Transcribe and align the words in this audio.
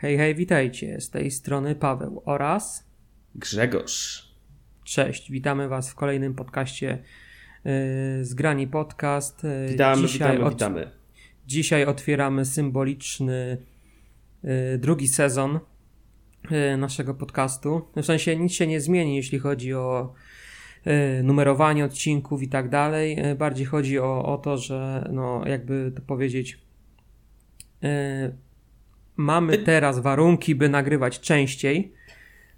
Hej, 0.00 0.18
hej, 0.18 0.34
witajcie. 0.34 1.00
Z 1.00 1.10
tej 1.10 1.30
strony 1.30 1.74
Paweł 1.74 2.22
oraz 2.24 2.86
Grzegorz. 3.34 4.28
Cześć, 4.84 5.30
witamy 5.30 5.68
Was 5.68 5.90
w 5.90 5.94
kolejnym 5.94 6.34
podcaście 6.34 6.98
yy, 7.64 8.24
Zgrani 8.24 8.66
Podcast. 8.66 9.44
Yy, 9.44 9.68
Witamy, 9.68 10.02
dzisiaj 10.02 10.32
witamy, 10.32 10.44
od... 10.44 10.52
witamy. 10.52 10.90
Dzisiaj 11.46 11.84
otwieramy 11.84 12.44
symboliczny 12.44 13.58
yy, 14.42 14.78
drugi 14.78 15.08
sezon 15.08 15.60
yy, 16.50 16.76
naszego 16.76 17.14
podcastu. 17.14 17.88
W 17.96 18.04
sensie 18.04 18.36
nic 18.36 18.52
się 18.52 18.66
nie 18.66 18.80
zmieni, 18.80 19.16
jeśli 19.16 19.38
chodzi 19.38 19.74
o 19.74 20.14
yy, 20.86 21.22
numerowanie 21.22 21.84
odcinków 21.84 22.42
i 22.42 22.48
tak 22.48 22.68
dalej. 22.68 23.16
Yy, 23.16 23.34
bardziej 23.34 23.66
chodzi 23.66 23.98
o, 23.98 24.24
o 24.24 24.38
to, 24.38 24.58
że 24.58 25.10
no, 25.12 25.42
jakby 25.46 25.92
to 25.96 26.02
powiedzieć 26.02 26.58
mamy 29.20 29.58
teraz 29.58 29.98
warunki, 29.98 30.54
by 30.54 30.68
nagrywać 30.68 31.20
częściej 31.20 31.92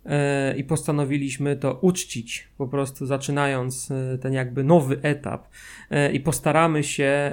e, 0.07 0.57
i 0.57 0.65
postanowiliśmy 0.65 1.57
to 1.57 1.79
uczcić, 1.81 2.49
po 2.59 2.69
prostu 2.69 3.07
zaczynając 3.07 3.91
e, 3.91 4.19
ten 4.19 4.33
jakby 4.33 4.65
nowy 4.65 4.99
etap. 5.03 5.49
E, 5.91 6.13
i 6.13 6.21
postaramy 6.21 6.83
się 6.85 7.33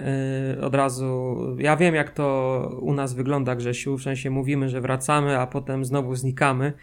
od 0.62 0.76
razu, 0.76 1.38
ja 1.60 1.78
wiem 1.78 1.96
jak 1.96 2.12
to 2.12 2.80
u 2.82 2.94
nas 2.94 3.14
wygląda 3.14 3.56
Grzesiu, 3.56 3.98
w 3.98 4.04
sensie 4.04 4.30
mówimy, 4.30 4.70
że 4.70 4.82
wracamy, 4.82 5.40
a 5.40 5.48
potem 5.48 5.86
znowu 5.86 6.16
znikamy, 6.16 6.74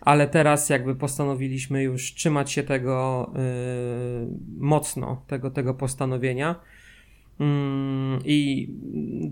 ale 0.00 0.28
teraz 0.28 0.68
jakby 0.68 0.94
postanowiliśmy 0.94 1.82
już 1.82 2.14
trzymać 2.14 2.52
się 2.52 2.62
tego 2.62 3.30
mocno, 4.58 5.24
tego, 5.26 5.50
tego 5.50 5.74
postanowienia 5.74 6.60
I 8.24 8.68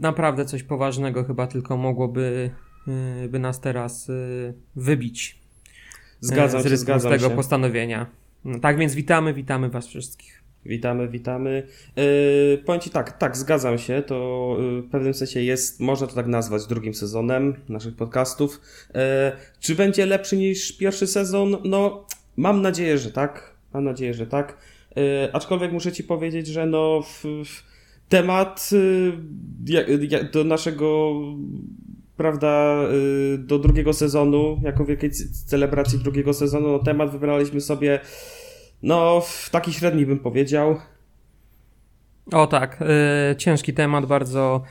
naprawdę 0.00 0.44
coś 0.44 0.62
poważnego 0.62 1.24
chyba 1.24 1.46
tylko 1.46 1.76
mogłoby 1.76 2.50
y, 3.24 3.28
by 3.28 3.38
nas 3.38 3.60
teraz 3.60 4.08
y, 4.08 4.54
wybić. 4.76 5.38
Y, 6.22 6.26
zgadzam 6.26 6.62
z 6.62 6.68
się, 6.68 6.76
zgadzam 6.76 7.12
z 7.12 7.14
tego 7.14 7.28
się. 7.28 7.36
postanowienia. 7.36 8.06
No, 8.44 8.58
tak 8.58 8.78
więc 8.78 8.94
witamy, 8.94 9.34
witamy 9.34 9.68
Was 9.68 9.86
wszystkich. 9.86 10.40
Witamy, 10.66 11.08
witamy. 11.08 11.66
Yy, 11.96 12.62
powiem 12.66 12.80
Ci 12.80 12.90
tak, 12.90 13.18
tak, 13.18 13.36
zgadzam 13.36 13.78
się. 13.78 14.02
To 14.02 14.56
w 14.58 14.90
pewnym 14.90 15.14
sensie 15.14 15.40
jest, 15.42 15.80
można 15.80 16.06
to 16.06 16.14
tak 16.14 16.26
nazwać, 16.26 16.66
drugim 16.66 16.94
sezonem 16.94 17.54
naszych 17.68 17.96
podcastów. 17.96 18.60
Yy, 18.94 19.00
czy 19.60 19.74
będzie 19.74 20.06
lepszy 20.06 20.36
niż 20.36 20.76
pierwszy 20.76 21.06
sezon? 21.06 21.56
No, 21.64 22.06
mam 22.36 22.62
nadzieję, 22.62 22.98
że 22.98 23.10
tak. 23.10 23.54
Mam 23.74 23.84
nadzieję, 23.84 24.14
że 24.14 24.26
tak. 24.26 24.56
Yy, 24.96 25.02
aczkolwiek 25.32 25.72
muszę 25.72 25.92
Ci 25.92 26.04
powiedzieć, 26.04 26.46
że 26.46 26.66
no. 26.66 27.02
W, 27.02 27.24
w, 27.44 27.69
temat 28.10 28.70
y, 28.72 30.28
do 30.32 30.44
naszego, 30.44 31.14
prawda, 32.16 32.82
y, 33.34 33.38
do 33.38 33.58
drugiego 33.58 33.92
sezonu, 33.92 34.60
jako 34.62 34.84
wielkiej 34.84 35.10
celebracji 35.46 35.98
drugiego 35.98 36.34
sezonu, 36.34 36.68
no 36.68 36.78
temat 36.78 37.10
wybraliśmy 37.10 37.60
sobie, 37.60 38.00
no, 38.82 39.22
taki 39.50 39.72
średni 39.72 40.06
bym 40.06 40.18
powiedział. 40.18 40.76
O 42.32 42.46
tak, 42.46 42.82
y, 43.32 43.36
ciężki 43.36 43.74
temat, 43.74 44.06
bardzo 44.06 44.62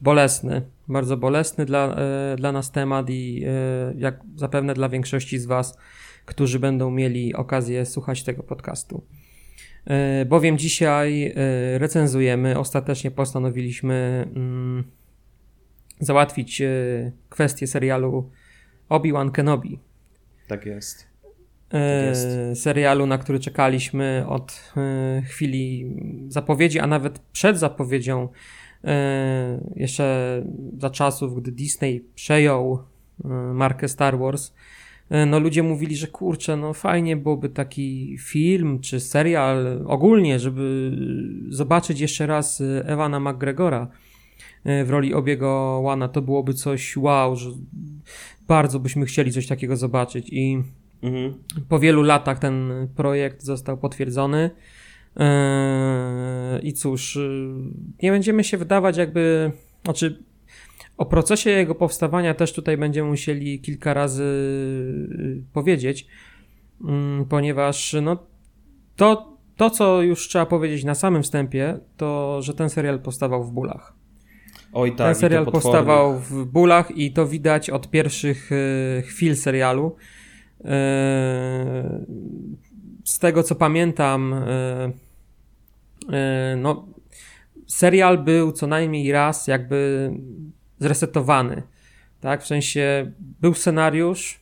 bolesny, 0.00 0.62
bardzo 0.88 1.16
bolesny 1.16 1.66
dla, 1.66 1.96
dla 2.36 2.52
nas 2.52 2.70
temat 2.70 3.10
i 3.10 3.44
jak 3.98 4.20
zapewne 4.36 4.74
dla 4.74 4.88
większości 4.88 5.38
z 5.38 5.46
Was, 5.46 5.78
którzy 6.24 6.58
będą 6.58 6.90
mieli 6.90 7.34
okazję 7.34 7.86
słuchać 7.86 8.22
tego 8.22 8.42
podcastu. 8.42 9.02
E, 9.86 10.24
bowiem 10.24 10.58
dzisiaj 10.58 11.26
e, 11.26 11.78
recenzujemy, 11.78 12.58
ostatecznie 12.58 13.10
postanowiliśmy 13.10 14.26
mm, 14.36 14.84
załatwić 16.00 16.60
e, 16.60 16.66
kwestię 17.28 17.66
serialu 17.66 18.30
Obi-Wan 18.88 19.30
Kenobi. 19.30 19.78
Tak 20.48 20.66
jest. 20.66 21.06
Tak 21.68 21.80
jest. 22.06 22.28
Serialu, 22.62 23.06
na 23.06 23.18
który 23.18 23.40
czekaliśmy 23.40 24.24
od 24.28 24.74
chwili 25.24 25.94
zapowiedzi, 26.28 26.78
a 26.78 26.86
nawet 26.86 27.18
przed 27.18 27.58
zapowiedzią, 27.58 28.28
jeszcze 29.76 30.42
za 30.78 30.90
czasów, 30.90 31.42
gdy 31.42 31.52
Disney 31.52 32.04
przejął 32.14 32.82
markę 33.54 33.88
Star 33.88 34.18
Wars 34.18 34.52
no 35.10 35.38
ludzie 35.40 35.62
mówili, 35.62 35.96
że 35.96 36.06
kurczę, 36.06 36.56
no 36.56 36.72
fajnie 36.72 37.16
byłoby 37.16 37.48
taki 37.48 38.16
film 38.20 38.80
czy 38.80 39.00
serial 39.00 39.82
ogólnie, 39.86 40.38
żeby 40.38 40.92
zobaczyć 41.48 42.00
jeszcze 42.00 42.26
raz 42.26 42.60
e, 42.60 42.84
Ewana 42.86 43.20
McGregora 43.20 43.88
e, 44.64 44.84
w 44.84 44.90
roli 44.90 45.14
Obiego 45.14 45.80
Łana. 45.82 46.08
To 46.08 46.22
byłoby 46.22 46.54
coś 46.54 46.96
wow, 46.96 47.36
że 47.36 47.50
bardzo 48.48 48.80
byśmy 48.80 49.06
chcieli 49.06 49.32
coś 49.32 49.46
takiego 49.46 49.76
zobaczyć 49.76 50.28
i 50.32 50.62
mhm. 51.02 51.34
po 51.68 51.78
wielu 51.78 52.02
latach 52.02 52.38
ten 52.38 52.88
projekt 52.96 53.42
został 53.42 53.78
potwierdzony. 53.78 54.50
I 56.62 56.72
cóż, 56.72 57.18
nie 58.02 58.10
będziemy 58.10 58.44
się 58.44 58.58
wydawać 58.58 58.96
jakby, 58.96 59.52
znaczy 59.84 60.24
o 60.96 61.06
procesie 61.06 61.50
jego 61.50 61.74
powstawania 61.74 62.34
też 62.34 62.52
tutaj 62.52 62.76
będziemy 62.76 63.08
musieli 63.08 63.60
kilka 63.60 63.94
razy 63.94 64.22
y, 64.22 65.42
powiedzieć, 65.52 66.06
mm, 66.84 67.24
ponieważ 67.24 67.96
no, 68.02 68.16
to, 68.96 69.36
to, 69.56 69.70
co 69.70 70.02
już 70.02 70.28
trzeba 70.28 70.46
powiedzieć 70.46 70.84
na 70.84 70.94
samym 70.94 71.22
wstępie, 71.22 71.78
to 71.96 72.42
że 72.42 72.54
ten 72.54 72.70
serial 72.70 73.00
powstawał 73.00 73.44
w 73.44 73.52
bólach. 73.52 73.92
Oj 74.72 74.90
tak, 74.90 75.06
ten 75.06 75.14
serial 75.14 75.46
powstawał 75.46 76.18
w 76.18 76.44
bólach 76.44 76.96
i 76.96 77.12
to 77.12 77.26
widać 77.26 77.70
od 77.70 77.90
pierwszych 77.90 78.52
y, 78.52 79.02
chwil 79.06 79.36
serialu. 79.36 79.96
Y, 80.60 80.64
z 83.04 83.18
tego 83.18 83.42
co 83.42 83.54
pamiętam, 83.54 84.34
no, 86.56 86.86
serial 87.66 88.18
był 88.18 88.52
co 88.52 88.66
najmniej 88.66 89.12
raz 89.12 89.46
jakby 89.46 90.10
zresetowany. 90.78 91.62
Tak, 92.20 92.42
w 92.42 92.46
sensie 92.46 93.12
był 93.16 93.54
scenariusz 93.54 94.40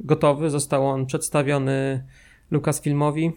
gotowy, 0.00 0.50
został 0.50 0.86
on 0.86 1.06
przedstawiony 1.06 2.04
Lucasfilmowi 2.50 3.32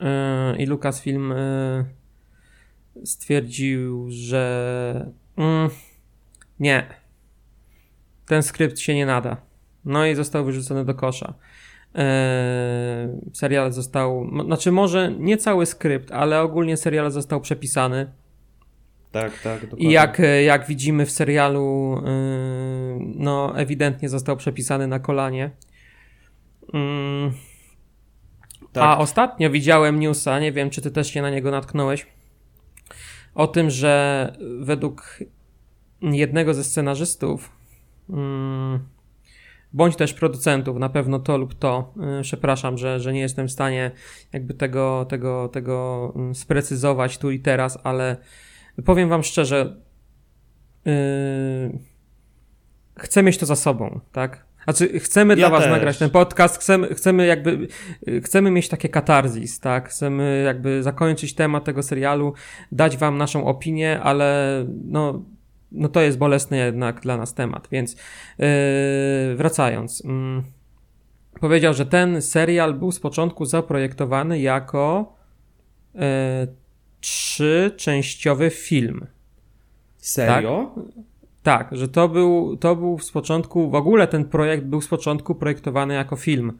yy, 0.00 0.56
i 0.58 0.66
Lucasfilm 0.66 1.30
yy, 1.30 3.06
stwierdził, 3.06 4.06
że 4.10 5.12
yy, 5.36 5.44
nie, 6.60 6.86
ten 8.26 8.42
skrypt 8.42 8.78
się 8.78 8.94
nie 8.94 9.06
nada. 9.06 9.36
No 9.84 10.06
i 10.06 10.14
został 10.14 10.44
wyrzucony 10.44 10.84
do 10.84 10.94
kosza. 10.94 11.34
Yy, 11.94 12.00
serial 13.32 13.72
został, 13.72 14.30
znaczy 14.44 14.72
może 14.72 15.12
nie 15.18 15.36
cały 15.36 15.66
skrypt, 15.66 16.12
ale 16.12 16.40
ogólnie 16.40 16.76
serial 16.76 17.10
został 17.10 17.40
przepisany 17.40 18.12
tak, 19.12 19.42
tak. 19.42 19.60
Dokładnie. 19.60 19.88
I 19.88 19.92
jak, 19.92 20.22
jak 20.44 20.66
widzimy 20.66 21.06
w 21.06 21.10
serialu, 21.10 21.94
yy, 22.04 23.12
no 23.14 23.58
ewidentnie 23.58 24.08
został 24.08 24.36
przepisany 24.36 24.86
na 24.86 24.98
kolanie. 24.98 25.50
Yy. 26.72 27.32
Tak. 28.72 28.84
A 28.84 28.98
ostatnio 28.98 29.50
widziałem 29.50 30.00
newsa, 30.00 30.40
nie 30.40 30.52
wiem 30.52 30.70
czy 30.70 30.82
ty 30.82 30.90
też 30.90 31.10
się 31.10 31.22
na 31.22 31.30
niego 31.30 31.50
natknąłeś, 31.50 32.06
o 33.34 33.46
tym, 33.46 33.70
że 33.70 34.32
według 34.60 35.18
jednego 36.02 36.54
ze 36.54 36.64
scenarzystów, 36.64 37.52
yy, 38.08 38.16
bądź 39.72 39.96
też 39.96 40.14
producentów, 40.14 40.78
na 40.78 40.88
pewno 40.88 41.18
to 41.18 41.38
lub 41.38 41.54
to, 41.54 41.94
yy, 41.96 42.22
przepraszam, 42.22 42.78
że, 42.78 43.00
że 43.00 43.12
nie 43.12 43.20
jestem 43.20 43.48
w 43.48 43.52
stanie 43.52 43.90
jakby 44.32 44.54
tego, 44.54 45.06
tego, 45.08 45.48
tego 45.48 46.12
yy, 46.28 46.34
sprecyzować 46.34 47.18
tu 47.18 47.30
i 47.30 47.40
teraz, 47.40 47.78
ale 47.84 48.16
powiem 48.84 49.08
wam 49.08 49.22
szczerze, 49.22 49.76
yy, 50.84 50.92
chcę 52.98 53.22
mieć 53.22 53.38
to 53.38 53.46
za 53.46 53.56
sobą, 53.56 54.00
tak? 54.12 54.48
Znaczy, 54.64 55.00
chcemy 55.00 55.34
ja 55.34 55.36
dla 55.36 55.50
was 55.50 55.62
też. 55.62 55.70
nagrać 55.70 55.98
ten 55.98 56.10
podcast, 56.10 56.58
chcemy, 56.58 56.94
chcemy 56.94 57.26
jakby, 57.26 57.68
yy, 58.06 58.20
chcemy 58.20 58.50
mieć 58.50 58.68
takie 58.68 58.88
katarzis, 58.88 59.60
tak? 59.60 59.88
Chcemy 59.88 60.42
jakby 60.46 60.82
zakończyć 60.82 61.34
temat 61.34 61.64
tego 61.64 61.82
serialu, 61.82 62.34
dać 62.72 62.96
wam 62.96 63.18
naszą 63.18 63.44
opinię, 63.44 64.00
ale 64.00 64.64
no, 64.84 65.24
no 65.72 65.88
to 65.88 66.00
jest 66.00 66.18
bolesny 66.18 66.56
jednak 66.56 67.00
dla 67.00 67.16
nas 67.16 67.34
temat, 67.34 67.68
więc 67.70 67.92
yy, 68.38 68.46
wracając. 69.36 70.00
Yy, 70.04 70.42
powiedział, 71.40 71.74
że 71.74 71.86
ten 71.86 72.22
serial 72.22 72.74
był 72.74 72.92
z 72.92 73.00
początku 73.00 73.44
zaprojektowany 73.44 74.40
jako 74.40 75.14
yy, 75.94 76.00
trzyczęściowy 77.00 78.50
film. 78.50 79.06
Serio? 79.96 80.72
Tak? 80.74 80.84
tak, 81.42 81.76
że 81.76 81.88
to 81.88 82.08
był, 82.08 82.56
to 82.56 82.76
był 82.76 82.98
z 82.98 83.10
początku, 83.10 83.70
w 83.70 83.74
ogóle 83.74 84.06
ten 84.06 84.24
projekt 84.24 84.64
był 84.64 84.80
z 84.80 84.88
początku 84.88 85.34
projektowany 85.34 85.94
jako 85.94 86.16
film. 86.16 86.58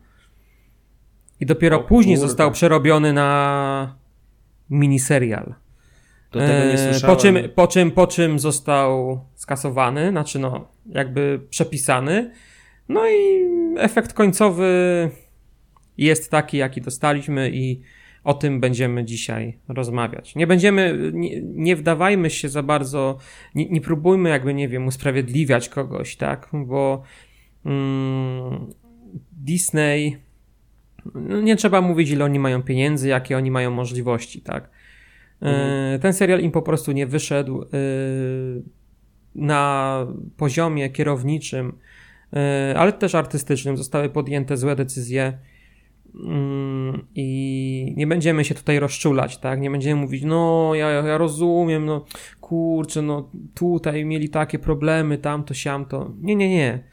I 1.40 1.46
dopiero 1.46 1.80
o, 1.80 1.82
później 1.82 2.16
kurde. 2.16 2.28
został 2.28 2.50
przerobiony 2.50 3.12
na 3.12 3.94
miniserial. 4.70 5.54
Do 6.32 6.38
tego 6.38 6.52
nie 6.52 6.72
E, 6.72 6.78
słyszałem. 6.92 7.16
Po 7.16 7.22
czym, 7.22 7.36
po, 7.54 7.66
czym, 7.66 7.90
po 7.90 8.06
czym 8.06 8.38
został 8.38 9.20
skasowany, 9.34 10.10
znaczy 10.10 10.38
no, 10.38 10.68
jakby 10.86 11.40
przepisany. 11.50 12.30
No 12.88 13.08
i 13.08 13.44
efekt 13.78 14.12
końcowy 14.12 15.10
jest 15.98 16.30
taki, 16.30 16.56
jaki 16.56 16.80
dostaliśmy 16.80 17.50
i 17.50 17.80
o 18.24 18.34
tym 18.34 18.60
będziemy 18.60 19.04
dzisiaj 19.04 19.58
rozmawiać. 19.68 20.34
Nie 20.34 20.46
będziemy, 20.46 21.10
nie, 21.14 21.42
nie 21.42 21.76
wdawajmy 21.76 22.30
się 22.30 22.48
za 22.48 22.62
bardzo, 22.62 23.18
nie, 23.54 23.68
nie 23.68 23.80
próbujmy 23.80 24.28
jakby, 24.28 24.54
nie 24.54 24.68
wiem, 24.68 24.86
usprawiedliwiać 24.86 25.68
kogoś, 25.68 26.16
tak, 26.16 26.48
bo 26.52 27.02
mm, 27.64 28.66
Disney, 29.32 30.16
no 31.14 31.40
nie 31.40 31.56
trzeba 31.56 31.80
mówić, 31.80 32.10
ile 32.10 32.24
oni 32.24 32.38
mają 32.38 32.62
pieniędzy, 32.62 33.08
jakie 33.08 33.36
oni 33.36 33.50
mają 33.50 33.70
możliwości, 33.70 34.40
tak. 34.40 34.70
E, 35.42 35.98
Ten 36.02 36.12
serial 36.12 36.40
im 36.40 36.50
po 36.50 36.62
prostu 36.62 36.92
nie 36.92 37.06
wyszedł 37.06 37.62
e, 37.62 37.66
na 39.34 40.06
poziomie 40.36 40.90
kierowniczym, 40.90 41.78
e, 42.32 42.74
ale 42.76 42.92
też 42.92 43.14
artystycznym. 43.14 43.76
Zostały 43.76 44.10
podjęte 44.10 44.56
złe 44.56 44.76
decyzje 44.76 45.38
i 47.14 47.94
nie 47.96 48.06
będziemy 48.06 48.44
się 48.44 48.54
tutaj 48.54 48.78
rozczulać, 48.78 49.38
tak? 49.38 49.60
Nie 49.60 49.70
będziemy 49.70 50.00
mówić, 50.00 50.22
no 50.24 50.72
ja, 50.74 50.90
ja 50.90 51.18
rozumiem, 51.18 51.86
no 51.86 52.04
kurczę, 52.40 53.02
no 53.02 53.30
tutaj 53.54 54.04
mieli 54.04 54.28
takie 54.28 54.58
problemy, 54.58 55.18
tamto, 55.18 55.54
siamto. 55.54 56.12
Nie, 56.20 56.36
nie, 56.36 56.48
nie. 56.48 56.84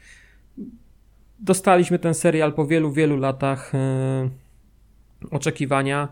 Dostaliśmy 1.38 1.98
ten 1.98 2.14
serial 2.14 2.52
po 2.52 2.66
wielu, 2.66 2.92
wielu 2.92 3.16
latach 3.16 3.74
e, 3.74 4.30
oczekiwania. 5.30 6.08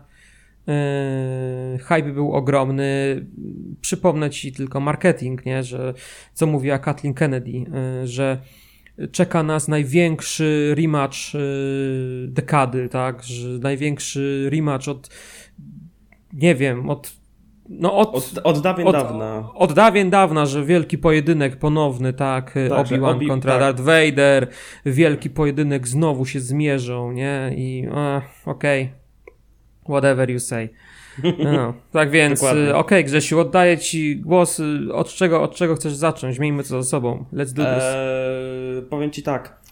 Yy, 0.67 1.77
hype 1.79 2.13
był 2.13 2.33
ogromny. 2.33 3.25
Przypomnę 3.81 4.29
ci 4.29 4.53
tylko 4.53 4.79
marketing, 4.79 5.45
nie? 5.45 5.63
że 5.63 5.93
co 6.33 6.47
mówiła 6.47 6.79
Kathleen 6.79 7.13
Kennedy, 7.13 7.51
yy, 7.51 7.67
że 8.07 8.41
czeka 9.11 9.43
nas 9.43 9.67
największy 9.67 10.75
rematch 10.77 11.33
yy, 11.33 12.27
dekady, 12.27 12.89
tak? 12.89 13.23
Że 13.23 13.49
największy 13.49 14.49
rematch 14.51 14.87
od 14.87 15.09
nie 16.33 16.55
wiem, 16.55 16.89
od 16.89 17.13
no 17.69 17.97
od, 17.97 18.15
Od, 18.15 18.39
od 18.43 18.61
dawien 18.61 18.87
od, 18.87 18.93
dawna. 18.95 19.49
od 19.53 19.73
dawien 19.73 20.09
dawna, 20.09 20.45
że 20.45 20.65
wielki 20.65 20.97
pojedynek 20.97 21.55
ponowny, 21.55 22.13
tak, 22.13 22.45
Tak, 22.69 22.87
że 22.87 22.95
Obi-Wan 22.95 23.17
Obi- 23.17 23.27
kontra 23.27 23.51
tak. 23.51 23.59
Darth 23.61 23.79
Vader, 23.81 24.47
wielki 24.85 25.29
pojedynek 25.29 25.87
znowu 25.87 26.25
się 26.25 26.39
zmierzą, 26.39 27.11
nie? 27.11 27.51
I 27.57 27.87
okej, 28.45 28.89
whatever 29.83 30.29
you 30.31 30.39
say. 30.39 30.69
No, 31.43 31.73
tak 31.91 32.11
więc, 32.11 32.43
e, 32.43 32.75
okej 32.75 33.05
Grzesiu, 33.05 33.39
oddaję 33.39 33.77
ci 33.77 34.15
głos, 34.15 34.59
e, 34.59 34.93
od 34.93 35.09
czego, 35.13 35.41
od 35.41 35.55
czego 35.55 35.75
chcesz 35.75 35.93
zacząć? 35.93 36.39
Miejmy 36.39 36.63
to 36.63 36.83
za 36.83 36.89
sobą, 36.89 37.25
let's 37.33 37.53
do 37.53 37.63
this. 37.63 37.83
Eee, 37.83 38.81
powiem 38.89 39.11
ci 39.11 39.23
tak. 39.23 39.65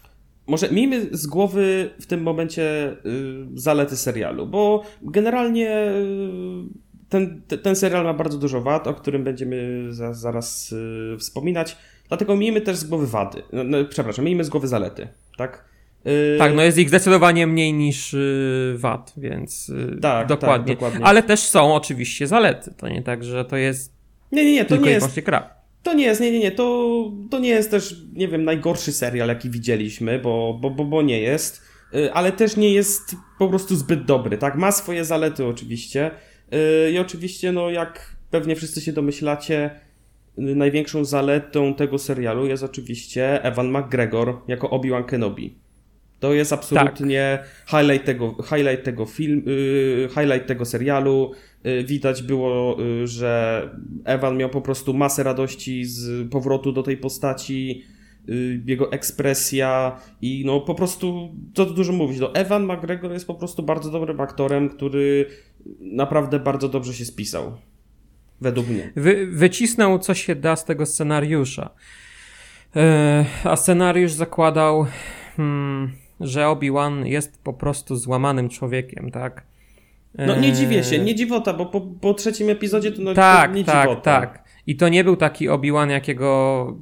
Może 0.46 0.70
miejmy 0.70 1.06
z 1.12 1.26
głowy 1.26 1.90
w 2.00 2.06
tym 2.06 2.22
momencie 2.22 2.96
y, 3.06 3.46
zalety 3.54 3.96
serialu, 3.96 4.46
bo 4.46 4.82
generalnie 5.02 5.88
y, 5.88 7.08
ten, 7.08 7.42
te- 7.48 7.58
ten 7.58 7.76
serial 7.76 8.04
ma 8.04 8.14
bardzo 8.14 8.38
dużo 8.38 8.60
wad, 8.60 8.86
o 8.86 8.94
którym 8.94 9.24
będziemy 9.24 9.86
za, 9.90 10.12
zaraz 10.14 10.72
y, 10.72 11.16
wspominać. 11.18 11.76
Dlatego 12.08 12.36
miejmy 12.36 12.60
też 12.60 12.76
z 12.76 12.84
głowy 12.84 13.06
wady. 13.06 13.42
No, 13.52 13.64
no, 13.64 13.78
przepraszam, 13.84 14.24
miejmy 14.24 14.44
z 14.44 14.48
głowy 14.48 14.68
zalety, 14.68 15.08
tak? 15.38 15.64
Y, 16.06 16.38
Tak, 16.38 16.54
no 16.54 16.62
jest 16.62 16.78
ich 16.78 16.88
zdecydowanie 16.88 17.46
mniej 17.46 17.72
niż 17.72 18.14
y, 18.14 18.74
wad, 18.78 19.12
więc 19.16 19.68
y, 19.68 19.98
Tak, 20.02 20.28
dokładnie. 20.28 20.66
tak, 20.66 20.76
dokładnie. 20.76 21.06
Ale 21.06 21.22
też 21.22 21.40
są 21.40 21.74
oczywiście 21.74 22.26
zalety. 22.26 22.74
To 22.76 22.88
nie 22.88 23.02
tak, 23.02 23.24
że 23.24 23.44
to 23.44 23.56
jest 23.56 23.92
Nie, 24.32 24.44
nie, 24.44 24.52
nie, 24.52 24.64
to 24.64 24.76
nie 24.76 24.90
jest. 24.90 25.20
To 25.82 25.94
nie 25.94 26.04
jest, 26.04 26.20
nie, 26.20 26.30
nie, 26.30 26.38
nie, 26.38 26.52
to, 26.52 26.94
to 27.30 27.38
nie 27.38 27.48
jest 27.48 27.70
też, 27.70 27.96
nie 28.12 28.28
wiem, 28.28 28.44
najgorszy 28.44 28.92
serial, 28.92 29.28
jaki 29.28 29.50
widzieliśmy, 29.50 30.18
bo, 30.18 30.58
bo, 30.60 30.70
bo, 30.70 30.84
bo 30.84 31.02
nie 31.02 31.20
jest, 31.20 31.62
ale 32.12 32.32
też 32.32 32.56
nie 32.56 32.72
jest 32.72 33.16
po 33.38 33.48
prostu 33.48 33.76
zbyt 33.76 34.04
dobry, 34.04 34.38
tak? 34.38 34.56
Ma 34.56 34.72
swoje 34.72 35.04
zalety 35.04 35.46
oczywiście 35.46 36.10
i 36.92 36.98
oczywiście, 36.98 37.52
no 37.52 37.70
jak 37.70 38.16
pewnie 38.30 38.56
wszyscy 38.56 38.80
się 38.80 38.92
domyślacie, 38.92 39.70
największą 40.36 41.04
zaletą 41.04 41.74
tego 41.74 41.98
serialu 41.98 42.46
jest 42.46 42.62
oczywiście 42.62 43.42
Evan 43.42 43.70
McGregor 43.78 44.40
jako 44.48 44.68
Obi-Wan 44.68 45.04
Kenobi. 45.04 45.54
To 46.24 46.34
jest 46.34 46.52
absolutnie 46.52 47.38
highlight 47.66 48.06
tego, 48.06 48.36
highlight 48.42 48.84
tego 48.84 49.06
film, 49.06 49.42
y, 49.48 50.08
highlight 50.08 50.46
tego 50.46 50.64
serialu. 50.64 51.32
Y, 51.66 51.84
Widać 51.84 52.22
było, 52.22 52.76
y, 53.02 53.06
że 53.06 53.62
Evan 54.04 54.36
miał 54.36 54.50
po 54.50 54.60
prostu 54.60 54.94
masę 54.94 55.22
radości 55.22 55.84
z 55.84 56.30
powrotu 56.30 56.72
do 56.72 56.82
tej 56.82 56.96
postaci, 56.96 57.82
jego 58.66 58.92
ekspresja 58.92 60.00
i 60.22 60.42
no 60.46 60.60
po 60.60 60.74
prostu, 60.74 61.34
co 61.54 61.66
tu 61.66 61.74
dużo 61.74 61.92
mówić, 61.92 62.20
no 62.20 62.34
Evan 62.34 62.64
McGregor 62.64 63.12
jest 63.12 63.26
po 63.26 63.34
prostu 63.34 63.62
bardzo 63.62 63.90
dobrym 63.90 64.20
aktorem, 64.20 64.68
który 64.68 65.26
naprawdę 65.80 66.38
bardzo 66.38 66.68
dobrze 66.68 66.94
się 66.94 67.04
spisał. 67.04 67.56
Według 68.40 68.68
mnie. 68.68 68.92
Wy, 68.96 69.26
wycisnął 69.26 69.98
co 69.98 70.14
się 70.14 70.34
da 70.36 70.56
z 70.56 70.64
tego 70.64 70.86
scenariusza. 70.86 71.70
E, 72.76 73.24
a 73.44 73.56
scenariusz 73.56 74.12
zakładał, 74.12 74.86
hmm, 75.36 76.03
że 76.20 76.48
Obi-Wan 76.48 77.06
jest 77.06 77.42
po 77.42 77.52
prostu 77.52 77.96
złamanym 77.96 78.48
człowiekiem, 78.48 79.10
tak? 79.10 79.42
No 80.18 80.36
nie 80.40 80.48
E, 80.48 80.52
dziwię 80.52 80.84
się, 80.84 80.98
nie 80.98 81.14
dziwota, 81.14 81.52
bo 81.54 81.66
po, 81.66 81.80
po 81.80 82.14
trzecim 82.14 82.50
epizodzie 82.50 82.92
to 82.92 83.02
no, 83.02 83.14
Tak, 83.14 83.50
to 83.50 83.56
nie 83.56 83.64
tak, 83.64 83.88
dziwota. 83.88 84.20
tak. 84.20 84.44
I 84.66 84.76
to 84.76 84.88
nie 84.88 85.04
był 85.04 85.16
taki 85.16 85.48
Obi-Wan, 85.48 85.90
jakiego 85.90 86.76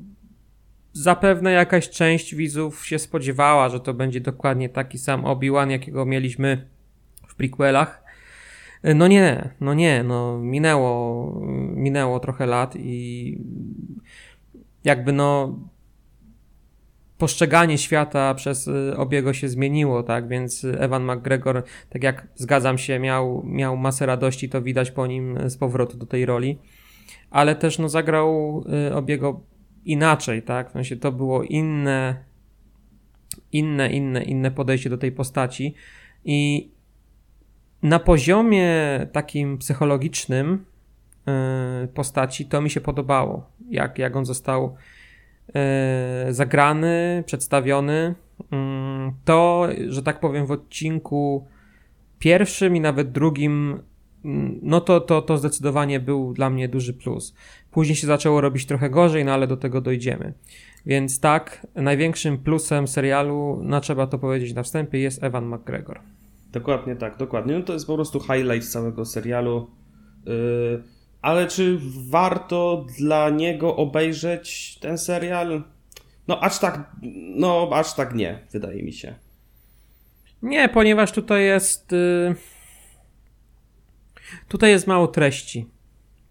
zapewne 0.93 1.52
jakaś 1.52 1.90
część 1.90 2.34
widzów 2.34 2.87
się 2.87 2.99
spodziewała, 2.99 3.69
że 3.69 3.81
to 3.81 3.94
będzie 3.94 4.20
dokładnie 4.20 4.69
taki 4.69 4.99
sam 4.99 5.25
Obi-Wan, 5.25 5.70
jakiego 5.70 6.06
mieliśmy 6.06 6.69
w 7.28 7.35
prequelach. 7.35 8.02
No 8.94 9.08
nie, 9.08 9.50
no 9.61 9.75
nie, 9.75 10.02
no 10.02 10.38
minęło, 10.38 11.32
minęło 11.75 12.20
trochę 12.20 12.46
lat 12.46 12.76
i 12.76 13.38
jakby 14.85 15.12
no 15.12 15.58
postrzeganie 17.22 17.78
świata 17.78 18.34
przez 18.34 18.69
y, 18.69 18.96
Obiego 18.96 19.32
się 19.32 19.48
zmieniło, 19.48 20.02
tak, 20.02 20.28
więc 20.28 20.64
Evan 20.64 21.04
McGregor, 21.04 21.62
tak 21.88 22.02
jak 22.02 22.26
zgadzam 22.35 22.78
się, 22.78 22.99
miał, 22.99 23.42
miał 23.47 23.76
masę 23.76 24.06
radości, 24.06 24.49
to 24.49 24.62
widać 24.62 24.90
po 24.90 25.06
nim 25.06 25.38
z 25.50 25.56
powrotu 25.56 25.97
do 25.97 26.06
tej 26.06 26.26
roli, 26.26 26.58
ale 27.30 27.54
też 27.54 27.78
no 27.78 27.88
zagrał 27.88 28.64
y, 28.88 28.94
Obiego 28.94 29.40
inaczej, 29.85 30.42
tak, 30.42 30.68
w 30.68 30.73
sensie 30.73 30.97
to 30.97 31.12
było 31.12 31.42
inne, 31.42 32.25
inne, 33.52 33.90
inne, 33.90 34.23
inne 34.23 34.50
podejście 34.50 34.90
do 34.90 34.99
tej 34.99 35.12
postaci. 35.12 35.75
I 36.25 36.70
na 37.82 37.99
poziomie 37.99 38.70
takim 39.12 39.58
psychologicznym 39.58 40.64
y, 41.85 41.88
postaci 41.88 42.47
to 42.47 42.61
mi 42.61 42.70
się 42.70 42.80
podobało, 42.80 43.50
jak, 43.70 43.99
jak 43.99 44.16
on 44.16 44.25
został 44.25 44.64
y, 44.66 44.91
zagrany, 46.30 47.22
przedstawiony. 47.26 48.14
Mm, 48.50 49.12
To, 49.25 49.68
że 49.88 50.02
tak 50.02 50.20
powiem, 50.20 50.46
w 50.46 50.50
odcinku 50.50 51.46
pierwszym 52.18 52.76
i 52.76 52.80
nawet 52.80 53.12
drugim, 53.12 53.82
mm, 54.25 54.58
no 54.62 54.80
to, 54.80 55.00
to, 55.00 55.22
to 55.22 55.38
zdecydowanie 55.38 56.00
był 56.00 56.32
dla 56.32 56.50
mnie 56.50 56.68
duży 56.68 56.94
plus. 56.94 57.34
Później 57.70 57.96
się 57.96 58.06
zaczęło 58.06 58.40
robić 58.40 58.66
trochę 58.66 58.90
gorzej, 58.90 59.25
no 59.25 59.32
ale 59.32 59.46
do 59.46 59.56
tego 59.56 59.80
dojdziemy. 59.80 60.32
Więc 60.87 61.20
tak, 61.20 61.66
największym 61.75 62.38
plusem 62.38 62.88
serialu, 62.88 63.61
no 63.62 63.80
trzeba 63.80 64.06
to 64.06 64.18
powiedzieć 64.18 64.54
na 64.54 64.62
wstępie, 64.62 64.99
jest 64.99 65.25
Evan 65.25 65.54
McGregor. 65.54 66.00
Dokładnie 66.52 66.96
tak, 66.96 67.16
dokładnie. 67.16 67.58
No 67.58 67.64
to 67.64 67.72
jest 67.72 67.87
po 67.87 67.94
prostu 67.94 68.20
highlight 68.20 68.68
całego 68.68 69.04
serialu. 69.04 69.70
Yy, 70.26 70.82
ale 71.23 71.47
czy 71.47 71.79
warto 72.09 72.87
dla 72.99 73.31
niego 73.31 73.76
obejrzeć 73.76 74.79
ten 74.81 74.99
serial? 74.99 75.62
No 76.29 76.41
aż 76.41 76.59
tak, 76.59 76.91
no 77.37 77.71
aż 77.73 77.95
tak 77.95 78.14
nie, 78.14 78.47
wydaje 78.52 78.83
mi 78.83 78.93
się. 78.93 79.14
Nie, 80.43 80.69
ponieważ 80.69 81.12
tutaj 81.12 81.45
jest. 81.45 81.93
Y... 81.93 82.35
Tutaj 84.49 84.71
jest 84.71 84.87
mało 84.87 85.07
treści. 85.07 85.67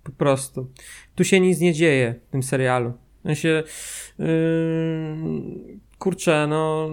Po 0.04 0.12
prostu. 0.12 0.72
Tu 1.16 1.24
się 1.24 1.40
nic 1.40 1.60
nie 1.60 1.74
dzieje 1.74 2.16
w 2.28 2.32
tym 2.32 2.44
serialu. 2.44 2.94
Ja 3.24 3.36
się. 3.36 3.64
Yy... 4.20 4.26
Kurczę, 6.00 6.48
no... 6.50 6.90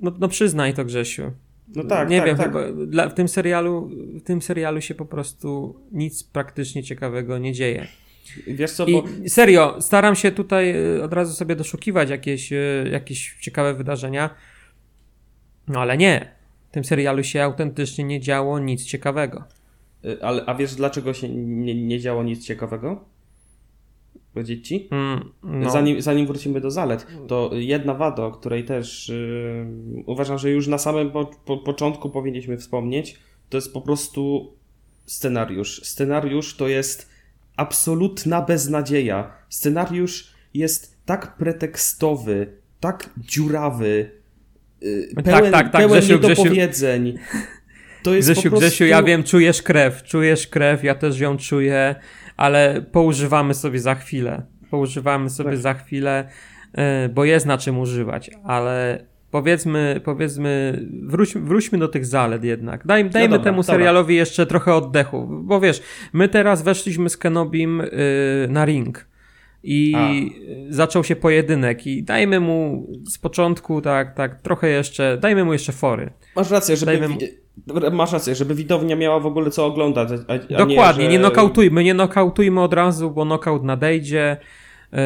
no. 0.00 0.12
No 0.18 0.28
przyznaj 0.28 0.74
to, 0.74 0.84
Grzesiu. 0.84 1.32
No 1.76 1.84
tak, 1.84 2.10
nie 2.10 2.18
tak, 2.18 2.26
wiem, 2.26 2.36
tak. 2.36 2.46
chyba 2.46 2.86
dla, 2.86 3.08
w, 3.08 3.14
tym 3.14 3.28
serialu, 3.28 3.90
w 4.14 4.22
tym 4.22 4.42
serialu 4.42 4.80
się 4.80 4.94
po 4.94 5.04
prostu 5.04 5.80
nic 5.92 6.24
praktycznie 6.24 6.82
ciekawego 6.82 7.38
nie 7.38 7.52
dzieje. 7.52 7.86
Wiesz 8.46 8.72
co, 8.72 8.86
bo 8.86 9.04
I 9.24 9.30
serio, 9.30 9.76
staram 9.80 10.16
się 10.16 10.32
tutaj 10.32 10.76
y, 10.96 11.04
od 11.04 11.12
razu 11.12 11.34
sobie 11.34 11.56
doszukiwać 11.56 12.10
jakieś, 12.10 12.52
y, 12.52 12.88
jakieś 12.92 13.36
ciekawe 13.40 13.74
wydarzenia. 13.74 14.34
No 15.68 15.80
ale 15.80 15.96
nie. 15.96 16.30
W 16.68 16.72
tym 16.72 16.84
serialu 16.84 17.24
się 17.24 17.42
autentycznie 17.42 18.04
nie 18.04 18.20
działo 18.20 18.58
nic 18.58 18.84
ciekawego. 18.84 19.44
Y, 20.04 20.22
ale, 20.22 20.44
a 20.46 20.54
wiesz, 20.54 20.74
dlaczego 20.74 21.14
się 21.14 21.28
nie, 21.28 21.74
nie 21.74 22.00
działo 22.00 22.22
nic 22.22 22.46
ciekawego? 22.46 23.04
Powiedzieć 24.34 24.68
ci? 24.68 24.88
Mm, 24.90 25.32
no. 25.42 25.70
zanim, 25.70 26.02
zanim 26.02 26.26
wrócimy 26.26 26.60
do 26.60 26.70
zalet, 26.70 27.06
to 27.28 27.50
jedna 27.52 27.94
wada, 27.94 28.24
o 28.24 28.30
której 28.30 28.64
też 28.64 29.08
yy, 29.08 30.02
uważam, 30.06 30.38
że 30.38 30.50
już 30.50 30.66
na 30.66 30.78
samym 30.78 31.10
po, 31.10 31.24
po, 31.24 31.56
początku 31.56 32.10
powinniśmy 32.10 32.56
wspomnieć, 32.56 33.18
to 33.48 33.56
jest 33.56 33.72
po 33.72 33.80
prostu 33.80 34.52
scenariusz. 35.06 35.80
Scenariusz 35.84 36.56
to 36.56 36.68
jest 36.68 37.10
absolutna 37.56 38.42
beznadzieja. 38.42 39.32
Scenariusz 39.48 40.34
jest 40.54 40.96
tak 41.06 41.36
pretekstowy, 41.36 42.52
tak 42.80 43.10
dziurawy, 43.16 44.10
yy, 44.80 45.08
pełen, 45.24 45.24
tak, 45.24 45.52
tak, 45.52 45.72
tak, 45.72 45.82
pełen 45.82 46.00
Grzesiu, 46.00 46.12
niedopowiedzeń. 46.12 47.12
Grzesiu. 47.12 47.46
To 48.02 48.14
jest 48.14 48.30
Grzesiu, 48.30 48.50
prostu... 48.50 48.66
Grzesiu, 48.66 48.84
ja 48.84 49.02
wiem, 49.02 49.22
czujesz 49.24 49.62
krew, 49.62 50.02
czujesz 50.02 50.46
krew, 50.46 50.84
ja 50.84 50.94
też 50.94 51.20
ją 51.20 51.36
czuję, 51.36 51.94
ale 52.38 52.82
poużywamy 52.92 53.54
sobie 53.54 53.78
za 53.78 53.94
chwilę. 53.94 54.42
Poużywamy 54.70 55.30
sobie 55.30 55.50
tak. 55.50 55.58
za 55.58 55.74
chwilę, 55.74 56.28
e, 56.72 57.08
bo 57.08 57.24
jest 57.24 57.46
na 57.46 57.58
czym 57.58 57.78
używać, 57.78 58.30
ale 58.44 59.04
powiedzmy, 59.30 60.00
powiedzmy, 60.04 60.80
wróć, 61.02 61.34
wróćmy 61.34 61.78
do 61.78 61.88
tych 61.88 62.06
zalet 62.06 62.44
jednak. 62.44 62.86
Daj, 62.86 63.04
no 63.04 63.10
dajmy 63.10 63.28
no 63.28 63.36
dobra, 63.36 63.52
temu 63.52 63.62
serialowi 63.62 64.14
dobra. 64.14 64.20
jeszcze 64.20 64.46
trochę 64.46 64.74
oddechu, 64.74 65.26
bo 65.44 65.60
wiesz, 65.60 65.82
my 66.12 66.28
teraz 66.28 66.62
weszliśmy 66.62 67.08
z 67.08 67.16
Kenobim 67.16 67.78
yy, 67.78 68.48
na 68.48 68.64
ring 68.64 69.07
i 69.70 69.94
A. 69.96 70.10
zaczął 70.68 71.04
się 71.04 71.16
pojedynek 71.16 71.86
i 71.86 72.02
dajmy 72.02 72.40
mu 72.40 72.86
z 73.10 73.18
początku 73.18 73.80
tak, 73.80 74.14
tak, 74.14 74.40
trochę 74.40 74.68
jeszcze, 74.68 75.18
dajmy 75.20 75.44
mu 75.44 75.52
jeszcze 75.52 75.72
fory. 75.72 76.10
Masz 76.36 76.50
rację, 76.50 76.76
żeby... 76.76 77.08
Mu 77.08 77.18
Masz 77.92 78.12
rację, 78.12 78.34
żeby 78.34 78.54
widownia 78.54 78.96
miała 78.96 79.20
w 79.20 79.26
ogóle 79.26 79.50
co 79.50 79.66
oglądać. 79.66 80.08
A, 80.28 80.54
a 80.54 80.58
Dokładnie, 80.58 81.04
nie, 81.04 81.10
że... 81.10 81.12
nie 81.12 81.18
nokautujmy, 81.18 81.84
nie 81.84 81.94
nokautujmy 81.94 82.62
od 82.62 82.74
razu, 82.74 83.10
bo 83.10 83.24
nokaut 83.24 83.64
nadejdzie. 83.64 84.36
Yy, 84.92 84.98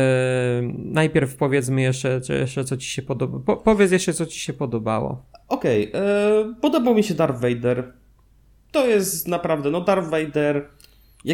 najpierw 0.79 1.37
powiedzmy 1.37 1.83
jeszcze, 1.83 2.21
jeszcze 2.41 2.65
co 2.65 2.77
ci 2.77 2.89
się 2.89 3.03
podoba. 3.03 3.39
Po, 3.47 3.57
powiedz 3.57 3.93
jeszcze, 3.93 4.13
co 4.13 4.27
ci 4.27 4.39
się 4.39 4.53
podobało. 4.53 5.25
Okej, 5.49 5.89
okay, 5.89 6.03
yy, 6.47 6.55
podobał 6.61 6.95
mi 6.95 7.03
się 7.03 7.15
Darth 7.15 7.41
Vader. 7.41 7.93
To 8.73 8.87
jest 8.87 9.29
naprawdę, 9.29 9.71
no 9.71 9.81
Darth 9.81 10.11
Vader. 10.11 10.69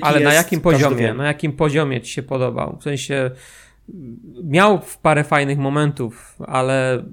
Ale 0.01 0.21
na 0.21 0.35
jakim 0.35 0.61
poziomie? 0.61 1.15
Na 1.15 1.27
jakim 1.27 1.53
poziomie 1.53 2.01
ci 2.01 2.13
się 2.13 2.23
podobał? 2.23 2.77
W 2.81 2.83
sensie 2.83 3.31
miał 4.45 4.81
parę 5.03 5.25
fajnych 5.25 5.59
momentów, 5.59 6.37
ale 6.47 7.05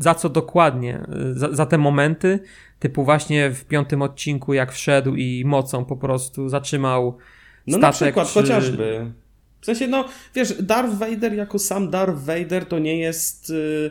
za 0.00 0.14
co 0.14 0.28
dokładnie? 0.28 1.06
Za, 1.32 1.52
za 1.52 1.66
te 1.66 1.78
momenty, 1.78 2.40
typu 2.78 3.04
właśnie 3.04 3.50
w 3.50 3.64
piątym 3.64 4.02
odcinku, 4.02 4.54
jak 4.54 4.72
wszedł 4.72 5.14
i 5.14 5.44
mocą 5.46 5.84
po 5.84 5.96
prostu 5.96 6.48
zatrzymał 6.48 7.18
no 7.66 7.78
statek. 7.78 7.82
No 7.82 7.88
na 7.88 7.92
przykład, 7.92 8.28
czy... 8.28 8.34
chociażby. 8.34 9.12
W 9.60 9.66
sensie, 9.66 9.86
no, 9.86 10.04
wiesz, 10.34 10.62
Darth 10.62 10.94
Vader 10.94 11.34
jako 11.34 11.58
sam 11.58 11.90
Darth 11.90 12.18
Vader 12.18 12.66
to 12.66 12.78
nie 12.78 12.98
jest 12.98 13.50
yy, 13.50 13.90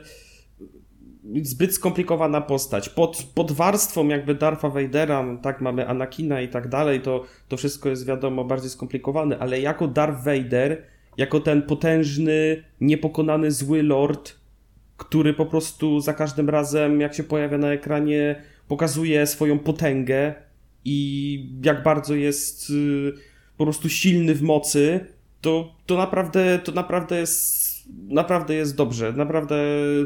zbyt 1.41 1.73
skomplikowana 1.73 2.41
postać. 2.41 2.89
Pod, 2.89 3.23
pod 3.35 3.51
warstwą 3.51 4.07
jakby 4.07 4.35
Dartha 4.35 4.69
Vadera, 4.69 5.25
tak, 5.41 5.61
mamy 5.61 5.87
Anakina 5.87 6.41
i 6.41 6.47
tak 6.47 6.67
dalej, 6.67 7.01
to, 7.01 7.23
to 7.47 7.57
wszystko 7.57 7.89
jest 7.89 8.05
wiadomo 8.05 8.43
bardziej 8.43 8.69
skomplikowane, 8.69 9.39
ale 9.39 9.59
jako 9.59 9.87
Darth 9.87 10.23
Vader, 10.23 10.83
jako 11.17 11.39
ten 11.39 11.61
potężny, 11.61 12.63
niepokonany 12.81 13.51
zły 13.51 13.83
lord, 13.83 14.35
który 14.97 15.33
po 15.33 15.45
prostu 15.45 15.99
za 15.99 16.13
każdym 16.13 16.49
razem, 16.49 17.01
jak 17.01 17.13
się 17.13 17.23
pojawia 17.23 17.57
na 17.57 17.71
ekranie, 17.71 18.43
pokazuje 18.67 19.27
swoją 19.27 19.59
potęgę 19.59 20.33
i 20.85 21.49
jak 21.63 21.83
bardzo 21.83 22.15
jest 22.15 22.69
y, 22.69 23.13
po 23.57 23.63
prostu 23.63 23.89
silny 23.89 24.35
w 24.35 24.41
mocy, 24.41 24.99
to, 25.41 25.75
to 25.85 25.97
naprawdę 25.97 26.59
to 26.59 26.71
naprawdę 26.71 27.19
jest 27.19 27.60
naprawdę 27.89 28.55
jest 28.55 28.75
dobrze, 28.75 29.13
naprawdę 29.13 29.55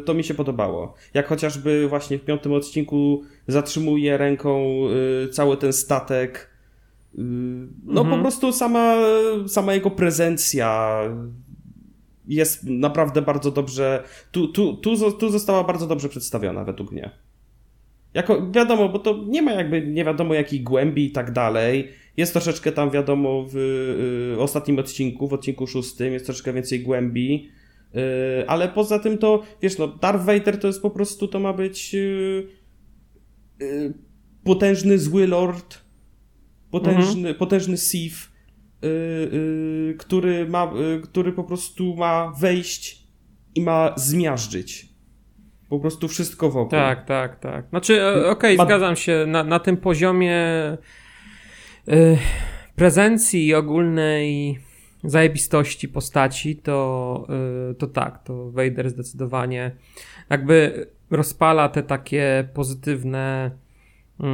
to 0.05 0.13
mi 0.13 0.24
się 0.24 0.34
podobało. 0.34 0.94
Jak 1.13 1.27
chociażby 1.27 1.88
właśnie 1.88 2.17
w 2.17 2.25
piątym 2.25 2.53
odcinku 2.53 3.24
zatrzymuje 3.48 4.17
ręką 4.17 4.79
y, 5.25 5.29
cały 5.29 5.58
ten 5.58 5.74
statek. 5.74 6.50
Y, 7.15 7.22
no 7.84 8.01
mhm. 8.01 8.10
po 8.10 8.22
prostu 8.22 8.51
sama, 8.51 8.96
sama 9.48 9.74
jego 9.74 9.91
prezencja 9.91 11.00
jest 12.27 12.63
naprawdę 12.63 13.22
bardzo 13.22 13.51
dobrze. 13.51 14.03
Tu, 14.32 14.48
tu, 14.48 14.74
tu, 14.74 15.12
tu 15.12 15.29
została 15.29 15.63
bardzo 15.63 15.88
dobrze 15.88 16.10
przedstawiona, 16.10 16.63
według 16.63 16.91
mnie. 16.91 17.12
Jako, 18.13 18.51
wiadomo, 18.51 18.89
bo 18.89 19.00
to 19.00 19.24
nie 19.27 19.41
ma 19.41 19.51
jakby 19.51 19.88
nie 19.88 20.05
wiadomo 20.05 20.34
jakiej 20.34 20.62
głębi 20.62 21.05
i 21.05 21.12
tak 21.12 21.32
dalej. 21.32 21.88
Jest 22.17 22.34
troszeczkę 22.34 22.72
tam 22.72 22.89
wiadomo 22.89 23.46
w 23.50 23.55
y, 24.38 24.41
ostatnim 24.41 24.79
odcinku, 24.79 25.27
w 25.27 25.34
odcinku 25.34 25.67
szóstym, 25.67 26.13
jest 26.13 26.25
troszeczkę 26.25 26.53
więcej 26.53 26.79
głębi. 26.79 27.50
Y, 27.95 28.47
ale 28.47 28.69
poza 28.69 28.99
tym 28.99 29.17
to, 29.17 29.43
wiesz, 29.61 29.77
no, 29.77 29.87
Darth 29.87 30.25
Vader 30.25 30.59
to 30.59 30.67
jest 30.67 30.81
po 30.81 30.89
prostu, 30.89 31.27
to 31.27 31.39
ma 31.39 31.53
być 31.53 31.95
y, 31.95 32.47
y 33.61 33.93
potężny 34.43 34.99
zły 34.99 35.27
lord, 35.27 35.81
potężny, 36.71 37.19
mhm. 37.19 37.35
potężny 37.35 37.77
Sith, 37.77 38.35
który, 39.97 40.49
ma, 40.49 40.73
który 41.03 41.31
po 41.31 41.43
prostu 41.43 41.95
ma 41.95 42.33
wejść 42.39 43.07
i 43.55 43.61
ma 43.61 43.93
zmiażdżyć. 43.97 44.95
Po 45.69 45.79
prostu 45.79 46.07
wszystko 46.07 46.49
wokół. 46.49 46.71
Tak, 46.71 47.05
tak, 47.05 47.39
tak. 47.39 47.69
Znaczy, 47.69 48.01
e, 48.01 48.29
okej, 48.29 48.55
okay, 48.55 48.65
zgadzam 48.65 48.95
się. 48.95 49.25
Na, 49.27 49.43
na 49.43 49.59
tym 49.59 49.77
poziomie 49.77 50.37
yy, 51.87 52.17
prezencji 52.75 53.53
ogólnej 53.53 54.59
zajebistości 55.09 55.88
postaci, 55.88 56.55
to, 56.55 57.27
yy, 57.69 57.75
to 57.75 57.88
tak, 57.88 58.24
to 58.24 58.51
Vader 58.51 58.89
zdecydowanie 58.89 59.71
jakby 60.29 60.88
rozpala 61.12 61.69
te 61.69 61.83
takie 61.83 62.47
pozytywne 62.53 63.51
yy, 64.19 64.27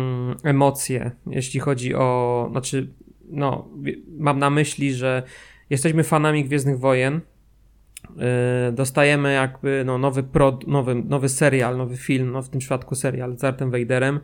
emocje, 0.44 1.12
jeśli 1.28 1.60
chodzi 1.60 1.96
o, 1.96 2.48
znaczy, 2.52 2.94
no, 3.30 3.70
mam 4.18 4.40
na 4.40 4.50
myśli, 4.50 4.94
że 4.94 5.24
jesteśmy 5.70 6.04
fanami 6.04 6.46
Gwiezdnych 6.46 6.80
Wojen, 6.80 7.22
Y, 8.70 8.72
dostajemy 8.72 9.34
jakby 9.34 9.84
no, 9.86 9.98
nowy, 9.98 10.24
prod, 10.24 10.68
nowy, 10.68 10.96
nowy 10.96 11.30
serial, 11.30 11.78
nowy 11.78 11.98
film, 11.98 12.32
no 12.32 12.42
w 12.42 12.50
tym 12.50 12.60
przypadku 12.60 12.96
serial 12.96 13.38
z 13.38 13.44
Artem 13.44 13.72
Vaderem. 13.72 14.20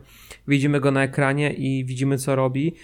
Widzimy 0.48 0.80
go 0.80 0.90
na 0.90 1.02
ekranie 1.02 1.52
i 1.52 1.84
widzimy 1.84 2.18
co 2.18 2.36
robi 2.36 2.74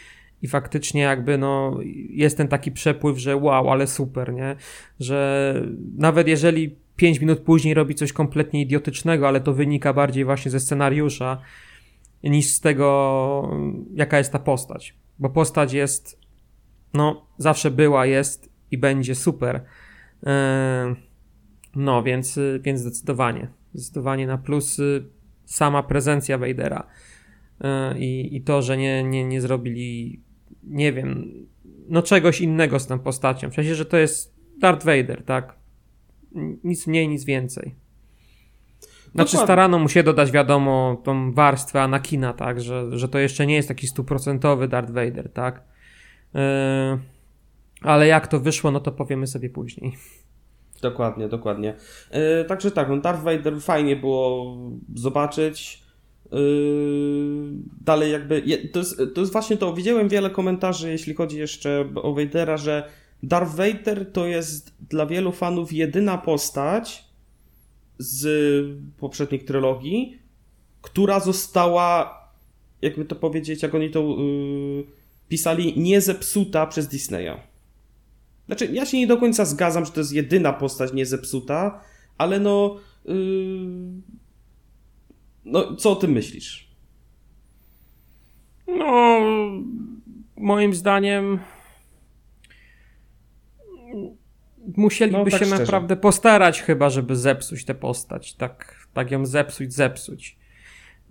i 0.42 0.48
faktycznie 0.48 1.02
jakby 1.02 1.38
no 1.38 1.78
jest 2.10 2.36
ten 2.36 2.48
taki 2.48 2.72
przepływ, 2.72 3.18
że 3.18 3.36
wow, 3.36 3.70
ale 3.70 3.86
super, 3.86 4.32
nie? 4.32 4.56
Że 5.00 5.54
nawet 5.98 6.28
jeżeli 6.28 6.76
5 6.96 7.20
minut 7.20 7.40
później 7.40 7.74
robi 7.74 7.94
coś 7.94 8.12
kompletnie 8.12 8.62
idiotycznego, 8.62 9.28
ale 9.28 9.40
to 9.40 9.52
wynika 9.52 9.92
bardziej 9.92 10.24
właśnie 10.24 10.50
ze 10.50 10.60
scenariusza 10.60 11.40
niż 12.22 12.46
z 12.46 12.60
tego, 12.60 13.50
jaka 13.94 14.18
jest 14.18 14.32
ta 14.32 14.38
postać. 14.38 14.94
Bo 15.18 15.30
postać 15.30 15.72
jest, 15.72 16.20
no, 16.94 17.26
zawsze 17.38 17.70
była, 17.70 18.06
jest 18.06 18.48
i 18.70 18.78
będzie 18.78 19.14
super 19.14 19.64
Eee, 20.26 20.94
no, 21.76 22.02
więc, 22.02 22.40
więc 22.60 22.80
zdecydowanie. 22.80 23.48
Zdecydowanie 23.74 24.26
na 24.26 24.38
plus 24.38 24.80
sama 25.44 25.82
prezencja 25.82 26.38
Vadera. 26.38 26.86
Eee, 27.60 27.98
I, 27.98 28.36
I 28.36 28.42
to, 28.42 28.62
że 28.62 28.76
nie, 28.76 29.04
nie, 29.04 29.24
nie 29.24 29.40
zrobili, 29.40 30.20
nie 30.66 30.92
wiem, 30.92 31.32
no 31.88 32.02
czegoś 32.02 32.40
innego 32.40 32.78
z 32.78 32.86
tą 32.86 32.98
postacią. 32.98 33.50
W 33.50 33.54
sensie, 33.54 33.74
że 33.74 33.84
to 33.84 33.96
jest 33.96 34.34
Darth 34.58 34.86
Vader, 34.86 35.24
tak? 35.24 35.54
Nic 36.64 36.86
mniej, 36.86 37.08
nic 37.08 37.24
więcej. 37.24 37.74
Znaczy 39.14 39.32
Dokładnie. 39.32 39.46
starano 39.46 39.78
mu 39.78 39.88
się 39.88 40.02
dodać, 40.02 40.30
wiadomo, 40.30 41.02
tą 41.04 41.32
warstwę 41.32 41.82
Anakina, 41.82 42.32
tak? 42.32 42.60
Że, 42.60 42.98
że 42.98 43.08
to 43.08 43.18
jeszcze 43.18 43.46
nie 43.46 43.54
jest 43.54 43.68
taki 43.68 43.86
stuprocentowy 43.86 44.68
Darth 44.68 44.92
Vader, 44.92 45.32
tak? 45.32 45.62
Yy, 46.34 46.40
ale 47.80 48.06
jak 48.06 48.26
to 48.26 48.40
wyszło, 48.40 48.70
no 48.70 48.80
to 48.80 48.92
powiemy 48.92 49.26
sobie 49.26 49.50
później. 49.50 49.96
Dokładnie, 50.82 51.28
dokładnie. 51.28 51.74
Yy, 52.12 52.44
także 52.44 52.70
tak, 52.70 52.88
no 52.88 52.96
Darth 52.96 53.22
Vader 53.22 53.60
fajnie 53.60 53.96
było 53.96 54.56
zobaczyć. 54.94 55.83
Yy, 56.32 57.52
dalej 57.80 58.12
jakby, 58.12 58.42
to 58.72 58.78
jest, 58.78 59.02
to 59.14 59.20
jest 59.20 59.32
właśnie 59.32 59.56
to, 59.56 59.74
widziałem 59.74 60.08
wiele 60.08 60.30
komentarzy, 60.30 60.90
jeśli 60.90 61.14
chodzi 61.14 61.38
jeszcze 61.38 61.88
o 61.94 62.14
Vadera, 62.14 62.56
że 62.56 62.88
Darth 63.22 63.54
Vader 63.54 64.12
to 64.12 64.26
jest 64.26 64.74
dla 64.90 65.06
wielu 65.06 65.32
fanów 65.32 65.72
jedyna 65.72 66.18
postać 66.18 67.04
z 67.98 68.26
poprzednich 68.98 69.44
trylogii, 69.44 70.18
która 70.82 71.20
została, 71.20 72.18
jakby 72.82 73.04
to 73.04 73.16
powiedzieć, 73.16 73.62
jak 73.62 73.74
oni 73.74 73.90
to 73.90 74.00
yy, 74.00 74.84
pisali, 75.28 75.80
nie 75.80 76.00
zepsuta 76.00 76.66
przez 76.66 76.88
Disneya. 76.88 77.36
Znaczy, 78.46 78.66
ja 78.66 78.86
się 78.86 78.98
nie 78.98 79.06
do 79.06 79.16
końca 79.16 79.44
zgadzam, 79.44 79.84
że 79.84 79.92
to 79.92 80.00
jest 80.00 80.12
jedyna 80.12 80.52
postać 80.52 80.92
niezepsuta, 80.92 81.80
ale 82.18 82.40
no. 82.40 82.76
Yy... 83.04 83.14
No, 85.44 85.76
co 85.76 85.90
o 85.90 85.96
tym 85.96 86.12
myślisz? 86.12 86.68
No, 88.66 89.20
moim 90.36 90.74
zdaniem 90.74 91.38
musieliby 94.76 95.18
No, 95.18 95.24
tak 95.24 95.32
się 95.32 95.46
szczerze. 95.46 95.60
naprawdę 95.62 95.96
postarać 95.96 96.62
chyba, 96.62 96.90
żeby 96.90 97.16
zepsuć 97.16 97.64
tę 97.64 97.74
postać. 97.74 98.34
Tak, 98.34 98.86
tak 98.94 99.10
ją 99.10 99.26
zepsuć, 99.26 99.72
zepsuć. 99.72 100.36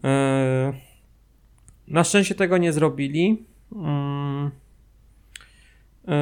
Yy, 0.03 0.09
na 1.87 2.03
szczęście 2.03 2.35
tego 2.35 2.57
nie 2.57 2.73
zrobili. 2.73 3.45
Mm. 3.75 4.51
Yy, 6.07 6.13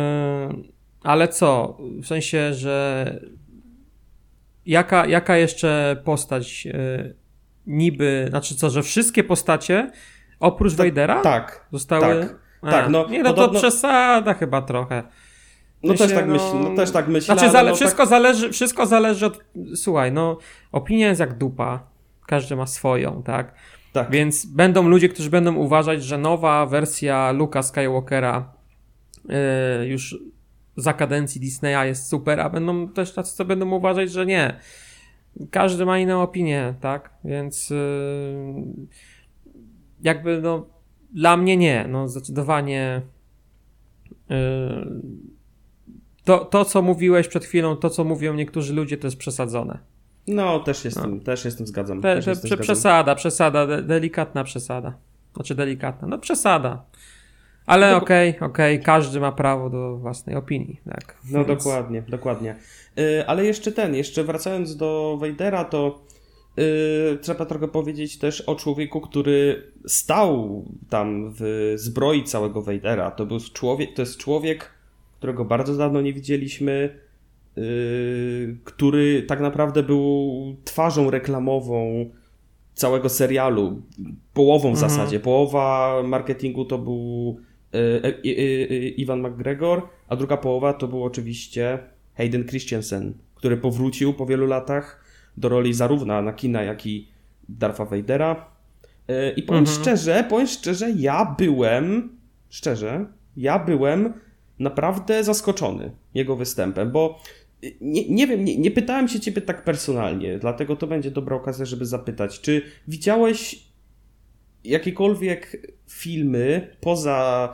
ale 1.03 1.27
co? 1.27 1.77
W 2.01 2.05
sensie, 2.05 2.53
że 2.53 3.19
jaka, 4.65 5.07
jaka 5.07 5.37
jeszcze 5.37 6.01
postać 6.05 6.65
yy, 6.65 7.15
niby, 7.67 8.25
znaczy 8.29 8.55
co, 8.55 8.69
że 8.69 8.83
wszystkie 8.83 9.23
postacie 9.23 9.91
oprócz 10.39 10.73
Vadera 10.73 11.21
Tak, 11.21 11.65
zostały... 11.71 12.21
tak. 12.61 12.71
tak, 12.71 12.89
no, 12.89 13.07
nie, 13.09 13.23
no 13.23 13.29
podobno- 13.29 13.53
to 13.53 13.59
przesada 13.59 14.33
chyba 14.33 14.61
trochę. 14.61 15.03
no 15.83 15.91
Myślę, 15.91 16.07
też 16.07 16.15
tak 16.15 16.27
no- 16.27 16.33
myślę, 16.33 16.53
no 16.69 16.75
też 16.75 16.91
tak 16.91 17.07
myślę. 17.07 17.25
Znaczy, 17.25 17.41
ale 17.41 17.51
zale, 17.51 17.69
no, 17.69 17.75
wszystko, 17.75 18.05
zależy, 18.05 18.49
wszystko 18.51 18.85
zależy 18.85 19.25
od. 19.25 19.39
Słuchaj, 19.75 20.11
no, 20.11 20.37
opinia 20.71 21.07
jest 21.07 21.19
jak 21.19 21.37
dupa. 21.37 21.79
Każdy 22.27 22.55
ma 22.55 22.65
swoją, 22.67 23.23
tak? 23.23 23.47
Tak, 23.47 23.55
tak. 23.93 24.11
Więc 24.11 24.45
będą 24.45 24.87
ludzie, 24.87 25.09
którzy 25.09 25.29
będą 25.29 25.55
uważać, 25.55 26.03
że 26.03 26.17
nowa 26.17 26.65
wersja 26.65 27.31
Luka 27.31 27.63
Skywalkera 27.63 28.53
yy, 29.79 29.87
już 29.87 30.17
za 30.77 30.93
kadencji 30.93 31.41
Disneya 31.41 31.85
jest 31.87 32.07
super, 32.09 32.39
a 32.39 32.49
będą 32.49 32.87
też 32.87 33.13
tacy, 33.13 33.35
co 33.35 33.45
będą 33.45 33.71
uważać, 33.71 34.11
że 34.11 34.25
nie. 34.25 34.59
Każdy 35.51 35.85
ma 35.85 35.99
inną 35.99 36.21
opinię, 36.21 36.73
tak? 36.81 37.13
Więc 37.23 37.69
yy, 37.69 37.77
jakby, 40.01 40.41
no, 40.41 40.65
dla 41.13 41.37
mnie 41.37 41.57
nie. 41.57 41.85
No, 41.89 42.07
zdecydowanie. 42.07 43.01
Yy, 44.29 44.35
to, 46.23 46.45
to, 46.45 46.65
co 46.65 46.81
mówiłeś 46.81 47.27
przed 47.27 47.45
chwilą, 47.45 47.75
to, 47.75 47.89
co 47.89 48.03
mówią 48.03 48.33
niektórzy 48.33 48.73
ludzie, 48.73 48.97
to 48.97 49.07
jest 49.07 49.17
przesadzone. 49.17 49.79
No, 50.27 50.59
też 50.59 50.85
jestem, 50.85 51.19
też 51.19 51.45
jestem 51.45 51.67
zgadzam. 51.67 52.01
Te, 52.01 52.15
też 52.15 52.25
te, 52.25 52.31
jestem 52.31 52.47
prze, 52.47 52.55
zgadzam. 52.55 52.75
przesada, 52.75 53.15
przesada, 53.15 53.67
de, 53.67 53.83
delikatna 53.83 54.43
przesada. 54.43 54.93
Znaczy 55.35 55.55
delikatna, 55.55 56.07
no 56.07 56.17
przesada. 56.17 56.85
Ale 57.71 57.91
No, 57.91 57.97
okej, 57.97 58.39
okej, 58.39 58.79
każdy 58.79 59.19
ma 59.19 59.31
prawo 59.31 59.69
do 59.69 59.97
własnej 59.97 60.35
opinii, 60.35 60.81
tak. 60.85 61.17
No 61.31 61.45
Więc- 61.45 61.63
dokładnie, 61.63 62.03
dokładnie. 62.09 62.55
Y, 62.99 63.27
ale 63.27 63.45
jeszcze 63.45 63.71
ten, 63.71 63.95
jeszcze 63.95 64.23
wracając 64.23 64.77
do 64.77 65.17
Vadera, 65.21 65.65
to 65.65 65.99
y, 66.59 67.17
trzeba 67.21 67.45
trochę 67.45 67.67
powiedzieć 67.67 68.17
też 68.17 68.41
o 68.41 68.55
człowieku, 68.55 69.01
który 69.01 69.63
stał 69.87 70.65
tam 70.89 71.33
w 71.39 71.73
zbroi 71.75 72.23
całego 72.23 72.61
Vadera. 72.61 73.11
To 73.11 73.25
był 73.25 73.37
człowiek, 73.53 73.93
to 73.95 74.01
jest 74.01 74.17
człowiek, 74.17 74.71
którego 75.17 75.45
bardzo 75.45 75.77
dawno 75.77 76.01
nie 76.01 76.13
widzieliśmy, 76.13 76.99
y, 77.57 78.57
który 78.63 79.23
tak 79.23 79.39
naprawdę 79.39 79.83
był 79.83 80.31
twarzą 80.63 81.09
reklamową 81.11 82.09
całego 82.73 83.09
serialu. 83.09 83.81
Połową 84.33 84.69
w 84.69 84.73
Mhm. 84.73 84.89
zasadzie. 84.89 85.19
Połowa 85.19 85.95
marketingu 86.05 86.65
to 86.65 86.77
był 86.77 87.39
Iwan 88.97 89.21
McGregor, 89.21 89.81
a 90.07 90.15
druga 90.15 90.37
połowa 90.37 90.73
to 90.73 90.87
był 90.87 91.03
oczywiście 91.03 91.79
Hayden 92.17 92.47
Christensen, 92.47 93.13
który 93.35 93.57
powrócił 93.57 94.13
po 94.13 94.25
wielu 94.25 94.47
latach 94.47 95.03
do 95.37 95.49
roli 95.49 95.73
zarówno 95.73 96.13
Anakina, 96.13 96.63
jak 96.63 96.85
i 96.85 97.07
Darfa 97.49 97.85
Vadera. 97.85 98.45
I 99.35 99.43
powiem 99.43 99.63
Mhm. 99.63 99.79
szczerze, 99.81 100.25
powiem 100.29 100.47
szczerze, 100.47 100.91
ja 100.91 101.35
byłem, 101.39 102.17
szczerze, 102.49 103.05
ja 103.37 103.59
byłem 103.59 104.13
naprawdę 104.59 105.23
zaskoczony 105.23 105.91
jego 106.13 106.35
występem, 106.35 106.91
bo 106.91 107.19
nie, 107.81 108.09
nie 108.09 108.27
wiem, 108.27 108.45
nie, 108.45 108.57
nie 108.57 108.71
pytałem 108.71 109.07
się 109.07 109.19
ciebie 109.19 109.41
tak 109.41 109.63
personalnie, 109.63 110.39
dlatego 110.39 110.75
to 110.75 110.87
będzie 110.87 111.11
dobra 111.11 111.35
okazja, 111.35 111.65
żeby 111.65 111.85
zapytać, 111.85 112.41
czy 112.41 112.61
widziałeś 112.87 113.63
jakiekolwiek 114.63 115.67
filmy 115.91 116.67
poza 116.81 117.49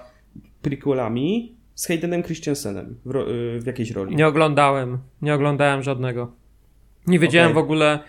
prequelami 0.62 1.56
z 1.76 1.88
Haydenem 1.88 2.24
Christensenem 2.24 2.96
w, 3.06 3.12
ro- 3.12 3.32
y, 3.32 3.60
w 3.62 3.66
jakiejś 3.66 3.92
roli? 3.92 4.16
Nie 4.16 4.28
oglądałem, 4.28 4.98
nie 5.22 5.34
oglądałem 5.34 5.84
żadnego. 5.84 6.32
Nie 7.08 7.20
wiedziałem 7.20 7.52
Okej. 7.52 7.62
w 7.62 7.66
ogóle, 7.66 8.00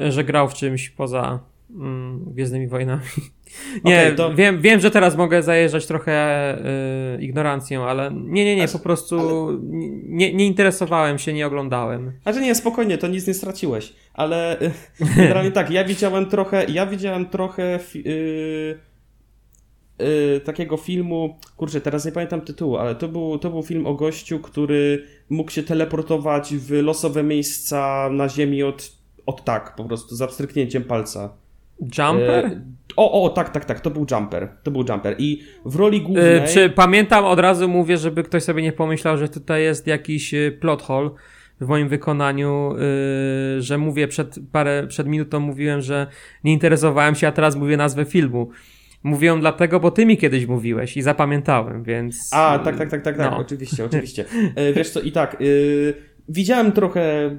y, 0.00 0.12
że 0.12 0.24
grał 0.24 0.48
w 0.48 0.54
czymś 0.54 0.90
poza 0.90 1.40
mm, 1.70 2.24
Gwiezdnymi 2.26 2.68
Wojnami. 2.68 3.02
Nie, 3.84 4.00
Okej, 4.02 4.16
to- 4.16 4.34
wiem, 4.34 4.60
wiem, 4.60 4.80
że 4.80 4.90
teraz 4.90 5.16
mogę 5.16 5.42
zajeżdżać 5.42 5.86
trochę 5.86 6.54
y, 7.16 7.22
ignorancją, 7.22 7.84
ale 7.84 8.10
nie, 8.14 8.44
nie, 8.44 8.56
nie, 8.56 8.62
Aż- 8.64 8.72
po 8.72 8.78
prostu 8.78 9.48
nie, 10.04 10.34
nie 10.34 10.46
interesowałem 10.46 11.18
się, 11.18 11.32
nie 11.32 11.46
oglądałem. 11.46 12.12
A 12.24 12.32
że 12.32 12.40
nie, 12.40 12.54
spokojnie, 12.54 12.98
to 12.98 13.06
nic 13.08 13.26
nie 13.26 13.34
straciłeś, 13.34 13.92
ale 14.14 14.60
y, 14.62 14.70
generalnie 15.16 15.50
tak, 15.60 15.70
ja 15.70 15.84
widziałem 15.84 16.26
trochę, 16.26 16.64
ja 16.68 16.86
widziałem 16.86 17.26
trochę 17.26 17.78
fi- 17.78 18.04
y, 20.00 20.04
y, 20.36 20.40
takiego 20.40 20.76
filmu, 20.76 21.38
kurczę, 21.56 21.80
teraz 21.80 22.04
nie 22.04 22.12
pamiętam 22.12 22.40
tytułu, 22.40 22.76
ale 22.76 22.94
to 22.94 23.08
był, 23.08 23.38
to 23.38 23.50
był 23.50 23.62
film 23.62 23.86
o 23.86 23.94
gościu, 23.94 24.38
który 24.38 25.04
mógł 25.30 25.50
się 25.50 25.62
teleportować 25.62 26.54
w 26.54 26.82
losowe 26.82 27.22
miejsca 27.22 28.08
na 28.12 28.28
ziemi 28.28 28.62
od, 28.62 28.92
od 29.26 29.44
tak, 29.44 29.76
po 29.76 29.84
prostu, 29.84 30.14
za 30.14 30.26
pstryknięciem 30.26 30.84
palca. 30.84 31.34
Jumper? 31.80 32.44
E, 32.46 32.60
o, 32.96 33.24
o, 33.24 33.28
tak, 33.28 33.50
tak, 33.50 33.64
tak, 33.64 33.80
to 33.80 33.90
był 33.90 34.06
Jumper, 34.10 34.48
to 34.62 34.70
był 34.70 34.84
Jumper 34.88 35.14
i 35.18 35.42
w 35.64 35.76
roli 35.76 36.00
głównej... 36.00 36.36
Y, 36.36 36.48
czy 36.54 36.70
pamiętam, 36.70 37.24
od 37.24 37.38
razu 37.38 37.68
mówię, 37.68 37.98
żeby 37.98 38.22
ktoś 38.22 38.42
sobie 38.42 38.62
nie 38.62 38.72
pomyślał, 38.72 39.18
że 39.18 39.28
tutaj 39.28 39.62
jest 39.62 39.86
jakiś 39.86 40.34
y, 40.34 40.58
plot 40.60 40.82
hole 40.82 41.10
w 41.60 41.68
moim 41.68 41.88
wykonaniu, 41.88 42.74
y, 43.56 43.62
że 43.62 43.78
mówię 43.78 44.08
przed 44.08 44.38
parę, 44.52 44.86
przed 44.88 45.06
minutą 45.06 45.40
mówiłem, 45.40 45.80
że 45.82 46.06
nie 46.44 46.52
interesowałem 46.52 47.14
się, 47.14 47.28
a 47.28 47.32
teraz 47.32 47.56
mówię 47.56 47.76
nazwę 47.76 48.04
filmu. 48.04 48.50
Mówię 49.02 49.36
dlatego, 49.40 49.80
bo 49.80 49.90
ty 49.90 50.06
mi 50.06 50.16
kiedyś 50.18 50.46
mówiłeś 50.46 50.96
i 50.96 51.02
zapamiętałem, 51.02 51.82
więc... 51.82 52.30
A, 52.32 52.58
tak, 52.58 52.76
tak, 52.76 52.90
tak, 52.90 53.02
tak, 53.02 53.16
tak, 53.16 53.30
No. 53.30 53.38
oczywiście, 53.38 53.84
oczywiście. 53.90 54.24
E, 54.54 54.72
wiesz 54.72 54.90
co, 54.90 55.00
i 55.00 55.12
tak, 55.12 55.40
y, 55.40 55.94
widziałem 56.28 56.72
trochę, 56.72 57.36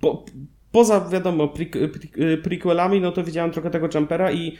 po, 0.00 0.24
poza, 0.72 1.08
wiadomo, 1.08 1.48
pre, 1.48 1.66
pre, 1.66 2.36
prequelami, 2.36 3.00
no 3.00 3.12
to 3.12 3.24
widziałem 3.24 3.50
trochę 3.50 3.70
tego 3.70 3.88
Jumpera 3.94 4.32
i 4.32 4.56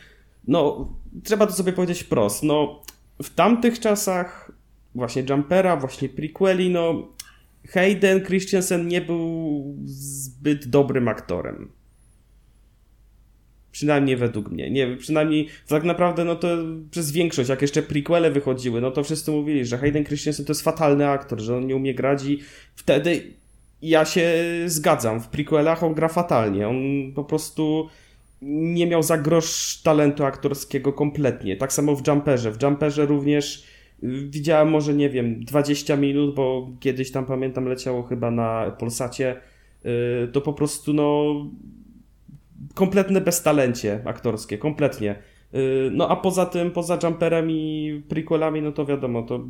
no, 0.49 0.89
trzeba 1.25 1.47
to 1.47 1.53
sobie 1.53 1.73
powiedzieć 1.73 2.03
wprost, 2.03 2.43
no, 2.43 2.83
w 3.23 3.35
tamtych 3.35 3.81
czasach 3.81 4.53
właśnie 4.95 5.25
Jumpera, 5.31 5.77
właśnie 5.77 6.09
prequeli, 6.09 6.71
no, 6.71 7.09
Hayden 7.69 8.25
Christensen 8.25 8.89
nie 8.89 9.01
był 9.01 9.77
zbyt 9.85 10.67
dobrym 10.69 11.09
aktorem. 11.09 11.73
Przynajmniej 13.85 14.17
według 14.17 14.51
mnie. 14.51 14.71
Nie, 14.71 14.97
przynajmniej 14.97 15.49
tak 15.69 15.85
naprawdę, 15.85 16.25
no 16.25 16.37
to 16.37 16.49
przez 16.91 17.13
większość, 17.13 17.49
jak 17.49 17.63
jeszcze 17.63 17.83
prequele 17.83 18.31
wychodziły, 18.31 18.81
no 18.81 18.91
to 18.91 19.05
wszyscy 19.05 19.31
mówili, 19.31 19.65
że 19.65 19.79
Hayden 19.79 20.05
Christensen 20.05 20.47
to 20.47 20.51
jest 20.51 20.63
fatalny 20.63 21.09
aktor, 21.09 21.41
że 21.41 21.57
on 21.57 21.67
nie 21.67 21.77
umie 21.77 21.95
grać 21.95 22.25
i 22.25 22.39
wtedy 22.75 23.23
ja 23.83 24.05
się 24.05 24.33
zgadzam. 24.67 25.21
W 25.21 25.29
prequelach 25.29 25.83
on 25.83 25.95
gra 25.95 26.09
fatalnie. 26.09 26.69
On 26.69 26.77
po 27.15 27.25
prostu 27.25 27.89
nie 28.43 28.87
miał 28.87 29.03
za 29.03 29.19
grosz 29.19 29.83
talentu 29.83 30.25
aktorskiego 30.25 30.93
kompletnie. 30.93 31.57
Tak 31.57 31.73
samo 31.73 31.97
w 31.97 32.07
Jumperze. 32.09 32.53
W 32.53 32.63
Jumperze 32.63 33.07
również 33.07 33.65
y, 34.03 34.29
widziałem 34.29 34.71
może, 34.71 34.95
nie 34.95 35.11
wiem, 35.11 35.45
20 35.45 35.97
minut, 35.97 36.35
bo 36.35 36.71
kiedyś 36.81 37.11
tam 37.11 37.27
pamiętam 37.27 37.69
leciało 37.69 38.03
chyba 38.03 38.31
na 38.31 38.77
Polsacie. 38.79 39.37
y, 40.25 40.29
To 40.33 40.41
po 40.41 40.53
prostu 40.53 40.93
no 40.93 41.35
kompletne 42.75 43.21
beztalencie 43.21 44.01
aktorskie, 44.05 44.59
kompletnie. 44.59 45.17
Y, 45.55 45.91
No 45.93 46.09
a 46.09 46.17
poza 46.17 46.47
tym, 46.47 46.71
poza 46.71 46.99
Jumperem 47.03 47.51
i 47.51 48.03
prequelami, 48.09 48.63
no 48.63 48.73
to 48.73 48.87
wiadomo, 48.87 49.23
to 49.23 49.45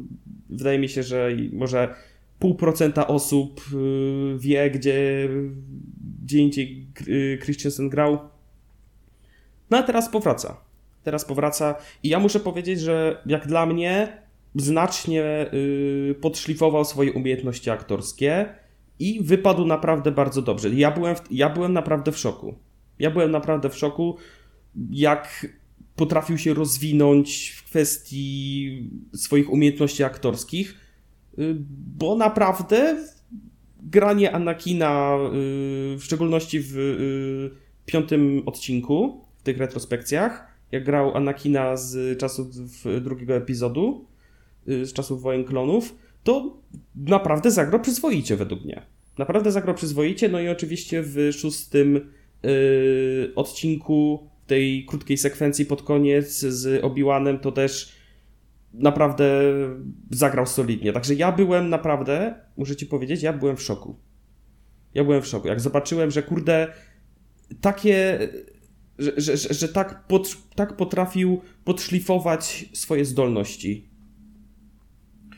wydaje 0.51 0.79
mi 0.79 0.89
się, 0.89 1.03
że 1.03 1.31
może 1.53 1.95
pół 2.39 2.55
procenta 2.55 3.07
osób 3.07 3.61
y, 3.75 4.39
wie, 4.39 4.71
gdzie, 4.71 5.29
gdzie 6.25 6.39
indziej 6.39 6.87
y, 7.09 7.39
Christensen 7.43 7.89
grał. 7.89 8.19
No 9.71 9.79
a 9.79 9.83
teraz 9.83 10.09
powraca. 10.09 10.57
Teraz 11.03 11.25
powraca 11.25 11.75
i 12.03 12.09
ja 12.09 12.19
muszę 12.19 12.41
powiedzieć, 12.41 12.81
że 12.81 13.23
jak 13.27 13.47
dla 13.47 13.67
mnie 13.67 14.25
znacznie 14.55 15.51
podszlifował 16.21 16.85
swoje 16.85 17.13
umiejętności 17.13 17.71
aktorskie 17.71 18.49
i 18.99 19.21
wypadł 19.23 19.67
naprawdę 19.67 20.13
bardzo 20.13 20.43
dobrze. 20.43 20.71
Ja 20.71 20.91
byłem, 20.91 21.17
w, 21.17 21.23
ja 21.31 21.51
byłem 21.51 21.73
naprawdę 21.73 22.13
w 22.13 22.19
szoku. 22.19 22.55
Ja 22.99 23.11
byłem 23.11 23.31
naprawdę 23.31 23.71
w 23.71 23.77
szoku, 23.77 24.17
jak 24.91 25.47
potrafił 25.97 26.39
się 26.39 26.55
rozwinąć 26.55 27.55
w 27.57 27.65
kwestii 27.65 28.91
swoich 29.15 29.53
umiejętności 29.53 30.05
aktorskich, 30.05 30.75
y, 31.39 31.57
bo 31.99 32.17
naprawdę 32.17 32.97
granie 33.83 34.33
Anakina, 34.33 35.17
y, 35.17 35.97
w 35.99 36.01
szczególności 36.03 36.61
w 36.61 36.77
y, 36.77 37.51
piątym 37.87 38.43
odcinku, 38.47 39.25
w 39.39 39.43
tych 39.43 39.59
retrospekcjach, 39.59 40.47
jak 40.73 40.85
grał 40.85 41.17
Anakina 41.17 41.77
z 41.77 42.19
czasów 42.19 42.47
drugiego 43.01 43.35
epizodu, 43.35 44.07
z 44.67 44.93
czasów 44.93 45.23
Wojen 45.23 45.45
Klonów, 45.45 45.95
to 46.25 46.57
naprawdę 46.97 47.51
zagrał 47.51 47.81
przyzwoicie 47.81 48.37
według 48.37 48.65
mnie. 48.65 48.83
Naprawdę 49.19 49.53
zagrał 49.53 49.75
przyzwoicie, 49.75 50.29
no 50.29 50.41
i 50.41 50.49
oczywiście 50.49 51.03
w 51.03 51.31
szóstym 51.33 52.11
yy, 52.45 53.33
odcinku 53.35 54.31
tej 54.47 54.85
krótkiej 54.85 55.17
sekwencji 55.17 55.67
pod 55.67 55.83
koniec 55.83 56.39
z 56.39 56.83
Obi-Wanem 56.85 57.39
to 57.41 57.53
też 57.53 57.93
naprawdę 58.75 59.43
zagrał 60.11 60.47
solidnie. 60.47 60.93
Także 60.93 61.15
ja 61.15 61.33
byłem 61.33 61.69
naprawdę, 61.69 62.35
muszę 62.57 62.77
ci 62.77 62.87
powiedzieć, 62.87 63.23
ja 63.23 63.33
byłem 63.33 63.57
w 63.57 63.63
szoku. 63.63 63.97
Ja 64.95 65.05
byłem 65.05 65.23
w 65.23 65.27
szoku. 65.27 65.49
Jak 65.49 65.61
zobaczyłem, 65.61 66.11
że 66.11 66.23
kurde, 66.23 66.73
takie, 67.61 68.19
że, 68.99 69.13
że, 69.17 69.37
że, 69.37 69.55
że 69.55 69.69
tak, 69.69 70.07
pod, 70.07 70.37
tak 70.55 70.77
potrafił 70.77 71.41
podszlifować 71.65 72.65
swoje 72.73 73.05
zdolności. 73.05 73.91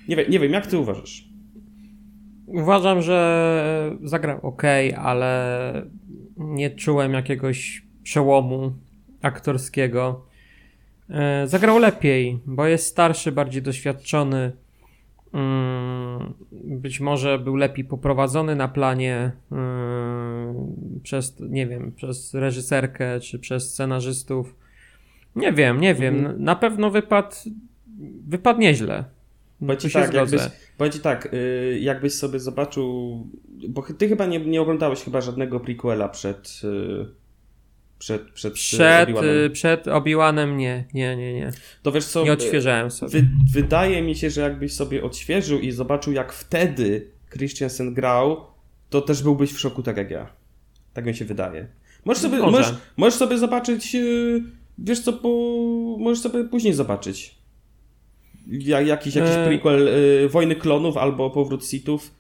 Nie 0.09 0.17
wiem, 0.17 0.31
nie 0.31 0.41
wiem, 0.41 0.53
jak 0.53 0.67
ty 0.67 0.79
uważasz? 0.79 1.29
Uważam, 2.47 3.03
że 3.03 3.97
zagrał 4.03 4.39
ok, 4.43 4.63
ale 4.97 5.91
nie 6.37 6.71
czułem 6.71 7.13
jakiegoś 7.13 7.83
przełomu 8.03 8.73
aktorskiego. 9.23 10.25
E, 11.11 11.47
zagrał 11.47 11.79
lepiej, 11.79 12.39
bo 12.47 12.67
jest 12.67 12.87
starszy, 12.87 13.33
bardziej 13.33 13.63
doświadczony. 13.63 14.53
Mm, 15.35 16.35
być 16.53 17.01
może 17.01 17.39
był 17.39 17.57
lepiej 17.57 17.85
poprowadzony 17.85 18.57
na 18.57 18.69
planie 18.69 19.33
mm, 19.53 20.55
przez, 21.03 21.41
nie 21.41 21.67
wiem, 21.67 21.93
przez 21.93 22.35
reżyserkę 22.35 23.21
czy 23.21 23.39
przez 23.39 23.73
scenarzystów. 23.73 24.57
Nie 25.37 25.53
wiem, 25.53 25.81
nie 25.81 25.95
wiem. 25.95 26.17
Mhm. 26.17 26.45
Na 26.45 26.57
pewno 26.57 26.91
wypadł, 26.91 27.37
wypadł 28.27 28.61
nieźle. 28.61 29.05
Bo 29.61 29.77
ci 29.77 29.91
tak, 29.91 30.15
jakbyś, 30.15 30.41
tak, 31.03 31.35
y, 31.35 31.79
jakbyś 31.81 32.13
sobie 32.13 32.41
zobaczył, 32.41 33.27
bo 33.69 33.83
ty 33.99 34.09
chyba 34.09 34.27
nie, 34.27 34.41
nie 34.41 34.63
oglądałeś 34.63 35.01
chyba 35.01 35.21
żadnego 35.21 35.61
prequela 35.61 36.09
przed 36.09 36.61
y, 36.65 37.07
przed, 37.99 38.31
przed, 38.31 38.55
przed 38.55 39.09
Obi-Wanem. 39.09 39.51
Przed 39.53 39.87
Obi-Wanem 39.87 40.57
nie, 40.57 40.85
nie, 40.95 41.17
nie, 41.17 41.35
nie. 41.35 41.51
To 41.83 41.93
wiesz 41.93 42.05
co, 42.05 42.25
nie 42.25 42.33
odświeżałem 42.33 42.91
sobie. 42.91 43.13
Wy, 43.13 43.27
wydaje 43.53 44.03
mi 44.03 44.15
się, 44.15 44.31
że 44.31 44.41
jakbyś 44.41 44.73
sobie 44.73 45.03
odświeżył 45.03 45.61
i 45.61 45.71
zobaczył 45.71 46.13
jak 46.13 46.33
wtedy 46.33 47.11
Christiansen 47.33 47.95
grał, 47.95 48.47
to 48.91 49.01
też 49.01 49.23
byłbyś 49.23 49.53
w 49.53 49.61
szoku 49.61 49.83
tak 49.83 49.97
jak 49.97 50.11
ja. 50.11 50.33
Tak 50.93 51.07
mi 51.07 51.15
się 51.15 51.25
wydaje. 51.25 51.69
Możesz 52.05 52.23
sobie, 52.23 52.39
Może. 52.39 52.51
możesz, 52.51 52.75
możesz 52.97 53.15
sobie 53.15 53.39
zobaczyć, 53.39 53.95
y, 53.95 54.43
wiesz 54.79 55.01
co, 55.01 55.13
po, 55.13 55.29
możesz 55.99 56.23
sobie 56.23 56.45
później 56.45 56.75
zobaczyć 56.75 57.36
jakiś, 58.47 59.15
jakiś 59.15 59.17
e... 59.17 59.47
prequel 59.47 59.89
y, 59.89 60.29
Wojny 60.29 60.57
Klonów 60.57 60.97
albo 60.97 61.31
Powrót 61.31 61.67
Sithów. 61.67 62.11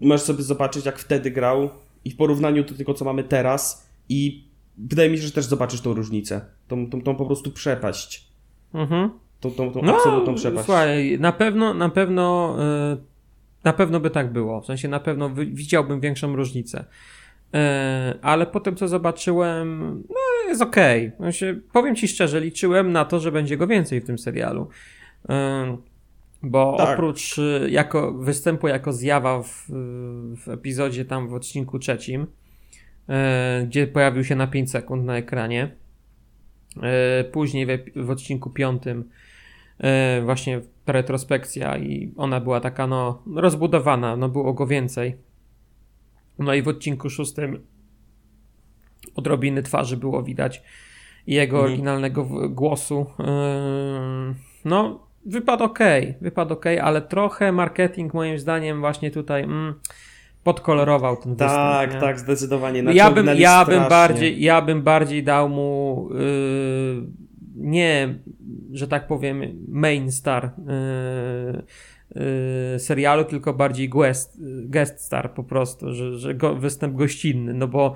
Możesz 0.00 0.22
sobie 0.22 0.42
zobaczyć, 0.42 0.86
jak 0.86 0.98
wtedy 0.98 1.30
grał 1.30 1.70
i 2.04 2.10
w 2.10 2.16
porównaniu 2.16 2.64
do 2.64 2.74
tego, 2.74 2.94
co 2.94 3.04
mamy 3.04 3.24
teraz 3.24 3.88
i 4.08 4.44
wydaje 4.78 5.10
mi 5.10 5.16
się, 5.18 5.22
że 5.22 5.32
też 5.32 5.44
zobaczysz 5.44 5.80
tą 5.80 5.94
różnicę. 5.94 6.40
Tą, 6.68 6.90
tą, 6.90 7.02
tą 7.02 7.16
po 7.16 7.26
prostu 7.26 7.50
przepaść. 7.50 8.28
Mhm. 8.74 9.10
Tą, 9.40 9.50
tą, 9.50 9.72
tą 9.72 9.82
no, 9.82 9.96
absolutną 9.96 10.34
przepaść. 10.34 10.64
Słuchaj, 10.64 11.18
na 11.20 11.32
pewno, 11.32 11.74
na 11.74 11.88
pewno, 11.88 12.56
yy, 12.90 12.96
na 13.64 13.72
pewno 13.72 14.00
by 14.00 14.10
tak 14.10 14.32
było. 14.32 14.60
W 14.60 14.66
sensie 14.66 14.88
na 14.88 15.00
pewno 15.00 15.30
widziałbym 15.34 16.00
większą 16.00 16.36
różnicę. 16.36 16.84
Yy, 17.52 17.60
ale 18.22 18.46
po 18.46 18.60
tym, 18.60 18.76
co 18.76 18.88
zobaczyłem, 18.88 19.98
no 20.08 20.48
jest 20.48 20.62
okej. 20.62 21.12
Okay. 21.18 21.62
powiem 21.72 21.96
ci 21.96 22.08
szczerze, 22.08 22.40
liczyłem 22.40 22.92
na 22.92 23.04
to, 23.04 23.20
że 23.20 23.32
będzie 23.32 23.56
go 23.56 23.66
więcej 23.66 24.00
w 24.00 24.06
tym 24.06 24.18
serialu. 24.18 24.68
Bo 26.42 26.76
tak. 26.78 26.88
oprócz 26.88 27.38
y, 27.38 27.68
jako, 27.70 28.12
występu 28.12 28.68
jako 28.68 28.92
zjawa 28.92 29.42
w, 29.42 29.66
w 30.36 30.48
epizodzie 30.48 31.04
tam 31.04 31.28
w 31.28 31.34
odcinku 31.34 31.78
trzecim, 31.78 32.26
e, 33.08 33.64
gdzie 33.66 33.86
pojawił 33.86 34.24
się 34.24 34.36
na 34.36 34.46
5 34.46 34.70
sekund 34.70 35.04
na 35.04 35.16
ekranie, 35.16 35.70
e, 36.82 37.24
później 37.24 37.66
w, 37.66 37.70
w 37.96 38.10
odcinku 38.10 38.50
piątym 38.50 39.10
e, 39.78 40.22
właśnie 40.24 40.60
retrospekcja 40.86 41.78
i 41.78 42.12
ona 42.16 42.40
była 42.40 42.60
taka 42.60 42.86
no 42.86 43.22
rozbudowana, 43.34 44.16
no 44.16 44.28
było 44.28 44.52
go 44.52 44.66
więcej. 44.66 45.16
No 46.38 46.54
i 46.54 46.62
w 46.62 46.68
odcinku 46.68 47.10
szóstym 47.10 47.66
odrobiny 49.14 49.62
twarzy 49.62 49.96
było 49.96 50.22
widać 50.22 50.62
i 51.26 51.34
jego 51.34 51.56
mhm. 51.56 51.72
oryginalnego 51.72 52.24
głosu. 52.48 53.06
No, 54.64 55.05
wypadł 55.26 55.64
ok, 55.64 55.78
wypadł 56.20 56.54
ok, 56.54 56.64
ale 56.82 57.02
trochę 57.02 57.52
marketing 57.52 58.14
moim 58.14 58.38
zdaniem 58.38 58.80
właśnie 58.80 59.10
tutaj 59.10 59.42
mm, 59.42 59.74
podkolorował 60.44 61.16
ten 61.16 61.32
występ. 61.32 61.50
Tak, 61.50 61.94
nie? 61.94 62.00
tak, 62.00 62.20
zdecydowanie. 62.20 62.82
Ja 62.92 63.10
bym, 63.10 63.26
ja 63.36 63.64
bym 63.64 63.88
bardziej, 63.88 64.42
ja 64.42 64.62
bym 64.62 64.82
bardziej 64.82 65.22
dał 65.22 65.48
mu 65.48 66.08
yy, 66.10 67.06
nie, 67.56 68.18
że 68.72 68.88
tak 68.88 69.06
powiem, 69.06 69.64
main 69.68 70.12
star 70.12 70.52
yy, 70.58 71.62
yy, 72.72 72.78
serialu, 72.78 73.24
tylko 73.24 73.54
bardziej 73.54 73.88
guest, 73.88 74.38
guest 74.64 75.00
star 75.00 75.34
po 75.34 75.44
prostu, 75.44 75.92
że, 75.94 76.18
że 76.18 76.34
go, 76.34 76.54
występ 76.54 76.96
gościnny, 76.96 77.54
no 77.54 77.68
bo 77.68 77.94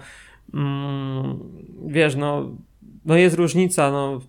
mm, 0.55 1.39
wiesz, 1.87 2.17
no, 2.17 2.57
no 3.05 3.17
jest 3.17 3.37
różnica, 3.37 3.91
no 3.91 4.21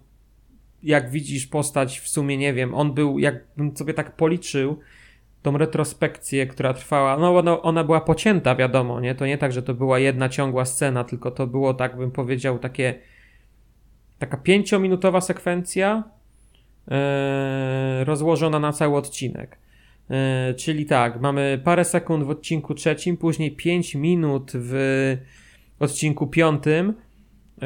jak 0.83 1.09
widzisz 1.09 1.47
postać 1.47 1.99
w 1.99 2.09
sumie, 2.09 2.37
nie 2.37 2.53
wiem, 2.53 2.73
on 2.75 2.93
był, 2.93 3.19
jakbym 3.19 3.77
sobie 3.77 3.93
tak 3.93 4.15
policzył, 4.15 4.79
tą 5.41 5.57
retrospekcję, 5.57 6.47
która 6.47 6.73
trwała, 6.73 7.17
no 7.17 7.37
ona, 7.37 7.61
ona 7.61 7.83
była 7.83 8.01
pocięta, 8.01 8.55
wiadomo, 8.55 8.99
nie? 8.99 9.15
To 9.15 9.25
nie 9.25 9.37
tak, 9.37 9.51
że 9.51 9.63
to 9.63 9.73
była 9.73 9.99
jedna 9.99 10.29
ciągła 10.29 10.65
scena, 10.65 11.03
tylko 11.03 11.31
to 11.31 11.47
było, 11.47 11.73
tak 11.73 11.97
bym 11.97 12.11
powiedział, 12.11 12.59
takie 12.59 12.99
taka 14.19 14.37
pięciominutowa 14.37 15.21
sekwencja 15.21 16.03
yy, 16.87 16.95
rozłożona 18.03 18.59
na 18.59 18.73
cały 18.73 18.97
odcinek. 18.97 19.57
Yy, 20.09 20.15
czyli 20.53 20.85
tak, 20.85 21.21
mamy 21.21 21.61
parę 21.63 21.85
sekund 21.85 22.23
w 22.23 22.29
odcinku 22.29 22.73
trzecim, 22.73 23.17
później 23.17 23.55
pięć 23.55 23.95
minut 23.95 24.51
w 24.55 25.17
odcinku 25.79 26.27
piątym, 26.27 26.93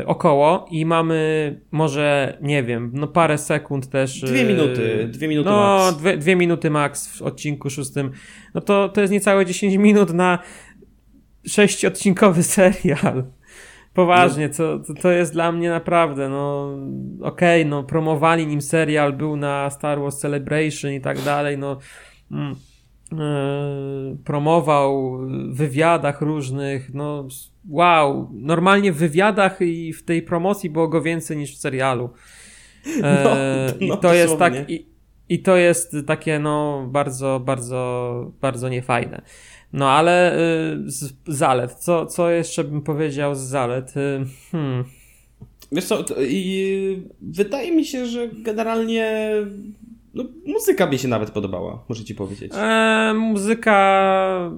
około 0.05 0.65
i 0.71 0.85
mamy 0.85 1.61
może, 1.71 2.37
nie 2.41 2.63
wiem, 2.63 2.91
no 2.93 3.07
parę 3.07 3.37
sekund 3.37 3.89
też. 3.89 4.21
Dwie 4.21 4.41
e, 4.41 4.45
minuty, 4.45 5.07
dwie 5.11 5.27
minuty 5.27 5.49
no, 5.49 5.57
max. 5.57 5.97
Dwie, 5.97 6.17
dwie 6.17 6.35
minuty 6.35 6.69
max 6.69 7.17
w 7.17 7.21
odcinku 7.21 7.69
szóstym. 7.69 8.11
No 8.53 8.61
to, 8.61 8.89
to 8.89 9.01
jest 9.01 9.13
niecałe 9.13 9.45
10 9.45 9.75
minut 9.75 10.13
na 10.13 10.39
sześciodcinkowy 11.47 12.43
serial. 12.57 13.23
Poważnie, 13.93 14.49
to, 14.49 14.79
to 15.01 15.11
jest 15.11 15.33
dla 15.33 15.51
mnie 15.51 15.69
naprawdę, 15.69 16.29
no 16.29 16.75
okej, 17.21 17.61
okay, 17.61 17.69
no 17.69 17.83
promowali 17.83 18.47
nim 18.47 18.61
serial, 18.61 19.13
był 19.13 19.37
na 19.37 19.69
Star 19.69 19.99
Wars 19.99 20.17
Celebration 20.17 20.91
i 20.91 21.01
tak 21.01 21.21
dalej, 21.21 21.57
no 21.57 21.77
mm, 22.31 22.55
promował 24.23 25.17
w 25.27 25.57
wywiadach 25.57 26.21
różnych, 26.21 26.93
no 26.93 27.27
wow, 27.69 28.29
normalnie 28.33 28.91
w 28.91 28.97
wywiadach 28.97 29.61
i 29.61 29.93
w 29.93 30.03
tej 30.03 30.21
promocji 30.21 30.69
było 30.69 30.87
go 30.87 31.01
więcej 31.01 31.37
niż 31.37 31.55
w 31.55 31.59
serialu. 31.59 32.09
E, 33.03 33.23
no, 33.23 33.29
no, 33.79 33.85
I 33.85 33.89
to 33.89 33.95
dosłownie. 33.95 34.19
jest 34.19 34.37
tak. 34.37 34.69
I, 34.69 34.85
I 35.29 35.39
to 35.39 35.55
jest 35.55 35.95
takie, 36.07 36.39
no, 36.39 36.87
bardzo, 36.91 37.41
bardzo, 37.45 38.31
bardzo 38.41 38.69
niefajne. 38.69 39.21
No 39.73 39.89
ale 39.89 40.35
y, 40.35 40.37
z 40.85 41.13
zalet, 41.27 41.73
co, 41.73 42.05
co 42.05 42.29
jeszcze 42.29 42.63
bym 42.63 42.81
powiedział 42.81 43.35
z 43.35 43.39
zalet? 43.39 43.93
Hmm. 44.51 44.83
Wiesz 45.71 45.85
co, 45.85 46.05
i 46.21 47.03
wydaje 47.21 47.71
mi 47.71 47.85
się, 47.85 48.05
że 48.05 48.27
generalnie 48.27 49.31
no, 50.15 50.23
muzyka 50.45 50.85
mi 50.87 50.99
się 50.99 51.07
nawet 51.07 51.31
podobała, 51.31 51.83
muszę 51.89 52.03
ci 52.03 52.15
powiedzieć. 52.15 52.51
E, 52.55 53.13
muzyka 53.15 54.51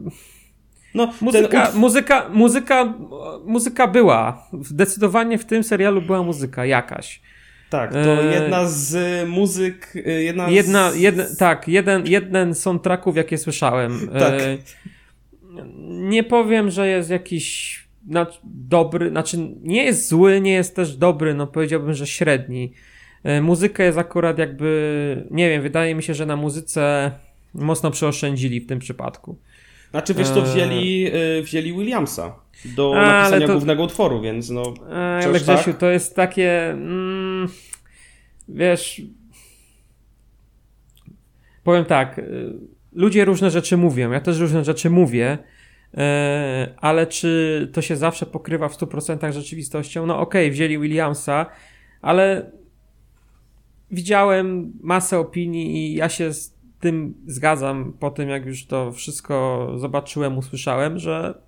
no, 0.94 1.14
muzyka, 1.22 1.72
muzyka, 1.76 2.30
muzyka, 2.30 2.94
muzyka 3.46 3.88
była. 3.88 4.48
Zdecydowanie 4.62 5.38
w 5.38 5.46
tym 5.46 5.64
serialu 5.64 6.02
była 6.02 6.24
muzyka 6.24 6.66
jakaś. 6.66 7.22
Tak, 7.70 7.94
to 7.94 8.24
e, 8.24 8.34
jedna 8.34 8.66
z 8.66 8.96
muzyk. 9.30 9.94
E, 10.06 10.12
jedna, 10.12 10.50
jedna, 10.50 10.92
z... 10.92 10.96
jedna 10.96 11.24
Tak, 11.40 11.68
jeden, 11.68 12.08
jeden 12.08 12.56
soundtracków, 12.56 13.16
jakie 13.16 13.38
słyszałem. 13.38 14.10
Tak. 14.20 14.34
Nie 15.88 16.24
powiem, 16.24 16.72
że 16.72 16.88
jest 16.88 17.10
jakiś 17.10 17.88
dobry, 18.44 19.10
znaczy 19.10 19.38
nie 19.62 19.84
jest 19.84 20.08
zły, 20.08 20.42
nie 20.42 20.54
jest 20.54 20.76
też 20.76 20.98
dobry, 20.98 21.34
no 21.34 21.48
powiedziałbym, 21.48 21.94
że 21.94 22.08
średni. 22.08 22.74
Muzyka 23.42 23.84
jest 23.84 23.98
akurat 23.98 24.38
jakby, 24.38 25.28
nie 25.32 25.50
wiem, 25.50 25.62
wydaje 25.62 25.96
mi 25.96 26.04
się, 26.04 26.14
że 26.14 26.26
na 26.26 26.36
muzyce 26.36 27.12
mocno 27.54 27.92
przeoszczędzili 27.92 28.62
w 28.62 28.68
tym 28.68 28.80
przypadku. 28.80 29.38
Znaczy 29.92 30.14
wiesz 30.14 30.30
to 30.30 30.42
wzięli, 30.42 31.10
eee... 31.14 31.44
wzięli 31.44 31.74
Williamsa 31.74 32.36
do 32.66 32.94
A, 32.98 33.02
napisania 33.02 33.48
to... 33.48 33.54
głównego 33.54 33.84
utworu, 33.84 34.22
więc 34.22 34.50
no... 34.50 34.74
A, 34.92 35.18
ale 35.18 35.40
Grzesiu, 35.40 35.72
tak? 35.72 35.78
to 35.78 35.90
jest 35.90 36.16
takie... 36.16 36.70
Mm, 36.70 37.48
wiesz, 38.50 39.02
powiem 41.64 41.86
tak, 41.86 42.22
ludzie 42.94 43.26
różne 43.26 43.52
rzeczy 43.52 43.78
mówią, 43.78 44.12
ja 44.12 44.20
też 44.20 44.40
różne 44.40 44.64
rzeczy 44.64 44.90
mówię, 44.90 45.38
ale 46.78 47.08
czy 47.08 47.70
to 47.74 47.82
się 47.82 47.96
zawsze 47.96 48.26
pokrywa 48.26 48.70
w 48.70 48.78
100% 48.78 49.32
rzeczywistością? 49.32 50.06
No 50.06 50.20
okej, 50.20 50.46
okay, 50.46 50.52
wzięli 50.52 50.80
Williamsa, 50.80 51.46
ale 52.02 52.52
widziałem 53.92 54.74
masę 54.82 55.20
opinii 55.20 55.78
i 55.78 55.96
ja 55.96 56.10
się 56.10 56.34
z 56.34 56.58
tym 56.80 57.14
zgadzam 57.28 57.94
po 58.00 58.12
tym, 58.12 58.30
jak 58.30 58.46
już 58.46 58.66
to 58.66 58.92
wszystko 58.92 59.68
zobaczyłem, 59.78 60.38
usłyszałem, 60.38 61.00
że 61.00 61.42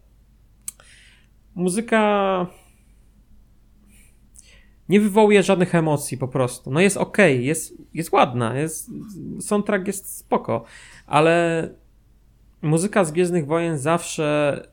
muzyka 1.56 2.47
nie 4.89 4.99
wywołuje 4.99 5.43
żadnych 5.43 5.75
emocji 5.75 6.17
po 6.17 6.28
prostu. 6.28 6.71
No 6.71 6.80
jest 6.80 6.97
ok, 6.97 7.17
jest, 7.39 7.73
jest 7.93 8.12
ładna, 8.12 8.58
jest, 8.58 8.91
soundtrack 9.41 9.88
jest 9.88 10.17
spoko, 10.17 10.63
ale 11.08 11.69
muzyka 12.62 13.04
z 13.04 13.12
Gwiezdnych 13.12 13.45
Wojen 13.45 13.78
zawsze 13.78 14.69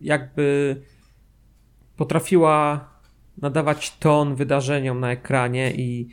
jakby 0.00 0.76
potrafiła 1.96 2.88
nadawać 3.42 3.96
ton 3.98 4.34
wydarzeniom 4.34 5.00
na 5.00 5.12
ekranie 5.12 5.72
i 5.74 6.08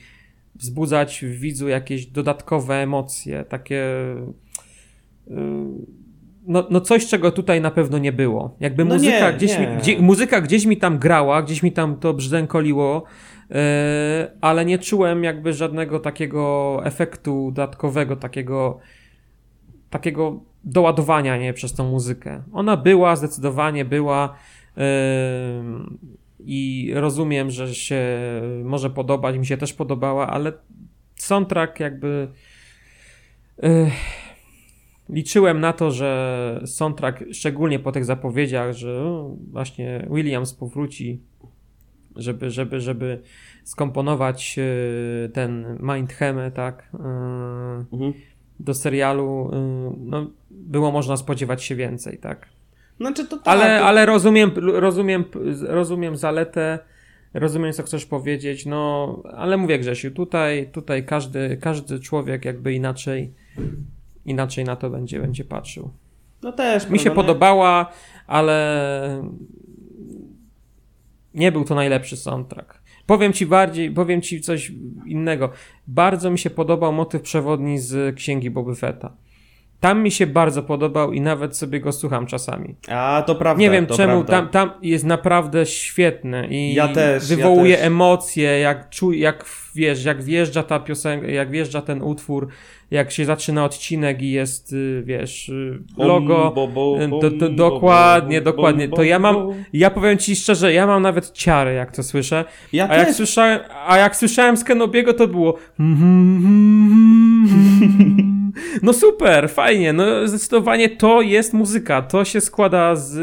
wzbudzać 0.56 1.26
w 1.26 1.40
widzu 1.40 1.68
jakieś 1.68 2.06
dodatkowe 2.06 2.76
emocje, 2.76 3.44
takie 3.44 3.86
y, 5.28 5.36
no, 6.48 6.68
no 6.70 6.82
coś, 6.82 7.08
czego 7.08 7.32
tutaj 7.32 7.62
na 7.62 7.72
pewno 7.72 7.98
nie 7.98 8.12
było. 8.12 8.56
Jakby 8.60 8.86
no 8.86 8.96
muzyka, 8.96 9.32
nie, 9.32 9.38
gdzieś 9.38 9.60
nie. 9.60 9.68
Mi, 9.68 9.78
gdzie, 9.78 10.00
muzyka 10.00 10.42
gdzieś 10.42 10.66
mi 10.66 10.78
tam 10.78 11.00
grała, 11.00 11.42
gdzieś 11.42 11.64
mi 11.64 11.72
tam 11.72 11.96
to 11.96 12.14
brzdękoliło, 12.14 13.04
yy, 13.50 13.56
ale 14.42 14.66
nie 14.66 14.80
czułem 14.80 15.24
jakby 15.24 15.54
żadnego 15.54 16.00
takiego 16.00 16.82
efektu 16.84 17.52
dodatkowego, 17.52 18.16
takiego 18.16 18.80
takiego 19.90 20.40
doładowania 20.64 21.38
nie 21.38 21.54
przez 21.54 21.74
tą 21.74 21.92
muzykę. 21.92 22.44
Ona 22.54 22.78
była, 22.78 23.16
zdecydowanie 23.16 23.86
była 23.86 24.36
yy, 24.78 24.84
i 26.46 26.92
rozumiem, 26.94 27.52
że 27.52 27.76
się 27.76 28.06
może 28.64 28.90
podobać, 28.90 29.38
mi 29.38 29.46
się 29.46 29.58
też 29.58 29.74
podobała, 29.74 30.28
ale 30.28 30.54
soundtrack 31.16 31.80
jakby 31.80 32.28
yy, 33.64 33.92
liczyłem 35.10 35.60
na 35.60 35.74
to, 35.74 35.92
że 35.92 36.62
soundtrack, 36.66 37.24
szczególnie 37.32 37.80
po 37.80 37.92
tych 37.92 38.06
zapowiedziach, 38.06 38.74
że 38.74 39.04
właśnie 39.52 40.08
Williams 40.12 40.54
powróci, 40.54 41.22
żeby, 42.16 42.50
żeby, 42.50 42.82
żeby 42.82 43.22
skomponować 43.64 44.60
e, 44.60 45.30
ten 45.30 45.80
Mindheme, 45.82 46.52
tak, 46.52 46.90
e, 46.94 46.98
mhm. 47.94 48.14
do 48.60 48.74
serialu, 48.74 49.52
no, 49.98 50.32
było 50.52 50.92
można 50.92 51.18
spodziewać 51.18 51.64
się 51.64 51.76
więcej, 51.76 52.18
tak. 52.18 52.50
Znaczy 52.98 53.28
to 53.28 53.38
tak, 53.38 53.48
ale, 53.48 53.84
ale 53.84 54.06
rozumiem, 54.06 54.52
rozumiem, 54.56 55.24
rozumiem 55.62 56.18
zaletę, 56.18 56.80
rozumiem 57.34 57.74
co 57.74 57.84
chcesz 57.84 58.06
powiedzieć, 58.06 58.66
no, 58.66 59.24
ale 59.38 59.58
mówię 59.58 59.80
Grzesiu, 59.80 60.12
tutaj, 60.12 60.70
tutaj 60.72 61.06
każdy, 61.06 61.58
każdy 61.58 62.00
człowiek 62.00 62.46
jakby 62.46 62.74
inaczej 62.74 63.34
inaczej 64.26 64.66
na 64.66 64.76
to 64.76 64.90
będzie, 64.90 65.20
będzie 65.20 65.44
patrzył. 65.44 65.90
No 66.42 66.52
też. 66.52 66.90
Mi 66.90 67.00
się 67.00 67.12
podobała, 67.12 67.92
ale 68.28 69.30
nie 71.34 71.52
był 71.52 71.64
to 71.64 71.76
najlepszy 71.76 72.18
soundtrack. 72.18 72.82
Powiem 73.06 73.34
ci 73.34 73.46
bardziej, 73.46 73.92
powiem 73.92 74.22
ci 74.22 74.42
coś 74.42 74.72
innego. 75.06 75.52
Bardzo 75.88 76.32
mi 76.32 76.40
się 76.40 76.50
podobał 76.50 76.94
motyw 76.94 77.22
przewodni 77.22 77.80
z 77.80 78.16
księgi 78.16 78.50
Boby 78.50 78.76
Fetta. 78.76 79.14
Tam 79.80 80.04
mi 80.04 80.12
się 80.12 80.28
bardzo 80.28 80.64
podobał 80.64 81.14
i 81.14 81.22
nawet 81.22 81.58
sobie 81.58 81.80
go 81.80 81.92
słucham 81.92 82.26
czasami. 82.26 82.76
A, 82.88 83.24
to 83.28 83.36
prawda. 83.36 83.62
Nie 83.62 83.70
wiem 83.70 83.88
czemu, 83.88 84.24
prawda. 84.24 84.52
tam, 84.52 84.70
tam 84.70 84.82
jest 84.82 85.06
naprawdę 85.06 85.66
świetny 85.66 86.48
i 86.48 86.74
ja 86.74 86.88
też, 86.88 87.28
wywołuje 87.28 87.72
ja 87.72 87.78
też. 87.78 87.86
emocje, 87.88 88.60
jak, 88.60 88.90
czuj, 88.90 89.20
jak 89.20 89.46
wiesz, 89.76 90.06
jak 90.06 90.24
wjeżdża 90.24 90.64
ta 90.64 90.80
piosenka, 90.80 91.28
jak 91.28 91.52
wjeżdża 91.52 91.82
ten 91.82 92.02
utwór, 92.02 92.48
jak 92.92 93.12
się 93.12 93.26
zaczyna 93.26 93.66
odcinek 93.66 94.22
i 94.22 94.32
jest, 94.32 94.76
wiesz, 95.04 95.52
logo. 95.98 96.54
Dokładnie, 97.56 98.42
dokładnie. 98.42 98.90
To 98.90 99.04
ja 99.04 99.20
mam, 99.20 99.36
ja 99.74 99.90
powiem 99.90 100.18
ci 100.18 100.36
szczerze, 100.36 100.74
ja 100.74 100.88
mam 100.88 101.02
nawet 101.02 101.32
ciary, 101.32 101.74
jak 101.74 101.96
to 101.96 102.04
słyszę. 102.04 102.46
Ja 102.74 102.90
a, 102.90 102.96
jak 102.96 103.14
słyszałem, 103.14 103.60
a 103.88 103.98
jak 103.98 104.16
słyszałem 104.16 104.58
z 104.58 104.64
Kenobiego, 104.64 105.14
to 105.14 105.28
było. 105.28 105.58
No 108.84 108.94
super, 108.94 109.50
fajnie. 109.50 109.94
No 109.94 110.28
zdecydowanie 110.28 110.90
to 110.90 111.22
jest 111.22 111.54
muzyka. 111.54 112.02
To 112.02 112.26
się 112.26 112.42
składa 112.42 112.96
z. 112.96 113.16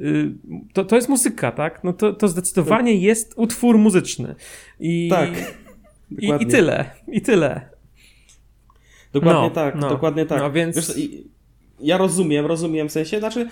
Y, 0.00 0.30
to, 0.72 0.84
to 0.84 0.96
jest 0.96 1.08
muzyka, 1.08 1.52
tak? 1.52 1.84
No 1.84 1.92
to, 1.92 2.12
to 2.12 2.28
zdecydowanie 2.28 2.94
jest 2.94 3.32
utwór 3.36 3.78
muzyczny. 3.78 4.34
I, 4.80 5.08
tak. 5.10 5.30
I, 6.18 6.32
I 6.40 6.46
tyle. 6.46 6.90
I 7.08 7.20
tyle. 7.20 7.70
Dokładnie 9.12 9.42
no, 9.42 9.50
tak, 9.50 9.74
no, 9.74 9.88
dokładnie 9.88 10.26
tak. 10.26 10.38
No 10.38 10.52
więc... 10.52 10.76
Wiesz, 10.76 11.08
ja 11.80 11.98
rozumiem, 11.98 12.46
rozumiem 12.46 12.88
w 12.88 12.92
sensie, 12.92 13.18
znaczy 13.18 13.48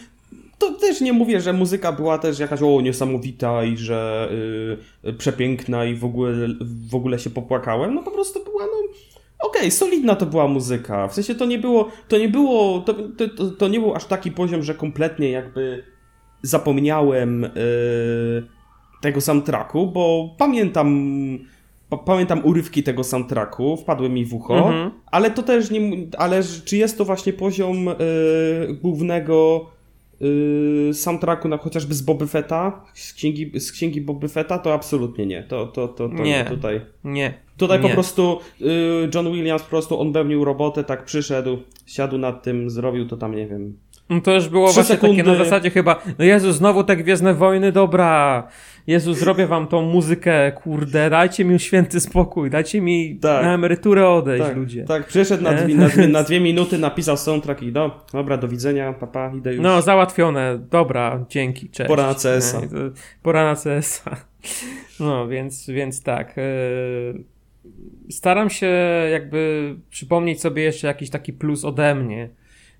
to 0.59 0.73
też 0.73 1.01
nie 1.01 1.13
mówię, 1.13 1.41
że 1.41 1.53
muzyka 1.53 1.93
była 1.93 2.19
też 2.19 2.39
jakaś 2.39 2.63
o 2.63 2.81
niesamowita 2.81 3.65
i 3.65 3.77
że 3.77 4.29
yy, 5.03 5.13
przepiękna 5.13 5.85
i 5.85 5.95
w 5.95 6.05
ogóle, 6.05 6.49
w 6.91 6.95
ogóle 6.95 7.19
się 7.19 7.31
popłakałem, 7.31 7.95
no 7.95 8.03
po 8.03 8.11
prostu 8.11 8.45
była 8.45 8.65
no 8.65 8.89
okej, 9.39 9.61
okay, 9.61 9.71
solidna 9.71 10.17
to 10.17 10.27
była 10.27 10.49
muzyka. 10.49 11.09
W 11.09 11.15
sensie 11.15 11.35
to 11.35 11.47
nie 11.47 11.59
było, 11.59 11.91
to 12.09 12.19
nie 12.19 12.29
było, 12.29 12.81
to, 12.81 12.95
to, 13.37 13.51
to 13.51 13.69
nie 13.69 13.81
był 13.81 13.95
aż 13.95 14.05
taki 14.05 14.31
poziom, 14.31 14.63
że 14.63 14.75
kompletnie 14.75 15.31
jakby 15.31 15.85
zapomniałem 16.47 17.43
yy, 17.43 18.47
tego 19.01 19.21
soundtracku, 19.21 19.87
bo 19.87 20.35
pamiętam 20.39 21.09
pamiętam 22.07 22.45
urywki 22.45 22.83
tego 22.83 23.05
soundtracku, 23.05 23.77
wpadły 23.77 24.09
mi 24.09 24.25
w 24.25 24.35
ucho, 24.35 24.57
mhm. 24.57 24.91
ale 25.07 25.31
to 25.31 25.43
też 25.43 25.71
nie, 25.71 25.81
ale 26.19 26.43
czy 26.65 26.77
jest 26.77 26.99
to 26.99 27.05
właśnie 27.05 27.33
poziom 27.33 27.89
y, 27.89 27.95
głównego 28.83 29.67
y, 30.23 30.95
soundtracku 30.95 31.49
na 31.49 31.57
chociażby 31.57 31.95
z 31.95 32.03
Boby 32.03 32.27
Fetta, 32.27 32.85
z 32.95 33.13
księgi, 33.13 33.61
z 33.61 33.73
księgi 33.73 34.01
Boby 34.01 34.29
Fetta, 34.29 34.59
to 34.59 34.75
absolutnie 34.75 35.27
nie. 35.27 35.43
To, 35.43 35.67
to, 35.67 35.89
to, 35.89 36.09
to 36.09 36.23
nie. 36.23 36.45
tutaj. 36.45 36.81
Nie. 37.05 37.35
Tutaj 37.57 37.81
nie. 37.81 37.89
po 37.89 37.95
prostu 37.95 38.39
y, 38.61 38.65
John 39.15 39.33
Williams 39.33 39.63
po 39.63 39.71
prostu 39.71 40.01
on 40.01 40.13
pełnił 40.13 40.45
robotę, 40.45 40.85
tak 40.85 41.05
przyszedł, 41.05 41.59
siadł 41.87 42.19
nad 42.19 42.43
tym, 42.43 42.71
zrobił 42.71 43.09
to 43.09 43.17
tam, 43.17 43.35
nie 43.35 43.47
wiem, 43.47 43.79
no 44.11 44.21
to 44.21 44.35
już 44.35 44.49
było 44.49 44.73
właśnie 44.73 44.85
sekundy. 44.85 45.17
takie 45.17 45.31
na 45.31 45.45
zasadzie 45.45 45.71
chyba, 45.71 46.03
no 46.19 46.25
Jezu, 46.25 46.53
znowu 46.53 46.85
te 46.85 46.97
Gwiezdne 46.97 47.35
Wojny, 47.35 47.73
dobra, 47.73 48.49
Jezu, 48.87 49.15
zrobię 49.15 49.47
wam 49.47 49.67
tą 49.67 49.83
muzykę, 49.83 50.53
kurde, 50.53 51.11
dajcie 51.11 51.45
mi 51.45 51.61
święty 51.61 52.01
spokój, 52.01 52.51
dajcie 52.51 52.81
mi 52.81 53.19
tak. 53.21 53.45
na 53.45 53.55
emeryturę 53.55 54.09
odejść, 54.09 54.47
tak, 54.47 54.57
ludzie. 54.57 54.85
Tak, 54.85 55.07
przyszedł 55.07 55.43
na 55.43 55.53
dwie, 55.53 55.75
na, 55.75 55.89
dwie, 55.89 56.09
na 56.09 56.23
dwie, 56.23 56.41
minuty, 56.41 56.79
napisał 56.79 57.17
soundtrack 57.17 57.63
i 57.63 57.73
do, 57.73 58.05
dobra, 58.13 58.37
do 58.37 58.49
widzenia, 58.49 58.93
papa, 58.93 59.33
idę 59.35 59.55
już. 59.55 59.63
No, 59.63 59.83
załatwione, 59.83 60.59
dobra, 60.71 61.25
dzięki, 61.29 61.71
cześć. 61.71 61.89
Pora 61.89 62.07
na 62.07 62.15
CS-a. 62.15 62.61
Pora 63.23 63.45
na 63.45 63.57
CS-a. 63.57 64.17
No, 65.01 65.29
więc, 65.29 65.67
więc 65.71 66.03
tak, 66.03 66.37
yy, 66.37 67.25
staram 68.11 68.51
się 68.51 68.71
jakby 69.13 69.75
przypomnieć 69.91 70.41
sobie 70.41 70.63
jeszcze 70.63 70.87
jakiś 70.87 71.11
taki 71.11 71.33
plus 71.33 71.65
ode 71.65 71.95
mnie, 71.95 72.29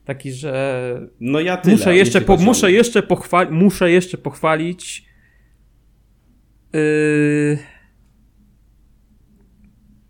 Taki, 0.07 0.33
że. 0.33 1.09
No 1.21 1.41
ja 1.41 1.57
tyle, 1.57 1.77
muszę 1.77 1.97
jeszcze, 1.97 2.21
po, 2.21 2.37
muszę 2.37 2.73
jeszcze, 2.73 3.03
pochwa- 3.03 3.51
muszę 3.51 3.91
jeszcze 3.91 4.19
pochwalić. 4.19 5.05
Yy... 6.73 7.59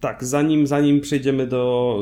Tak, 0.01 0.25
zanim, 0.25 0.67
zanim 0.67 1.01
przejdziemy 1.01 1.47
do 1.47 1.99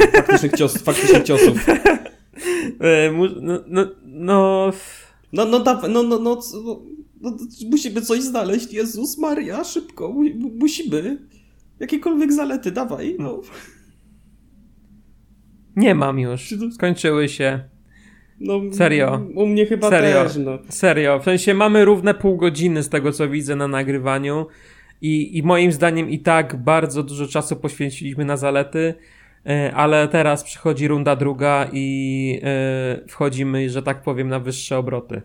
yy, 0.00 0.06
faktycznych, 0.12 0.52
cios, 0.52 0.78
faktycznych 0.82 1.22
ciosów. 1.22 1.66
Yy, 1.68 3.30
no, 3.40 3.58
no, 3.66 3.86
no. 4.04 4.72
No 5.32 5.44
no, 5.44 5.58
no, 5.58 5.80
no, 5.88 6.02
no, 6.02 6.18
no, 6.18 6.18
no, 6.18 6.82
no, 7.20 7.36
musimy 7.70 8.02
coś 8.02 8.22
znaleźć. 8.22 8.72
Jezus 8.72 9.18
Maria, 9.18 9.64
szybko, 9.64 10.14
musimy. 10.58 11.26
Jakiekolwiek 11.80 12.32
zalety, 12.32 12.70
dawaj. 12.70 13.16
No. 13.18 13.40
Nie 15.76 15.94
mam 15.94 16.18
już. 16.18 16.54
Skończyły 16.74 17.28
się. 17.28 17.60
No, 18.40 18.60
Serio. 18.72 19.20
U 19.34 19.46
mnie 19.46 19.66
chyba 19.66 19.90
Serio. 19.90 20.24
też. 20.24 20.36
No. 20.36 20.58
Serio. 20.68 21.18
W 21.18 21.24
sensie 21.24 21.54
mamy 21.54 21.84
równe 21.84 22.14
pół 22.14 22.36
godziny 22.36 22.82
z 22.82 22.88
tego, 22.88 23.12
co 23.12 23.28
widzę 23.28 23.56
na 23.56 23.68
nagrywaniu. 23.68 24.46
I, 25.02 25.38
I 25.38 25.42
moim 25.42 25.72
zdaniem 25.72 26.10
i 26.10 26.18
tak 26.18 26.56
bardzo 26.56 27.02
dużo 27.02 27.26
czasu 27.26 27.56
poświęciliśmy 27.56 28.24
na 28.24 28.36
zalety, 28.36 28.94
e, 29.46 29.72
ale 29.74 30.08
teraz 30.08 30.44
przychodzi 30.44 30.88
runda 30.88 31.16
druga 31.16 31.68
i 31.72 32.40
yy, 33.00 33.08
wchodzimy, 33.08 33.70
że 33.70 33.82
tak 33.82 34.02
powiem, 34.02 34.28
na 34.28 34.40
wyższe 34.40 34.78
obroty. 34.78 35.22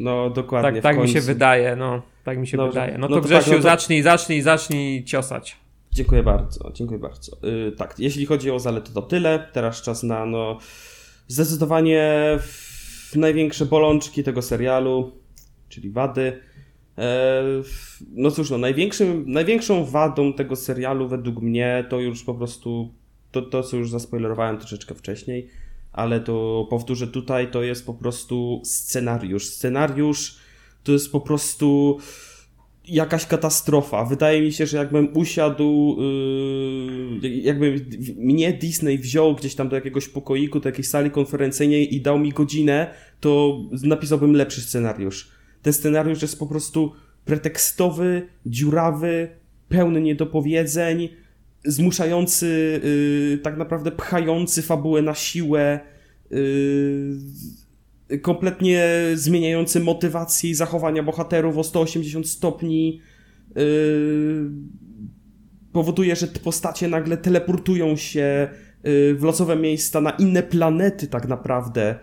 No, 0.00 0.30
dokładnie. 0.30 0.82
Tak, 0.82 0.96
tak 0.96 1.02
mi 1.02 1.08
się 1.08 1.20
wydaje, 1.20 1.76
no. 1.76 2.02
Tak 2.24 2.38
mi 2.38 2.46
się 2.46 2.56
Dobrze. 2.56 2.80
wydaje. 2.80 2.98
No, 2.98 3.08
no 3.08 3.08
to, 3.08 3.14
to 3.14 3.20
Grzesiu, 3.20 3.44
tak, 3.44 3.50
no 3.50 3.56
to... 3.56 3.62
zacznij, 3.62 4.02
zacznij, 4.02 4.42
zacznij 4.42 5.04
ciosać. 5.04 5.56
Dziękuję 5.98 6.22
bardzo, 6.22 6.70
dziękuję 6.74 7.00
bardzo. 7.00 7.36
Yy, 7.42 7.72
tak, 7.72 7.94
jeśli 7.98 8.26
chodzi 8.26 8.50
o 8.50 8.58
zalety, 8.58 8.92
to 8.94 9.02
tyle. 9.02 9.48
Teraz 9.52 9.82
czas 9.82 10.02
na 10.02 10.26
no, 10.26 10.58
zdecydowanie 11.28 12.38
największe 13.14 13.66
bolączki 13.66 14.24
tego 14.24 14.42
serialu, 14.42 15.12
czyli 15.68 15.90
wady. 15.90 16.40
E, 16.98 17.42
no 18.10 18.30
cóż, 18.30 18.50
no, 18.50 18.58
największym, 18.58 19.24
największą 19.26 19.84
wadą 19.84 20.32
tego 20.32 20.56
serialu 20.56 21.08
według 21.08 21.42
mnie 21.42 21.84
to 21.90 22.00
już 22.00 22.24
po 22.24 22.34
prostu 22.34 22.94
to, 23.30 23.42
to, 23.42 23.62
co 23.62 23.76
już 23.76 23.90
zaspoilerowałem 23.90 24.58
troszeczkę 24.58 24.94
wcześniej, 24.94 25.48
ale 25.92 26.20
to 26.20 26.66
powtórzę 26.70 27.06
tutaj, 27.06 27.50
to 27.50 27.62
jest 27.62 27.86
po 27.86 27.94
prostu 27.94 28.62
scenariusz. 28.64 29.46
Scenariusz 29.46 30.38
to 30.84 30.92
jest 30.92 31.12
po 31.12 31.20
prostu 31.20 31.98
jakaś 32.88 33.26
katastrofa. 33.26 34.04
Wydaje 34.04 34.42
mi 34.42 34.52
się, 34.52 34.66
że 34.66 34.76
jakbym 34.76 35.16
usiadł, 35.16 35.96
yy, 37.22 37.28
jakby 37.28 37.86
mnie 38.16 38.52
Disney 38.52 38.98
wziął 38.98 39.34
gdzieś 39.34 39.54
tam 39.54 39.68
do 39.68 39.76
jakiegoś 39.76 40.08
pokoiku, 40.08 40.60
do 40.60 40.68
jakiejś 40.68 40.88
sali 40.88 41.10
konferencyjnej 41.10 41.94
i 41.94 42.00
dał 42.00 42.18
mi 42.18 42.32
godzinę, 42.32 42.90
to 43.20 43.60
napisałbym 43.82 44.32
lepszy 44.32 44.60
scenariusz. 44.60 45.30
Ten 45.62 45.72
scenariusz 45.72 46.22
jest 46.22 46.38
po 46.38 46.46
prostu 46.46 46.92
pretekstowy, 47.24 48.28
dziurawy, 48.46 49.28
pełny 49.68 50.00
niedopowiedzeń, 50.00 51.08
zmuszający, 51.64 52.80
yy, 53.32 53.38
tak 53.38 53.56
naprawdę 53.56 53.92
pchający 53.92 54.62
fabułę 54.62 55.02
na 55.02 55.14
siłę, 55.14 55.80
yy, 56.30 56.38
kompletnie 58.22 58.88
zmieniający 59.14 59.80
motywację 59.80 60.50
i 60.50 60.54
zachowania 60.54 61.02
bohaterów 61.02 61.58
o 61.58 61.64
180 61.64 62.28
stopni. 62.28 63.00
Yy, 63.56 64.50
powoduje, 65.72 66.16
że 66.16 66.28
te 66.28 66.40
postacie 66.40 66.88
nagle 66.88 67.16
teleportują 67.16 67.96
się 67.96 68.48
yy, 68.84 69.14
w 69.14 69.22
losowe 69.22 69.56
miejsca 69.56 70.00
na 70.00 70.10
inne 70.10 70.42
planety 70.42 71.06
tak 71.06 71.28
naprawdę. 71.28 71.98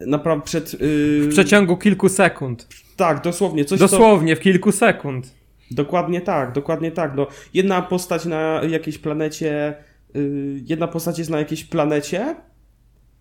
Naprawdę 0.00 0.44
przed... 0.44 0.72
Yy, 0.72 0.78
w 1.20 1.28
przeciągu 1.30 1.76
kilku 1.76 2.08
sekund. 2.08 2.68
Tak, 2.96 3.24
dosłownie. 3.24 3.64
Coś, 3.64 3.78
dosłownie, 3.78 4.36
w 4.36 4.40
kilku 4.40 4.72
sekund. 4.72 5.34
Dokładnie 5.70 6.20
tak, 6.20 6.52
dokładnie 6.52 6.92
tak. 6.92 7.12
No, 7.16 7.26
jedna 7.54 7.82
postać 7.82 8.24
na 8.24 8.60
jakiejś 8.68 8.98
planecie, 8.98 9.74
yy, 10.14 10.60
jedna 10.66 10.88
postać 10.88 11.18
jest 11.18 11.30
na 11.30 11.38
jakiejś 11.38 11.64
planecie 11.64 12.36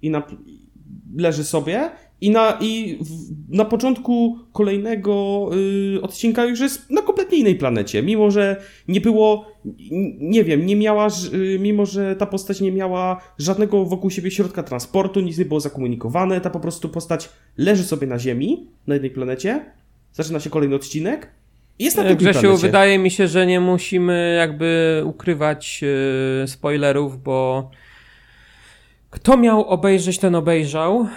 i 0.01 0.09
na, 0.09 0.23
leży 1.17 1.43
sobie 1.43 1.89
i 2.23 2.29
na, 2.31 2.57
i 2.61 2.97
w, 3.01 3.55
na 3.55 3.65
początku 3.65 4.39
kolejnego 4.51 5.49
yy, 5.93 6.01
odcinka 6.01 6.45
już 6.45 6.59
jest 6.59 6.91
na 6.91 7.01
kompletnie 7.01 7.37
innej 7.37 7.55
planecie, 7.55 8.03
mimo 8.03 8.31
że 8.31 8.61
nie 8.87 9.01
było, 9.01 9.45
nie 10.19 10.43
wiem, 10.43 10.65
nie 10.65 10.75
miała, 10.75 11.07
yy, 11.31 11.59
mimo 11.59 11.85
że 11.85 12.15
ta 12.15 12.25
postać 12.25 12.61
nie 12.61 12.71
miała 12.71 13.21
żadnego 13.37 13.85
wokół 13.85 14.09
siebie 14.09 14.31
środka 14.31 14.63
transportu, 14.63 15.19
nic 15.19 15.37
nie 15.37 15.45
było 15.45 15.59
zakomunikowane, 15.59 16.41
ta 16.41 16.49
po 16.49 16.59
prostu 16.59 16.89
postać 16.89 17.29
leży 17.57 17.83
sobie 17.83 18.07
na 18.07 18.19
Ziemi, 18.19 18.67
na 18.87 18.93
jednej 18.93 19.11
planecie, 19.11 19.65
zaczyna 20.13 20.39
się 20.39 20.49
kolejny 20.49 20.75
odcinek. 20.75 21.31
Jest 21.79 21.97
na 21.97 22.03
Grzesiu, 22.15 22.39
planecie. 22.39 22.61
wydaje 22.61 22.99
mi 22.99 23.11
się, 23.11 23.27
że 23.27 23.45
nie 23.45 23.59
musimy 23.59 24.35
jakby 24.37 25.01
ukrywać 25.05 25.81
yy, 25.81 26.47
spoilerów, 26.47 27.23
bo 27.23 27.69
kto 29.13 29.37
miał 29.37 29.65
obejrzeć, 29.65 30.19
ten 30.19 30.35
obejrzał. 30.35 31.07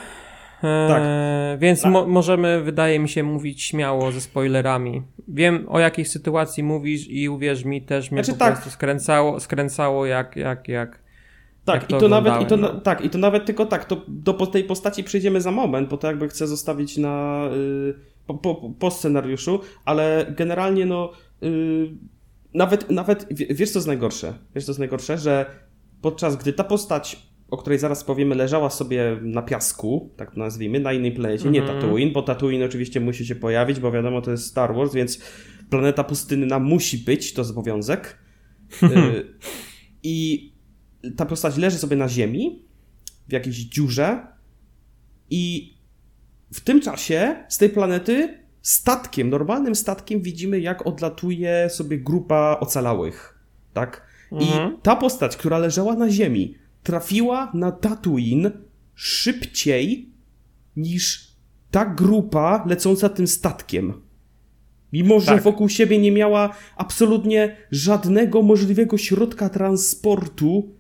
E, 0.63 0.89
tak. 0.89 1.03
Więc 1.59 1.83
tak. 1.83 1.93
Mo 1.93 2.07
możemy, 2.07 2.61
wydaje 2.63 2.99
mi 2.99 3.09
się, 3.09 3.23
mówić 3.23 3.63
śmiało 3.63 4.13
ze 4.13 4.21
spoilerami. 4.21 5.03
Wiem, 5.29 5.67
o 5.69 5.79
jakiej 5.79 6.05
sytuacji 6.05 6.63
mówisz 6.63 7.09
i 7.09 7.29
uwierz 7.29 7.65
mi, 7.65 7.83
też 7.83 8.11
mnie 8.11 8.25
znaczy, 8.25 8.39
po 8.39 8.45
tak. 8.45 8.55
prostu 8.55 8.71
skręcało, 8.71 9.41
skręcało 9.41 10.07
jak, 10.07 10.37
jak, 10.37 10.69
jak, 10.69 11.03
tak, 11.65 11.91
i 11.91 11.95
to 11.95 12.09
nawet, 12.09 12.43
i 12.43 12.47
to, 12.47 12.57
no. 12.57 12.81
tak, 12.81 13.05
i 13.05 13.11
to 13.11 13.19
nawet 13.19 13.45
tylko 13.45 13.67
tak, 13.67 13.85
to 13.85 14.03
do 14.09 14.33
tej 14.33 14.65
postaci 14.65 15.05
przejdziemy 15.05 15.41
za 15.41 15.51
moment, 15.51 15.89
bo 15.89 15.97
to 15.97 16.07
jakby 16.07 16.29
chcę 16.29 16.47
zostawić 16.47 16.97
na, 16.97 17.45
yy, 17.87 17.95
po, 18.27 18.35
po, 18.35 18.71
po, 18.79 18.91
scenariuszu, 18.91 19.61
ale 19.85 20.27
generalnie 20.37 20.87
no, 20.87 21.13
yy, 21.41 21.91
nawet, 22.55 22.91
nawet, 22.91 23.27
wiesz 23.31 23.71
co 23.71 23.79
jest 23.79 23.87
najgorsze? 23.87 24.35
Wiesz 24.55 24.65
co 24.65 24.71
jest 24.71 24.79
najgorsze? 24.79 25.19
Że 25.19 25.47
podczas 26.03 26.37
gdy 26.37 26.53
ta 26.53 26.65
postać 26.65 27.36
o 27.51 27.57
której 27.57 27.79
zaraz 27.79 28.05
powiemy, 28.05 28.35
leżała 28.35 28.71
sobie 28.71 29.19
na 29.23 29.43
piasku, 29.43 30.11
tak 30.17 30.31
to 30.31 30.41
nazwijmy, 30.41 30.81
na 30.81 30.93
innej 30.93 31.13
planecie, 31.13 31.51
nie 31.51 31.61
mhm. 31.61 31.81
Tatooine, 31.81 32.13
bo 32.13 32.23
Tatooine 32.23 32.65
oczywiście 32.65 33.01
musi 33.01 33.27
się 33.27 33.35
pojawić, 33.35 33.81
bo 33.81 33.93
wiadomo, 33.93 34.23
to 34.23 34.31
jest 34.31 34.47
Star 34.47 34.75
Wars, 34.75 34.95
więc 34.95 35.21
planeta 35.71 36.05
pustynna 36.05 36.59
musi 36.59 36.99
być, 36.99 37.33
to 37.33 37.43
obowiązek. 37.43 38.19
Y, 38.83 39.27
I 40.03 40.53
ta 41.17 41.27
postać 41.27 41.57
leży 41.57 41.79
sobie 41.79 41.97
na 41.97 42.09
ziemi, 42.09 42.65
w 43.29 43.33
jakiejś 43.33 43.57
dziurze 43.57 44.27
i 45.31 45.75
w 46.53 46.61
tym 46.61 46.81
czasie 46.81 47.45
z 47.49 47.59
tej 47.59 47.71
planety 47.71 48.45
statkiem, 48.63 49.31
normalnym 49.31 49.75
statkiem 49.75 50.21
widzimy, 50.23 50.61
jak 50.61 50.87
odlatuje 50.87 51.71
sobie 51.71 51.99
grupa 51.99 52.57
ocalałych, 52.61 53.39
tak? 53.73 54.07
Mhm. 54.33 54.73
I 54.73 54.79
ta 54.83 54.97
postać, 54.97 55.37
która 55.37 55.59
leżała 55.59 55.95
na 55.95 56.11
ziemi, 56.11 56.55
trafiła 56.87 57.51
na 57.55 57.73
Tatooine 57.73 58.51
szybciej 58.95 60.11
niż 60.77 61.33
ta 61.71 61.87
grupa 61.87 62.65
lecąca 62.67 63.09
tym 63.09 63.27
statkiem. 63.27 63.93
Mimo, 64.93 65.21
że 65.21 65.27
tak. 65.27 65.43
wokół 65.43 65.69
siebie 65.69 65.99
nie 65.99 66.13
miała 66.13 66.55
absolutnie 66.77 67.57
żadnego 67.71 68.43
możliwego 68.43 68.99
środka 68.99 69.49
transportu, 69.49 70.75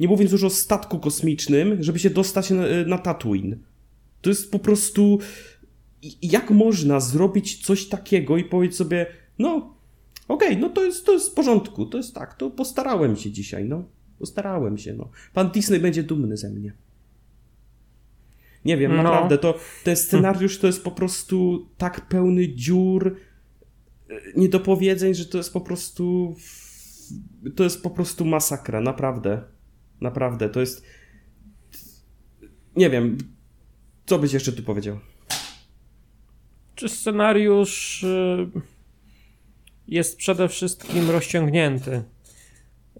nie 0.00 0.08
mówiąc 0.08 0.32
już 0.32 0.44
o 0.44 0.50
statku 0.50 0.98
kosmicznym, 0.98 1.82
żeby 1.82 1.98
się 1.98 2.10
dostać 2.10 2.50
na, 2.50 2.64
na 2.86 2.98
Tatooine. 2.98 3.58
To 4.20 4.30
jest 4.30 4.50
po 4.50 4.58
prostu. 4.58 5.18
Jak 6.22 6.50
można 6.50 7.00
zrobić 7.00 7.66
coś 7.66 7.88
takiego 7.88 8.36
i 8.36 8.44
powiedzieć 8.44 8.76
sobie, 8.76 9.06
no, 9.38 9.76
okej, 10.28 10.48
okay, 10.48 10.60
no 10.60 10.68
to 10.68 10.84
jest, 10.84 11.06
to 11.06 11.12
jest 11.12 11.30
w 11.30 11.34
porządku, 11.34 11.86
to 11.86 11.96
jest 11.96 12.14
tak, 12.14 12.34
to 12.34 12.50
postarałem 12.50 13.16
się 13.16 13.30
dzisiaj, 13.30 13.64
no. 13.64 13.84
Postarałem 14.22 14.78
się, 14.78 14.94
no. 14.94 15.10
Pan 15.32 15.50
Disney 15.50 15.80
będzie 15.80 16.02
dumny 16.02 16.36
ze 16.36 16.50
mnie. 16.50 16.72
Nie 18.64 18.76
wiem, 18.76 18.96
no. 18.96 19.02
naprawdę, 19.02 19.38
to 19.38 19.58
ten 19.84 19.96
scenariusz 19.96 20.58
to 20.58 20.66
jest 20.66 20.84
po 20.84 20.90
prostu 20.90 21.66
tak 21.78 22.08
pełny 22.08 22.54
dziur, 22.54 23.16
e, 24.10 24.14
niedopowiedzeń, 24.36 25.14
że 25.14 25.26
to 25.26 25.38
jest 25.38 25.52
po 25.52 25.60
prostu 25.60 26.36
to 27.56 27.64
jest 27.64 27.82
po 27.82 27.90
prostu 27.90 28.24
masakra, 28.24 28.80
naprawdę. 28.80 29.42
Naprawdę, 30.00 30.48
to 30.48 30.60
jest 30.60 30.86
nie 32.76 32.90
wiem, 32.90 33.18
co 34.06 34.18
byś 34.18 34.32
jeszcze 34.32 34.52
tu 34.52 34.62
powiedział? 34.62 34.98
Czy 36.74 36.88
scenariusz 36.88 38.02
y, 38.02 38.50
jest 39.88 40.16
przede 40.16 40.48
wszystkim 40.48 41.10
rozciągnięty? 41.10 42.02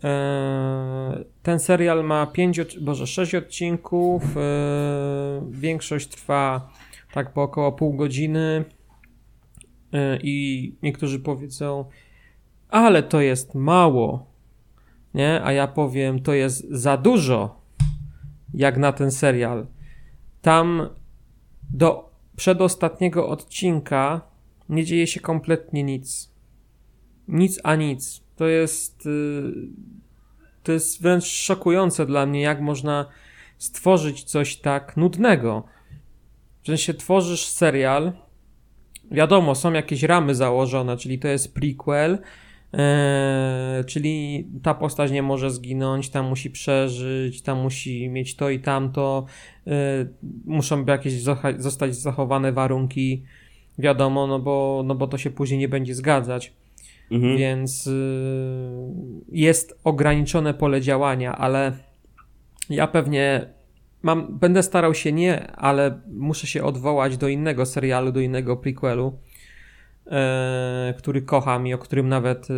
E, 0.05 1.25
ten 1.43 1.59
serial 1.59 2.05
ma 2.05 2.27
5, 2.27 2.79
boże 2.81 3.07
6 3.07 3.35
odcinków. 3.35 4.37
E, 4.37 4.41
większość 5.51 6.09
trwa 6.09 6.71
tak 7.13 7.33
po 7.33 7.43
około 7.43 7.73
pół 7.73 7.93
godziny. 7.93 8.65
E, 9.93 10.19
I 10.23 10.77
niektórzy 10.83 11.21
powiedzą, 11.21 11.85
ale 12.69 13.03
to 13.03 13.21
jest 13.21 13.55
mało. 13.55 14.33
Nie? 15.15 15.45
A 15.45 15.53
ja 15.53 15.69
powiem, 15.69 16.23
to 16.23 16.33
jest 16.33 16.71
za 16.71 16.97
dużo, 16.97 17.61
jak 18.55 18.77
na 18.77 18.93
ten 18.93 19.11
serial. 19.11 19.67
Tam 20.43 20.89
do 21.71 22.13
przedostatniego 22.37 23.29
odcinka 23.29 24.21
nie 24.69 24.85
dzieje 24.85 25.07
się 25.07 25.21
kompletnie 25.21 25.83
nic. 25.83 26.33
Nic 27.29 27.61
a 27.65 27.77
nic. 27.77 28.23
To 28.37 28.47
jest. 28.47 29.07
Y, 29.07 29.53
to 30.63 30.73
jest 30.73 31.03
wręcz 31.03 31.25
szokujące 31.25 32.07
dla 32.07 32.27
mnie, 32.27 32.41
jak 32.41 32.61
można 32.61 33.07
stworzyć 33.59 34.25
coś 34.25 34.57
tak 34.57 34.97
nudnego. 34.97 35.65
Że 36.65 36.79
się 36.79 36.95
tworzysz 36.95 37.47
serial. 37.47 38.13
Wiadomo, 39.11 39.55
są 39.55 39.73
jakieś 39.73 40.03
ramy 40.03 40.35
założone, 40.35 40.97
czyli 40.97 41.19
to 41.19 41.29
jest 41.29 41.55
prequel, 41.55 42.19
Eee, 42.73 43.85
czyli 43.85 44.47
ta 44.63 44.75
postać 44.75 45.11
nie 45.11 45.23
może 45.23 45.51
zginąć, 45.51 46.11
tam 46.11 46.27
musi 46.29 46.51
przeżyć, 46.51 47.43
tam 47.43 47.59
musi 47.59 48.09
mieć 48.09 48.37
to 48.37 48.51
i 48.51 48.61
tamto, 48.61 49.27
eee, 49.67 50.07
muszą 50.45 50.85
jakieś 50.85 51.23
zostać 51.59 51.97
zachowane 51.97 52.53
warunki, 52.53 53.23
wiadomo, 53.79 54.27
no 54.27 54.39
bo, 54.39 54.83
no 54.87 54.95
bo 54.95 55.07
to 55.07 55.19
się 55.19 55.31
później 55.31 55.61
nie 55.61 55.69
będzie 55.69 55.95
zgadzać. 55.95 56.53
Mhm. 57.13 57.37
Więc 57.37 57.87
y, 57.87 57.93
jest 59.29 59.81
ograniczone 59.85 60.55
pole 60.55 60.81
działania, 60.81 61.37
ale 61.37 61.73
ja 62.71 62.87
pewnie 62.87 63.47
mam, 64.03 64.39
będę 64.39 64.63
starał 64.63 64.95
się 64.95 65.13
nie, 65.13 65.51
ale 65.51 66.01
muszę 66.09 66.47
się 66.47 66.65
odwołać 66.65 67.17
do 67.17 67.29
innego 67.29 67.67
serialu, 67.67 68.13
do 68.13 68.21
innego 68.21 68.57
prequelu 68.57 69.19
e, 70.07 70.95
który 70.99 71.23
kocham 71.23 71.67
i 71.67 71.75
o 71.75 71.79
którym 71.79 72.09
nawet 72.09 72.51
e, 72.51 72.53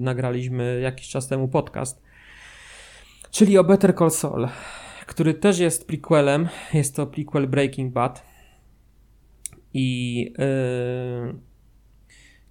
nagraliśmy 0.00 0.80
jakiś 0.80 1.08
czas 1.08 1.28
temu 1.28 1.48
podcast. 1.48 2.02
Czyli 3.30 3.58
o 3.58 3.64
Better 3.64 3.96
Call 3.96 4.10
Saul, 4.10 4.48
który 5.06 5.34
też 5.34 5.58
jest 5.58 5.86
prequelem. 5.86 6.48
Jest 6.74 6.96
to 6.96 7.06
prequel 7.06 7.48
Breaking 7.48 7.92
Bad. 7.92 8.30
I 9.74 10.34
e, 10.38 11.34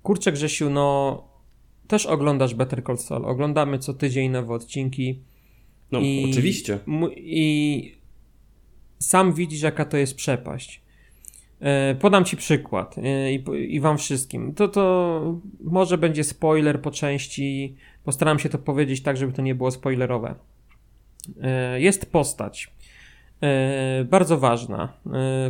kurczę 0.03 0.31
Grzesiu, 0.31 0.69
no 0.69 1.28
też 1.89 2.05
oglądasz 2.05 2.55
Better 2.55 2.83
Call 2.83 2.97
Saul. 2.97 3.25
Oglądamy 3.25 3.79
co 3.79 3.93
tydzień 3.93 4.31
nowe 4.31 4.53
odcinki. 4.53 5.19
No, 5.91 5.99
I, 5.99 6.27
oczywiście. 6.31 6.79
I 7.15 7.95
sam 8.99 9.33
widzisz, 9.33 9.61
jaka 9.61 9.85
to 9.85 9.97
jest 9.97 10.15
przepaść. 10.15 10.81
E, 11.59 11.95
podam 11.95 12.25
ci 12.25 12.37
przykład 12.37 12.97
e, 12.97 13.33
i, 13.33 13.43
i 13.75 13.79
wam 13.79 13.97
wszystkim. 13.97 14.53
To, 14.53 14.67
to 14.67 15.35
może 15.63 15.97
będzie 15.97 16.23
spoiler 16.23 16.81
po 16.81 16.91
części. 16.91 17.75
Postaram 18.03 18.39
się 18.39 18.49
to 18.49 18.57
powiedzieć 18.57 19.01
tak, 19.01 19.17
żeby 19.17 19.33
to 19.33 19.41
nie 19.41 19.55
było 19.55 19.71
spoilerowe. 19.71 20.35
E, 21.41 21.81
jest 21.81 22.11
postać. 22.11 22.71
Bardzo 24.05 24.37
ważna. 24.37 24.93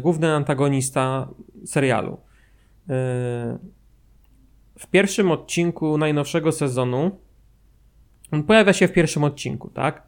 Główny 0.01 0.33
antagonista 0.33 1.27
serialu. 1.65 2.17
W 4.79 4.87
pierwszym 4.87 5.31
odcinku 5.31 5.97
najnowszego 5.97 6.51
sezonu. 6.51 7.19
On 8.31 8.43
pojawia 8.43 8.73
się 8.73 8.87
w 8.87 8.93
pierwszym 8.93 9.23
odcinku, 9.23 9.69
tak? 9.69 10.07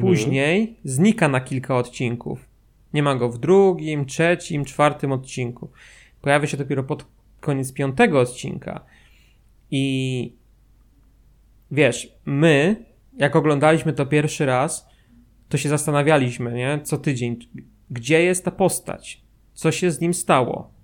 Później 0.00 0.60
mhm. 0.60 0.78
znika 0.84 1.28
na 1.28 1.40
kilka 1.40 1.76
odcinków. 1.76 2.48
Nie 2.94 3.02
ma 3.02 3.14
go 3.14 3.28
w 3.28 3.38
drugim, 3.38 4.06
trzecim, 4.06 4.64
czwartym 4.64 5.12
odcinku. 5.12 5.70
Pojawia 6.22 6.46
się 6.46 6.56
dopiero 6.56 6.84
pod 6.84 7.06
koniec 7.40 7.72
piątego 7.72 8.20
odcinka. 8.20 8.84
I 9.70 10.32
wiesz, 11.70 12.18
my, 12.24 12.84
jak 13.16 13.36
oglądaliśmy 13.36 13.92
to 13.92 14.06
pierwszy 14.06 14.46
raz, 14.46 14.88
to 15.48 15.58
się 15.58 15.68
zastanawialiśmy, 15.68 16.52
nie? 16.52 16.80
Co 16.82 16.98
tydzień, 16.98 17.38
gdzie 17.90 18.22
jest 18.22 18.44
ta 18.44 18.50
postać? 18.50 19.22
Co 19.54 19.72
się 19.72 19.90
z 19.90 20.00
nim 20.00 20.14
stało? 20.14 20.77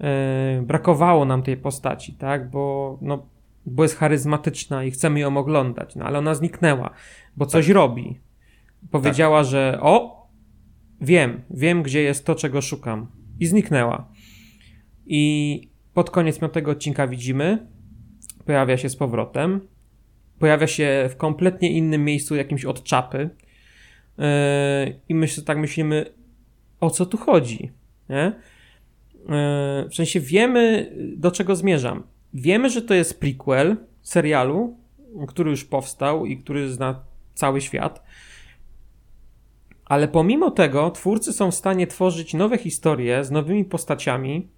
Yy, 0.00 0.62
brakowało 0.62 1.24
nam 1.24 1.42
tej 1.42 1.56
postaci, 1.56 2.12
tak? 2.12 2.50
Bo, 2.50 2.98
no, 3.02 3.26
bo 3.66 3.82
jest 3.82 3.96
charyzmatyczna 3.96 4.84
i 4.84 4.90
chcemy 4.90 5.20
ją 5.20 5.36
oglądać, 5.36 5.96
no 5.96 6.04
ale 6.04 6.18
ona 6.18 6.34
zniknęła, 6.34 6.90
bo 7.36 7.46
coś 7.46 7.66
tak. 7.66 7.74
robi. 7.74 8.20
Powiedziała, 8.90 9.40
tak. 9.40 9.50
że 9.50 9.78
o, 9.80 10.24
wiem, 11.00 11.42
wiem, 11.50 11.82
gdzie 11.82 12.02
jest 12.02 12.26
to, 12.26 12.34
czego 12.34 12.60
szukam. 12.62 13.06
I 13.40 13.46
zniknęła. 13.46 14.08
I 15.06 15.68
pod 15.94 16.10
koniec 16.10 16.38
piątego 16.38 16.70
odcinka 16.70 17.06
widzimy, 17.06 17.66
pojawia 18.46 18.76
się 18.76 18.88
z 18.88 18.96
powrotem. 18.96 19.60
Pojawia 20.38 20.66
się 20.66 21.08
w 21.10 21.16
kompletnie 21.16 21.70
innym 21.70 22.04
miejscu, 22.04 22.36
jakimś 22.36 22.64
od 22.64 22.84
czapy. 22.84 23.30
Yy, 24.18 24.24
I 25.08 25.14
myślę, 25.14 25.44
tak 25.44 25.58
myślimy, 25.58 26.06
o 26.80 26.90
co 26.90 27.06
tu 27.06 27.16
chodzi, 27.16 27.72
nie? 28.08 28.32
Yy, 29.28 29.88
w 29.88 29.94
sensie 29.94 30.20
wiemy, 30.20 30.92
do 31.16 31.30
czego 31.30 31.56
zmierzam. 31.56 32.02
Wiemy, 32.34 32.70
że 32.70 32.82
to 32.82 32.94
jest 32.94 33.20
prequel 33.20 33.76
serialu, 34.02 34.76
który 35.28 35.50
już 35.50 35.64
powstał 35.64 36.26
i 36.26 36.36
który 36.36 36.72
zna 36.72 37.04
cały 37.34 37.60
świat. 37.60 38.02
Ale 39.84 40.08
pomimo 40.08 40.50
tego, 40.50 40.90
twórcy 40.90 41.32
są 41.32 41.50
w 41.50 41.54
stanie 41.54 41.86
tworzyć 41.86 42.34
nowe 42.34 42.58
historie 42.58 43.24
z 43.24 43.30
nowymi 43.30 43.64
postaciami, 43.64 44.48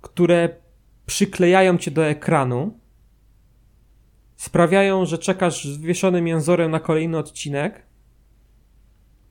które 0.00 0.48
przyklejają 1.06 1.78
cię 1.78 1.90
do 1.90 2.06
ekranu, 2.06 2.78
sprawiają, 4.36 5.04
że 5.04 5.18
czekasz 5.18 5.64
z 5.64 5.76
wywieszonym 5.76 6.26
jęzorem 6.26 6.70
na 6.70 6.80
kolejny 6.80 7.18
odcinek, 7.18 7.86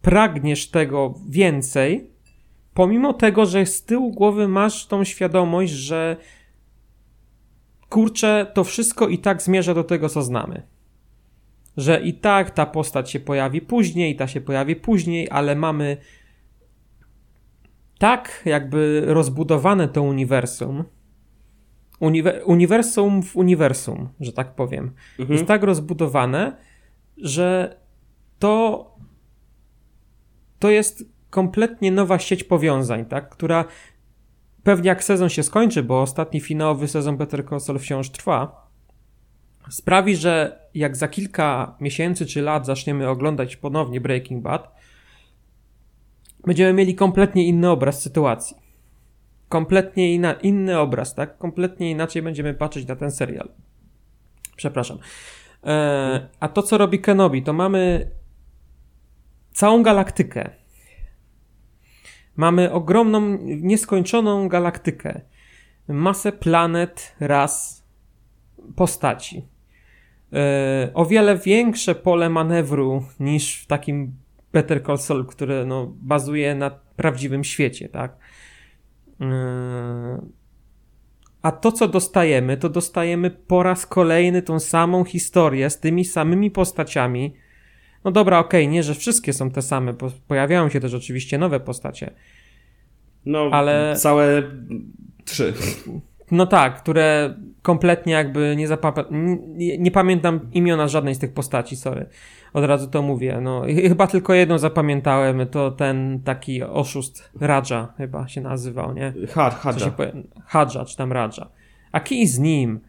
pragniesz 0.01 0.69
tego 0.69 1.19
więcej, 1.29 2.14
pomimo 2.75 3.13
tego, 3.13 3.45
że 3.45 3.65
z 3.65 3.83
tyłu 3.83 4.11
głowy 4.11 4.47
masz 4.47 4.87
tą 4.87 5.03
świadomość, 5.03 5.71
że 5.71 6.17
kurczę, 7.89 8.51
to 8.53 8.63
wszystko 8.63 9.07
i 9.07 9.17
tak 9.17 9.41
zmierza 9.41 9.73
do 9.73 9.83
tego, 9.83 10.09
co 10.09 10.21
znamy 10.21 10.75
że 11.77 12.01
i 12.01 12.13
tak 12.13 12.51
ta 12.51 12.65
postać 12.65 13.11
się 13.11 13.19
pojawi 13.19 13.61
później, 13.61 14.15
ta 14.15 14.27
się 14.27 14.41
pojawi 14.41 14.75
później, 14.75 15.27
ale 15.31 15.55
mamy 15.55 15.97
tak 17.97 18.41
jakby 18.45 19.03
rozbudowane 19.05 19.87
to 19.87 20.03
uniwersum, 20.03 20.83
uniwer 21.99 22.41
uniwersum 22.45 23.23
w 23.23 23.35
uniwersum, 23.35 24.09
że 24.19 24.33
tak 24.33 24.55
powiem, 24.55 24.91
mhm. 25.19 25.33
jest 25.37 25.47
tak 25.47 25.63
rozbudowane, 25.63 26.57
że 27.17 27.79
to 28.39 28.85
to 30.59 30.69
jest 30.69 31.14
kompletnie 31.35 31.91
nowa 31.91 32.19
sieć 32.19 32.43
powiązań, 32.43 33.05
tak, 33.05 33.29
która 33.29 33.65
pewnie 34.63 34.87
jak 34.87 35.03
sezon 35.03 35.29
się 35.29 35.43
skończy, 35.43 35.83
bo 35.83 36.01
ostatni 36.01 36.41
finałowy 36.41 36.87
sezon 36.87 37.17
Better 37.17 37.49
Call 37.49 37.59
Saul 37.59 37.79
wciąż 37.79 38.09
trwa, 38.09 38.69
sprawi, 39.69 40.15
że 40.15 40.59
jak 40.73 40.97
za 40.97 41.07
kilka 41.07 41.75
miesięcy 41.79 42.25
czy 42.25 42.41
lat 42.41 42.65
zaczniemy 42.65 43.09
oglądać 43.09 43.55
ponownie 43.55 44.01
Breaking 44.01 44.43
Bad, 44.43 44.75
będziemy 46.45 46.73
mieli 46.73 46.95
kompletnie 46.95 47.47
inny 47.47 47.69
obraz 47.69 48.01
sytuacji. 48.01 48.57
Kompletnie 49.49 50.13
inna, 50.13 50.33
inny 50.33 50.79
obraz, 50.79 51.15
tak? 51.15 51.37
Kompletnie 51.37 51.91
inaczej 51.91 52.21
będziemy 52.21 52.53
patrzeć 52.53 52.87
na 52.87 52.95
ten 52.95 53.11
serial. 53.11 53.49
Przepraszam. 54.55 54.97
E, 55.63 56.29
a 56.39 56.47
to, 56.47 56.63
co 56.63 56.77
robi 56.77 56.99
Kenobi, 56.99 57.43
to 57.43 57.53
mamy 57.53 58.11
całą 59.53 59.83
galaktykę. 59.83 60.64
Mamy 62.35 62.71
ogromną, 62.71 63.37
nieskończoną 63.41 64.47
galaktykę. 64.47 65.21
Masę 65.87 66.31
planet, 66.31 67.15
ras, 67.19 67.83
postaci. 68.75 69.47
E, 70.33 70.91
o 70.93 71.05
wiele 71.05 71.37
większe 71.37 71.95
pole 71.95 72.29
manewru 72.29 73.03
niż 73.19 73.63
w 73.63 73.67
takim 73.67 74.15
Better 74.53 74.83
Call 74.85 74.97
Saul, 74.97 75.25
które 75.25 75.65
no, 75.65 75.93
bazuje 76.01 76.55
na 76.55 76.69
prawdziwym 76.95 77.43
świecie, 77.43 77.89
tak? 77.89 78.17
E, 79.21 79.25
a 81.41 81.51
to, 81.51 81.71
co 81.71 81.87
dostajemy, 81.87 82.57
to 82.57 82.69
dostajemy 82.69 83.31
po 83.31 83.63
raz 83.63 83.85
kolejny 83.85 84.41
tą 84.41 84.59
samą 84.59 85.03
historię 85.03 85.69
z 85.69 85.79
tymi 85.79 86.05
samymi 86.05 86.51
postaciami. 86.51 87.35
No 88.05 88.11
dobra, 88.11 88.39
okej, 88.39 88.63
okay, 88.63 88.73
nie, 88.73 88.83
że 88.83 88.95
wszystkie 88.95 89.33
są 89.33 89.51
te 89.51 89.61
same, 89.61 89.93
bo 89.93 90.11
pojawiają 90.27 90.69
się 90.69 90.79
też 90.79 90.93
oczywiście 90.93 91.37
nowe 91.37 91.59
postacie. 91.59 92.11
No, 93.25 93.49
ale 93.51 93.95
całe 93.97 94.43
trzy. 95.25 95.53
No 96.31 96.45
tak, 96.45 96.81
które 96.81 97.35
kompletnie 97.61 98.13
jakby 98.13 98.55
nie, 98.57 98.67
nie, 99.49 99.77
nie 99.77 99.91
pamiętam 99.91 100.39
imiona 100.51 100.87
żadnej 100.87 101.15
z 101.15 101.19
tych 101.19 101.33
postaci, 101.33 101.75
sorry. 101.75 102.05
Od 102.53 102.65
razu 102.65 102.87
to 102.87 103.01
mówię. 103.01 103.39
No, 103.41 103.61
chyba 103.87 104.07
tylko 104.07 104.33
jedną 104.33 104.57
zapamiętałem, 104.57 105.47
to 105.47 105.71
ten 105.71 106.19
taki 106.23 106.63
oszust 106.63 107.31
Raja 107.41 107.93
chyba 107.97 108.27
się 108.27 108.41
nazywał, 108.41 108.93
nie? 108.93 109.13
Had, 109.33 109.53
Hadża. 109.53 109.91
Hadża, 110.45 110.85
czy 110.85 110.97
tam 110.97 111.11
Raja. 111.11 111.49
A 111.91 111.99
kij 111.99 112.27
z 112.27 112.39
nim? 112.39 112.79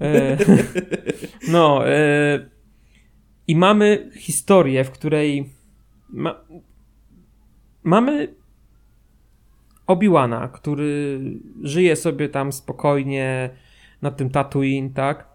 E, 0.00 0.36
no, 1.52 1.88
e, 1.88 2.51
i 3.48 3.56
mamy 3.56 4.10
historię, 4.16 4.84
w 4.84 4.90
której 4.90 5.50
ma, 6.08 6.40
mamy 7.82 8.34
Obi-Wana, 9.86 10.48
który 10.48 11.20
żyje 11.62 11.96
sobie 11.96 12.28
tam 12.28 12.52
spokojnie 12.52 13.50
na 14.02 14.10
tym 14.10 14.30
Tatooine, 14.30 14.90
tak? 14.90 15.28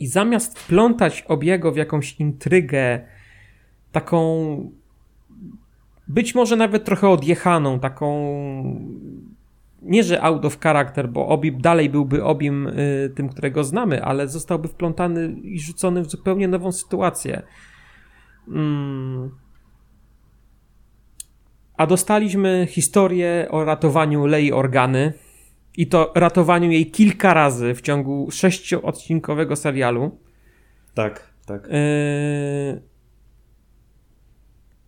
I 0.00 0.06
zamiast 0.06 0.58
wplątać 0.58 1.22
Obiego 1.28 1.72
w 1.72 1.76
jakąś 1.76 2.20
intrygę, 2.20 3.06
taką 3.92 4.70
być 6.08 6.34
może 6.34 6.56
nawet 6.56 6.84
trochę 6.84 7.08
odjechaną, 7.08 7.80
taką 7.80 8.08
nie, 9.82 10.02
że 10.02 10.22
out 10.22 10.44
of 10.44 10.60
character, 10.60 11.08
bo 11.08 11.28
Obi 11.28 11.52
dalej 11.52 11.90
byłby 11.90 12.24
Obim 12.24 12.66
y, 12.66 13.12
tym, 13.16 13.28
którego 13.28 13.64
znamy, 13.64 14.04
ale 14.04 14.28
zostałby 14.28 14.68
wplątany 14.68 15.28
i 15.42 15.60
rzucony 15.60 16.02
w 16.02 16.10
zupełnie 16.10 16.48
nową 16.48 16.72
sytuację. 16.72 17.42
Mm 18.48 19.42
a 21.76 21.86
dostaliśmy 21.86 22.66
historię 22.70 23.46
o 23.50 23.64
ratowaniu 23.64 24.26
Lei 24.26 24.52
Organy 24.52 25.12
i 25.76 25.86
to 25.86 26.12
ratowaniu 26.14 26.70
jej 26.70 26.90
kilka 26.90 27.34
razy 27.34 27.74
w 27.74 27.80
ciągu 27.80 28.28
sześcioodcinkowego 28.30 29.56
serialu. 29.56 30.18
Tak, 30.94 31.32
tak. 31.46 31.68
Yy... 31.68 32.82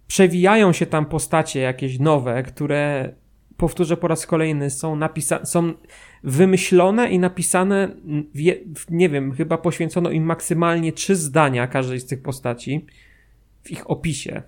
Przewijają 0.07 0.73
się 0.73 0.87
tam 0.87 1.07
postacie 1.07 1.61
jakieś 1.61 1.99
nowe, 1.99 2.43
które 2.43 3.15
powtórzę 3.57 3.97
po 3.97 4.09
raz 4.09 4.27
kolejny, 4.27 4.71
są 4.71 4.97
napisane, 4.97 5.47
są 5.47 5.73
wymyślone 6.23 7.11
i 7.11 7.19
napisane, 7.19 7.89
nie 8.91 9.09
wiem, 9.09 9.33
chyba 9.33 9.59
poświęcono 9.59 10.11
im 10.11 10.25
maksymalnie 10.25 10.93
trzy 10.93 11.17
zdania 11.17 11.67
każdej 11.67 12.01
z 12.01 12.07
tych 12.07 12.23
postaci 12.23 12.87
w 13.63 13.71
ich 13.71 13.91
opisie. 13.91 14.43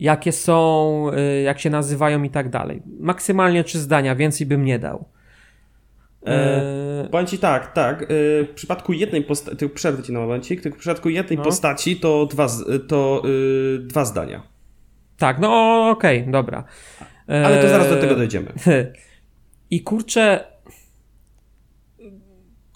Jakie 0.00 0.32
są, 0.32 1.10
y, 1.38 1.42
jak 1.42 1.60
się 1.60 1.70
nazywają 1.70 2.22
i 2.22 2.30
tak 2.30 2.48
dalej. 2.48 2.82
Maksymalnie 3.00 3.64
trzy 3.64 3.78
zdania, 3.78 4.16
więcej 4.16 4.46
bym 4.46 4.64
nie 4.64 4.78
dał. 4.78 5.08
E, 6.26 7.08
powiem 7.10 7.26
ci 7.26 7.38
tak, 7.38 7.72
tak. 7.72 8.02
E, 8.02 8.06
w 8.44 8.50
przypadku 8.54 8.92
jednej 8.92 9.22
postaci, 9.22 9.68
przerwę 9.68 10.02
ci 10.02 10.12
na 10.12 10.20
momencik, 10.20 10.62
w 10.62 10.76
przypadku 10.76 11.08
jednej 11.08 11.38
no. 11.38 11.44
postaci 11.44 11.96
to, 11.96 12.26
dwa, 12.26 12.48
to 12.88 13.22
y, 13.24 13.78
dwa 13.78 14.04
zdania. 14.04 14.42
Tak, 15.20 15.38
no 15.38 15.48
okej, 15.90 16.20
okay, 16.20 16.32
dobra. 16.32 16.64
Ale 17.26 17.62
to 17.62 17.68
zaraz 17.68 17.88
do 17.88 17.96
tego 17.96 18.14
dojdziemy. 18.16 18.52
I 19.70 19.82
kurczę, 19.82 20.44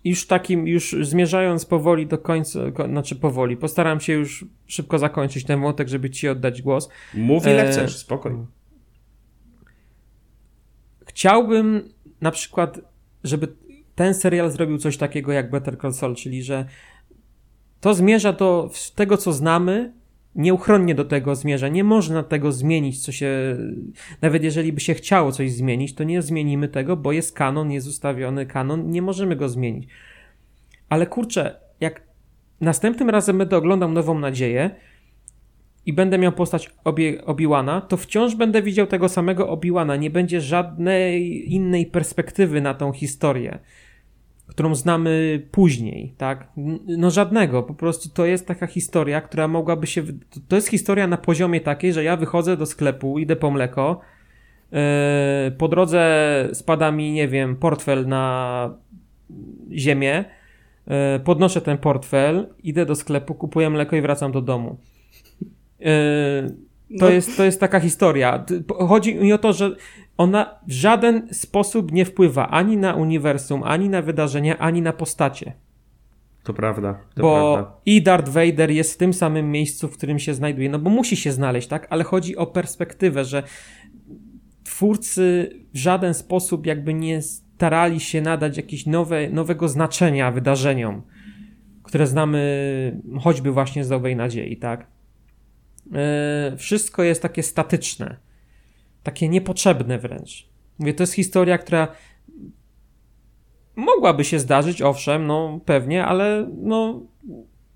już 0.05 0.26
takim, 0.26 0.68
już 0.68 0.97
zmierzając 1.01 1.64
powoli 1.66 2.07
do 2.07 2.18
końca, 2.18 2.61
znaczy 2.88 3.16
powoli, 3.16 3.57
postaram 3.57 4.01
się 4.01 4.12
już 4.12 4.45
szybko 4.66 4.99
zakończyć 4.99 5.45
ten 5.45 5.61
wątek, 5.61 5.88
żeby 5.88 6.11
ci 6.11 6.28
oddać 6.28 6.62
głos. 6.62 6.88
Mów 7.14 7.47
ile 7.47 7.68
e... 7.68 7.70
chcesz, 7.70 7.97
spokojnie. 7.97 8.47
Chciałbym 11.07 11.88
na 12.20 12.30
przykład, 12.30 12.80
żeby 13.24 13.49
ten 13.95 14.14
serial 14.14 14.51
zrobił 14.51 14.78
coś 14.78 14.97
takiego 14.97 15.32
jak 15.32 15.51
Better 15.51 15.78
Call 15.78 15.92
Saul, 15.92 16.14
czyli 16.14 16.42
że 16.42 16.64
to 17.80 17.95
zmierza 17.95 18.32
do 18.32 18.70
tego, 18.95 19.16
co 19.16 19.32
znamy, 19.32 19.92
nieuchronnie 20.35 20.95
do 20.95 21.05
tego 21.05 21.35
zmierza. 21.35 21.68
Nie 21.68 21.85
można 21.85 22.22
tego 22.22 22.53
zmienić, 22.53 23.05
co 23.05 23.12
się. 23.12 23.57
Nawet 24.22 24.45
jeżeli 24.45 24.72
by 24.72 24.80
się 24.80 24.95
chciało 24.95 25.32
coś 25.32 25.53
zmienić, 25.53 25.95
to 25.95 26.05
nie 26.05 26.22
zmienimy 26.22 26.68
tego, 26.68 26.97
bo 26.97 27.12
jest 27.12 27.37
kanon, 27.37 27.70
jest 27.70 27.89
ustawiony 27.89 28.47
kanon, 28.47 28.91
nie 28.91 29.03
możemy 29.03 29.37
go 29.37 29.49
zmienić. 29.49 29.89
Ale 30.89 31.07
kurczę, 31.07 31.61
jak 31.80 32.03
następnym 32.61 33.11
razem 33.11 33.39
będę 33.39 33.57
oglądał 33.57 33.93
Nową 33.93 34.18
Nadzieję 34.18 34.70
i 35.87 35.93
będę 35.93 36.18
miał 36.18 36.32
postać 36.32 36.70
Obi-Wana, 37.24 37.80
to 37.80 37.97
wciąż 37.97 38.35
będę 38.35 38.62
widział 38.62 38.87
tego 38.87 39.09
samego 39.09 39.57
Obi-Wana. 39.57 39.99
Nie 39.99 40.11
będzie 40.11 40.41
żadnej 40.41 41.53
innej 41.55 41.87
perspektywy 41.87 42.61
na 42.61 42.74
tą 42.74 42.93
historię 42.93 43.59
którą 44.47 44.74
znamy 44.74 45.42
później, 45.51 46.14
tak? 46.18 46.49
No 46.86 47.11
żadnego, 47.11 47.62
po 47.62 47.74
prostu 47.74 48.09
to 48.09 48.26
jest 48.26 48.47
taka 48.47 48.66
historia, 48.66 49.20
która 49.20 49.49
mogłaby 49.49 49.86
się. 49.86 50.03
To 50.49 50.57
jest 50.57 50.68
historia 50.68 51.07
na 51.07 51.16
poziomie 51.16 51.61
takiej, 51.61 51.92
że 51.92 52.05
ja 52.05 52.16
wychodzę 52.16 52.57
do 52.57 52.66
sklepu, 52.66 53.18
idę 53.18 53.36
po 53.36 53.51
mleko. 53.51 54.01
Yy, 54.72 54.78
po 55.59 55.68
drodze 55.68 56.49
spada 56.53 56.90
mi, 56.90 57.12
nie 57.12 57.28
wiem, 57.28 57.57
portfel 57.57 58.07
na 58.07 58.74
ziemię. 59.72 60.24
Yy, 60.86 60.95
podnoszę 61.24 61.61
ten 61.61 61.78
portfel, 61.78 62.47
idę 62.62 62.86
do 62.86 62.95
sklepu, 62.95 63.34
kupuję 63.34 63.70
mleko 63.70 63.97
i 63.97 64.01
wracam 64.01 64.32
do 64.32 64.40
domu. 64.40 64.76
Yy, 65.80 65.86
to, 66.99 67.07
no. 67.07 67.11
jest, 67.11 67.36
to 67.36 67.45
jest 67.45 67.61
taka 67.61 67.80
historia. 67.80 68.45
Chodzi 68.88 69.14
mi 69.14 69.32
o 69.32 69.38
to, 69.38 69.53
że 69.53 69.76
ona 70.17 70.61
w 70.67 70.73
żaden 70.73 71.29
sposób 71.35 71.93
nie 71.93 72.05
wpływa 72.05 72.49
ani 72.49 72.77
na 72.77 72.95
uniwersum, 72.95 73.62
ani 73.62 73.89
na 73.89 74.03
wydarzenia, 74.03 74.59
ani 74.59 74.83
na 74.83 74.93
postacie. 74.93 75.53
To 76.45 76.55
prawda. 76.55 77.01
To 77.15 77.23
bo 77.23 77.55
prawda. 77.55 77.81
i 77.87 78.03
Darth 78.03 78.29
Vader 78.29 78.71
jest 78.71 78.95
w 78.95 78.97
tym 78.97 79.15
samym 79.15 79.51
miejscu, 79.51 79.89
w 79.89 79.97
którym 79.97 80.19
się 80.19 80.35
znajduje, 80.35 80.69
no 80.69 80.79
bo 80.79 80.91
musi 80.91 81.17
się 81.17 81.33
znaleźć, 81.33 81.69
tak? 81.69 81.87
Ale 81.91 82.05
chodzi 82.05 82.37
o 82.37 82.47
perspektywę, 82.47 83.25
że 83.25 83.43
twórcy 84.65 85.51
w 85.75 85.79
żaden 85.79 86.15
sposób 86.15 86.67
jakby 86.67 86.95
nie 86.95 87.23
starali 87.23 88.01
się 88.01 88.21
nadać 88.21 88.57
jakiegoś 88.57 88.87
nowe, 88.87 89.29
nowego 89.29 89.69
znaczenia 89.69 90.31
wydarzeniom, 90.31 91.03
które 91.83 92.07
znamy 92.07 93.01
choćby 93.21 93.51
właśnie 93.51 93.85
z 93.85 93.91
Nowej 93.91 94.17
Nadziei, 94.17 94.57
tak? 94.57 94.87
Yy, 95.87 96.57
wszystko 96.57 97.03
jest 97.03 97.23
takie 97.23 97.43
statyczne 97.43 98.17
takie 99.05 99.28
niepotrzebne 99.28 99.98
wręcz. 99.98 100.48
Mówię, 100.78 100.94
to 100.94 101.02
jest 101.02 101.12
historia, 101.12 101.59
która 101.59 101.88
mogłaby 103.76 104.24
się 104.24 104.38
zdarzyć, 104.38 104.82
owszem, 104.82 105.26
no 105.26 105.61
pewnie, 105.64 106.05
ale 106.05 106.50
no 106.62 107.02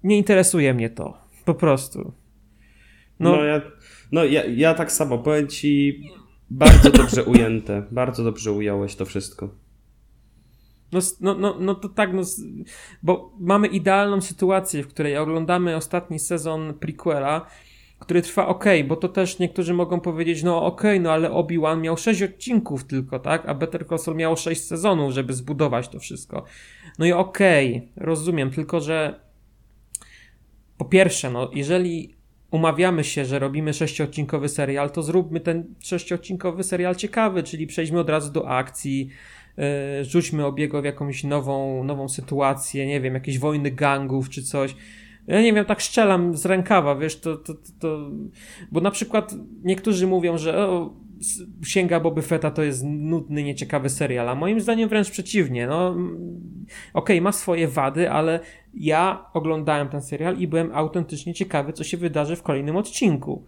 nie 0.02 0.18
interesuje 0.18 0.74
mnie 0.74 0.90
to. 0.90 1.18
Po 1.44 1.54
prostu. 1.54 2.12
No, 3.20 3.36
no, 3.36 3.44
ja, 3.44 3.60
no 4.12 4.24
ja, 4.24 4.44
ja 4.44 4.74
tak 4.74 4.92
samo 4.92 5.18
powiem 5.18 5.48
ci 5.48 6.02
bardzo 6.50 6.90
dobrze 6.90 7.24
ujęte. 7.24 7.82
Bardzo 7.90 8.24
dobrze 8.24 8.52
ująłeś 8.52 8.96
to 8.96 9.04
wszystko. 9.04 9.48
No, 10.92 11.00
no, 11.20 11.34
no, 11.34 11.56
no 11.60 11.74
to 11.74 11.88
tak, 11.88 12.14
no, 12.14 12.22
bo 13.02 13.32
mamy 13.40 13.66
idealną 13.66 14.20
sytuację, 14.20 14.82
w 14.82 14.88
której 14.88 15.16
oglądamy 15.16 15.76
ostatni 15.76 16.18
sezon 16.18 16.74
prequela 16.74 17.46
który 17.98 18.22
trwa 18.22 18.46
ok, 18.46 18.64
bo 18.88 18.96
to 18.96 19.08
też 19.08 19.38
niektórzy 19.38 19.74
mogą 19.74 20.00
powiedzieć, 20.00 20.42
no 20.42 20.64
ok, 20.64 20.82
no 21.00 21.12
ale 21.12 21.30
Obi-Wan 21.30 21.80
miał 21.80 21.96
6 21.96 22.22
odcinków 22.22 22.84
tylko, 22.84 23.18
tak? 23.18 23.48
A 23.48 23.54
Better 23.54 23.86
Call 23.88 23.98
Saul 23.98 24.16
miało 24.16 24.36
6 24.36 24.64
sezonów, 24.64 25.12
żeby 25.12 25.32
zbudować 25.32 25.88
to 25.88 25.98
wszystko. 25.98 26.44
No 26.98 27.06
i 27.06 27.12
ok, 27.12 27.38
rozumiem, 27.96 28.50
tylko 28.50 28.80
że 28.80 29.20
po 30.78 30.84
pierwsze, 30.84 31.30
no 31.30 31.50
jeżeli 31.54 32.16
umawiamy 32.50 33.04
się, 33.04 33.24
że 33.24 33.38
robimy 33.38 33.74
sześciodcinkowy 33.74 34.48
serial, 34.48 34.90
to 34.90 35.02
zróbmy 35.02 35.40
ten 35.40 35.74
sześciodcinkowy 35.78 36.64
serial 36.64 36.96
ciekawy, 36.96 37.42
czyli 37.42 37.66
przejdźmy 37.66 38.00
od 38.00 38.10
razu 38.10 38.32
do 38.32 38.48
akcji, 38.48 39.10
yy, 39.56 39.64
rzućmy 40.04 40.46
obiego 40.46 40.82
w 40.82 40.84
jakąś 40.84 41.24
nową, 41.24 41.84
nową 41.84 42.08
sytuację, 42.08 42.86
nie 42.86 43.00
wiem, 43.00 43.14
jakieś 43.14 43.38
wojny 43.38 43.70
gangów 43.70 44.28
czy 44.28 44.42
coś 44.42 44.74
ja 45.28 45.42
nie 45.42 45.52
wiem, 45.52 45.64
tak 45.64 45.80
szczelam 45.80 46.36
z 46.36 46.46
rękawa, 46.46 46.96
wiesz, 46.96 47.20
to, 47.20 47.36
to, 47.36 47.54
to, 47.54 47.60
to... 47.80 48.10
bo 48.72 48.80
na 48.80 48.90
przykład 48.90 49.34
niektórzy 49.62 50.06
mówią, 50.06 50.38
że 50.38 50.58
o, 50.58 50.94
Sięga 51.64 52.00
Boby 52.00 52.22
Fetta 52.22 52.50
to 52.50 52.62
jest 52.62 52.84
nudny, 52.84 53.42
nieciekawy 53.42 53.88
serial, 53.88 54.28
a 54.28 54.34
moim 54.34 54.60
zdaniem 54.60 54.88
wręcz 54.88 55.10
przeciwnie, 55.10 55.66
no 55.66 55.90
okej, 55.90 56.06
okay, 56.92 57.20
ma 57.20 57.32
swoje 57.32 57.68
wady, 57.68 58.10
ale 58.10 58.40
ja 58.74 59.24
oglądałem 59.34 59.88
ten 59.88 60.02
serial 60.02 60.38
i 60.38 60.48
byłem 60.48 60.70
autentycznie 60.74 61.34
ciekawy, 61.34 61.72
co 61.72 61.84
się 61.84 61.96
wydarzy 61.96 62.36
w 62.36 62.42
kolejnym 62.42 62.76
odcinku. 62.76 63.46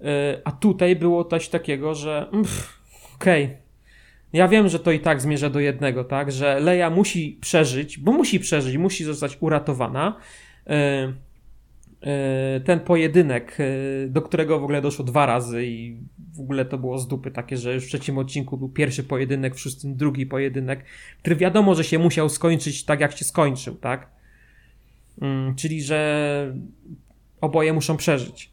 Yy, 0.00 0.06
a 0.44 0.52
tutaj 0.52 0.96
było 0.96 1.24
coś 1.24 1.48
takiego, 1.48 1.94
że 1.94 2.30
okej, 3.16 3.44
okay. 3.44 3.56
Ja 4.32 4.48
wiem, 4.48 4.68
że 4.68 4.78
to 4.78 4.92
i 4.92 5.00
tak 5.00 5.20
zmierza 5.20 5.50
do 5.50 5.60
jednego, 5.60 6.04
tak? 6.04 6.32
Że 6.32 6.60
Leia 6.60 6.90
musi 6.90 7.38
przeżyć, 7.40 7.98
bo 7.98 8.12
musi 8.12 8.40
przeżyć, 8.40 8.76
musi 8.76 9.04
zostać 9.04 9.36
uratowana, 9.40 10.16
ten 12.64 12.80
pojedynek, 12.80 13.58
e, 13.60 14.08
do 14.08 14.22
którego 14.22 14.60
w 14.60 14.62
ogóle 14.62 14.82
doszło 14.82 15.04
dwa 15.04 15.26
razy 15.26 15.66
i 15.66 15.96
w 16.34 16.40
ogóle 16.40 16.64
to 16.64 16.78
było 16.78 16.98
z 16.98 17.08
dupy 17.08 17.30
takie, 17.30 17.56
że 17.56 17.74
już 17.74 17.84
w 17.84 17.88
trzecim 17.88 18.18
odcinku 18.18 18.56
był 18.56 18.68
pierwszy 18.68 19.04
pojedynek, 19.04 19.54
w 19.54 19.60
szóstym 19.60 19.96
drugi 19.96 20.26
pojedynek, 20.26 20.84
który 21.18 21.36
wiadomo, 21.36 21.74
że 21.74 21.84
się 21.84 21.98
musiał 21.98 22.28
skończyć 22.28 22.84
tak, 22.84 23.00
jak 23.00 23.16
się 23.16 23.24
skończył, 23.24 23.74
tak? 23.74 24.10
Mm, 25.22 25.54
czyli, 25.54 25.82
że 25.82 26.54
oboje 27.40 27.72
muszą 27.72 27.96
przeżyć. 27.96 28.50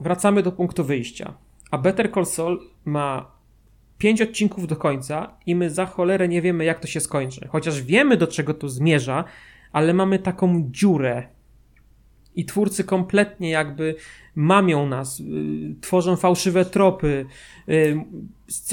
Wracamy 0.00 0.42
do 0.42 0.52
punktu 0.52 0.84
wyjścia. 0.84 1.34
A 1.70 1.78
Better 1.78 2.12
Call 2.12 2.26
Saul 2.26 2.60
ma 2.84 3.30
pięć 3.98 4.22
odcinków 4.22 4.66
do 4.66 4.76
końca 4.76 5.36
i 5.46 5.54
my 5.54 5.70
za 5.70 5.86
cholerę 5.86 6.28
nie 6.28 6.42
wiemy, 6.42 6.64
jak 6.64 6.80
to 6.80 6.86
się 6.86 7.00
skończy. 7.00 7.48
Chociaż 7.48 7.82
wiemy, 7.82 8.16
do 8.16 8.26
czego 8.26 8.54
to 8.54 8.68
zmierza, 8.68 9.24
ale 9.72 9.94
mamy 9.94 10.18
taką 10.18 10.68
dziurę. 10.70 11.28
I 12.34 12.44
twórcy 12.44 12.84
kompletnie 12.84 13.50
jakby 13.50 13.94
mamią 14.34 14.88
nas, 14.88 15.20
y, 15.20 15.24
tworzą 15.80 16.16
fałszywe 16.16 16.64
tropy, 16.64 17.26
y, 17.68 17.96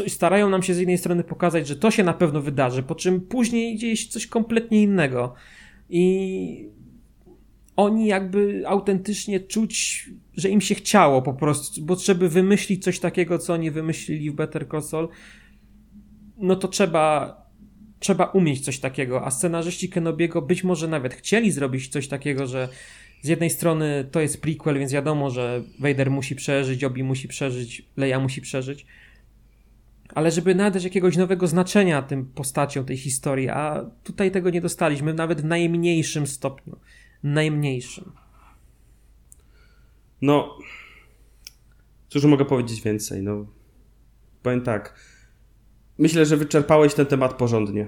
starają 0.07 0.49
nam 0.49 0.63
się 0.63 0.73
z 0.73 0.77
jednej 0.77 0.97
strony 0.97 1.23
pokazać, 1.23 1.67
że 1.67 1.75
to 1.75 1.91
się 1.91 2.03
na 2.03 2.13
pewno 2.13 2.41
wydarzy, 2.41 2.83
po 2.83 2.95
czym 2.95 3.21
później 3.21 3.77
dzieje 3.77 3.97
się 3.97 4.09
coś 4.09 4.27
kompletnie 4.27 4.83
innego. 4.83 5.33
I 5.89 6.69
oni 7.75 8.07
jakby 8.07 8.63
autentycznie 8.65 9.39
czuć, 9.39 10.09
że 10.33 10.49
im 10.49 10.61
się 10.61 10.75
chciało 10.75 11.21
po 11.21 11.33
prostu, 11.33 11.81
bo 11.81 11.95
żeby 11.95 12.29
wymyślić 12.29 12.83
coś 12.83 12.99
takiego, 12.99 13.39
co 13.39 13.53
oni 13.53 13.71
wymyślili 13.71 14.31
w 14.31 14.35
Better 14.35 14.67
Call 14.69 14.83
Saul, 14.83 15.09
no 16.37 16.55
to 16.55 16.67
trzeba 16.67 17.35
trzeba 17.99 18.25
umieć 18.25 18.65
coś 18.65 18.79
takiego, 18.79 19.25
a 19.25 19.31
scenarzyści 19.31 19.89
Kenobiego 19.89 20.41
być 20.41 20.63
może 20.63 20.87
nawet 20.87 21.13
chcieli 21.13 21.51
zrobić 21.51 21.87
coś 21.87 22.07
takiego, 22.07 22.47
że 22.47 22.69
z 23.21 23.27
jednej 23.27 23.49
strony 23.49 24.07
to 24.11 24.21
jest 24.21 24.41
prequel, 24.41 24.79
więc 24.79 24.91
wiadomo, 24.91 25.29
że 25.29 25.63
Vader 25.79 26.11
musi 26.11 26.35
przeżyć, 26.35 26.83
Obi 26.83 27.03
musi 27.03 27.27
przeżyć, 27.27 27.85
Leia 27.97 28.19
musi 28.19 28.41
przeżyć, 28.41 28.85
ale 30.15 30.31
żeby 30.31 30.55
nadać 30.55 30.83
jakiegoś 30.83 31.17
nowego 31.17 31.47
znaczenia 31.47 32.01
tym 32.01 32.25
postaciom, 32.25 32.85
tej 32.85 32.97
historii, 32.97 33.49
a 33.49 33.85
tutaj 34.03 34.31
tego 34.31 34.49
nie 34.49 34.61
dostaliśmy, 34.61 35.13
nawet 35.13 35.41
w 35.41 35.45
najmniejszym 35.45 36.27
stopniu. 36.27 36.79
Najmniejszym. 37.23 38.11
No, 40.21 40.57
Cóż 42.09 42.25
mogę 42.25 42.45
powiedzieć 42.45 42.81
więcej? 42.81 43.23
No, 43.23 43.45
powiem 44.43 44.61
tak. 44.61 44.99
Myślę, 45.97 46.25
że 46.25 46.37
wyczerpałeś 46.37 46.93
ten 46.93 47.05
temat 47.05 47.33
porządnie. 47.33 47.87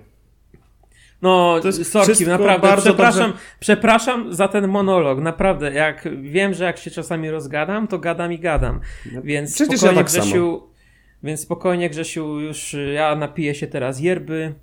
No, 1.21 1.55
sorki, 1.83 2.25
naprawdę, 2.25 2.77
przepraszam, 2.77 3.31
dobrze... 3.31 3.45
przepraszam 3.59 4.33
za 4.33 4.47
ten 4.47 4.67
monolog, 4.67 5.19
naprawdę, 5.19 5.73
jak 5.73 6.07
wiem, 6.21 6.53
że 6.53 6.63
jak 6.63 6.77
się 6.77 6.91
czasami 6.91 7.31
rozgadam, 7.31 7.87
to 7.87 7.99
gadam 7.99 8.33
i 8.33 8.39
gadam, 8.39 8.79
no, 9.13 9.21
więc 9.21 9.55
Przecież 9.55 9.79
spokojnie 9.79 9.97
ja 9.97 10.03
tak 10.03 10.11
Grzesiu, 10.11 10.59
samo. 10.59 10.73
więc 11.23 11.41
spokojnie 11.41 11.89
Grzesiu, 11.89 12.39
już 12.39 12.75
ja 12.93 13.15
napiję 13.15 13.55
się 13.55 13.67
teraz 13.67 13.99
yerby, 13.99 14.55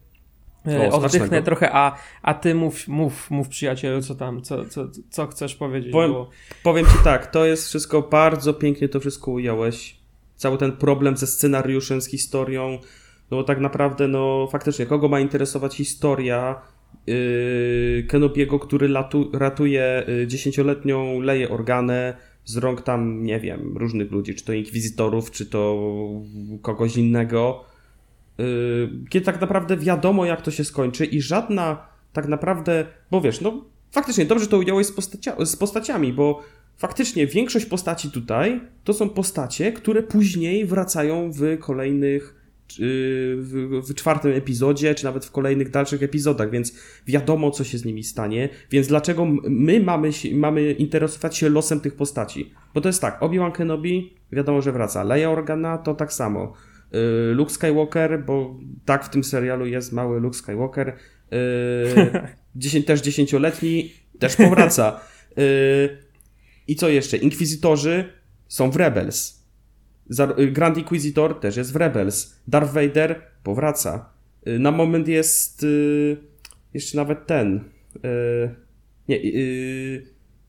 e, 0.66 0.90
o, 0.90 1.02
oddychnę 1.02 1.42
trochę, 1.42 1.72
a, 1.72 1.96
a 2.22 2.34
ty 2.34 2.54
mów, 2.54 2.88
mów, 2.88 3.30
mów 3.30 3.48
przyjacielu, 3.48 4.02
co 4.02 4.14
tam, 4.14 4.42
co, 4.42 4.64
co, 4.64 4.88
co 5.10 5.26
chcesz 5.26 5.54
powiedzieć. 5.54 5.92
Powiem, 5.92 6.12
bo... 6.12 6.30
powiem 6.62 6.86
ci 6.86 7.04
tak, 7.04 7.26
to 7.26 7.44
jest 7.44 7.68
wszystko 7.68 8.02
bardzo 8.02 8.54
pięknie, 8.54 8.88
to 8.88 9.00
wszystko 9.00 9.30
ująłeś, 9.30 9.96
cały 10.36 10.58
ten 10.58 10.72
problem 10.72 11.16
ze 11.16 11.26
scenariuszem, 11.26 12.00
z 12.00 12.06
historią, 12.06 12.78
no 13.30 13.36
bo 13.36 13.44
tak 13.44 13.60
naprawdę, 13.60 14.08
no 14.08 14.48
faktycznie, 14.52 14.86
kogo 14.86 15.08
ma 15.08 15.20
interesować 15.20 15.76
historia 15.76 16.60
yy, 17.06 18.06
Kenobiego, 18.08 18.58
który 18.58 18.88
latu, 18.88 19.30
ratuje 19.32 20.04
yy, 20.08 20.26
dziesięcioletnią 20.26 21.20
Leję 21.20 21.50
Organę 21.50 22.16
z 22.44 22.56
rąk 22.56 22.82
tam, 22.82 23.22
nie 23.22 23.40
wiem, 23.40 23.76
różnych 23.76 24.12
ludzi, 24.12 24.34
czy 24.34 24.44
to 24.44 24.52
inkwizytorów, 24.52 25.30
czy 25.30 25.46
to 25.46 25.92
kogoś 26.62 26.96
innego, 26.96 27.64
yy, 28.38 28.44
kiedy 29.10 29.26
tak 29.26 29.40
naprawdę 29.40 29.76
wiadomo, 29.76 30.24
jak 30.24 30.42
to 30.42 30.50
się 30.50 30.64
skończy 30.64 31.04
i 31.04 31.20
żadna 31.20 31.86
tak 32.12 32.28
naprawdę, 32.28 32.86
bo 33.10 33.20
wiesz, 33.20 33.40
no 33.40 33.64
faktycznie 33.90 34.24
dobrze 34.24 34.46
to 34.46 34.58
ująłeś 34.58 34.86
z, 34.86 34.92
postacia, 34.92 35.44
z 35.44 35.56
postaciami, 35.56 36.12
bo 36.12 36.42
faktycznie 36.76 37.26
większość 37.26 37.66
postaci 37.66 38.10
tutaj 38.10 38.60
to 38.84 38.94
są 38.94 39.08
postacie, 39.08 39.72
które 39.72 40.02
później 40.02 40.66
wracają 40.66 41.32
w 41.32 41.58
kolejnych 41.58 42.35
w, 42.78 43.80
w, 43.88 43.94
czwartym 43.94 44.32
epizodzie, 44.32 44.94
czy 44.94 45.04
nawet 45.04 45.24
w 45.24 45.30
kolejnych 45.30 45.70
dalszych 45.70 46.02
epizodach, 46.02 46.50
więc 46.50 46.72
wiadomo, 47.06 47.50
co 47.50 47.64
się 47.64 47.78
z 47.78 47.84
nimi 47.84 48.04
stanie. 48.04 48.48
Więc 48.70 48.86
dlaczego 48.86 49.26
my 49.48 49.80
mamy, 49.80 50.10
mamy 50.32 50.72
interesować 50.72 51.36
się 51.36 51.48
losem 51.48 51.80
tych 51.80 51.94
postaci? 51.94 52.52
Bo 52.74 52.80
to 52.80 52.88
jest 52.88 53.00
tak, 53.00 53.22
Obi-Wan 53.22 53.52
Kenobi, 53.52 54.14
wiadomo, 54.32 54.62
że 54.62 54.72
wraca. 54.72 55.02
Leia 55.02 55.30
Organa 55.30 55.78
to 55.78 55.94
tak 55.94 56.12
samo. 56.12 56.52
Y, 57.30 57.34
Luke 57.34 57.52
Skywalker, 57.52 58.24
bo 58.24 58.60
tak 58.84 59.04
w 59.04 59.08
tym 59.08 59.24
serialu 59.24 59.66
jest 59.66 59.92
mały 59.92 60.20
Luke 60.20 60.36
Skywalker. 60.36 60.96
10, 62.56 62.84
y, 62.84 62.86
też 62.88 63.00
dziesięcioletni, 63.00 63.92
też 64.18 64.36
powraca. 64.36 65.00
Y, 65.38 65.98
I 66.68 66.76
co 66.76 66.88
jeszcze? 66.88 67.16
Inkwizytorzy 67.16 68.12
są 68.48 68.70
w 68.70 68.76
Rebels 68.76 69.35
Y, 69.35 69.35
Grand 70.52 70.78
Inquisitor 70.78 71.40
też 71.40 71.56
jest 71.56 71.72
w 71.72 71.76
Rebels. 71.76 72.40
Darth 72.48 72.72
Vader 72.72 73.22
powraca. 73.42 74.10
Y, 74.48 74.58
na 74.58 74.70
moment 74.70 75.08
jest 75.08 75.62
y, 75.62 76.16
jeszcze 76.74 76.96
nawet 76.96 77.26
ten. 77.26 77.64
Nie, 79.08 79.20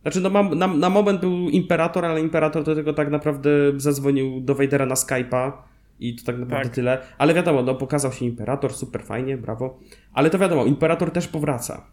znaczy 0.01 0.21
no, 0.21 0.43
na, 0.43 0.67
na 0.67 0.89
moment 0.89 1.21
był 1.21 1.49
Imperator, 1.49 2.05
ale 2.05 2.21
Imperator 2.21 2.63
do 2.63 2.75
tego 2.75 2.93
tak 2.93 3.11
naprawdę 3.11 3.49
zadzwonił 3.77 4.41
do 4.41 4.55
Vadera 4.55 4.85
na 4.85 4.95
Skype'a 4.95 5.51
i 5.99 6.15
to 6.15 6.25
tak 6.25 6.37
naprawdę 6.37 6.65
tak. 6.65 6.75
tyle. 6.75 7.01
Ale 7.17 7.33
wiadomo, 7.33 7.63
no 7.63 7.75
pokazał 7.75 8.11
się 8.11 8.25
Imperator, 8.25 8.73
super 8.73 9.03
fajnie, 9.03 9.37
brawo. 9.37 9.79
Ale 10.13 10.29
to 10.29 10.39
wiadomo, 10.39 10.65
Imperator 10.65 11.11
też 11.11 11.27
powraca. 11.27 11.87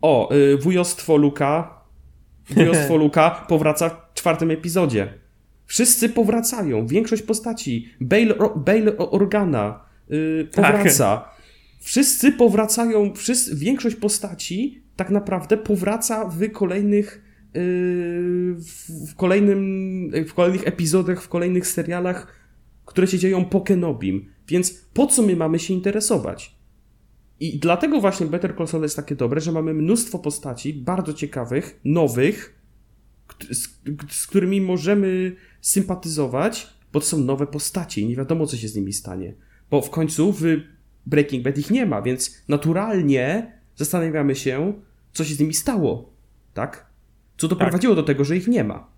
o, 0.00 0.30
wujostwo 0.60 1.16
Luka 1.16 1.82
wujostwo 2.50 2.96
Luka 3.04 3.30
powraca 3.30 3.88
w 3.88 4.14
czwartym 4.14 4.50
epizodzie. 4.50 5.21
Wszyscy 5.66 6.08
powracają, 6.08 6.86
większość 6.86 7.22
postaci. 7.22 7.88
Bale, 8.00 8.34
Bale 8.56 8.96
Organa 8.96 9.84
yy, 10.08 10.48
powraca. 10.54 11.16
Tak. 11.16 11.42
Wszyscy 11.80 12.32
powracają, 12.32 13.14
wszyscy, 13.14 13.56
większość 13.56 13.96
postaci 13.96 14.82
tak 14.96 15.10
naprawdę 15.10 15.56
powraca 15.56 16.28
w 16.28 16.50
kolejnych 16.52 17.22
yy, 17.54 17.60
w, 19.08 19.14
kolejnym, 19.16 20.10
w 20.28 20.34
kolejnych 20.34 20.68
epizodach, 20.68 21.22
w 21.22 21.28
kolejnych 21.28 21.66
serialach, 21.66 22.26
które 22.84 23.06
się 23.06 23.18
dzieją 23.18 23.44
po 23.44 23.60
Kenobim. 23.60 24.32
Więc 24.48 24.70
po 24.94 25.06
co 25.06 25.22
my 25.22 25.36
mamy 25.36 25.58
się 25.58 25.74
interesować? 25.74 26.56
I 27.40 27.58
dlatego 27.58 28.00
właśnie 28.00 28.26
Better 28.26 28.56
Call 28.56 28.68
Saul 28.68 28.82
jest 28.82 28.96
takie 28.96 29.16
dobre, 29.16 29.40
że 29.40 29.52
mamy 29.52 29.74
mnóstwo 29.74 30.18
postaci 30.18 30.74
bardzo 30.74 31.14
ciekawych, 31.14 31.80
nowych, 31.84 32.61
z, 33.50 33.68
z 34.10 34.26
którymi 34.26 34.60
możemy 34.60 35.36
sympatyzować, 35.60 36.68
bo 36.92 37.00
to 37.00 37.06
są 37.06 37.18
nowe 37.18 37.46
postacie 37.46 38.00
i 38.00 38.06
nie 38.06 38.16
wiadomo, 38.16 38.46
co 38.46 38.56
się 38.56 38.68
z 38.68 38.76
nimi 38.76 38.92
stanie. 38.92 39.34
Bo 39.70 39.82
w 39.82 39.90
końcu 39.90 40.32
w 40.32 40.42
Breaking 41.06 41.44
Bad 41.44 41.58
ich 41.58 41.70
nie 41.70 41.86
ma, 41.86 42.02
więc 42.02 42.42
naturalnie 42.48 43.52
zastanawiamy 43.76 44.34
się, 44.34 44.72
co 45.12 45.24
się 45.24 45.34
z 45.34 45.40
nimi 45.40 45.54
stało. 45.54 46.12
Tak? 46.54 46.86
Co 47.36 47.48
doprowadziło 47.48 47.94
tak. 47.94 48.04
do 48.04 48.06
tego, 48.06 48.24
że 48.24 48.36
ich 48.36 48.48
nie 48.48 48.64
ma. 48.64 48.88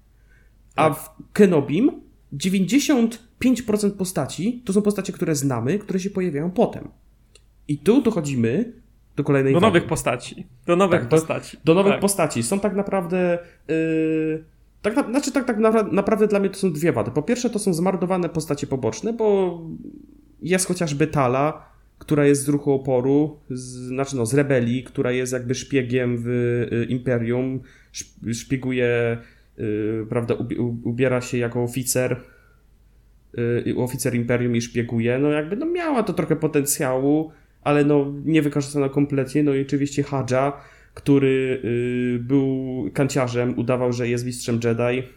A 0.77 0.91
tak. 0.91 0.99
w 0.99 1.33
Kenobim 1.33 2.01
95% 2.35 3.91
postaci 3.91 4.63
to 4.65 4.73
są 4.73 4.83
postacie, 4.83 5.13
które 5.13 5.35
znamy, 5.35 5.79
które 5.79 6.01
się 6.01 6.11
pojawiają 6.11 6.51
potem. 6.51 6.89
I 7.69 7.79
tu 7.79 8.03
dochodzimy 8.03 8.73
do 9.17 9.25
kolejnej 9.25 9.55
Do 9.55 9.61
wagi. 9.61 9.73
nowych 9.73 9.87
postaci. 9.87 10.47
Do 10.67 10.77
nowych 10.77 11.01
tak, 11.01 11.09
postaci. 11.09 11.57
Do, 11.57 11.63
do 11.65 11.75
nowych 11.75 11.93
tak. 11.93 12.01
postaci. 12.01 12.43
Są 12.43 12.61
tak 12.61 12.75
naprawdę. 12.75 13.39
Yy, 13.69 14.45
tak, 14.83 14.97
na, 14.97 15.03
znaczy, 15.03 15.33
tak, 15.33 15.45
tak 15.45 15.59
na, 15.59 15.71
naprawdę 15.83 16.27
dla 16.27 16.41
mnie 16.41 16.51
to 16.51 16.59
są 16.59 16.73
dwie 16.73 16.93
wady. 16.93 17.11
Po 17.11 17.23
pierwsze, 17.23 17.51
to 17.51 17.59
są 17.59 17.75
zmarnowane 17.75 18.29
postacie 18.29 18.67
poboczne, 18.67 19.13
bo 19.13 19.61
jest 20.43 20.67
chociażby 20.67 21.07
Tala, 21.07 21.69
która 21.99 22.27
jest 22.27 22.43
z 22.43 22.49
ruchu 22.49 22.73
oporu, 22.73 23.39
z, 23.51 23.63
znaczy 23.63 24.17
no, 24.17 24.27
z 24.27 24.35
rebelii, 24.35 24.85
która 24.85 25.13
jest 25.13 25.33
jakby 25.33 25.55
szpiegiem 25.55 26.17
w 26.19 26.29
y, 26.29 26.87
Imperium, 26.89 27.61
szpieguje, 28.33 29.19
y, 29.59 30.07
prawda, 30.09 30.35
ubiera 30.85 31.21
się 31.21 31.39
jako 31.39 31.63
oficer, 31.63 32.21
y, 33.39 33.75
oficer 33.77 34.15
Imperium 34.15 34.57
i 34.57 34.61
szpieguje. 34.61 35.19
No 35.19 35.29
jakby 35.29 35.57
no, 35.57 35.67
miała 35.67 36.03
to 36.03 36.13
trochę 36.13 36.37
potencjału, 36.37 37.33
ale 37.65 37.85
no 37.85 38.13
nie 38.25 38.43
wykorzystano 38.43 38.91
kompletnie. 38.91 39.43
No 39.43 39.55
i 39.55 39.63
oczywiście 39.63 40.03
Hadża, 40.03 40.53
który 40.95 41.61
y, 41.65 42.19
był 42.23 42.91
kanciarzem, 42.95 43.59
udawał, 43.59 43.93
że 43.93 44.09
jest 44.09 44.27
mistrzem 44.27 44.61
Jedi. 44.65 45.09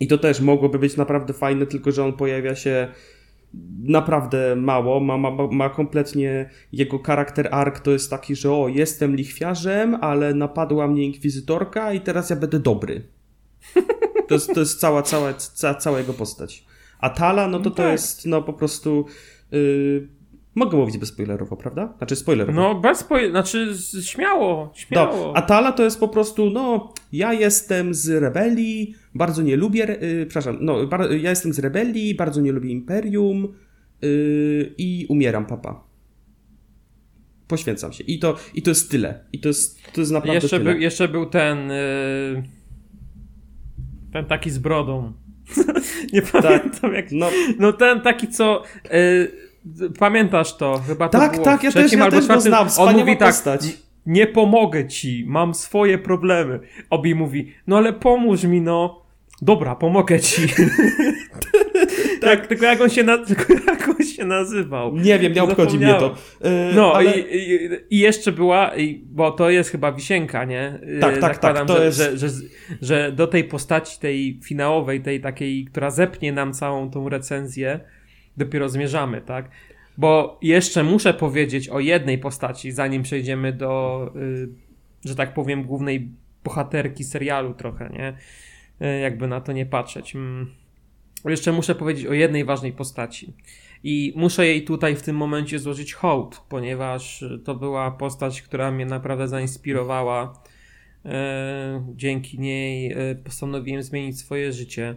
I 0.00 0.06
to 0.06 0.18
też 0.18 0.40
mogłoby 0.40 0.78
być 0.78 0.96
naprawdę 0.96 1.32
fajne, 1.32 1.66
tylko 1.66 1.92
że 1.92 2.04
on 2.04 2.12
pojawia 2.12 2.54
się 2.54 2.88
naprawdę 3.82 4.56
mało. 4.56 5.00
Ma, 5.00 5.18
ma, 5.18 5.30
ma 5.50 5.70
kompletnie 5.70 6.50
jego 6.72 6.98
charakter 6.98 7.48
ark 7.50 7.80
to 7.80 7.90
jest 7.90 8.10
taki, 8.10 8.36
że 8.36 8.52
o, 8.52 8.68
jestem 8.68 9.16
lichwiarzem, 9.16 9.94
ale 9.94 10.34
napadła 10.34 10.88
mnie 10.88 11.04
inkwizytorka 11.04 11.92
i 11.92 12.00
teraz 12.00 12.30
ja 12.30 12.36
będę 12.36 12.58
dobry. 12.60 13.02
To 14.28 14.34
jest, 14.34 14.54
to 14.54 14.60
jest 14.60 14.80
cała, 14.80 15.02
cała, 15.02 15.34
ca, 15.34 15.74
cała 15.74 15.98
jego 15.98 16.12
postać. 16.12 16.64
A 16.98 17.10
Tala, 17.10 17.48
no 17.48 17.58
to 17.58 17.64
no 17.64 17.70
tak. 17.70 17.86
to 17.86 17.92
jest 17.92 18.26
no 18.26 18.42
po 18.42 18.52
prostu. 18.52 19.06
Yy, 19.50 20.08
Mogę 20.56 20.76
mówić 20.76 20.98
bezspoilerowo, 20.98 21.56
prawda? 21.56 21.94
Znaczy 21.98 22.16
spoilerowo. 22.16 22.60
No 22.60 22.80
bez 22.80 22.98
spoiler, 22.98 23.30
znaczy 23.30 23.74
śmiało, 24.02 24.72
śmiało. 24.74 25.26
No, 25.26 25.36
Atala 25.36 25.72
to 25.72 25.82
jest 25.82 26.00
po 26.00 26.08
prostu, 26.08 26.50
no, 26.50 26.94
ja 27.12 27.32
jestem 27.32 27.94
z 27.94 28.08
rebelii, 28.08 28.94
bardzo 29.14 29.42
nie 29.42 29.56
lubię, 29.56 29.98
yy, 30.00 30.26
przepraszam, 30.26 30.58
no, 30.60 30.86
bar, 30.86 31.12
ja 31.12 31.30
jestem 31.30 31.52
z 31.52 31.58
rebelii, 31.58 32.14
bardzo 32.14 32.40
nie 32.40 32.52
lubię 32.52 32.70
Imperium 32.70 33.54
yy, 34.02 34.74
i 34.78 35.06
umieram, 35.08 35.46
papa. 35.46 35.84
Poświęcam 37.48 37.92
się. 37.92 38.04
I 38.04 38.18
to, 38.18 38.36
i 38.54 38.62
to 38.62 38.70
jest 38.70 38.90
tyle. 38.90 39.24
I 39.32 39.40
to 39.40 39.48
jest, 39.48 39.92
to 39.92 40.00
jest 40.00 40.12
naprawdę 40.12 40.34
jeszcze 40.34 40.58
tyle. 40.58 40.72
Był, 40.72 40.80
jeszcze 40.80 41.08
był 41.08 41.26
ten, 41.26 41.68
yy, 41.68 42.42
ten 44.12 44.24
taki 44.24 44.50
z 44.50 44.58
brodą. 44.58 45.12
nie 46.12 46.22
tak. 46.22 46.42
pamiętam 46.42 46.94
jak... 46.94 47.12
No, 47.12 47.30
no 47.58 47.72
ten 47.72 48.00
taki, 48.00 48.28
co... 48.28 48.62
Yy, 48.84 49.45
Pamiętasz 49.98 50.56
to? 50.56 50.80
Chyba 50.86 51.08
to 51.08 51.18
tak, 51.18 51.32
było 51.32 51.44
tak, 51.44 51.62
ja 51.62 51.72
też, 51.72 51.92
ja 51.92 52.10
też 52.10 52.26
go 52.26 52.40
znam. 52.40 52.68
On 52.78 52.98
mówi 52.98 53.16
tak, 53.16 53.34
nie 54.06 54.26
pomogę 54.26 54.88
ci, 54.88 55.24
mam 55.28 55.54
swoje 55.54 55.98
problemy. 55.98 56.60
Obi 56.90 57.14
mówi, 57.14 57.54
no 57.66 57.76
ale 57.76 57.92
pomóż 57.92 58.44
mi, 58.44 58.60
no. 58.60 59.06
Dobra, 59.42 59.74
pomogę 59.74 60.20
ci. 60.20 60.42
tak, 62.20 62.46
tylko 62.46 62.64
jak 62.64 62.80
on 62.80 62.90
się, 62.90 63.02
na, 63.02 63.18
tylko 63.26 63.52
jak 63.52 63.88
on 63.88 64.06
się 64.06 64.24
nazywał. 64.24 64.96
Nie 64.96 65.18
wiem, 65.18 65.32
nie 65.32 65.42
obchodzi 65.42 65.78
mnie 65.78 65.94
to. 65.94 66.14
Yy, 66.44 66.50
no 66.74 66.92
ale... 66.94 67.18
i, 67.18 67.36
i, 67.36 67.68
i, 67.90 67.98
jeszcze 67.98 68.32
była, 68.32 68.72
bo 69.04 69.30
to 69.30 69.50
jest 69.50 69.70
chyba 69.70 69.92
wisienka, 69.92 70.44
nie? 70.44 70.78
Yy, 70.86 71.00
tak, 71.00 71.18
tak, 71.18 71.38
tak. 71.38 71.66
To 71.66 71.76
że, 71.76 71.84
jest... 71.84 71.98
że, 71.98 72.18
że, 72.18 72.28
że 72.82 73.12
do 73.12 73.26
tej 73.26 73.44
postaci, 73.44 74.00
tej 74.00 74.40
finałowej, 74.44 75.00
tej 75.00 75.20
takiej, 75.20 75.64
która 75.64 75.90
zepnie 75.90 76.32
nam 76.32 76.52
całą 76.52 76.90
tą 76.90 77.08
recenzję, 77.08 77.80
dopiero 78.36 78.68
zmierzamy, 78.68 79.20
tak? 79.20 79.50
Bo 79.98 80.38
jeszcze 80.42 80.82
muszę 80.82 81.14
powiedzieć 81.14 81.68
o 81.68 81.80
jednej 81.80 82.18
postaci, 82.18 82.72
zanim 82.72 83.02
przejdziemy 83.02 83.52
do, 83.52 84.12
y, 84.16 84.48
że 85.04 85.14
tak 85.14 85.34
powiem, 85.34 85.64
głównej 85.64 86.10
bohaterki 86.44 87.04
serialu 87.04 87.54
trochę, 87.54 87.90
nie? 87.90 88.16
e, 88.80 89.00
jakby 89.00 89.28
na 89.28 89.40
to 89.40 89.52
nie 89.52 89.66
patrzeć. 89.66 90.14
Mm. 90.16 90.50
Jeszcze 91.24 91.52
muszę 91.52 91.74
powiedzieć 91.74 92.06
o 92.06 92.12
jednej 92.12 92.44
ważnej 92.44 92.72
postaci. 92.72 93.32
I 93.84 94.12
muszę 94.16 94.46
jej 94.46 94.64
tutaj 94.64 94.96
w 94.96 95.02
tym 95.02 95.16
momencie 95.16 95.58
złożyć 95.58 95.94
hołd, 95.94 96.40
ponieważ 96.48 97.24
to 97.44 97.54
była 97.54 97.90
postać, 97.90 98.42
która 98.42 98.70
mnie 98.70 98.86
naprawdę 98.86 99.28
zainspirowała. 99.28 100.42
E, 101.04 101.84
dzięki 101.96 102.38
niej 102.38 102.96
postanowiłem 103.24 103.82
zmienić 103.82 104.18
swoje 104.18 104.52
życie. 104.52 104.94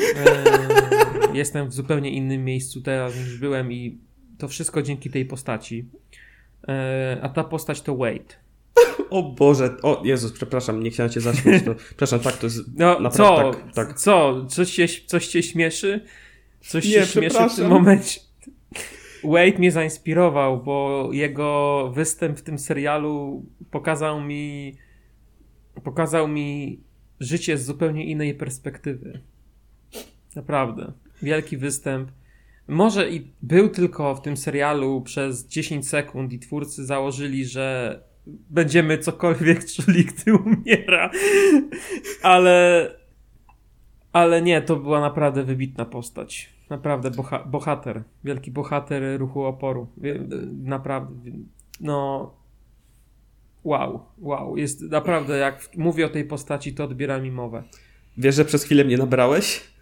E, 0.00 1.36
jestem 1.36 1.68
w 1.68 1.72
zupełnie 1.72 2.10
innym 2.10 2.44
miejscu 2.44 2.80
teraz 2.80 3.16
niż 3.16 3.38
byłem 3.38 3.72
i 3.72 3.98
to 4.38 4.48
wszystko 4.48 4.82
dzięki 4.82 5.10
tej 5.10 5.24
postaci. 5.24 5.88
E, 6.68 7.18
a 7.22 7.28
ta 7.28 7.44
postać 7.44 7.82
to 7.82 7.96
Wade. 7.96 8.34
O 9.10 9.22
Boże, 9.22 9.76
o 9.82 10.02
Jezus, 10.04 10.32
przepraszam, 10.32 10.82
nie 10.82 10.90
chciałem 10.90 11.12
cię 11.12 11.20
zaśmiać. 11.20 11.62
To, 11.64 11.74
przepraszam, 11.74 12.20
tak, 12.20 12.36
to 12.36 12.46
jest 12.46 12.60
No 12.76 13.00
naprawdę 13.00 13.52
co? 13.52 13.52
tak, 13.52 13.72
tak. 13.74 13.98
Co? 13.98 14.46
Coś 14.46 14.70
cię, 14.70 14.88
coś 15.06 15.26
cię 15.26 15.42
śmieszy? 15.42 16.04
Coś 16.60 16.84
Nie, 16.84 16.92
cię 16.92 17.06
śmieszy 17.06 17.48
w 17.48 17.56
tym 17.56 17.68
momencie? 17.68 18.20
Wade 19.24 19.58
mnie 19.58 19.72
zainspirował, 19.72 20.62
bo 20.62 21.08
jego 21.12 21.90
występ 21.94 22.38
w 22.38 22.42
tym 22.42 22.58
serialu 22.58 23.44
pokazał 23.70 24.20
mi 24.20 24.76
pokazał 25.84 26.28
mi 26.28 26.80
życie 27.20 27.58
z 27.58 27.64
zupełnie 27.64 28.04
innej 28.04 28.34
perspektywy. 28.34 29.20
Naprawdę. 30.36 30.92
Wielki 31.22 31.56
występ. 31.56 32.10
Może 32.68 33.10
i 33.10 33.30
był 33.42 33.68
tylko 33.68 34.14
w 34.14 34.22
tym 34.22 34.36
serialu 34.36 35.00
przez 35.00 35.46
10 35.46 35.88
sekund 35.88 36.32
i 36.32 36.38
twórcy 36.38 36.86
założyli, 36.86 37.44
że 37.44 38.00
będziemy 38.26 38.98
cokolwiek 38.98 39.64
czuli, 39.72 40.04
gdy 40.04 40.34
umiera. 40.34 41.10
Ale 42.22 42.90
ale 44.12 44.42
nie, 44.42 44.62
to 44.62 44.76
była 44.76 45.00
naprawdę 45.00 45.44
wybitna 45.44 45.84
postać. 45.84 46.52
Naprawdę 46.70 47.10
boha 47.10 47.44
bohater. 47.44 48.02
Wielki 48.24 48.50
bohater 48.50 49.02
ruchu 49.18 49.44
oporu. 49.44 49.88
Naprawdę. 50.62 51.30
No. 51.80 52.34
Wow, 53.64 54.00
wow. 54.18 54.56
Jest 54.56 54.82
naprawdę, 54.82 55.38
jak 55.38 55.68
mówię 55.76 56.06
o 56.06 56.08
tej 56.08 56.24
postaci, 56.24 56.74
to 56.74 56.84
odbiera 56.84 57.18
mi 57.18 57.30
mowę. 57.30 57.62
Wiesz, 58.18 58.34
że 58.34 58.44
przez 58.44 58.64
chwilę 58.64 58.84
mnie 58.84 58.96
nabrałeś? 58.96 59.75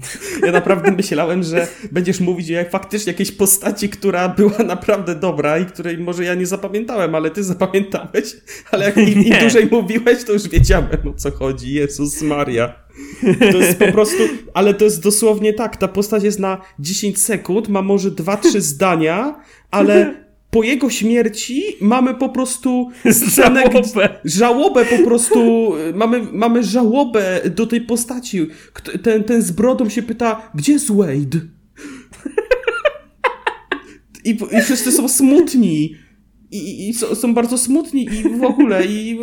Ja 0.46 0.52
naprawdę 0.52 0.90
myślałem, 0.92 1.42
że 1.42 1.68
będziesz 1.92 2.20
mówić 2.20 2.50
o 2.50 2.70
faktycznie 2.70 3.12
jakiejś 3.12 3.32
postaci, 3.32 3.88
która 3.88 4.28
była 4.28 4.58
naprawdę 4.58 5.14
dobra 5.14 5.58
i 5.58 5.66
której 5.66 5.98
może 5.98 6.24
ja 6.24 6.34
nie 6.34 6.46
zapamiętałem, 6.46 7.14
ale 7.14 7.30
ty 7.30 7.44
zapamiętałeś. 7.44 8.36
Ale 8.70 8.84
jak 8.84 8.96
im, 8.96 9.24
im 9.24 9.38
dłużej 9.40 9.68
mówiłeś, 9.70 10.24
to 10.24 10.32
już 10.32 10.48
wiedziałem 10.48 11.08
o 11.08 11.14
co 11.14 11.30
chodzi. 11.30 11.74
Jezus 11.74 12.22
Maria. 12.22 12.74
To 13.52 13.58
jest 13.58 13.78
po 13.78 13.92
prostu, 13.92 14.22
ale 14.54 14.74
to 14.74 14.84
jest 14.84 15.02
dosłownie 15.02 15.52
tak. 15.52 15.76
Ta 15.76 15.88
postać 15.88 16.22
jest 16.22 16.38
na 16.38 16.60
10 16.78 17.18
sekund, 17.18 17.68
ma 17.68 17.82
może 17.82 18.10
2-3 18.10 18.60
zdania, 18.60 19.40
ale 19.70 20.14
po 20.50 20.62
jego 20.62 20.90
śmierci 20.90 21.62
mamy 21.80 22.14
po 22.14 22.28
prostu 22.28 22.90
scenę, 23.28 23.62
Żałobę. 23.62 24.20
żałobę 24.24 24.84
po 24.84 24.98
prostu, 25.04 25.70
y, 25.76 25.92
mamy, 25.94 26.26
mamy 26.32 26.62
żałobę 26.62 27.40
do 27.56 27.66
tej 27.66 27.80
postaci. 27.80 28.46
Ten, 29.02 29.24
ten 29.24 29.42
z 29.42 29.50
brodą 29.50 29.88
się 29.88 30.02
pyta, 30.02 30.50
gdzie 30.54 30.72
jest 30.72 30.92
Wade? 30.92 31.40
I, 34.24 34.30
i 34.30 34.62
wszyscy 34.62 34.92
są 34.92 35.08
smutni. 35.08 35.94
I, 36.50 36.88
i 36.88 36.94
są, 36.94 37.14
są 37.14 37.34
bardzo 37.34 37.58
smutni 37.58 38.04
i 38.04 38.38
w 38.38 38.44
ogóle 38.44 38.86
i 38.86 39.18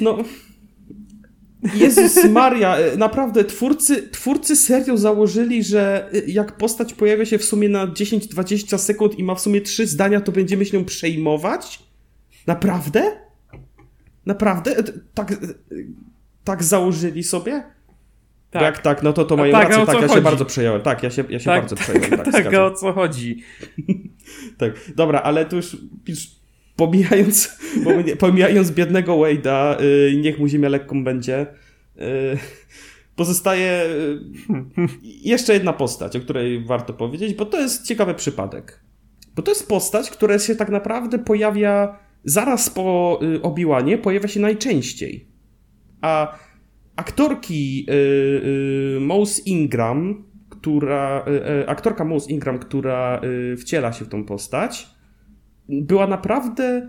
no 0.00 0.18
Jezus 1.74 2.24
Maria, 2.24 2.78
y, 2.78 2.96
naprawdę 2.96 3.44
twórcy, 3.44 4.08
twórcy 4.08 4.56
serio 4.56 4.96
założyli, 4.96 5.64
że 5.64 6.10
y, 6.14 6.24
jak 6.26 6.56
postać 6.56 6.94
pojawia 6.94 7.24
się 7.24 7.38
w 7.38 7.44
sumie 7.44 7.68
na 7.68 7.86
10-20 7.86 8.78
sekund 8.78 9.18
i 9.18 9.24
ma 9.24 9.34
w 9.34 9.40
sumie 9.40 9.60
trzy 9.60 9.86
zdania, 9.86 10.20
to 10.20 10.32
będziemy 10.32 10.64
się 10.64 10.78
nią 10.78 10.84
przejmować? 10.84 11.82
Naprawdę? 12.46 13.16
Naprawdę? 14.26 14.78
E, 14.78 14.82
Tak, 15.14 15.32
e, 15.32 15.36
tak 16.44 16.64
założyli 16.64 17.22
sobie? 17.22 17.62
Tak. 18.50 18.62
Jak 18.62 18.78
tak, 18.78 19.02
no 19.02 19.12
to 19.12 19.24
to 19.24 19.36
mają 19.36 19.52
tak, 19.52 19.68
rację, 19.68 19.86
tak, 19.86 19.94
ja 19.94 20.00
się 20.00 20.08
chodzi? 20.08 20.20
bardzo 20.20 20.44
przejąłem. 20.44 20.82
Tak, 20.82 21.02
ja 21.02 21.10
się, 21.10 21.24
ja 21.28 21.38
się 21.38 21.44
Tak, 21.44 21.60
bardzo 21.60 21.76
przejąłem. 21.76 22.10
Tak, 22.10 22.32
tak, 22.32 22.54
o 22.54 22.70
co 22.70 22.92
chodzi? 22.92 23.42
Tak, 24.58 24.72
dobra, 24.96 25.20
ale 25.20 25.46
tu 25.46 25.56
już, 25.56 25.76
już 26.08 26.26
pomijając, 26.76 27.58
pomija- 27.84 28.16
pomijając 28.16 28.70
biednego 28.70 29.12
Wade'a, 29.14 29.82
y, 29.82 30.16
niech 30.16 30.38
mu 30.38 30.48
ziemia 30.48 30.68
lekką 30.68 31.04
będzie, 31.04 31.46
y, 31.96 32.00
pozostaje 33.16 33.82
y, 33.82 34.18
jeszcze 35.22 35.54
jedna 35.54 35.72
postać, 35.72 36.16
o 36.16 36.20
której 36.20 36.64
warto 36.64 36.92
powiedzieć, 36.92 37.34
bo 37.34 37.46
to 37.46 37.60
jest 37.60 37.86
ciekawy 37.86 38.14
przypadek. 38.14 38.84
Bo 39.36 39.42
to 39.42 39.50
jest 39.50 39.68
postać, 39.68 40.10
która 40.10 40.38
się 40.38 40.56
tak 40.56 40.68
naprawdę 40.68 41.18
pojawia 41.18 41.98
zaraz 42.24 42.70
po 42.70 43.20
Obi-Wanie, 43.42 43.98
pojawia 43.98 44.28
się 44.28 44.40
najczęściej. 44.40 45.28
A 46.00 46.38
aktorki 46.96 47.86
Mose 49.00 49.42
Ingram, 49.46 50.24
która, 50.50 51.24
aktorka 51.66 52.04
Mose 52.04 52.30
Ingram, 52.30 52.58
która 52.58 53.20
wciela 53.58 53.92
się 53.92 54.04
w 54.04 54.08
tą 54.08 54.24
postać, 54.24 54.86
była 55.68 56.06
naprawdę 56.06 56.88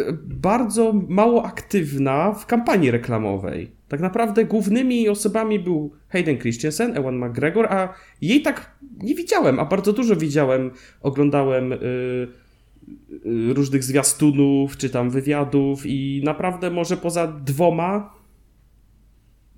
y, 0.00 0.04
bardzo 0.24 0.92
mało 0.92 1.44
aktywna 1.44 2.32
w 2.32 2.46
kampanii 2.46 2.90
reklamowej. 2.90 3.70
Tak 3.88 4.00
naprawdę 4.00 4.44
głównymi 4.44 5.08
osobami 5.08 5.58
był 5.58 5.92
Hayden 6.08 6.38
Christensen, 6.38 6.96
Ewan 6.96 7.18
McGregor, 7.18 7.66
a 7.66 7.94
jej 8.20 8.42
tak 8.42 8.76
nie 8.98 9.14
widziałem, 9.14 9.60
a 9.60 9.64
bardzo 9.64 9.92
dużo 9.92 10.16
widziałem, 10.16 10.70
oglądałem 11.00 11.72
y, 11.72 11.76
y, 11.76 12.28
różnych 13.54 13.84
zwiastunów, 13.84 14.76
czy 14.76 14.90
tam 14.90 15.10
wywiadów 15.10 15.86
i 15.86 16.22
naprawdę 16.24 16.70
może 16.70 16.96
poza 16.96 17.26
dwoma 17.26 18.22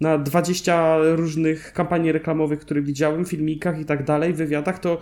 na 0.00 0.18
20 0.18 0.96
różnych 1.16 1.72
kampanii 1.72 2.12
reklamowych, 2.12 2.60
które 2.60 2.82
widziałem, 2.82 3.24
filmikach 3.24 3.80
i 3.80 3.84
tak 3.84 4.04
dalej, 4.04 4.32
wywiadach, 4.32 4.78
to 4.78 5.00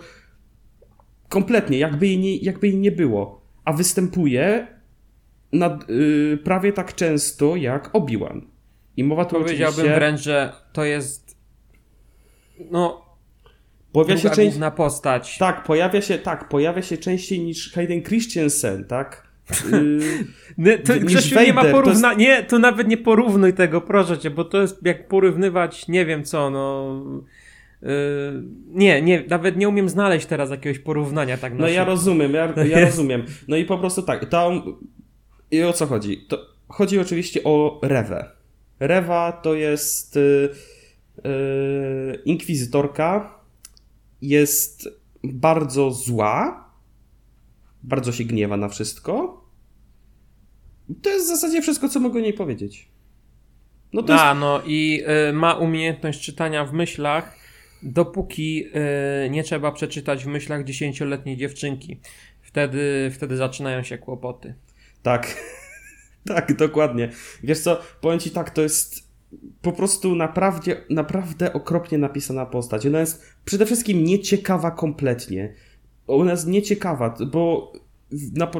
kompletnie, 1.33 1.77
jakby 1.77 2.07
jej 2.07 2.17
nie, 2.17 2.37
jakby 2.37 2.67
jej 2.67 2.77
nie 2.77 2.91
było. 2.91 3.41
A 3.65 3.73
występuje 3.73 4.67
nad, 5.51 5.89
y, 5.89 6.37
prawie 6.43 6.73
tak 6.73 6.95
często 6.95 7.55
jak 7.55 7.89
Obi-Wan. 7.93 8.41
I 8.97 9.03
mowa 9.03 9.25
tu 9.25 9.35
Powiedziałbym 9.35 9.79
oczywiście... 9.79 9.95
wręcz, 9.95 10.21
że 10.21 10.53
to 10.73 10.83
jest 10.83 11.37
no 12.71 13.05
Pojawia 13.91 14.17
się 14.17 14.29
część... 14.29 14.49
główna 14.49 14.71
postać. 14.71 15.37
Tak, 15.37 15.63
pojawia 15.63 16.01
się, 16.01 16.17
tak, 16.17 16.49
pojawia 16.49 16.81
się 16.81 16.97
częściej 16.97 17.39
niż 17.39 17.73
Hayden 17.73 18.03
Christensen, 18.03 18.85
tak? 18.85 19.27
Y, 19.73 19.99
Nie, 20.57 20.77
to, 20.77 20.93
niż 20.93 21.03
Grzesiu, 21.03 21.39
nie 21.39 21.53
ma 21.53 21.61
Vader, 21.61 21.71
to 21.71 21.81
porówna... 21.81 22.13
Nie, 22.13 22.43
to 22.43 22.59
nawet 22.59 22.87
nie 22.87 22.97
porównuj 22.97 23.53
tego, 23.53 23.81
proszę 23.81 24.17
cię, 24.17 24.29
bo 24.29 24.45
to 24.45 24.61
jest 24.61 24.85
jak 24.85 25.07
porównywać, 25.07 25.87
nie 25.87 26.05
wiem 26.05 26.23
co, 26.23 26.49
no... 26.49 27.01
Yy, 27.83 28.43
nie, 28.67 29.01
nie, 29.01 29.23
nawet 29.29 29.57
nie 29.57 29.69
umiem 29.69 29.89
znaleźć 29.89 30.25
teraz 30.25 30.49
jakiegoś 30.49 30.79
porównania 30.79 31.37
tak 31.37 31.53
na 31.53 31.59
No 31.59 31.67
ja 31.67 31.83
rozumiem, 31.83 32.33
ja, 32.33 32.53
ja 32.55 32.79
jest- 32.79 32.91
rozumiem. 32.97 33.25
No 33.47 33.55
i 33.55 33.65
po 33.65 33.77
prostu 33.77 34.01
tak, 34.01 34.29
tam... 34.29 34.61
I 35.51 35.63
o 35.63 35.73
co 35.73 35.85
chodzi? 35.85 36.25
To 36.27 36.37
chodzi 36.67 36.99
oczywiście 36.99 37.43
o 37.43 37.79
Rewę. 37.83 38.31
Rewa 38.79 39.31
to 39.31 39.53
jest 39.53 40.17
y, 40.17 40.19
y, 40.19 40.49
inkwizytorka, 42.25 43.39
jest 44.21 44.89
bardzo 45.23 45.91
zła, 45.91 46.69
bardzo 47.83 48.11
się 48.11 48.23
gniewa 48.23 48.57
na 48.57 48.69
wszystko. 48.69 49.43
To 51.01 51.09
jest 51.09 51.25
w 51.25 51.29
zasadzie 51.29 51.61
wszystko, 51.61 51.89
co 51.89 51.99
mogę 51.99 52.19
o 52.19 52.23
niej 52.23 52.33
powiedzieć. 52.33 52.87
No 53.93 54.03
to 54.03 54.13
jest 54.13 54.25
A, 54.25 54.33
no 54.33 54.61
i 54.65 55.03
y, 55.29 55.33
ma 55.33 55.53
umiejętność 55.53 56.21
czytania 56.21 56.65
w 56.65 56.73
myślach, 56.73 57.42
dopóki 57.83 58.65
y, 59.25 59.29
nie 59.29 59.43
trzeba 59.43 59.71
przeczytać 59.71 60.23
w 60.23 60.27
myślach 60.27 60.63
dziesięcioletniej 60.63 61.37
dziewczynki. 61.37 61.99
Wtedy, 62.41 63.11
wtedy 63.13 63.37
zaczynają 63.37 63.83
się 63.83 63.97
kłopoty. 63.97 64.53
Tak, 65.03 65.37
tak, 66.27 66.55
dokładnie. 66.55 67.09
Wiesz 67.43 67.59
co, 67.59 67.81
powiem 68.01 68.19
ci 68.19 68.31
tak, 68.31 68.49
to 68.49 68.61
jest 68.61 69.13
po 69.61 69.71
prostu 69.71 70.15
naprawdę, 70.15 70.75
naprawdę 70.89 71.53
okropnie 71.53 71.97
napisana 71.97 72.45
postać. 72.45 72.85
Ona 72.85 72.99
jest 72.99 73.23
przede 73.45 73.65
wszystkim 73.65 74.03
nieciekawa 74.03 74.71
kompletnie. 74.71 75.53
Ona 76.07 76.31
jest 76.31 76.47
nieciekawa, 76.47 77.15
bo 77.31 77.73
na, 78.33 78.51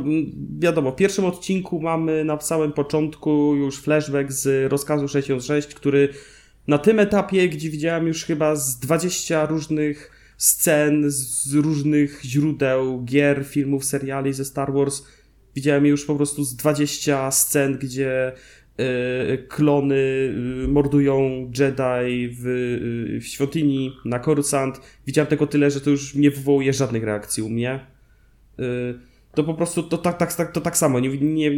wiadomo, 0.60 0.92
w 0.92 0.96
pierwszym 0.96 1.26
odcinku 1.26 1.82
mamy 1.82 2.24
na 2.24 2.40
samym 2.40 2.74
początku 2.74 3.56
już 3.56 3.82
flashback 3.82 4.32
z 4.32 4.72
rozkazu 4.72 5.08
66, 5.08 5.68
który 5.76 6.10
na 6.68 6.78
tym 6.78 7.00
etapie, 7.00 7.50
gdzie 7.50 7.70
widziałem 7.70 8.08
już 8.08 8.26
chyba 8.26 8.56
z 8.56 8.80
20 8.80 9.46
różnych 9.46 10.12
scen, 10.38 11.04
z 11.08 11.54
różnych 11.54 12.22
źródeł, 12.24 13.04
gier, 13.04 13.46
filmów, 13.46 13.86
seriali 13.86 14.34
ze 14.34 14.46
Star 14.46 14.74
Wars, 14.74 15.04
widziałem 15.56 15.86
już 15.86 16.06
po 16.06 16.16
prostu 16.16 16.44
z 16.44 16.56
20 16.56 17.32
scen, 17.32 17.78
gdzie 17.78 18.32
klony 19.48 20.34
mordują 20.68 21.22
Jedi 21.60 22.30
w, 22.40 22.44
w 23.22 23.26
świątyni 23.26 23.92
na 24.06 24.20
Coruscant. 24.20 24.82
Widziałem 25.08 25.28
tego 25.28 25.48
tyle, 25.48 25.72
że 25.72 25.82
to 25.82 25.90
już 25.90 26.16
nie 26.16 26.32
wywołuje 26.32 26.74
żadnych 26.74 27.04
reakcji 27.04 27.44
u 27.44 27.50
mnie. 27.50 27.80
To 29.36 29.44
po 29.44 29.54
prostu 29.54 29.84
to 29.84 29.98
tak, 29.98 30.36
tak, 30.36 30.52
to 30.52 30.62
tak 30.62 30.78
samo. 30.78 31.00
Nie, 31.00 31.18
nie, 31.18 31.52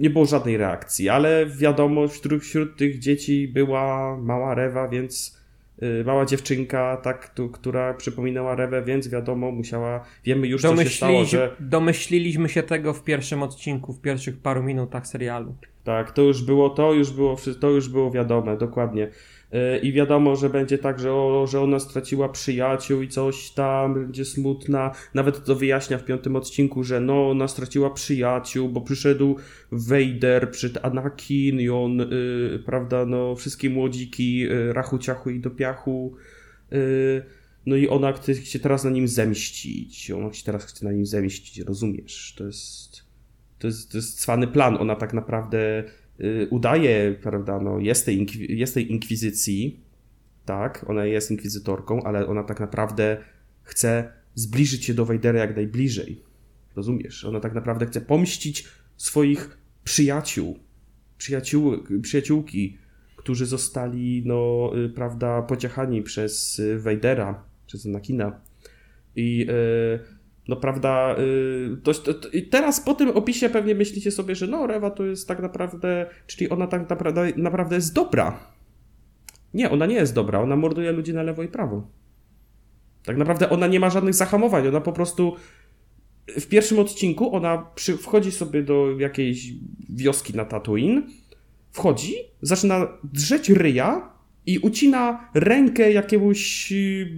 nie 0.00 0.10
było 0.10 0.26
żadnej 0.26 0.56
reakcji, 0.56 1.08
ale 1.08 1.46
wiadomo, 1.46 2.08
wśród, 2.08 2.42
wśród 2.42 2.76
tych 2.76 2.98
dzieci 2.98 3.48
była 3.48 4.16
mała 4.16 4.54
Rewa, 4.54 4.88
więc 4.88 5.40
Y, 5.82 6.04
mała 6.04 6.24
dziewczynka, 6.24 6.96
tak, 6.96 7.28
tu, 7.28 7.48
która 7.48 7.94
przypominała 7.94 8.54
Rewę, 8.54 8.82
więc 8.82 9.08
wiadomo, 9.08 9.50
musiała, 9.50 10.04
wiemy 10.24 10.46
już, 10.46 10.62
co 10.62 10.76
się 10.76 10.90
stało, 10.90 11.24
że... 11.24 11.56
Domyśliliśmy 11.60 12.48
się 12.48 12.62
tego 12.62 12.92
w 12.92 13.04
pierwszym 13.04 13.42
odcinku, 13.42 13.92
w 13.92 14.00
pierwszych 14.00 14.38
paru 14.38 14.62
minutach 14.62 15.06
serialu. 15.06 15.54
Tak, 15.84 16.12
to 16.12 16.22
już 16.22 16.42
było, 16.42 16.70
to 16.70 16.92
już 16.92 17.10
było, 17.10 17.36
to 17.60 17.70
już 17.70 17.88
było 17.88 18.10
wiadome, 18.10 18.56
dokładnie. 18.56 19.10
I 19.82 19.92
wiadomo, 19.92 20.36
że 20.36 20.50
będzie 20.50 20.78
tak, 20.78 20.98
że, 20.98 21.12
o, 21.12 21.46
że 21.46 21.60
ona 21.60 21.78
straciła 21.78 22.28
przyjaciół 22.28 23.02
i 23.02 23.08
coś 23.08 23.50
tam, 23.50 23.94
będzie 23.94 24.24
smutna. 24.24 24.94
Nawet 25.14 25.44
to 25.44 25.54
wyjaśnia 25.54 25.98
w 25.98 26.04
piątym 26.04 26.36
odcinku, 26.36 26.84
że 26.84 27.00
no, 27.00 27.30
ona 27.30 27.48
straciła 27.48 27.90
przyjaciół, 27.90 28.68
bo 28.68 28.80
przyszedł 28.80 29.36
Vader, 29.72 30.50
przyszedł 30.50 30.80
Anakin 30.82 31.60
i 31.60 31.68
on, 31.68 31.98
yy, 31.98 32.62
prawda, 32.66 33.06
no, 33.06 33.34
wszystkie 33.34 33.70
młodziki, 33.70 34.38
yy, 34.38 34.72
rachu, 34.72 34.98
ciachu 34.98 35.30
i 35.30 35.40
do 35.40 35.50
piachu. 35.50 36.14
Yy, 36.70 37.22
no 37.66 37.76
i 37.76 37.88
ona 37.88 38.12
chce 38.12 38.34
się 38.34 38.58
teraz 38.58 38.84
na 38.84 38.90
nim 38.90 39.08
zemścić. 39.08 40.10
Ona 40.10 40.32
się 40.32 40.44
teraz 40.44 40.64
chce 40.64 40.84
na 40.84 40.92
nim 40.92 41.06
zemścić, 41.06 41.58
rozumiesz? 41.58 42.34
To 42.38 42.44
jest, 42.44 43.02
to 43.58 43.66
jest, 43.66 43.92
to 43.92 43.98
jest 43.98 44.20
cwany 44.20 44.46
plan. 44.46 44.76
Ona 44.76 44.96
tak 44.96 45.14
naprawdę 45.14 45.84
Y, 45.88 45.99
udaje, 46.50 47.14
prawda, 47.22 47.60
no, 47.60 47.78
jest, 47.78 48.04
tej 48.04 48.26
jest 48.48 48.74
tej 48.74 48.92
inkwizycji, 48.92 49.80
tak, 50.44 50.84
ona 50.90 51.04
jest 51.04 51.30
inkwizytorką, 51.30 52.02
ale 52.02 52.26
ona 52.26 52.44
tak 52.44 52.60
naprawdę 52.60 53.16
chce 53.62 54.12
zbliżyć 54.34 54.84
się 54.84 54.94
do 54.94 55.04
Wejdera 55.04 55.38
jak 55.38 55.56
najbliżej. 55.56 56.22
Rozumiesz? 56.76 57.24
Ona 57.24 57.40
tak 57.40 57.54
naprawdę 57.54 57.86
chce 57.86 58.00
pomścić 58.00 58.68
swoich 58.96 59.58
przyjaciół, 59.84 60.58
przyjaciół 61.18 61.84
przyjaciółki, 62.02 62.78
którzy 63.16 63.46
zostali, 63.46 64.22
no, 64.26 64.70
y, 64.84 64.88
prawda, 64.88 65.42
pociechani 65.42 66.02
przez 66.02 66.62
Wejdera, 66.76 67.44
przez 67.66 67.86
Anakina. 67.86 68.40
I 69.16 69.38
yy, 69.38 70.19
no 70.50 70.56
prawda, 70.56 71.16
yy, 71.18 71.76
to, 71.82 71.94
to, 71.94 72.28
i 72.28 72.42
teraz 72.42 72.80
po 72.80 72.94
tym 72.94 73.08
opisie 73.08 73.48
pewnie 73.48 73.74
myślicie 73.74 74.10
sobie, 74.10 74.34
że 74.34 74.46
no 74.46 74.66
Rewa 74.66 74.90
to 74.90 75.04
jest 75.04 75.28
tak 75.28 75.42
naprawdę, 75.42 76.06
czyli 76.26 76.50
ona 76.50 76.66
tak 76.66 76.90
naprawdę, 76.90 77.32
naprawdę 77.36 77.76
jest 77.76 77.94
dobra. 77.94 78.38
Nie, 79.54 79.70
ona 79.70 79.86
nie 79.86 79.94
jest 79.94 80.14
dobra, 80.14 80.40
ona 80.40 80.56
morduje 80.56 80.92
ludzi 80.92 81.14
na 81.14 81.22
lewo 81.22 81.42
i 81.42 81.48
prawo. 81.48 81.86
Tak 83.04 83.16
naprawdę 83.16 83.50
ona 83.50 83.66
nie 83.66 83.80
ma 83.80 83.90
żadnych 83.90 84.14
zahamowań, 84.14 84.68
ona 84.68 84.80
po 84.80 84.92
prostu 84.92 85.36
w 86.26 86.46
pierwszym 86.46 86.78
odcinku 86.78 87.36
ona 87.36 87.58
przy, 87.74 87.96
wchodzi 87.96 88.32
sobie 88.32 88.62
do 88.62 88.98
jakiejś 88.98 89.52
wioski 89.88 90.36
na 90.36 90.44
Tatooine, 90.44 91.02
wchodzi, 91.72 92.14
zaczyna 92.42 92.88
drzeć 93.04 93.50
ryja 93.50 94.10
i 94.46 94.58
ucina 94.58 95.30
rękę 95.34 95.92
jakiemuś 95.92 96.72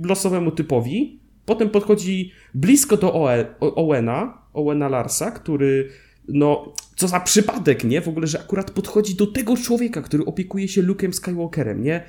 losowemu 0.04 0.50
typowi, 0.50 1.21
Potem 1.52 1.70
podchodzi 1.70 2.32
blisko 2.54 2.96
do 2.96 3.12
Owena, 3.60 4.42
Owena 4.52 4.88
Larsa, 4.88 5.30
który, 5.30 5.88
no, 6.28 6.74
co 6.96 7.08
za 7.08 7.20
przypadek, 7.20 7.84
nie? 7.84 8.00
W 8.00 8.08
ogóle, 8.08 8.26
że 8.26 8.40
akurat 8.40 8.70
podchodzi 8.70 9.14
do 9.14 9.26
tego 9.26 9.56
człowieka, 9.56 10.02
który 10.02 10.24
opiekuje 10.24 10.68
się 10.68 10.82
Luke'em 10.82 11.12
Skywalkerem, 11.12 11.82
nie? 11.82 12.04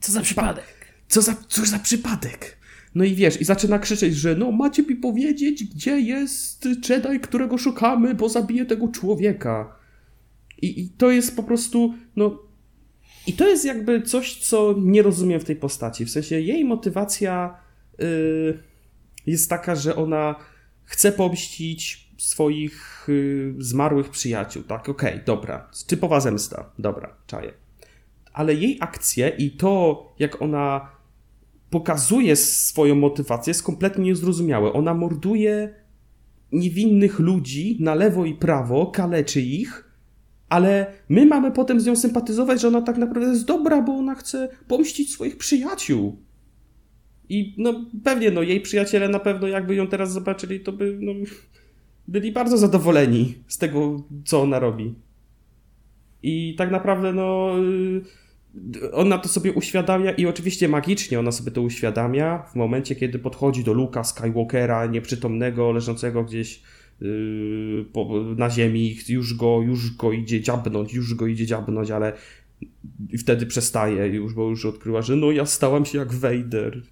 Co 0.00 0.12
za 0.12 0.20
przypadek? 0.20 0.94
Co 1.08 1.22
za, 1.22 1.36
co 1.48 1.66
za 1.66 1.78
przypadek? 1.78 2.56
No 2.94 3.04
i 3.04 3.14
wiesz, 3.14 3.40
i 3.40 3.44
zaczyna 3.44 3.78
krzyczeć, 3.78 4.14
że 4.14 4.36
no 4.36 4.52
macie 4.52 4.82
mi 4.82 4.96
powiedzieć, 4.96 5.64
gdzie 5.64 6.00
jest 6.00 6.68
Jedi, 6.88 7.20
którego 7.22 7.58
szukamy, 7.58 8.14
bo 8.14 8.28
zabije 8.28 8.66
tego 8.66 8.88
człowieka. 8.88 9.76
I, 10.62 10.80
I 10.80 10.88
to 10.88 11.10
jest 11.10 11.36
po 11.36 11.42
prostu, 11.42 11.94
no... 12.16 12.42
I 13.26 13.32
to 13.32 13.48
jest 13.48 13.64
jakby 13.64 14.02
coś, 14.02 14.36
co 14.36 14.74
nie 14.78 15.02
rozumiem 15.02 15.40
w 15.40 15.44
tej 15.44 15.56
postaci. 15.56 16.04
W 16.04 16.10
sensie 16.10 16.40
jej 16.40 16.64
motywacja 16.64 17.60
Y, 18.02 18.58
jest 19.30 19.50
taka, 19.50 19.74
że 19.74 19.96
ona 19.96 20.34
chce 20.84 21.12
pomścić 21.12 22.10
swoich 22.18 23.06
y, 23.08 23.54
zmarłych 23.58 24.10
przyjaciół, 24.10 24.62
tak? 24.62 24.88
Okej, 24.88 25.12
okay, 25.12 25.24
dobra. 25.24 25.70
Typowa 25.86 26.20
zemsta. 26.20 26.70
Dobra, 26.78 27.16
czaję. 27.26 27.52
Ale 28.32 28.54
jej 28.54 28.78
akcje 28.80 29.28
i 29.28 29.50
to, 29.50 30.02
jak 30.18 30.42
ona 30.42 30.88
pokazuje 31.70 32.36
swoją 32.36 32.94
motywację, 32.94 33.50
jest 33.50 33.62
kompletnie 33.62 34.04
niezrozumiałe. 34.04 34.72
Ona 34.72 34.94
morduje 34.94 35.74
niewinnych 36.52 37.18
ludzi 37.18 37.76
na 37.80 37.94
lewo 37.94 38.24
i 38.24 38.34
prawo, 38.34 38.86
kaleczy 38.86 39.40
ich, 39.40 39.90
ale 40.48 40.92
my 41.08 41.26
mamy 41.26 41.52
potem 41.52 41.80
z 41.80 41.86
nią 41.86 41.96
sympatyzować, 41.96 42.60
że 42.60 42.68
ona 42.68 42.82
tak 42.82 42.96
naprawdę 42.96 43.30
jest 43.30 43.44
dobra, 43.44 43.82
bo 43.82 43.92
ona 43.92 44.14
chce 44.14 44.48
pomścić 44.68 45.12
swoich 45.12 45.36
przyjaciół. 45.36 46.18
I 47.30 47.54
no 47.58 47.84
pewnie, 48.04 48.30
no 48.30 48.42
jej 48.42 48.60
przyjaciele 48.60 49.08
na 49.08 49.18
pewno 49.18 49.48
jakby 49.48 49.74
ją 49.74 49.86
teraz 49.86 50.12
zobaczyli, 50.12 50.60
to 50.60 50.72
by 50.72 50.98
no, 51.00 51.12
byli 52.08 52.32
bardzo 52.32 52.58
zadowoleni 52.58 53.34
z 53.48 53.58
tego, 53.58 54.02
co 54.24 54.42
ona 54.42 54.58
robi. 54.58 54.94
I 56.22 56.54
tak 56.58 56.70
naprawdę, 56.70 57.12
no 57.12 57.54
y, 58.74 58.92
ona 58.92 59.18
to 59.18 59.28
sobie 59.28 59.52
uświadamia 59.52 60.12
i 60.12 60.26
oczywiście 60.26 60.68
magicznie 60.68 61.18
ona 61.18 61.32
sobie 61.32 61.50
to 61.50 61.62
uświadamia 61.62 62.38
w 62.38 62.54
momencie, 62.54 62.96
kiedy 62.96 63.18
podchodzi 63.18 63.64
do 63.64 63.72
Luka 63.72 64.04
Skywalkera, 64.04 64.86
nieprzytomnego, 64.86 65.72
leżącego 65.72 66.24
gdzieś 66.24 66.62
yy, 67.00 67.84
po, 67.92 68.08
na 68.36 68.50
ziemi, 68.50 68.96
już 69.08 69.34
go, 69.34 69.62
już 69.62 69.96
go 69.96 70.12
idzie 70.12 70.40
dziabnąć, 70.40 70.94
już 70.94 71.14
go 71.14 71.26
idzie 71.26 71.46
dziabnąć, 71.46 71.90
ale 71.90 72.12
wtedy 73.18 73.46
przestaje 73.46 74.06
już, 74.06 74.34
bo 74.34 74.48
już 74.48 74.66
odkryła, 74.66 75.02
że 75.02 75.16
no 75.16 75.30
ja 75.30 75.46
stałam 75.46 75.84
się 75.84 75.98
jak 75.98 76.12
Vader. 76.12 76.82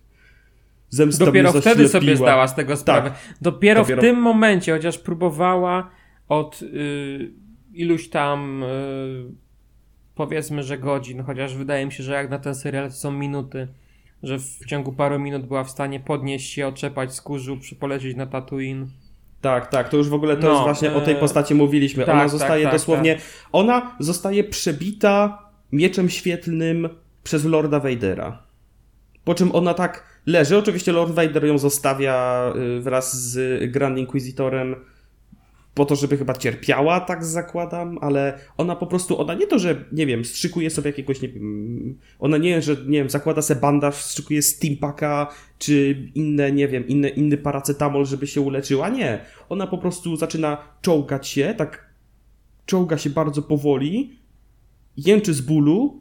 Zemsta 0.91 1.24
Dopiero 1.24 1.53
wtedy 1.53 1.89
sobie 1.89 2.16
zdała 2.16 2.49
z 2.49 2.55
tego 2.55 2.76
sprawę. 2.76 3.11
Tak. 3.11 3.18
Dopiero, 3.41 3.80
Dopiero, 3.80 4.03
w 4.03 4.05
tym 4.05 4.16
momencie, 4.16 4.72
chociaż 4.72 4.99
próbowała 4.99 5.91
od 6.28 6.62
y, 6.62 7.32
iluś 7.72 8.09
tam 8.09 8.62
y, 8.62 8.66
powiedzmy, 10.14 10.62
że 10.62 10.78
godzin, 10.78 11.22
chociaż 11.22 11.55
wydaje 11.55 11.86
mi 11.86 11.93
się, 11.93 12.03
że 12.03 12.12
jak 12.12 12.30
na 12.30 12.39
ten 12.39 12.55
serial 12.55 12.89
to 12.89 12.95
są 12.95 13.12
minuty, 13.12 13.68
że 14.22 14.39
w 14.39 14.66
ciągu 14.66 14.93
paru 14.93 15.18
minut 15.18 15.47
była 15.47 15.64
w 15.64 15.70
stanie 15.70 16.01
podnieść 16.01 16.53
się, 16.53 16.66
otrzepać 16.66 17.14
z 17.14 17.20
kurzu, 17.20 17.59
polecieć 17.80 18.16
na 18.16 18.26
Tatooine. 18.26 18.86
Tak, 19.41 19.66
tak, 19.66 19.89
to 19.89 19.97
już 19.97 20.09
w 20.09 20.14
ogóle 20.14 20.36
to 20.36 20.43
no, 20.43 20.53
jest 20.53 20.62
właśnie 20.62 20.93
o 20.93 21.01
tej 21.01 21.14
e, 21.14 21.18
postaci 21.18 21.55
mówiliśmy. 21.55 22.05
Tak, 22.05 22.14
ona 22.14 22.22
tak, 22.22 22.30
zostaje 22.30 22.64
tak, 22.64 22.72
dosłownie, 22.72 23.14
tak. 23.14 23.24
ona 23.53 23.97
zostaje 24.01 24.45
przebita 24.45 25.43
mieczem 25.72 26.09
świetlnym 26.09 26.89
przez 27.22 27.45
Lorda 27.45 27.80
Vadera. 27.80 28.43
Po 29.24 29.34
czym 29.34 29.55
ona 29.55 29.74
tak 29.74 30.18
leży. 30.29 30.57
Oczywiście 30.57 30.93
Lord 30.93 31.12
Vader 31.12 31.45
ją 31.45 31.59
zostawia 31.59 32.53
y, 32.79 32.81
wraz 32.81 33.22
z 33.22 33.72
Grand 33.72 33.99
Inquisitorem 33.99 34.76
po 35.74 35.85
to, 35.85 35.97
żeby 35.97 36.16
chyba 36.16 36.35
cierpiała, 36.35 37.01
tak 37.01 37.24
zakładam, 37.24 37.99
ale 38.01 38.39
ona 38.57 38.76
po 38.76 38.87
prostu, 38.87 39.20
ona 39.20 39.35
nie 39.35 39.47
to, 39.47 39.59
że, 39.59 39.85
nie 39.93 40.07
wiem, 40.07 40.24
strzykuje 40.24 40.70
sobie 40.70 40.91
jakiegoś, 40.91 41.22
nie 41.22 41.29
wiem, 41.29 41.99
ona 42.18 42.37
nie, 42.37 42.62
że, 42.62 42.76
nie 42.87 42.99
wiem, 42.99 43.11
zakłada 43.11 43.43
sobie 43.43 43.61
bandaż, 43.61 43.95
strzykuje 43.95 44.43
steampaka, 44.43 45.35
czy 45.59 46.09
inne, 46.14 46.53
nie 46.53 46.68
wiem, 46.68 46.89
inny, 46.89 47.09
inny 47.09 47.37
paracetamol, 47.37 48.07
żeby 48.07 48.26
się 48.26 48.41
uleczyła, 48.41 48.89
nie. 48.89 49.20
Ona 49.49 49.66
po 49.66 49.79
prostu 49.79 50.16
zaczyna 50.16 50.59
czołgać 50.83 51.29
się, 51.29 51.55
tak 51.57 51.89
czołga 52.66 52.99
się 52.99 53.11
bardzo 53.11 53.43
powoli, 53.43 54.18
jęczy 54.97 55.35
z 55.35 55.41
bólu, 55.41 56.01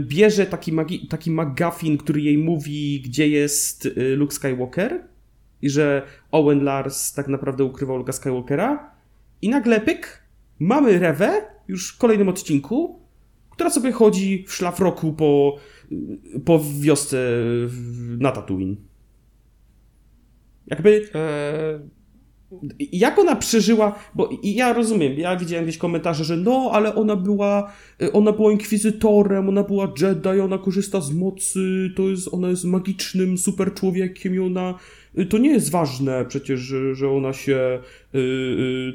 bierze 0.00 0.46
taki, 0.46 0.72
magi- 0.72 1.08
taki 1.08 1.30
McGuffin, 1.30 1.98
który 1.98 2.20
jej 2.20 2.38
mówi, 2.38 3.00
gdzie 3.00 3.28
jest 3.28 3.86
y, 3.86 4.16
Luke 4.16 4.34
Skywalker 4.34 5.04
i 5.62 5.70
że 5.70 6.02
Owen 6.30 6.64
Lars 6.64 7.12
tak 7.12 7.28
naprawdę 7.28 7.64
ukrywał 7.64 7.96
Luke 7.96 8.12
Skywalkera 8.12 8.94
i 9.42 9.48
nagle 9.48 9.80
pyk, 9.80 10.22
mamy 10.58 10.98
Rewę 10.98 11.42
już 11.68 11.94
w 11.94 11.98
kolejnym 11.98 12.28
odcinku, 12.28 13.00
która 13.50 13.70
sobie 13.70 13.92
chodzi 13.92 14.44
w 14.48 14.54
szlafroku 14.54 15.12
po, 15.12 15.56
y, 15.92 16.40
po 16.44 16.60
wiosce 16.80 17.30
na 18.18 18.32
Tatooine. 18.32 18.76
Jakby... 20.66 21.10
Eee 21.14 21.99
jak 22.78 23.18
ona 23.18 23.36
przeżyła, 23.36 23.98
bo 24.14 24.30
ja 24.42 24.72
rozumiem, 24.72 25.18
ja 25.18 25.36
widziałem 25.36 25.64
gdzieś 25.64 25.78
komentarze, 25.78 26.24
że 26.24 26.36
no, 26.36 26.70
ale 26.72 26.94
ona 26.94 27.16
była, 27.16 27.72
ona 28.12 28.32
była 28.32 28.52
inkwizytorem, 28.52 29.48
ona 29.48 29.62
była 29.62 29.92
Jedi, 30.00 30.40
ona 30.40 30.58
korzysta 30.58 31.00
z 31.00 31.12
mocy, 31.12 31.90
to 31.96 32.02
jest, 32.02 32.28
ona 32.34 32.48
jest 32.48 32.64
magicznym 32.64 33.38
super 33.38 33.74
człowiekiem 33.74 34.34
i 34.34 34.38
ona, 34.38 34.74
to 35.28 35.38
nie 35.38 35.50
jest 35.50 35.70
ważne 35.70 36.24
przecież, 36.28 36.60
że, 36.60 36.94
że 36.94 37.10
ona 37.10 37.32
się, 37.32 37.78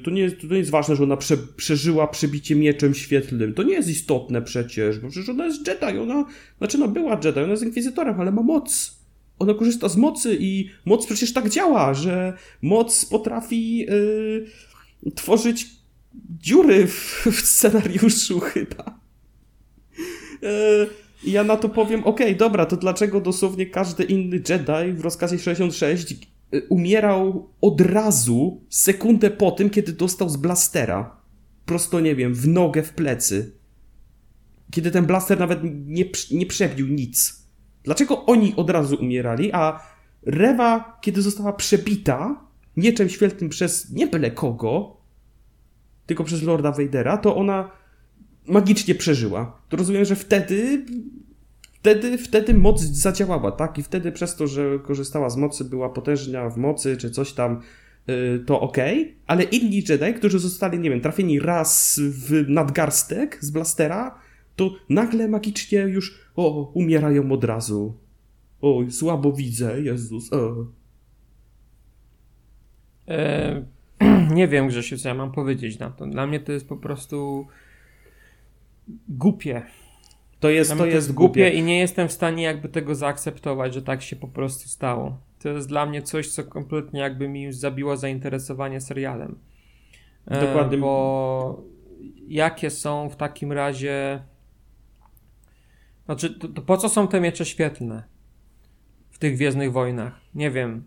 to 0.04 0.12
nie 0.12 0.22
jest, 0.22 0.42
to 0.42 0.48
nie 0.48 0.58
jest 0.58 0.72
ważne, 0.72 0.96
że 0.96 1.04
ona 1.04 1.18
prze, 1.18 1.38
przeżyła 1.38 2.08
przebicie 2.08 2.56
mieczem 2.56 2.94
świetlnym, 2.94 3.54
to 3.54 3.64
nie 3.64 3.74
jest 3.74 3.90
istotne 3.90 4.42
przecież, 4.42 5.00
bo 5.00 5.10
przecież 5.10 5.30
ona 5.30 5.46
jest 5.46 5.68
Jedi, 5.68 6.00
ona, 6.00 6.26
znaczy 6.58 6.78
ona 6.78 6.88
była 6.88 7.20
Jedi, 7.24 7.40
ona 7.40 7.52
jest 7.52 7.64
inkwizytorem, 7.64 8.22
ale 8.22 8.32
ma 8.32 8.42
moc 8.42 9.05
ona 9.40 9.54
korzysta 9.54 9.90
z 9.90 9.98
mocy 9.98 10.38
i 10.40 10.70
moc 10.86 11.06
przecież 11.06 11.34
tak 11.34 11.50
działa, 11.50 11.94
że 11.94 12.34
moc 12.62 13.06
potrafi 13.06 13.78
yy, 13.78 14.46
tworzyć 15.16 15.68
dziury 16.40 16.88
w, 16.88 17.28
w 17.32 17.42
scenariuszu 17.42 18.40
chyba. 18.54 19.00
Yy, 20.42 20.90
ja 21.24 21.44
na 21.44 21.58
to 21.58 21.70
powiem, 21.70 22.04
okej, 22.04 22.28
okay, 22.28 22.36
dobra, 22.36 22.66
to 22.66 22.78
dlaczego 22.78 23.22
dosłownie 23.22 23.66
każdy 23.66 24.04
inny 24.04 24.42
Jedi 24.50 24.94
w 24.94 25.02
rozkazie 25.02 25.40
66 25.40 26.12
y, 26.12 26.66
umierał 26.70 27.50
od 27.62 27.82
razu, 27.82 28.62
sekundę 28.70 29.30
po 29.30 29.52
tym, 29.52 29.70
kiedy 29.70 29.94
dostał 29.94 30.30
z 30.30 30.38
blastera. 30.38 31.22
Prosto, 31.66 32.00
nie 32.00 32.16
wiem, 32.16 32.34
w 32.34 32.48
nogę, 32.48 32.84
w 32.84 32.94
plecy. 32.94 33.52
Kiedy 34.72 34.92
ten 34.92 35.06
blaster 35.06 35.40
nawet 35.40 35.60
nie, 35.86 36.06
nie 36.32 36.46
przebił 36.46 36.88
nic. 36.88 37.45
Dlaczego 37.86 38.26
oni 38.26 38.54
od 38.56 38.70
razu 38.70 38.96
umierali, 38.96 39.52
a 39.54 39.80
Rewa, 40.26 40.98
kiedy 41.02 41.22
została 41.22 41.54
przebita 41.54 42.46
mieczem 42.78 43.10
świetnym 43.10 43.50
przez 43.50 43.92
nie 43.92 44.08
byle 44.08 44.32
kogo, 44.32 44.98
tylko 46.06 46.24
przez 46.24 46.44
Lorda 46.44 46.72
Vadera, 46.72 47.18
to 47.18 47.36
ona 47.36 47.72
magicznie 48.48 48.96
przeżyła. 48.96 49.60
To 49.70 49.78
rozumiem, 49.78 50.06
że 50.06 50.16
wtedy 50.16 50.86
wtedy, 51.86 52.18
wtedy 52.18 52.54
moc 52.54 52.82
zadziałała, 52.82 53.52
tak? 53.52 53.78
I 53.78 53.84
wtedy 53.84 54.12
przez 54.12 54.36
to, 54.36 54.48
że 54.48 54.80
korzystała 54.84 55.30
z 55.30 55.38
mocy, 55.38 55.66
była 55.66 55.90
potężna 55.90 56.50
w 56.50 56.58
mocy, 56.58 56.98
czy 56.98 57.12
coś 57.12 57.34
tam, 57.34 57.62
yy, 58.08 58.44
to 58.46 58.62
ok, 58.62 58.78
ale 59.28 59.44
inni 59.44 59.84
Jedi, 59.90 60.14
którzy 60.14 60.40
zostali, 60.40 60.80
nie 60.80 60.90
wiem, 60.90 61.02
trafieni 61.02 61.40
raz 61.40 62.00
w 62.04 62.46
nadgarstek 62.50 63.38
z 63.42 63.52
blastera, 63.52 64.20
to 64.56 64.72
nagle 64.90 65.28
magicznie 65.28 65.80
już 65.80 66.25
o, 66.36 66.72
umierają 66.74 67.32
od 67.32 67.44
razu. 67.44 67.98
Oj, 68.62 68.92
słabo 68.92 69.34
widzę, 69.34 69.82
Jezus. 69.82 70.30
E, 73.08 73.66
nie 74.36 74.48
wiem, 74.48 74.68
Grzesiu, 74.68 74.98
co 74.98 75.10
ja 75.10 75.16
mam 75.16 75.32
powiedzieć 75.32 75.80
na 75.80 75.90
to. 75.90 76.08
Dla 76.08 76.28
mnie 76.28 76.40
to 76.40 76.52
jest 76.52 76.70
po 76.70 76.78
prostu 76.78 77.48
głupie. 79.10 79.62
To 80.40 80.50
jest, 80.50 80.72
to, 80.72 80.78
to 80.78 80.86
jest 80.86 81.14
głupie. 81.14 81.42
głupie 81.42 81.60
i 81.60 81.64
nie 81.64 81.80
jestem 81.80 82.08
w 82.08 82.12
stanie 82.12 82.44
jakby 82.44 82.70
tego 82.70 82.96
zaakceptować, 82.96 83.74
że 83.74 83.82
tak 83.82 84.02
się 84.02 84.16
po 84.16 84.28
prostu 84.28 84.70
stało. 84.70 85.18
To 85.40 85.50
jest 85.50 85.68
dla 85.68 85.86
mnie 85.86 86.02
coś, 86.02 86.30
co 86.30 86.44
kompletnie 86.44 87.00
jakby 87.00 87.30
mi 87.30 87.44
już 87.44 87.56
zabiło 87.56 87.98
zainteresowanie 87.98 88.82
serialem. 88.82 89.40
E, 90.28 90.42
Dokładnie. 90.42 90.78
Bo 90.78 91.64
jakie 92.28 92.70
są 92.70 93.10
w 93.10 93.16
takim 93.16 93.52
razie 93.52 94.24
znaczy, 96.06 96.30
to, 96.30 96.48
to 96.48 96.62
po 96.62 96.78
co 96.78 96.90
są 96.90 97.08
te 97.08 97.22
miecze 97.22 97.46
świetlne 97.46 98.04
w 99.12 99.20
tych 99.20 99.36
Gwiezdnych 99.36 99.72
Wojnach? 99.72 100.22
Nie 100.36 100.52
wiem. 100.52 100.84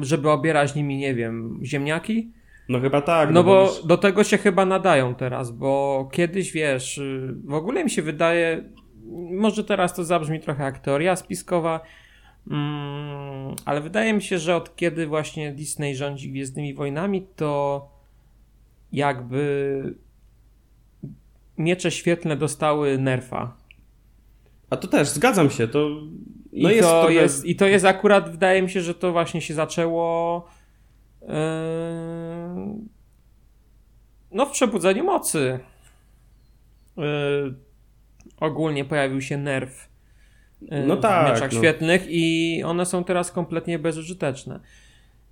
Żeby 0.00 0.30
obierać 0.30 0.74
nimi, 0.74 0.96
nie 0.96 1.14
wiem, 1.14 1.60
ziemniaki? 1.62 2.32
No 2.68 2.80
chyba 2.80 3.00
tak. 3.02 3.28
No, 3.28 3.34
no 3.34 3.44
bo 3.44 3.72
do 3.84 3.96
tego 3.96 4.24
się 4.24 4.38
chyba 4.38 4.66
nadają 4.66 5.14
teraz, 5.14 5.50
bo 5.50 6.08
kiedyś, 6.12 6.52
wiesz, 6.52 7.00
w 7.44 7.54
ogóle 7.54 7.84
mi 7.84 7.90
się 7.90 8.02
wydaje, 8.02 8.64
może 9.30 9.64
teraz 9.64 9.94
to 9.94 10.04
zabrzmi 10.04 10.40
trochę 10.40 10.64
jak 10.64 10.78
teoria 10.78 11.16
spiskowa, 11.16 11.80
mm, 12.50 13.54
ale 13.64 13.80
wydaje 13.80 14.12
mi 14.12 14.22
się, 14.22 14.38
że 14.38 14.56
od 14.56 14.76
kiedy 14.76 15.06
właśnie 15.06 15.52
Disney 15.52 15.96
rządzi 15.96 16.30
Gwiezdnymi 16.30 16.74
Wojnami, 16.74 17.26
to 17.36 17.88
jakby 18.92 19.94
miecze 21.58 21.90
świetlne 21.90 22.36
dostały 22.36 22.98
nerfa. 22.98 23.56
A 24.74 24.76
to 24.76 24.88
też, 24.88 25.08
zgadzam 25.08 25.50
się, 25.50 25.68
to... 25.68 25.88
No 26.52 26.70
I, 26.70 26.76
jest 26.76 26.88
to 26.88 27.00
trochę... 27.00 27.14
jest, 27.14 27.44
I 27.44 27.56
to 27.56 27.66
jest 27.66 27.84
akurat, 27.84 28.30
wydaje 28.30 28.62
mi 28.62 28.70
się, 28.70 28.80
że 28.80 28.94
to 28.94 29.12
właśnie 29.12 29.40
się 29.40 29.54
zaczęło 29.54 30.46
yy, 31.20 31.28
no 34.30 34.46
w 34.46 34.50
Przebudzeniu 34.50 35.04
Mocy. 35.04 35.58
Yy, 36.96 37.54
ogólnie 38.40 38.84
pojawił 38.84 39.20
się 39.20 39.36
nerw 39.36 39.88
yy, 40.62 40.86
no 40.86 40.96
tak, 40.96 41.26
w 41.26 41.30
mieczach 41.30 41.52
no. 41.52 41.58
świetlnych 41.58 42.06
i 42.08 42.62
one 42.66 42.86
są 42.86 43.04
teraz 43.04 43.32
kompletnie 43.32 43.78
bezużyteczne. 43.78 44.60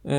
Yy, 0.04 0.10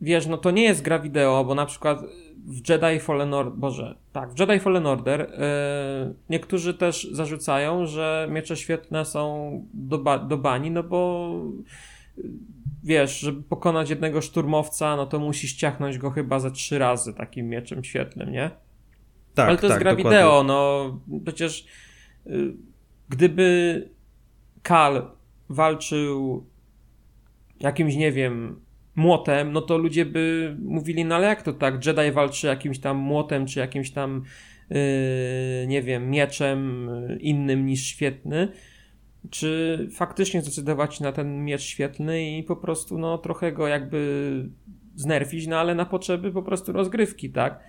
wiesz, 0.00 0.26
no 0.26 0.38
to 0.38 0.50
nie 0.50 0.64
jest 0.64 0.82
gra 0.82 0.98
wideo, 0.98 1.44
bo 1.44 1.54
na 1.54 1.66
przykład 1.66 1.98
w 2.46 2.68
Jedi 2.68 3.00
Fallen 3.00 3.34
Order, 3.34 3.54
Boże, 3.58 3.96
tak, 4.12 4.34
w 4.34 4.40
Jedi 4.40 4.60
Fallen 4.60 4.86
Order 4.86 5.20
yy, 5.20 6.14
niektórzy 6.30 6.74
też 6.74 7.08
zarzucają, 7.12 7.86
że 7.86 8.28
miecze 8.30 8.56
świetne 8.56 9.04
są 9.04 9.50
do, 9.74 9.98
ba 9.98 10.18
do 10.18 10.38
bani, 10.38 10.70
no 10.70 10.82
bo 10.82 11.30
wiesz, 12.84 13.20
żeby 13.20 13.42
pokonać 13.42 13.90
jednego 13.90 14.20
szturmowca, 14.20 14.96
no 14.96 15.06
to 15.06 15.18
musisz 15.18 15.54
ciachnąć 15.54 15.98
go 15.98 16.10
chyba 16.10 16.38
ze 16.38 16.50
trzy 16.50 16.78
razy 16.78 17.14
takim 17.14 17.48
mieczem 17.48 17.84
świetnym, 17.84 18.32
nie? 18.32 18.50
Tak, 19.34 19.48
Ale 19.48 19.56
to 19.56 19.62
tak, 19.62 19.70
jest 19.70 19.78
gra 19.80 19.96
dokładnie. 19.96 20.18
wideo, 20.18 20.42
no 20.42 21.00
przecież 21.24 21.66
yy, 22.26 22.54
gdyby 23.08 23.88
Kal 24.62 25.10
walczył 25.48 26.46
jakimś, 27.60 27.96
nie 27.96 28.12
wiem, 28.12 28.60
młotem, 28.96 29.52
no 29.52 29.60
to 29.60 29.78
ludzie 29.78 30.04
by 30.04 30.56
mówili, 30.62 31.04
no 31.04 31.14
ale 31.14 31.26
jak 31.26 31.42
to 31.42 31.52
tak, 31.52 31.86
Jedi 31.86 32.12
walczy 32.12 32.46
jakimś 32.46 32.78
tam 32.78 32.96
młotem, 32.96 33.46
czy 33.46 33.60
jakimś 33.60 33.90
tam, 33.90 34.22
yy, 34.70 34.76
nie 35.66 35.82
wiem, 35.82 36.10
mieczem 36.10 36.90
yy, 37.08 37.16
innym 37.16 37.66
niż 37.66 37.82
świetny, 37.86 38.48
czy 39.30 39.88
faktycznie 39.92 40.42
zdecydować 40.42 41.00
na 41.00 41.12
ten 41.12 41.44
miecz 41.44 41.62
świetlny 41.62 42.38
i 42.38 42.42
po 42.42 42.56
prostu, 42.56 42.98
no, 42.98 43.18
trochę 43.18 43.52
go 43.52 43.68
jakby 43.68 44.50
znerfić, 44.94 45.46
no 45.46 45.58
ale 45.58 45.74
na 45.74 45.84
potrzeby 45.84 46.32
po 46.32 46.42
prostu 46.42 46.72
rozgrywki, 46.72 47.30
tak? 47.30 47.60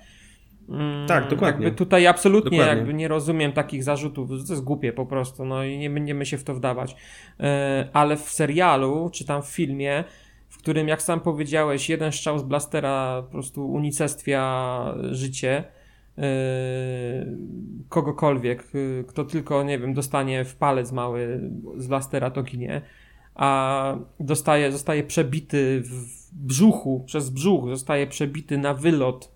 Mm, 0.69 1.07
tak, 1.07 1.29
dokładnie. 1.29 1.65
Jakby 1.65 1.77
tutaj 1.77 2.07
absolutnie 2.07 2.57
dokładnie. 2.57 2.77
jakby 2.77 2.93
nie 2.93 3.07
rozumiem 3.07 3.51
takich 3.51 3.83
zarzutów, 3.83 4.29
to 4.29 4.35
jest 4.35 4.63
głupie 4.63 4.93
po 4.93 5.05
prostu, 5.05 5.45
no 5.45 5.63
i 5.63 5.77
nie 5.77 5.89
będziemy 5.89 6.25
się 6.25 6.37
w 6.37 6.43
to 6.43 6.53
wdawać. 6.53 6.95
Yy, 7.39 7.45
ale 7.93 8.17
w 8.17 8.29
serialu, 8.29 9.09
czy 9.13 9.25
tam 9.25 9.43
w 9.43 9.47
filmie, 9.47 10.03
w 10.61 10.63
którym, 10.63 10.87
jak 10.87 11.01
sam 11.01 11.19
powiedziałeś, 11.19 11.89
jeden 11.89 12.11
strzał 12.11 12.39
z 12.39 12.43
blastera 12.43 13.23
po 13.25 13.31
prostu 13.31 13.71
unicestwia 13.71 14.95
życie 15.11 15.63
yy, 16.17 16.23
kogokolwiek, 17.89 18.67
yy, 18.73 19.05
kto 19.07 19.25
tylko, 19.25 19.63
nie 19.63 19.79
wiem, 19.79 19.93
dostanie 19.93 20.45
w 20.45 20.55
palec 20.55 20.91
mały 20.91 21.51
z 21.77 21.87
blastera, 21.87 22.31
to 22.31 22.43
ginie, 22.43 22.81
a 23.35 23.95
dostaje, 24.19 24.71
zostaje 24.71 25.03
przebity 25.03 25.81
w 25.83 26.29
brzuchu, 26.31 27.03
przez 27.05 27.29
brzuch 27.29 27.69
zostaje 27.69 28.07
przebity 28.07 28.57
na 28.57 28.73
wylot. 28.73 29.31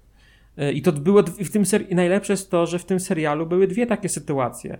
Yy, 0.57 0.73
I 0.73 0.81
to 0.81 0.91
było 0.91 1.23
w 1.23 1.51
tym 1.51 1.65
ser- 1.65 1.95
najlepsze 1.95 2.33
jest 2.33 2.51
to, 2.51 2.65
że 2.65 2.79
w 2.79 2.85
tym 2.85 2.99
serialu 2.99 3.45
były 3.45 3.67
dwie 3.67 3.87
takie 3.87 4.09
sytuacje. 4.09 4.77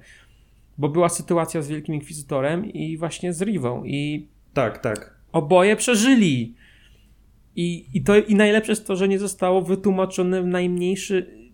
Bo 0.77 0.89
była 0.89 1.09
sytuacja 1.09 1.61
z 1.61 1.67
Wielkim 1.67 1.95
Inkwizytorem 1.95 2.65
i 2.65 2.97
właśnie 2.97 3.33
z 3.33 3.41
Rivą. 3.41 3.83
I 3.85 4.27
tak, 4.53 4.77
tak. 4.77 5.14
Oboje 5.35 5.75
przeżyli. 5.75 6.55
I, 7.55 7.85
i, 7.93 8.03
to, 8.03 8.15
I 8.17 8.35
najlepsze 8.35 8.71
jest 8.71 8.87
to, 8.87 8.95
że 8.95 9.07
nie 9.07 9.19
zostało 9.19 9.61
wytłumaczone 9.61 10.41
w 10.41 10.45
najmniejszy 10.45 11.49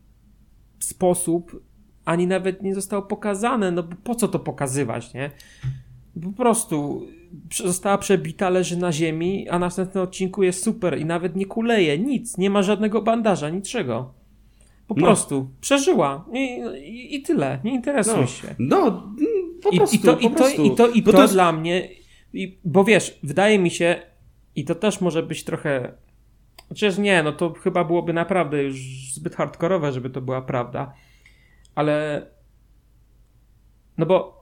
sposób, 0.80 1.64
ani 2.06 2.28
nawet 2.28 2.64
nie 2.64 2.76
zostało 2.76 3.02
pokazane. 3.02 3.72
No 3.72 3.84
bo 3.84 3.96
po 4.04 4.16
co 4.16 4.28
to 4.28 4.40
pokazywać, 4.40 5.14
nie? 5.14 5.32
Po 6.24 6.32
prostu 6.32 7.08
została 7.56 7.98
przebita, 7.98 8.50
leży 8.50 8.78
na 8.78 8.92
ziemi, 8.92 9.50
a 9.50 9.52
na 9.52 9.60
następnym 9.60 10.04
odcinku 10.04 10.44
jest 10.44 10.64
super 10.64 11.00
i 11.00 11.06
nawet 11.06 11.36
nie 11.36 11.46
kuleje, 11.46 12.00
nic, 12.00 12.38
nie 12.38 12.50
ma 12.50 12.64
żadnego 12.64 13.02
bandaża, 13.02 13.50
niczego. 13.50 14.14
Po 14.88 14.96
no. 14.96 15.02
prostu 15.02 15.50
przeżyła 15.62 16.26
I, 16.34 16.40
i, 16.86 17.16
i, 17.16 17.22
tyle, 17.22 17.60
nie 17.64 17.74
interesuj 17.76 18.22
no. 18.22 18.28
się. 18.28 18.56
No, 18.60 19.14
po 19.64 19.76
prostu. 19.76 19.96
I, 19.96 20.00
to, 20.00 20.14
po 20.14 20.20
i, 20.20 20.32
to, 20.32 20.50
i 20.50 20.76
to, 20.76 20.88
i 20.88 21.04
to, 21.04 21.12
to 21.12 21.22
jest... 21.22 21.34
dla 21.34 21.52
mnie 21.52 22.01
i, 22.34 22.60
bo 22.66 22.84
wiesz, 22.84 23.20
wydaje 23.24 23.60
mi 23.60 23.72
się, 23.72 24.02
i 24.56 24.66
to 24.66 24.76
też 24.76 25.02
może 25.02 25.24
być 25.24 25.44
trochę. 25.44 25.94
Chociaż 26.70 26.98
nie, 26.98 27.24
no 27.24 27.32
to 27.32 27.54
chyba 27.54 27.84
byłoby 27.84 28.14
naprawdę 28.14 28.64
już 28.64 28.80
zbyt 29.14 29.36
hardkorowe, 29.36 29.92
żeby 29.92 30.10
to 30.10 30.22
była 30.22 30.42
prawda. 30.42 30.94
Ale. 31.76 32.28
No 33.98 34.06
bo 34.06 34.42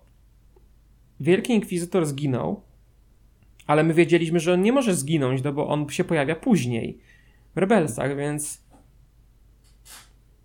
Wielki 1.20 1.54
Inkwizytor 1.54 2.06
zginął, 2.06 2.62
Ale 3.68 3.84
my 3.84 3.94
wiedzieliśmy, 3.94 4.40
że 4.40 4.54
on 4.54 4.62
nie 4.62 4.72
może 4.72 4.96
zginąć, 4.96 5.44
no 5.44 5.54
bo 5.54 5.68
on 5.68 5.90
się 5.90 6.04
pojawia 6.04 6.36
później 6.36 7.00
w 7.56 7.58
Rebelsach, 7.58 8.18
więc 8.18 8.66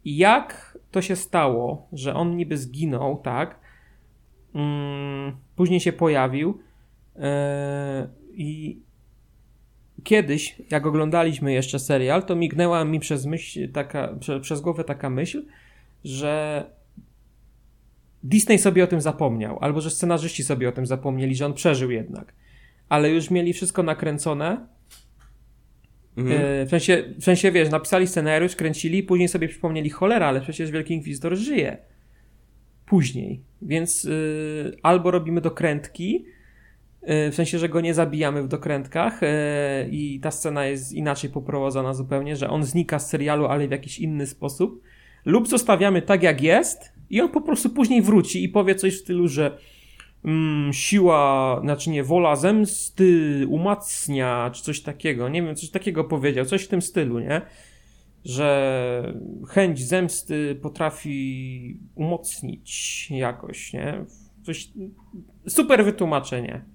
jak 0.04 0.78
to 0.90 1.02
się 1.02 1.16
stało, 1.16 1.88
że 1.92 2.14
on 2.14 2.36
niby 2.36 2.58
zginął, 2.58 3.16
tak? 3.16 3.60
Mm, 4.54 5.36
później 5.56 5.80
się 5.80 5.92
pojawił 5.92 6.58
i 8.34 8.78
kiedyś, 10.04 10.56
jak 10.70 10.86
oglądaliśmy 10.86 11.52
jeszcze 11.52 11.78
serial, 11.78 12.22
to 12.22 12.36
mignęła 12.36 12.84
mi 12.84 13.00
przez 13.00 13.26
myśl 13.26 13.72
taka, 13.72 14.14
prze, 14.20 14.40
przez 14.40 14.60
głowę 14.60 14.84
taka 14.84 15.10
myśl, 15.10 15.44
że 16.04 16.64
Disney 18.22 18.58
sobie 18.58 18.84
o 18.84 18.86
tym 18.86 19.00
zapomniał, 19.00 19.58
albo 19.60 19.80
że 19.80 19.90
scenarzyści 19.90 20.44
sobie 20.44 20.68
o 20.68 20.72
tym 20.72 20.86
zapomnieli, 20.86 21.34
że 21.34 21.46
on 21.46 21.54
przeżył 21.54 21.90
jednak. 21.90 22.32
Ale 22.88 23.10
już 23.10 23.30
mieli 23.30 23.52
wszystko 23.52 23.82
nakręcone. 23.82 24.66
Mhm. 26.16 26.40
E, 26.40 26.66
w, 26.66 26.70
sensie, 26.70 27.04
w 27.18 27.24
sensie, 27.24 27.52
wiesz, 27.52 27.70
napisali 27.70 28.06
scenariusz, 28.06 28.56
kręcili, 28.56 29.02
później 29.02 29.28
sobie 29.28 29.48
przypomnieli 29.48 29.90
cholera, 29.90 30.26
ale 30.26 30.40
przecież 30.40 30.70
Wielki 30.70 30.94
Inkwizytor 30.94 31.36
żyje. 31.36 31.76
Później. 32.86 33.40
Więc 33.62 34.04
y, 34.04 34.76
albo 34.82 35.10
robimy 35.10 35.40
dokrętki, 35.40 36.24
w 37.06 37.34
sensie, 37.34 37.58
że 37.58 37.68
go 37.68 37.80
nie 37.80 37.94
zabijamy 37.94 38.42
w 38.42 38.48
dokrętkach 38.48 39.22
y, 39.22 39.26
i 39.90 40.20
ta 40.20 40.30
scena 40.30 40.66
jest 40.66 40.92
inaczej 40.92 41.30
poprowadzona 41.30 41.94
zupełnie, 41.94 42.36
że 42.36 42.50
on 42.50 42.64
znika 42.64 42.98
z 42.98 43.08
serialu, 43.08 43.46
ale 43.46 43.68
w 43.68 43.70
jakiś 43.70 43.98
inny 43.98 44.26
sposób, 44.26 44.82
lub 45.24 45.48
zostawiamy 45.48 46.02
tak 46.02 46.22
jak 46.22 46.42
jest 46.42 46.92
i 47.10 47.20
on 47.20 47.28
po 47.28 47.40
prostu 47.40 47.70
później 47.70 48.02
wróci 48.02 48.44
i 48.44 48.48
powie 48.48 48.74
coś 48.74 48.96
w 48.96 49.00
stylu, 49.00 49.28
że 49.28 49.58
mm, 50.24 50.72
siła, 50.72 51.60
znaczy 51.62 51.90
nie, 51.90 52.04
wola 52.04 52.36
zemsty 52.36 53.46
umacnia, 53.48 54.50
czy 54.54 54.62
coś 54.62 54.80
takiego, 54.80 55.28
nie 55.28 55.42
wiem, 55.42 55.56
coś 55.56 55.70
takiego 55.70 56.04
powiedział, 56.04 56.44
coś 56.44 56.64
w 56.64 56.68
tym 56.68 56.82
stylu, 56.82 57.18
nie? 57.18 57.40
Że 58.24 59.14
chęć 59.48 59.86
zemsty 59.86 60.58
potrafi 60.62 61.78
umocnić 61.94 63.10
jakoś, 63.10 63.72
nie? 63.72 64.04
Coś, 64.42 64.68
super 65.46 65.84
wytłumaczenie. 65.84 66.73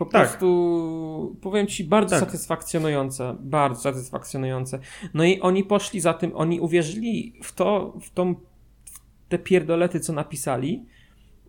Po 0.00 0.06
tak. 0.06 0.28
prostu 0.28 1.36
powiem 1.40 1.66
ci 1.66 1.84
bardzo 1.84 2.16
tak. 2.16 2.24
satysfakcjonujące, 2.24 3.36
bardzo 3.40 3.80
satysfakcjonujące. 3.80 4.78
No 5.14 5.24
i 5.24 5.40
oni 5.40 5.64
poszli 5.64 6.00
za 6.00 6.14
tym, 6.14 6.32
oni 6.34 6.60
uwierzyli 6.60 7.32
w 7.42 7.52
to, 7.52 7.98
w 8.00 8.10
tą 8.10 8.34
te 9.28 9.38
pierdolety, 9.38 10.00
co 10.00 10.12
napisali 10.12 10.86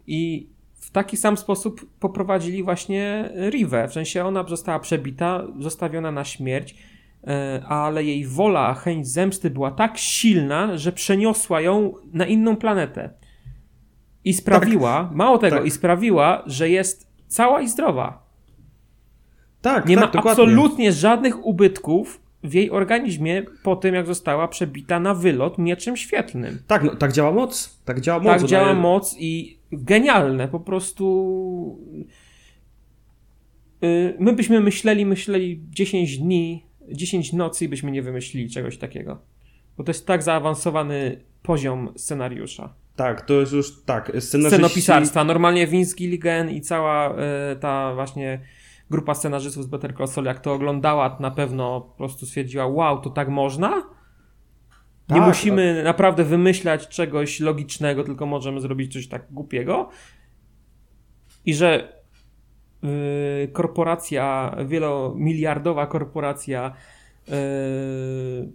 i 0.08 0.50
w 0.76 0.92
taki 0.92 1.18
sam 1.18 1.38
sposób 1.38 1.86
poprowadzili 2.00 2.64
właśnie 2.64 3.30
Rivę. 3.50 3.88
W 3.88 3.94
sensie 3.94 4.26
ona 4.26 4.46
została 4.48 4.80
przebita, 4.80 5.48
zostawiona 5.60 6.12
na 6.12 6.24
śmierć, 6.24 6.76
e, 7.24 7.64
ale 7.68 8.04
jej 8.04 8.26
wola, 8.26 8.74
chęć 8.74 9.08
zemsty 9.08 9.50
była 9.50 9.72
tak 9.72 9.98
silna, 9.98 10.78
że 10.78 10.92
przeniosła 10.92 11.62
ją 11.62 11.94
na 12.14 12.26
inną 12.26 12.56
planetę. 12.56 13.10
I 14.24 14.34
sprawiła, 14.34 15.04
tak, 15.04 15.16
mało 15.16 15.38
tego, 15.38 15.58
tak. 15.58 15.66
i 15.66 15.72
sprawiła, 15.72 16.44
że 16.46 16.70
jest 16.70 17.12
cała 17.28 17.62
i 17.62 17.68
zdrowa. 17.68 18.31
Tak, 19.62 19.86
Nie 19.86 19.96
tak, 19.96 20.06
ma 20.06 20.12
dokładnie. 20.12 20.44
absolutnie 20.44 20.92
żadnych 20.92 21.46
ubytków 21.46 22.22
w 22.44 22.54
jej 22.54 22.72
organizmie 22.72 23.44
po 23.64 23.76
tym, 23.76 23.96
jak 23.96 24.06
została 24.06 24.48
przebita 24.48 25.00
na 25.00 25.14
wylot 25.14 25.58
mieczem 25.58 25.98
świetlnym. 25.98 26.60
Tak, 26.68 26.84
no, 26.84 26.96
tak 26.96 27.12
działa 27.12 27.32
moc. 27.32 27.80
Tak 27.86 28.02
działa 28.02 28.20
moc. 28.20 28.42
Tak 28.42 28.50
działa 28.50 28.74
moc 28.74 29.16
i 29.20 29.58
genialne, 29.72 30.48
po 30.48 30.60
prostu... 30.60 31.80
Y, 33.84 34.16
my 34.20 34.34
byśmy 34.34 34.60
myśleli, 34.62 35.06
myśleli 35.06 35.62
10 35.70 36.18
dni, 36.18 36.66
10 36.92 37.34
nocy 37.34 37.66
i 37.66 37.68
byśmy 37.68 37.92
nie 37.92 38.02
wymyślili 38.02 38.50
czegoś 38.50 38.78
takiego. 38.78 39.22
Bo 39.78 39.84
to 39.84 39.90
jest 39.90 40.08
tak 40.08 40.24
zaawansowany 40.24 41.22
poziom 41.44 41.94
scenariusza. 41.96 42.74
Tak, 42.96 43.22
to 43.22 43.34
jest 43.40 43.54
już 43.54 43.84
tak. 43.86 44.06
Scenarzyści... 44.06 44.48
Scenopisarstwa. 44.48 45.24
Normalnie 45.24 45.68
Vince 45.68 45.96
Gilligan 45.96 46.50
i 46.50 46.62
cała 46.62 47.14
y, 47.14 47.16
ta 47.60 47.96
właśnie 47.96 48.40
grupa 48.92 49.16
scenarzystów 49.16 49.64
z 49.64 49.68
Better 49.68 49.96
Call 49.98 50.08
Saul, 50.08 50.26
jak 50.26 50.40
to 50.40 50.54
oglądała, 50.54 51.18
na 51.20 51.32
pewno 51.32 51.82
po 51.82 51.98
prostu 51.98 52.26
stwierdziła, 52.26 52.68
wow, 52.68 53.02
to 53.02 53.10
tak 53.10 53.30
można? 53.30 53.70
Nie 55.10 55.18
tak, 55.18 55.28
musimy 55.28 55.74
tak. 55.76 55.86
naprawdę 55.86 56.24
wymyślać 56.24 56.88
czegoś 56.88 57.40
logicznego, 57.40 58.04
tylko 58.04 58.26
możemy 58.26 58.62
zrobić 58.62 58.94
coś 58.94 59.08
tak 59.08 59.34
głupiego. 59.34 59.90
I 61.46 61.54
że 61.54 62.02
yy, 62.84 63.48
korporacja, 63.54 64.56
wielomiliardowa 64.66 65.88
korporacja 65.88 66.74
yy, 67.28 67.34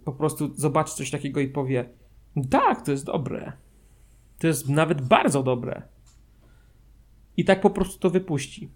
po 0.05 0.11
prostu 0.11 0.55
zobaczy 0.55 0.95
coś 0.95 1.11
takiego 1.11 1.39
i 1.39 1.47
powie 1.47 1.89
tak, 2.49 2.85
to 2.85 2.91
jest 2.91 3.05
dobre. 3.05 3.51
To 4.39 4.47
jest 4.47 4.69
nawet 4.69 5.01
bardzo 5.01 5.43
dobre. 5.43 5.81
I 7.37 7.45
tak 7.45 7.61
po 7.61 7.69
prostu 7.69 7.99
to 7.99 8.09
wypuści. 8.09 8.69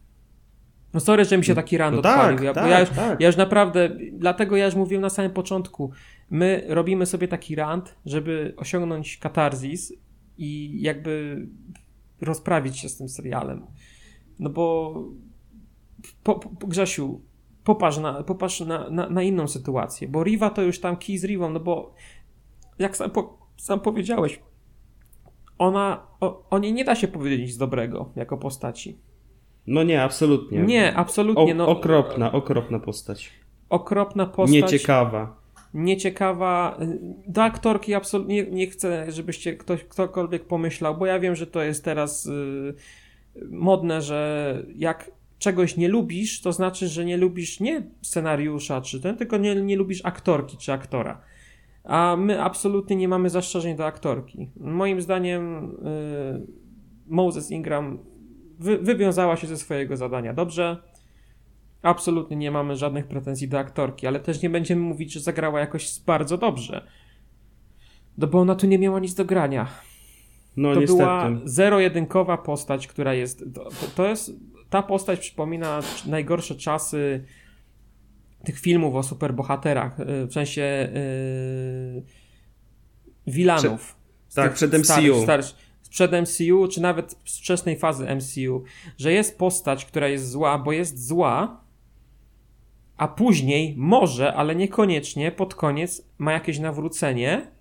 No 0.94 1.00
sorry, 1.00 1.26
że 1.26 1.38
mi 1.38 1.46
się 1.46 1.56
taki 1.56 1.78
rand 1.78 1.94
no 1.94 2.00
odpalił. 2.00 2.38
Tak, 2.38 2.46
ja, 2.46 2.54
tak, 2.54 2.70
ja, 2.70 2.80
już, 2.80 2.90
tak. 2.90 3.22
ja 3.22 3.28
już 3.28 3.38
naprawdę, 3.38 3.90
dlatego 4.14 4.56
ja 4.56 4.66
już 4.66 4.76
mówiłem 4.76 5.02
na 5.02 5.10
samym 5.10 5.32
początku, 5.32 5.92
my 6.30 6.66
robimy 6.68 7.06
sobie 7.06 7.28
taki 7.28 7.56
rand, 7.56 7.96
żeby 8.06 8.54
osiągnąć 8.58 9.18
katarzis 9.18 9.94
i 10.38 10.82
jakby 10.82 11.46
rozprawić 12.22 12.78
się 12.78 12.90
z 12.90 12.98
tym 12.98 13.10
serialem. 13.10 13.66
No 14.40 14.50
bo 14.50 14.94
po, 16.24 16.36
po, 16.36 16.68
Grzesiu, 16.68 17.22
popatrz, 17.64 17.98
na, 17.98 18.24
popatrz 18.24 18.60
na, 18.60 18.90
na, 18.90 19.10
na, 19.10 19.22
inną 19.24 19.48
sytuację, 19.48 20.08
bo 20.08 20.24
Riva 20.24 20.50
to 20.50 20.62
już 20.62 20.80
tam 20.80 20.98
kij 20.98 21.18
z 21.18 21.24
Rivą, 21.24 21.50
no 21.50 21.60
bo 21.60 21.94
jak 22.80 22.98
sam, 22.98 23.12
po, 23.12 23.38
sam 23.58 23.80
powiedziałeś, 23.80 24.40
ona, 25.58 26.08
o, 26.20 26.50
o 26.50 26.60
niej 26.60 26.74
nie 26.74 26.86
da 26.86 26.96
się 26.96 27.08
powiedzieć 27.08 27.42
nic 27.42 27.58
dobrego 27.58 28.12
jako 28.16 28.38
postaci. 28.38 28.98
No 29.68 29.84
nie, 29.84 30.04
absolutnie. 30.04 30.60
Nie, 30.60 30.96
absolutnie. 30.96 31.52
O, 31.54 31.56
no, 31.56 31.68
okropna, 31.68 32.32
okropna 32.32 32.80
postać. 32.80 33.32
Okropna 33.70 34.26
postać. 34.26 34.62
Nieciekawa. 34.62 35.42
Nieciekawa. 35.74 36.80
Do 37.28 37.44
aktorki 37.44 37.94
absolutnie 37.94 38.36
nie, 38.36 38.52
nie 38.52 38.68
chcę, 38.68 39.12
żebyście 39.12 39.54
ktoś, 39.54 39.84
ktokolwiek 39.84 40.46
pomyślał, 40.46 40.98
bo 40.98 41.06
ja 41.06 41.20
wiem, 41.20 41.36
że 41.36 41.48
to 41.48 41.62
jest 41.62 41.86
teraz 41.86 42.26
y, 42.26 42.74
modne, 43.50 44.02
że 44.02 44.64
jak 44.76 45.12
czegoś 45.40 45.78
nie 45.78 45.88
lubisz, 45.88 46.42
to 46.42 46.54
znaczy, 46.54 46.88
że 46.88 47.06
nie 47.06 47.18
lubisz 47.18 47.60
nie 47.60 47.84
scenariusza 48.02 48.82
czy 48.82 49.02
ten, 49.02 49.18
tylko 49.18 49.38
nie, 49.38 49.56
nie 49.56 49.76
lubisz 49.76 50.06
aktorki 50.06 50.58
czy 50.58 50.74
aktora. 50.74 51.22
A 51.84 52.16
my 52.20 52.42
absolutnie 52.42 52.96
nie 52.96 53.08
mamy 53.08 53.30
zastrzeżeń 53.30 53.76
do 53.76 53.86
aktorki. 53.86 54.50
Moim 54.58 55.02
zdaniem 55.02 55.66
y, 55.66 56.48
Moses 57.08 57.52
Ingram 57.52 58.00
wy, 58.62 58.78
wywiązała 58.78 59.38
się 59.38 59.48
ze 59.48 59.58
swojego 59.58 59.98
zadania 59.98 60.34
dobrze. 60.34 60.78
Absolutnie 61.82 62.38
nie 62.38 62.52
mamy 62.52 62.76
żadnych 62.76 63.08
pretensji 63.08 63.48
do 63.48 63.60
aktorki, 63.60 64.08
ale 64.08 64.20
też 64.20 64.42
nie 64.42 64.50
będziemy 64.50 64.82
mówić, 64.82 65.14
że 65.14 65.20
zagrała 65.20 65.60
jakoś 65.60 66.00
bardzo 66.00 66.38
dobrze. 66.38 66.88
No 68.18 68.28
bo 68.28 68.40
ona 68.40 68.56
tu 68.56 68.68
nie 68.68 68.80
miała 68.80 69.00
nic 69.00 69.14
do 69.14 69.26
grania. 69.26 69.68
No, 70.58 70.74
to 70.74 70.80
niestety. 70.80 71.04
była 71.04 71.32
zero-jedynkowa 71.44 72.38
postać, 72.38 72.88
która 72.88 73.14
jest. 73.14 73.44
To, 73.54 73.70
to, 73.96 74.08
jest. 74.08 74.32
Ta 74.70 74.84
postać 74.84 75.20
przypomina 75.20 75.80
najgorsze 76.06 76.56
czasy 76.56 77.26
tych 78.44 78.60
filmów 78.60 78.96
o 78.96 79.04
superbohaterach. 79.04 80.00
Y, 80.00 80.28
w 80.28 80.34
sensie 80.34 80.90
yy, 81.96 82.04
wilanów. 83.28 83.96
Prze 84.30 84.42
tak, 84.42 84.54
przed 84.54 84.74
MCU. 84.74 85.24
Starych, 85.24 85.46
sprzed 85.92 86.12
MCU, 86.12 86.68
czy 86.68 86.82
nawet 86.82 87.14
wczesnej 87.26 87.78
fazy 87.78 88.16
MCU, 88.16 88.64
że 88.98 89.14
jest 89.14 89.38
postać, 89.38 89.86
która 89.86 90.08
jest 90.08 90.30
zła, 90.30 90.58
bo 90.58 90.72
jest 90.72 91.08
zła, 91.08 91.62
a 92.98 93.08
później 93.08 93.76
może, 93.78 94.34
ale 94.34 94.56
niekoniecznie 94.56 95.32
pod 95.32 95.56
koniec 95.56 96.08
ma 96.18 96.32
jakieś 96.32 96.60
nawrócenie, 96.60 97.52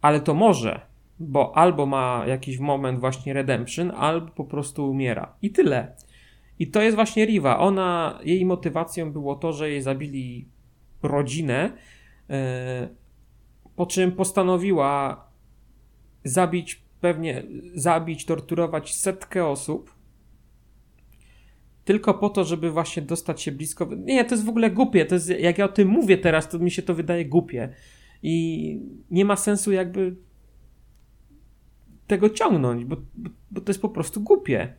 ale 0.00 0.20
to 0.20 0.34
może, 0.34 0.80
bo 1.18 1.56
albo 1.56 1.86
ma 1.86 2.24
jakiś 2.26 2.58
moment 2.58 3.00
właśnie 3.00 3.32
redemption, 3.32 3.90
albo 3.90 4.28
po 4.32 4.44
prostu 4.44 4.90
umiera. 4.90 5.34
I 5.42 5.50
tyle. 5.50 5.96
I 6.58 6.66
to 6.66 6.82
jest 6.82 6.94
właśnie 6.94 7.26
Riva. 7.26 7.58
Ona, 7.58 8.18
jej 8.24 8.46
motywacją 8.46 9.12
było 9.12 9.34
to, 9.34 9.52
że 9.52 9.70
jej 9.70 9.82
zabili 9.82 10.48
rodzinę, 11.02 11.70
yy, 12.28 12.36
po 13.76 13.86
czym 13.86 14.12
postanowiła 14.12 15.24
zabić 16.24 16.83
pewnie 17.04 17.42
zabić, 17.74 18.24
torturować 18.24 18.94
setkę 18.94 19.46
osób, 19.46 19.94
tylko 21.84 22.14
po 22.14 22.28
to, 22.28 22.44
żeby 22.44 22.70
właśnie 22.70 23.02
dostać 23.02 23.42
się 23.42 23.52
blisko. 23.52 23.88
Nie, 23.96 24.24
to 24.24 24.34
jest 24.34 24.44
w 24.44 24.48
ogóle 24.48 24.70
głupie. 24.70 25.04
To 25.06 25.14
jest, 25.14 25.28
jak 25.28 25.58
ja 25.58 25.64
o 25.64 25.68
tym 25.68 25.88
mówię 25.88 26.18
teraz, 26.18 26.48
to 26.48 26.58
mi 26.58 26.70
się 26.70 26.82
to 26.82 26.94
wydaje 26.94 27.24
głupie. 27.24 27.68
I 28.22 28.78
nie 29.10 29.24
ma 29.24 29.36
sensu 29.36 29.72
jakby 29.72 30.16
tego 32.06 32.30
ciągnąć, 32.30 32.84
bo, 32.84 32.96
bo, 33.14 33.30
bo 33.50 33.60
to 33.60 33.70
jest 33.70 33.82
po 33.82 33.88
prostu 33.88 34.20
głupie. 34.20 34.74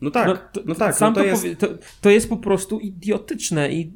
No 0.00 0.10
tak, 0.10 0.26
no, 0.26 0.36
to, 0.52 0.60
no 0.66 0.74
tak. 0.74 0.94
Sam 0.94 1.12
no 1.12 1.14
to, 1.14 1.20
to, 1.20 1.26
jest... 1.26 1.42
Powie, 1.42 1.56
to, 1.56 1.68
to 2.00 2.10
jest 2.10 2.28
po 2.28 2.36
prostu 2.36 2.80
idiotyczne 2.80 3.72
i 3.72 3.92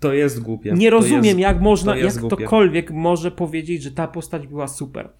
to 0.00 0.12
jest 0.12 0.42
głupie. 0.42 0.72
Nie 0.72 0.90
rozumiem, 0.90 1.24
jest, 1.24 1.38
jak 1.38 1.60
można, 1.60 1.96
jak 1.96 2.16
głupie. 2.16 2.36
ktokolwiek 2.36 2.90
może 2.90 3.30
powiedzieć, 3.30 3.82
że 3.82 3.90
ta 3.90 4.08
postać 4.08 4.46
była 4.46 4.68
super. 4.68 5.10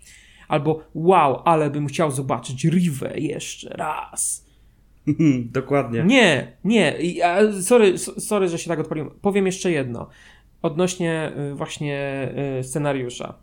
Albo 0.48 0.85
wow, 0.94 1.43
ale 1.44 1.70
bym 1.70 1.86
chciał 1.86 2.10
zobaczyć 2.10 2.64
Rivę 2.64 3.12
jeszcze 3.16 3.68
raz. 3.68 4.47
Dokładnie. 5.52 6.05
Nie, 6.05 6.56
nie. 6.64 6.98
Sorry, 7.62 7.98
sorry, 7.98 8.48
że 8.48 8.59
się 8.59 8.68
tak 8.68 8.81
odpaliłem. 8.81 9.10
Powiem 9.10 9.47
jeszcze 9.47 9.70
jedno. 9.70 10.09
Odnośnie 10.62 11.32
y, 11.52 11.55
właśnie 11.55 12.28
y, 12.60 12.64
scenariusza. 12.64 13.35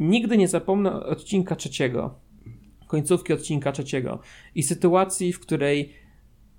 Nigdy 0.00 0.36
nie 0.36 0.48
zapomnę 0.48 0.92
odcinka 0.92 1.56
trzeciego. 1.56 2.14
Końcówki 2.86 3.32
odcinka 3.32 3.72
trzeciego. 3.72 4.18
I 4.54 4.62
sytuacji, 4.62 5.32
w 5.32 5.40
której 5.40 5.92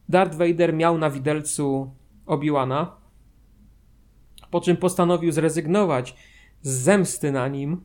Darth 0.10 0.38
Vader 0.38 0.74
miał 0.74 0.98
na 0.98 1.10
widelcu 1.10 1.92
Obi-Wana, 2.26 2.88
po 4.52 4.62
czym 4.62 4.78
postanowił 4.78 5.32
zrezygnować 5.32 6.16
z 6.62 6.70
zemsty 6.70 7.32
na 7.32 7.48
nim, 7.48 7.84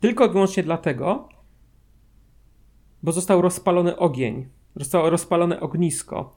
tylko 0.00 0.26
i 0.26 0.30
wyłącznie 0.30 0.62
dlatego, 0.62 1.28
bo 3.02 3.12
został 3.12 3.42
rozpalony 3.42 3.96
ogień, 3.96 4.48
zostało 4.76 5.10
rozpalone 5.10 5.60
ognisko, 5.60 6.34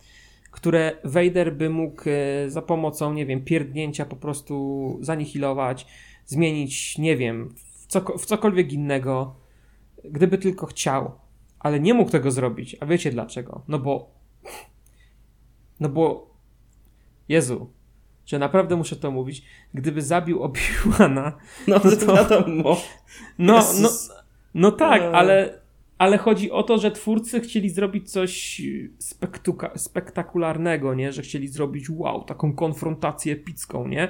które 0.52 0.98
Vader 1.04 1.56
by 1.56 1.70
mógł 1.70 2.04
e, 2.06 2.50
za 2.50 2.62
pomocą, 2.62 3.14
nie 3.14 3.26
wiem, 3.26 3.44
pierdnięcia 3.44 4.06
po 4.06 4.16
prostu 4.16 4.98
zanihilować, 5.02 5.88
zmienić, 6.26 6.98
nie 6.98 7.18
wiem, 7.18 7.56
w, 7.56 7.88
co, 7.88 8.18
w 8.18 8.26
cokolwiek 8.26 8.74
innego, 8.74 9.36
gdyby 10.04 10.38
tylko 10.38 10.66
chciał. 10.66 11.12
Ale 11.60 11.80
nie 11.80 11.94
mógł 11.94 12.12
tego 12.12 12.32
zrobić. 12.32 12.76
A 12.80 12.86
wiecie 12.86 13.12
dlaczego? 13.12 13.64
No 13.68 13.80
bo. 13.80 14.12
No 15.80 15.90
bo. 15.90 16.34
Jezu, 17.30 17.70
że 18.26 18.40
naprawdę 18.40 18.76
muszę 18.76 18.96
to 18.96 19.12
mówić, 19.12 19.44
gdyby 19.74 20.02
zabił 20.02 20.44
Obi-Wana... 20.44 21.32
No, 21.68 21.82
no 21.84 21.92
to 21.92 22.16
wiadomo. 22.16 22.78
No, 23.40 23.64
no, 23.82 23.90
no 24.54 24.72
tak, 24.72 25.02
ale, 25.02 25.60
ale 25.98 26.18
chodzi 26.18 26.52
o 26.52 26.64
to, 26.64 26.78
że 26.78 26.92
twórcy 26.92 27.42
chcieli 27.42 27.70
zrobić 27.70 28.12
coś 28.12 28.62
spektakularnego, 29.76 30.94
nie? 30.94 31.12
Że 31.12 31.22
chcieli 31.22 31.48
zrobić 31.48 31.90
wow, 31.90 32.24
taką 32.24 32.54
konfrontację 32.54 33.34
epicką, 33.34 33.88
nie? 33.88 34.08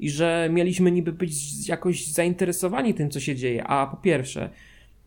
I 0.00 0.10
że 0.10 0.48
mieliśmy 0.52 0.92
niby 0.92 1.12
być 1.12 1.68
jakoś 1.68 2.06
zainteresowani 2.06 2.94
tym, 2.94 3.10
co 3.10 3.20
się 3.20 3.34
dzieje. 3.34 3.64
A 3.64 3.86
po 3.86 3.96
pierwsze, 3.96 4.50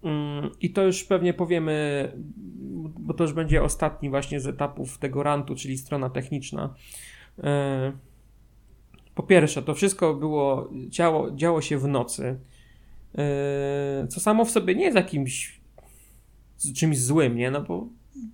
mm, 0.03 0.49
i 0.61 0.69
to 0.69 0.83
już 0.83 1.03
pewnie 1.03 1.33
powiemy, 1.33 2.11
bo 2.99 3.13
to 3.13 3.23
już 3.23 3.33
będzie 3.33 3.63
ostatni 3.63 4.09
właśnie 4.09 4.39
z 4.39 4.47
etapów 4.47 4.97
tego 4.97 5.23
rantu, 5.23 5.55
czyli 5.55 5.77
strona 5.77 6.09
techniczna. 6.09 6.73
Po 9.19 9.23
pierwsze, 9.23 9.61
to 9.61 9.75
wszystko 9.75 10.13
było, 10.13 10.69
działo, 10.87 11.31
działo 11.31 11.61
się 11.61 11.77
w 11.77 11.87
nocy, 11.87 12.39
yy, 13.13 14.07
co 14.07 14.19
samo 14.19 14.45
w 14.45 14.51
sobie 14.51 14.75
nie 14.75 14.83
jest 14.83 14.95
jakimś 14.95 15.61
czymś 16.75 16.99
złym, 16.99 17.35
nie? 17.35 17.51
No 17.51 17.61
bo 17.61 17.87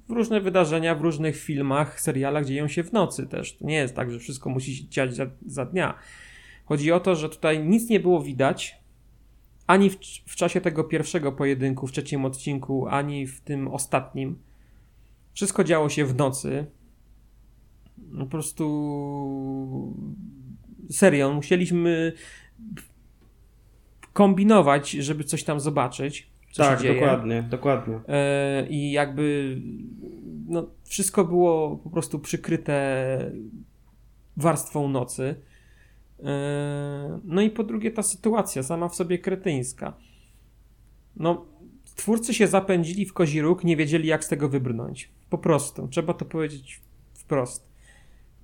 różne 0.10 0.42
wydarzenia 0.42 0.96
w 0.96 1.02
różnych 1.02 1.38
filmach, 1.38 2.02
serialach 2.02 2.46
dzieją 2.46 2.68
się 2.68 2.84
w 2.84 2.94
nocy 2.94 3.28
też. 3.28 3.58
To 3.58 3.66
nie 3.66 3.76
jest 3.76 3.96
tak, 3.96 4.12
że 4.12 4.20
wszystko 4.20 4.50
musi 4.50 4.76
się 4.76 4.90
dziać 4.90 5.16
za, 5.16 5.26
za 5.46 5.66
dnia. 5.66 5.94
Chodzi 6.66 6.92
o 6.92 7.00
to, 7.00 7.16
że 7.16 7.30
tutaj 7.30 7.66
nic 7.66 7.90
nie 7.90 8.00
było 8.00 8.22
widać, 8.22 8.78
ani 9.68 9.90
w, 9.90 9.98
w, 10.26 10.36
czasie 10.36 10.62
tego 10.62 10.84
pierwszego 10.84 11.32
pojedynku, 11.32 11.88
w 11.88 11.92
trzecim 11.92 12.26
odcinku, 12.26 12.88
ani 12.88 13.28
w 13.28 13.42
tym 13.42 13.68
ostatnim. 13.68 14.40
Wszystko 15.34 15.64
działo 15.64 15.90
się 15.90 16.06
w 16.06 16.16
nocy. 16.16 16.66
Po 18.20 18.26
prostu 18.26 18.66
serio, 20.90 21.34
musieliśmy 21.34 22.14
kombinować, 24.14 24.92
żeby 24.92 25.24
coś 25.24 25.44
tam 25.44 25.60
zobaczyć. 25.60 26.30
Co 26.52 26.64
tak, 26.64 26.84
dokładnie, 26.84 27.44
dokładnie. 27.44 28.00
E, 28.08 28.68
I 28.70 28.92
jakby 28.92 29.58
no, 30.48 30.68
wszystko 30.84 31.26
było 31.26 31.78
po 31.78 31.90
prostu 31.90 32.20
przykryte 32.20 33.32
warstwą 34.38 34.88
nocy. 34.88 35.36
E, 36.24 37.20
no 37.24 37.42
i 37.42 37.50
po 37.50 37.64
drugie 37.64 37.92
ta 37.92 38.04
sytuacja 38.04 38.64
sama 38.64 38.90
w 38.90 38.96
sobie 38.96 39.20
kretyńska. 39.20 39.94
No, 41.16 41.46
twórcy 41.96 42.34
się 42.34 42.48
zapędzili 42.48 43.06
w 43.06 43.14
kozi 43.14 43.42
róg, 43.42 43.64
nie 43.64 43.78
wiedzieli 43.78 44.08
jak 44.08 44.24
z 44.24 44.28
tego 44.28 44.50
wybrnąć. 44.50 45.12
Po 45.30 45.38
prostu, 45.38 45.88
trzeba 45.88 46.14
to 46.14 46.26
powiedzieć 46.26 46.82
wprost. 47.14 47.75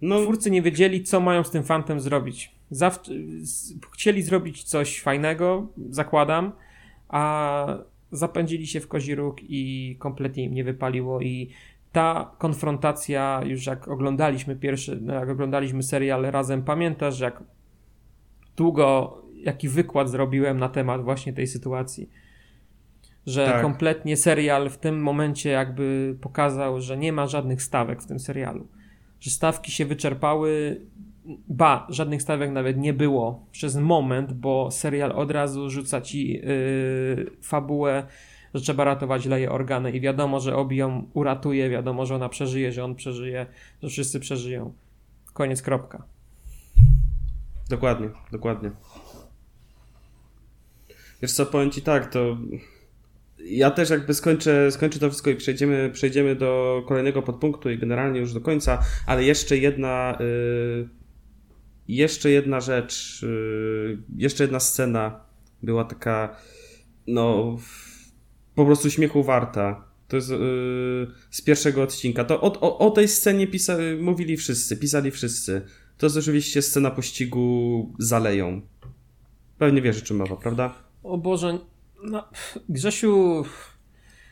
No. 0.02 0.22
Twórcy 0.22 0.52
nie 0.52 0.62
wiedzieli, 0.62 1.04
co 1.04 1.20
mają 1.20 1.44
z 1.44 1.52
tym 1.52 1.64
fantem 1.64 2.00
zrobić. 2.00 2.56
chcieli 3.92 4.22
zrobić 4.24 4.64
coś 4.64 5.02
fajnego, 5.02 5.68
zakładam, 5.90 6.52
a 7.10 7.78
zapędzili 8.12 8.68
się 8.68 8.80
w 8.80 8.88
kozi 8.88 9.16
róg 9.16 9.38
i 9.42 9.96
kompletnie 10.00 10.44
im 10.44 10.54
nie 10.54 10.64
wypaliło 10.64 11.22
i 11.22 11.50
ta 11.92 12.36
konfrontacja, 12.38 13.42
już 13.46 13.66
jak 13.66 13.88
oglądaliśmy 13.88 14.56
pierwszy, 14.56 15.00
no 15.02 15.14
jak 15.14 15.30
oglądaliśmy 15.30 15.84
serial 15.84 16.24
razem, 16.24 16.64
pamiętasz, 16.64 17.20
jak 17.20 17.44
długo, 18.58 19.18
jaki 19.36 19.70
wykład 19.70 20.10
zrobiłem 20.10 20.58
na 20.58 20.70
temat 20.70 21.04
właśnie 21.04 21.34
tej 21.34 21.48
sytuacji. 21.48 22.10
Że 23.26 23.46
tak. 23.46 23.62
kompletnie 23.62 24.18
serial 24.18 24.70
w 24.70 24.78
tym 24.78 25.02
momencie 25.02 25.50
jakby 25.50 26.18
pokazał, 26.22 26.82
że 26.82 26.98
nie 26.98 27.14
ma 27.14 27.28
żadnych 27.28 27.62
stawek 27.62 28.02
w 28.02 28.08
tym 28.08 28.20
serialu 28.20 28.68
że 29.22 29.32
stawki 29.32 29.72
się 29.72 29.86
wyczerpały. 29.86 30.82
Ba, 31.48 31.88
żadnych 31.90 32.22
stawek 32.22 32.52
nawet 32.52 32.78
nie 32.78 32.94
było 32.94 33.46
przez 33.52 33.76
moment, 33.76 34.34
bo 34.34 34.72
serial 34.72 35.12
od 35.12 35.32
razu 35.32 35.70
rzuca 35.70 36.02
ci 36.02 36.34
yy, 36.34 37.32
fabułę, 37.42 38.04
że 38.54 38.62
trzeba 38.62 38.84
ratować 38.84 39.26
leje 39.26 39.52
organy 39.52 39.92
i 39.92 40.02
wiadomo, 40.02 40.40
że 40.40 40.56
Obi 40.56 40.78
ją 40.78 41.10
uratuje, 41.14 41.70
wiadomo, 41.70 42.06
że 42.06 42.16
ona 42.16 42.30
przeżyje, 42.30 42.72
że 42.72 42.84
on 42.84 42.96
przeżyje, 42.96 43.46
że 43.84 43.90
wszyscy 43.90 44.20
przeżyją. 44.20 44.74
Koniec, 45.34 45.62
kropka. 45.62 46.04
Dokładnie, 47.70 48.10
dokładnie. 48.32 48.72
Wiesz 51.22 51.34
co, 51.34 51.46
powiem 51.46 51.72
ci 51.72 51.82
tak, 51.82 52.14
to 52.14 52.38
ja 53.46 53.72
też 53.72 53.90
jakby 53.90 54.14
skończę, 54.14 54.72
skończę 54.72 55.00
to 55.00 55.10
wszystko 55.10 55.30
i 55.30 55.36
przejdziemy, 55.36 55.90
przejdziemy 55.94 56.36
do 56.36 56.84
kolejnego 56.88 57.22
podpunktu 57.22 57.70
i 57.70 57.78
generalnie 57.78 58.20
już 58.20 58.34
do 58.34 58.42
końca, 58.42 58.80
ale 59.08 59.24
jeszcze 59.24 59.58
jedna 59.58 60.18
y, 60.22 60.90
jeszcze 61.88 62.30
jedna 62.30 62.60
rzecz, 62.60 63.24
y, 63.24 63.98
jeszcze 64.18 64.44
jedna 64.44 64.60
scena 64.60 65.20
była 65.64 65.84
taka 65.84 66.36
no 67.08 67.58
po 68.56 68.66
prostu 68.66 68.90
śmiechu 68.90 69.24
warta. 69.24 69.92
To 70.08 70.16
jest 70.16 70.32
y, 70.32 70.36
z 71.32 71.42
pierwszego 71.42 71.84
odcinka. 71.84 72.24
To 72.24 72.42
o, 72.42 72.62
o, 72.62 72.78
o 72.78 72.92
tej 72.92 73.08
scenie 73.08 73.48
pisa, 73.48 73.78
mówili 74.00 74.38
wszyscy, 74.38 74.78
pisali 74.78 75.12
wszyscy. 75.12 75.62
To 75.98 76.06
jest 76.06 76.18
oczywiście 76.18 76.62
scena 76.62 76.92
pościgu 76.92 77.94
zaleją. 78.00 78.62
Pewnie 79.58 79.82
wiesz 79.82 80.02
o 80.02 80.06
czym 80.06 80.18
mowa, 80.18 80.36
prawda? 80.36 80.74
O 81.04 81.18
Boże, 81.18 81.60
no, 82.04 82.24
Grzesiu. 82.70 83.46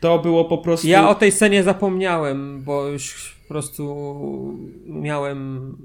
To 0.02 0.20
było 0.20 0.46
po 0.46 0.58
prostu. 0.58 0.88
Ja 0.88 1.10
o 1.10 1.16
tej 1.16 1.32
scenie 1.32 1.64
zapomniałem, 1.64 2.64
bo 2.64 2.88
już 2.88 3.36
po 3.42 3.48
prostu 3.48 4.58
miałem 4.86 5.78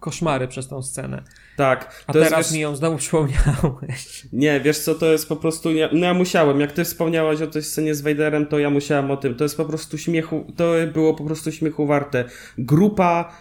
koszmary 0.00 0.48
przez 0.48 0.68
tą 0.68 0.82
scenę. 0.82 1.22
Tak. 1.56 2.04
A 2.06 2.12
teraz 2.12 2.38
jest, 2.38 2.54
mi 2.54 2.60
ją 2.60 2.76
znowu 2.76 2.96
przypomniałeś. 2.96 4.26
Nie, 4.32 4.60
wiesz 4.60 4.78
co, 4.78 4.94
to 4.94 5.12
jest 5.12 5.28
po 5.28 5.36
prostu. 5.36 5.72
Ja, 5.72 5.88
no 5.92 6.06
ja 6.06 6.14
musiałem. 6.14 6.60
Jak 6.60 6.72
ty 6.72 6.84
wspomniałaś 6.84 7.42
o 7.42 7.46
tej 7.46 7.62
scenie 7.62 7.94
z 7.94 8.00
Vaderem, 8.00 8.46
to 8.46 8.58
ja 8.58 8.70
musiałem 8.70 9.10
o 9.10 9.16
tym. 9.16 9.34
To 9.34 9.44
jest 9.44 9.56
po 9.56 9.64
prostu 9.64 9.98
śmiechu. 9.98 10.52
To 10.56 10.72
było 10.92 11.14
po 11.14 11.24
prostu 11.24 11.52
śmiechu 11.52 11.86
warte. 11.86 12.24
Grupa 12.58 13.32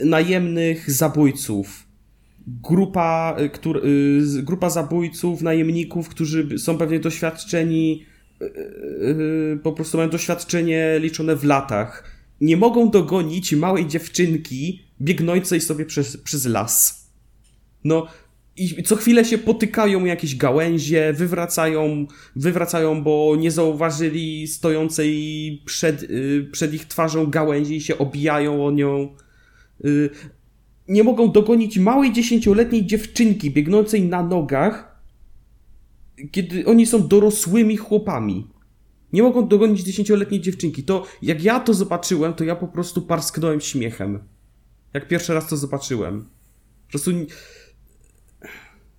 najemnych 0.00 0.90
zabójców 0.90 1.89
grupa, 2.62 3.36
y, 3.38 3.78
y, 4.38 4.42
grupa 4.42 4.70
zabójców, 4.70 5.42
najemników, 5.42 6.08
którzy 6.08 6.58
są 6.58 6.78
pewnie 6.78 7.00
doświadczeni, 7.00 8.04
y, 8.42 9.58
po 9.62 9.72
prostu 9.72 9.96
mają 9.96 10.10
doświadczenie 10.10 10.98
liczone 11.00 11.36
w 11.36 11.44
latach. 11.44 12.04
Nie 12.40 12.56
mogą 12.56 12.90
dogonić 12.90 13.52
małej 13.52 13.86
dziewczynki 13.86 14.82
biegnącej 15.00 15.60
sobie 15.60 15.84
przez, 15.84 16.16
przez 16.16 16.46
las. 16.46 17.06
No, 17.84 18.06
i 18.56 18.82
co 18.82 18.96
chwilę 18.96 19.24
się 19.24 19.38
potykają 19.38 20.04
jakieś 20.04 20.36
gałęzie, 20.36 21.12
wywracają, 21.12 22.06
wywracają, 22.36 23.02
bo 23.02 23.36
nie 23.38 23.50
zauważyli 23.50 24.46
stojącej 24.46 25.62
przed, 25.64 26.06
przed 26.52 26.74
ich 26.74 26.84
twarzą 26.84 27.26
gałęzi 27.26 27.76
i 27.76 27.80
się 27.80 27.98
obijają 27.98 28.66
o 28.66 28.70
nią 28.70 29.14
nie 30.90 31.04
mogą 31.04 31.32
dogonić 31.32 31.78
małej 31.78 32.12
dziesięcioletniej 32.12 32.86
dziewczynki 32.86 33.50
biegnącej 33.50 34.02
na 34.02 34.22
nogach, 34.22 35.00
kiedy 36.30 36.66
oni 36.66 36.86
są 36.86 37.08
dorosłymi 37.08 37.76
chłopami. 37.76 38.46
Nie 39.12 39.22
mogą 39.22 39.48
dogonić 39.48 39.80
dziesięcioletniej 39.80 40.40
dziewczynki. 40.40 40.82
To 40.82 41.06
jak 41.22 41.44
ja 41.44 41.60
to 41.60 41.74
zobaczyłem, 41.74 42.34
to 42.34 42.44
ja 42.44 42.56
po 42.56 42.68
prostu 42.68 43.02
parsknąłem 43.02 43.60
śmiechem. 43.60 44.18
Jak 44.94 45.08
pierwszy 45.08 45.34
raz 45.34 45.48
to 45.48 45.56
zobaczyłem. 45.56 46.28
Po 46.86 46.90
prostu 46.90 47.10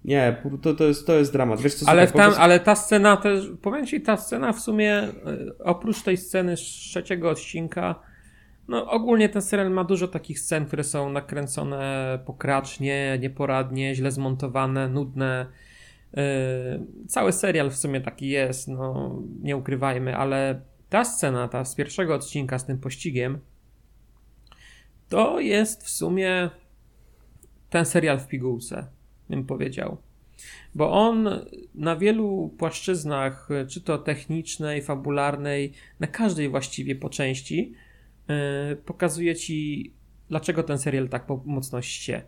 nie, 0.06 0.42
to, 0.62 0.74
to, 0.74 0.84
jest, 0.84 1.08
to 1.08 1.14
jest 1.14 1.34
dramat. 1.34 1.62
Wiesz, 1.62 1.74
co 1.74 1.90
ale, 1.90 2.08
tam, 2.08 2.34
ale 2.38 2.60
ta 2.60 2.76
scena 2.76 3.18
też, 3.18 3.52
powiem 3.62 3.88
ci, 3.88 4.02
ta 4.02 4.18
scena 4.18 4.54
w 4.54 4.60
sumie, 4.60 4.94
e, 4.94 5.12
oprócz 5.60 6.02
tej 6.02 6.18
sceny 6.18 6.58
z 6.58 6.60
trzeciego 6.60 7.30
odcinka, 7.30 8.11
no 8.72 8.92
ogólnie 8.92 9.30
ten 9.30 9.42
serial 9.42 9.72
ma 9.72 9.84
dużo 9.84 10.08
takich 10.08 10.40
scen, 10.40 10.66
które 10.66 10.84
są 10.84 11.10
nakręcone 11.10 12.20
pokracznie, 12.26 13.18
nieporadnie, 13.22 13.96
źle 13.96 14.12
zmontowane, 14.12 14.90
nudne. 14.90 15.46
Yy, 16.14 16.22
cały 17.08 17.32
serial 17.32 17.70
w 17.70 17.78
sumie 17.78 18.02
taki 18.02 18.30
jest, 18.30 18.68
no 18.68 19.16
nie 19.42 19.58
ukrywajmy, 19.58 20.18
ale 20.18 20.62
ta 20.90 21.06
scena, 21.06 21.48
ta 21.48 21.66
z 21.66 21.76
pierwszego 21.76 22.16
odcinka 22.16 22.60
z 22.60 22.66
tym 22.66 22.80
pościgiem, 22.80 23.40
to 25.10 25.40
jest 25.40 25.84
w 25.84 25.90
sumie 25.90 26.50
ten 27.70 27.86
serial 27.86 28.20
w 28.20 28.28
pigułce 28.28 28.88
bym 29.30 29.46
powiedział. 29.46 29.98
Bo 30.76 30.92
on 30.92 31.30
na 31.76 31.96
wielu 31.96 32.56
płaszczyznach, 32.58 33.50
czy 33.70 33.82
to 33.82 33.98
technicznej, 33.98 34.82
fabularnej, 34.82 35.74
na 36.00 36.08
każdej 36.08 36.50
właściwie 36.50 36.96
po 36.96 37.10
części, 37.10 37.74
pokazuje 38.86 39.36
ci, 39.36 39.94
dlaczego 40.30 40.64
ten 40.64 40.78
serial 40.78 41.10
tak 41.10 41.28
mocno 41.46 41.82
ście. 41.82 42.24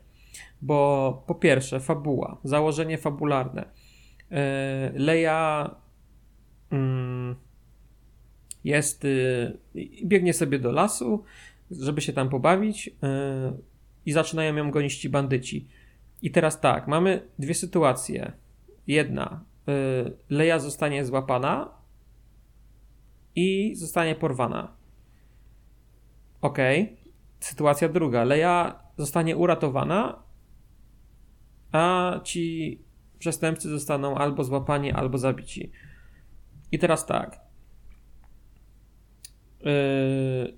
Bo 0.61 1.23
po 1.27 1.35
pierwsze, 1.35 1.79
fabuła, 1.79 2.37
założenie 2.43 2.97
fabularne. 2.97 3.65
Yy, 4.31 4.37
Leia 4.93 5.69
yy, 6.71 7.35
jest, 8.63 9.03
biegnie 10.05 10.33
sobie 10.33 10.59
do 10.59 10.71
lasu, 10.71 11.23
żeby 11.71 12.01
się 12.01 12.13
tam 12.13 12.29
pobawić 12.29 12.89
i 14.05 14.11
zaczynają 14.11 14.55
ją 14.55 14.71
gonić 14.71 14.97
ci 14.97 15.09
bandyci 15.09 15.67
i 16.23 16.31
teraz 16.31 16.59
tak, 16.59 16.87
mamy 16.87 17.27
dwie 17.39 17.53
sytuacje. 17.53 18.31
Jedna, 18.87 19.43
y, 19.69 20.13
Leia 20.29 20.59
zostanie 20.59 21.05
złapana 21.05 21.69
i 23.35 23.75
zostanie 23.75 24.15
porwana. 24.15 24.75
Ok. 26.43 26.57
Sytuacja 27.39 27.89
druga, 27.89 28.23
Leia 28.23 28.83
zostanie 28.97 29.37
uratowana, 29.37 30.23
a 31.71 32.19
ci 32.23 32.79
przestępcy 33.19 33.69
zostaną 33.69 34.17
albo 34.17 34.43
złapani, 34.43 34.91
albo 34.91 35.17
zabici. 35.17 35.71
I 36.71 36.79
teraz 36.79 37.05
tak. 37.05 37.39
Yy, 39.59 40.57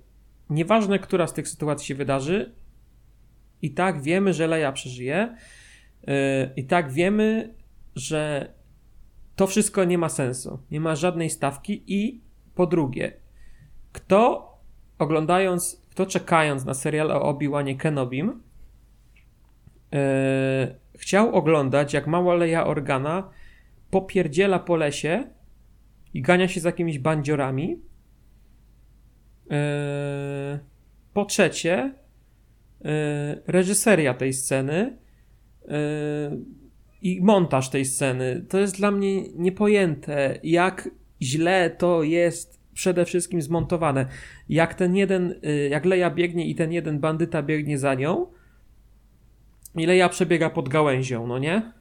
nieważne, 0.50 0.98
która 0.98 1.26
z 1.26 1.32
tych 1.32 1.48
sytuacji 1.48 1.86
się 1.86 1.94
wydarzy, 1.94 2.54
i 3.62 3.70
tak 3.70 4.02
wiemy, 4.02 4.32
że 4.32 4.46
Leia 4.46 4.72
przeżyje. 4.72 5.36
Yy, 6.06 6.14
I 6.56 6.64
tak 6.64 6.92
wiemy, 6.92 7.54
że 7.96 8.52
to 9.36 9.46
wszystko 9.46 9.84
nie 9.84 9.98
ma 9.98 10.08
sensu. 10.08 10.58
Nie 10.70 10.80
ma 10.80 10.96
żadnej 10.96 11.30
stawki. 11.30 11.84
I 11.86 12.20
po 12.54 12.66
drugie, 12.66 13.20
kto 13.92 14.55
oglądając, 14.98 15.82
kto 15.90 16.06
czekając 16.06 16.64
na 16.64 16.74
serial 16.74 17.10
o 17.10 17.22
Obi-Wanie 17.22 17.76
Kenobim, 17.76 18.42
yy, 19.92 19.98
chciał 20.98 21.34
oglądać, 21.34 21.92
jak 21.92 22.06
mała 22.06 22.34
Leia 22.34 22.66
Organa 22.66 23.30
popierdziela 23.90 24.58
po 24.58 24.76
lesie 24.76 25.24
i 26.14 26.22
gania 26.22 26.48
się 26.48 26.60
z 26.60 26.64
jakimiś 26.64 26.98
bandziorami. 26.98 27.68
Yy, 29.50 29.56
po 31.12 31.24
trzecie, 31.24 31.94
E, 32.84 33.42
reżyseria 33.46 34.14
tej 34.14 34.32
sceny 34.32 34.96
i 37.02 37.20
montaż 37.22 37.70
tej 37.70 37.84
sceny. 37.84 38.46
To 38.48 38.58
jest 38.58 38.76
dla 38.76 38.90
mnie 38.90 39.28
niepojęte, 39.28 40.38
jak 40.42 40.90
źle 41.22 41.70
to 41.70 42.02
jest 42.02 42.55
przede 42.76 43.04
wszystkim 43.04 43.42
zmontowane. 43.42 44.06
Jak 44.48 44.74
ten 44.74 44.96
jeden, 44.96 45.34
e, 45.42 45.68
jak 45.68 45.84
Leja 45.84 46.10
biegnie 46.10 46.46
i 46.46 46.54
ten 46.54 46.72
jeden 46.72 46.98
bandyta 47.00 47.42
biegnie 47.42 47.78
za 47.78 47.94
nią, 47.94 48.26
i 49.74 49.86
Leja 49.86 50.08
przebiega 50.08 50.50
pod 50.50 50.68
gałęzią, 50.68 51.26
no 51.26 51.38
nie? 51.38 51.72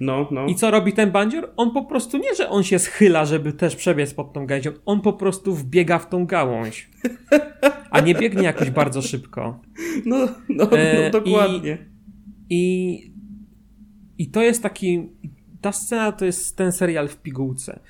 No, 0.00 0.28
no. 0.30 0.46
I 0.46 0.54
co 0.54 0.70
robi 0.70 0.92
ten 0.92 1.10
bandzior? 1.10 1.52
On 1.56 1.70
po 1.70 1.84
prostu 1.84 2.18
nie, 2.18 2.34
że 2.34 2.48
on 2.48 2.62
się 2.62 2.78
schyla, 2.78 3.24
żeby 3.24 3.52
też 3.52 3.76
przebiec 3.76 4.14
pod 4.14 4.32
tą 4.32 4.46
gałęzią. 4.46 4.70
On 4.86 5.00
po 5.00 5.12
prostu 5.12 5.54
wbiega 5.54 5.98
w 5.98 6.08
tą 6.08 6.26
gałąź. 6.26 6.90
A 7.90 8.00
nie 8.00 8.14
biegnie 8.14 8.42
jakoś 8.42 8.70
bardzo 8.70 9.02
szybko. 9.02 9.60
No, 10.06 10.18
no, 10.48 10.68
no 10.70 10.78
e, 10.78 11.10
dokładnie. 11.10 11.78
I, 12.50 12.94
i, 14.18 14.22
I 14.22 14.30
to 14.30 14.42
jest 14.42 14.62
taki. 14.62 15.08
Ta 15.60 15.72
scena 15.72 16.12
to 16.12 16.24
jest 16.24 16.56
ten 16.56 16.72
serial 16.72 17.08
w 17.08 17.16
pigułce. 17.16 17.80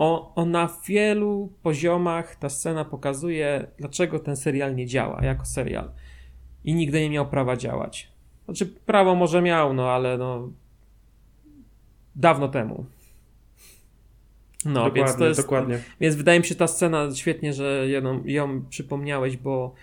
O, 0.00 0.34
o 0.34 0.44
na 0.44 0.68
wielu 0.86 1.52
poziomach 1.62 2.36
ta 2.36 2.48
scena 2.48 2.84
pokazuje, 2.84 3.66
dlaczego 3.78 4.18
ten 4.18 4.36
serial 4.36 4.74
nie 4.74 4.86
działa 4.86 5.24
jako 5.24 5.44
serial. 5.44 5.90
I 6.64 6.74
nigdy 6.74 7.00
nie 7.00 7.10
miał 7.10 7.28
prawa 7.28 7.56
działać. 7.56 8.12
Znaczy, 8.44 8.66
prawo 8.66 9.14
może 9.14 9.42
miał, 9.42 9.74
no 9.74 9.90
ale 9.90 10.18
no 10.18 10.48
dawno 12.16 12.48
temu. 12.48 12.86
No, 14.64 14.72
dokładnie, 14.72 15.02
więc 15.02 15.16
to 15.16 15.26
jest. 15.26 15.40
Dokładnie. 15.40 15.78
Więc 16.00 16.14
wydaje 16.16 16.40
mi 16.40 16.46
się 16.46 16.54
ta 16.54 16.66
scena 16.66 17.14
świetnie, 17.14 17.52
że 17.52 17.88
ją, 17.88 18.24
ją 18.24 18.64
przypomniałeś, 18.68 19.36
bo. 19.36 19.74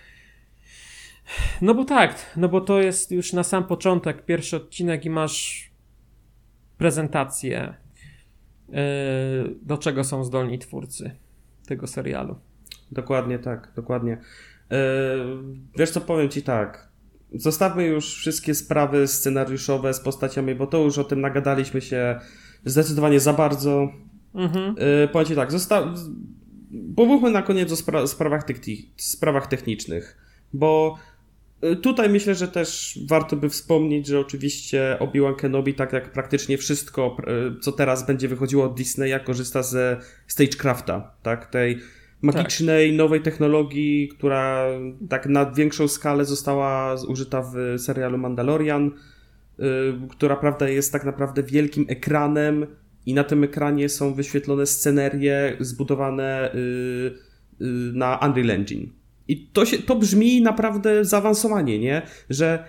No 1.60 1.74
bo 1.74 1.84
tak, 1.84 2.36
no 2.36 2.48
bo 2.48 2.60
to 2.60 2.80
jest 2.80 3.12
już 3.12 3.32
na 3.32 3.42
sam 3.42 3.64
początek, 3.64 4.24
pierwszy 4.24 4.56
odcinek 4.56 5.04
i 5.04 5.10
masz 5.10 5.70
prezentację, 6.78 7.74
do 9.62 9.78
czego 9.78 10.04
są 10.04 10.24
zdolni 10.24 10.58
twórcy 10.58 11.10
tego 11.66 11.86
serialu. 11.86 12.36
Dokładnie 12.92 13.38
tak, 13.38 13.72
dokładnie. 13.76 14.18
Yy, 14.70 14.76
wiesz 15.78 15.90
co, 15.90 16.00
powiem 16.00 16.28
ci 16.28 16.42
tak. 16.42 16.88
Zostawmy 17.34 17.86
już 17.86 18.14
wszystkie 18.14 18.54
sprawy 18.54 19.08
scenariuszowe 19.08 19.94
z 19.94 20.00
postaciami, 20.00 20.54
bo 20.54 20.66
to 20.66 20.78
już 20.78 20.98
o 20.98 21.04
tym 21.04 21.20
nagadaliśmy 21.20 21.80
się 21.80 22.20
zdecydowanie 22.64 23.20
za 23.20 23.32
bardzo. 23.32 23.88
Mhm. 24.34 24.74
Yy, 25.00 25.08
powiem 25.08 25.26
ci 25.28 25.34
tak, 25.34 25.52
zosta- 25.52 25.94
pomówmy 26.96 27.30
na 27.30 27.42
koniec 27.42 27.72
o 27.72 27.74
spra- 27.74 28.06
sprawach, 28.06 28.44
sprawach 28.96 29.46
technicznych, 29.46 30.16
bo 30.52 30.98
Tutaj 31.82 32.08
myślę, 32.08 32.34
że 32.34 32.48
też 32.48 32.98
warto 33.08 33.36
by 33.36 33.48
wspomnieć, 33.48 34.06
że 34.06 34.20
oczywiście 34.20 34.96
Obi-Wan 35.00 35.34
Kenobi, 35.34 35.74
tak 35.74 35.92
jak 35.92 36.12
praktycznie 36.12 36.58
wszystko, 36.58 37.16
y, 37.56 37.60
co 37.60 37.72
teraz 37.72 38.06
będzie 38.06 38.28
wychodziło 38.28 38.64
od 38.64 38.74
Disneya, 38.74 39.20
korzysta 39.24 39.62
ze 39.62 39.96
Stagecrafta, 40.26 41.14
tak? 41.22 41.46
Tej 41.46 41.78
magicznej, 42.22 42.90
tak. 42.90 42.98
nowej 42.98 43.20
technologii, 43.20 44.08
która 44.08 44.66
tak 45.08 45.26
na 45.26 45.50
większą 45.50 45.88
skalę 45.88 46.24
została 46.24 46.94
użyta 47.08 47.42
w 47.42 47.80
serialu 47.80 48.18
Mandalorian, 48.18 48.90
yy, 49.58 49.64
która 50.10 50.36
prawda 50.36 50.68
jest 50.68 50.92
tak 50.92 51.04
naprawdę 51.04 51.42
wielkim 51.42 51.86
ekranem 51.88 52.66
i 53.06 53.14
na 53.14 53.24
tym 53.24 53.44
ekranie 53.44 53.88
są 53.88 54.14
wyświetlone 54.14 54.66
scenerie 54.66 55.56
zbudowane 55.60 56.50
na 57.92 58.20
Unreal 58.26 58.50
Engine. 58.50 58.97
I 59.28 59.46
to, 59.46 59.66
się, 59.66 59.78
to 59.78 59.96
brzmi 59.96 60.42
naprawdę 60.42 61.04
zaawansowanie, 61.04 61.78
nie? 61.78 62.02
Że 62.30 62.64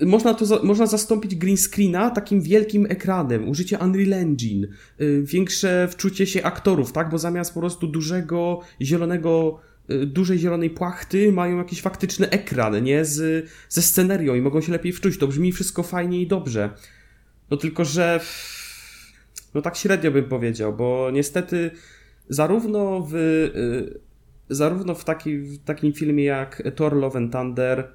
można, 0.00 0.34
to, 0.34 0.60
można 0.62 0.86
zastąpić 0.86 1.34
green 1.34 1.56
screena 1.56 2.10
takim 2.10 2.42
wielkim 2.42 2.86
ekranem, 2.86 3.48
użycie 3.48 3.78
Unreal 3.78 4.12
Engine, 4.12 4.66
y, 5.00 5.22
większe 5.22 5.88
wczucie 5.90 6.26
się 6.26 6.42
aktorów, 6.42 6.92
tak? 6.92 7.10
Bo 7.10 7.18
zamiast 7.18 7.54
po 7.54 7.60
prostu 7.60 7.86
dużego, 7.86 8.60
zielonego, 8.80 9.60
y, 9.90 10.06
dużej 10.06 10.38
zielonej 10.38 10.70
płachty 10.70 11.32
mają 11.32 11.58
jakiś 11.58 11.80
faktyczny 11.80 12.30
ekran, 12.30 12.84
nie? 12.84 13.04
Z, 13.04 13.48
ze 13.68 13.82
scenerią 13.82 14.34
i 14.34 14.40
mogą 14.40 14.60
się 14.60 14.72
lepiej 14.72 14.92
wczuć. 14.92 15.18
To 15.18 15.28
brzmi 15.28 15.52
wszystko 15.52 15.82
fajnie 15.82 16.22
i 16.22 16.26
dobrze. 16.26 16.70
No 17.50 17.56
tylko, 17.56 17.84
że 17.84 18.20
no 19.54 19.62
tak 19.62 19.76
średnio 19.76 20.10
bym 20.10 20.24
powiedział, 20.24 20.76
bo 20.76 21.10
niestety 21.12 21.70
zarówno 22.28 23.06
w, 23.10 23.14
y, 23.14 24.11
zarówno 24.48 24.94
w, 24.94 25.04
taki, 25.04 25.38
w 25.38 25.64
takim 25.64 25.92
filmie 25.92 26.24
jak 26.24 26.62
Thor 26.76 26.96
Love 26.96 27.18
and 27.18 27.32
Thunder, 27.32 27.92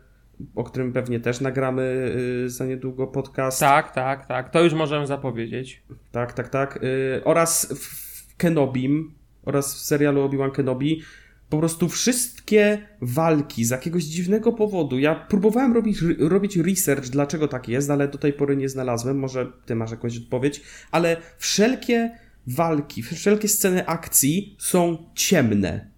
o 0.56 0.64
którym 0.64 0.94
pewnie 0.94 1.20
też 1.20 1.42
nagramy 1.42 2.14
y, 2.46 2.50
za 2.50 2.66
niedługo 2.66 3.08
podcast. 3.08 3.60
Tak, 3.60 3.92
tak, 3.92 4.26
tak. 4.26 4.50
To 4.50 4.64
już 4.64 4.74
możemy 4.74 5.08
zapowiedzieć. 5.08 5.84
Tak, 6.12 6.34
tak, 6.34 6.50
tak. 6.50 6.84
Y, 6.84 7.22
oraz 7.24 7.74
w 7.76 8.36
Kenobim, 8.38 9.14
oraz 9.46 9.76
w 9.76 9.78
serialu 9.78 10.22
Obi-Wan 10.22 10.52
Kenobi 10.52 11.02
po 11.50 11.58
prostu 11.58 11.90
wszystkie 11.90 12.88
walki 13.02 13.66
z 13.66 13.70
jakiegoś 13.70 14.04
dziwnego 14.04 14.54
powodu. 14.54 15.00
Ja 15.00 15.16
próbowałem 15.16 15.74
robić, 15.74 16.02
robić 16.20 16.58
research, 16.58 17.10
dlaczego 17.10 17.48
tak 17.48 17.68
jest, 17.68 17.90
ale 17.90 18.08
do 18.08 18.18
tej 18.18 18.34
pory 18.34 18.58
nie 18.58 18.70
znalazłem. 18.70 19.20
Może 19.20 19.52
ty 19.66 19.76
masz 19.76 19.92
jakąś 19.92 20.18
odpowiedź, 20.18 20.62
ale 20.92 21.18
wszelkie 21.38 22.18
walki, 22.48 23.04
wszelkie 23.04 23.48
sceny 23.48 23.88
akcji 23.88 24.56
są 24.60 24.98
ciemne. 25.16 25.97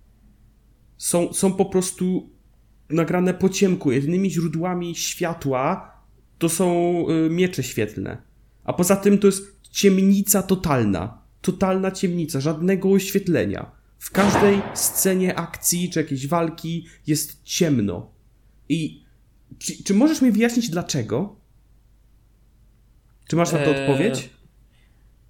Są, 0.99 1.33
są 1.33 1.53
po 1.53 1.65
prostu 1.65 2.29
nagrane 2.89 3.33
po 3.33 3.49
ciemku. 3.49 3.91
Jedynymi 3.91 4.31
źródłami 4.31 4.95
światła 4.95 5.91
to 6.37 6.49
są 6.49 7.05
y, 7.09 7.29
miecze 7.29 7.63
świetlne. 7.63 8.21
A 8.63 8.73
poza 8.73 8.95
tym 8.95 9.17
to 9.17 9.27
jest 9.27 9.59
ciemnica 9.71 10.43
totalna. 10.43 11.21
Totalna 11.41 11.91
ciemnica, 11.91 12.39
żadnego 12.39 12.91
oświetlenia. 12.91 13.71
W 13.99 14.11
każdej 14.11 14.61
scenie 14.73 15.35
akcji 15.35 15.89
czy 15.89 15.99
jakiejś 15.99 16.27
walki 16.27 16.85
jest 17.07 17.43
ciemno. 17.43 18.11
I 18.69 19.03
czy, 19.59 19.83
czy 19.83 19.93
możesz 19.93 20.21
mi 20.21 20.31
wyjaśnić 20.31 20.69
dlaczego? 20.69 21.35
Czy 23.27 23.35
masz 23.35 23.51
na 23.51 23.57
to 23.57 23.75
eee, 23.75 23.81
odpowiedź? 23.81 24.29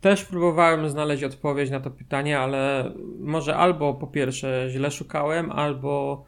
Też 0.02 0.26
próbowałem 0.26 0.90
znaleźć 0.90 1.24
odpowiedź 1.24 1.70
na 1.70 1.80
to 1.80 1.92
pytanie, 1.92 2.40
ale 2.40 2.92
może 3.20 3.56
albo 3.56 3.94
po 3.94 4.08
pierwsze 4.08 4.68
źle 4.70 4.92
szukałem, 4.92 5.52
albo 5.52 6.26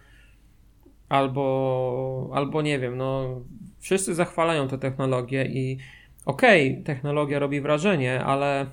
albo, 1.09 2.29
albo 2.33 2.61
nie 2.61 2.79
wiem, 2.79 2.97
no 2.97 3.41
wszyscy 3.79 4.15
zachwalają 4.15 4.67
tę 4.67 4.77
technologię 4.77 5.45
i 5.45 5.77
okej, 6.25 6.71
okay, 6.71 6.83
technologia 6.83 7.39
robi 7.39 7.61
wrażenie, 7.61 8.23
ale 8.23 8.65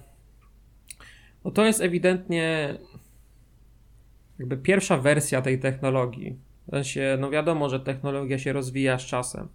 no 1.45 1.51
to 1.51 1.65
jest 1.65 1.81
ewidentnie 1.81 2.75
jakby 4.39 4.57
pierwsza 4.57 4.97
wersja 4.97 5.43
tej 5.43 5.59
technologii. 5.59 6.39
W 6.67 6.71
sensie, 6.71 7.17
no 7.21 7.31
wiadomo, 7.31 7.69
że 7.69 7.81
technologia 7.81 8.39
się 8.39 8.53
rozwija 8.53 8.99
z 8.99 9.03
czasem. 9.03 9.49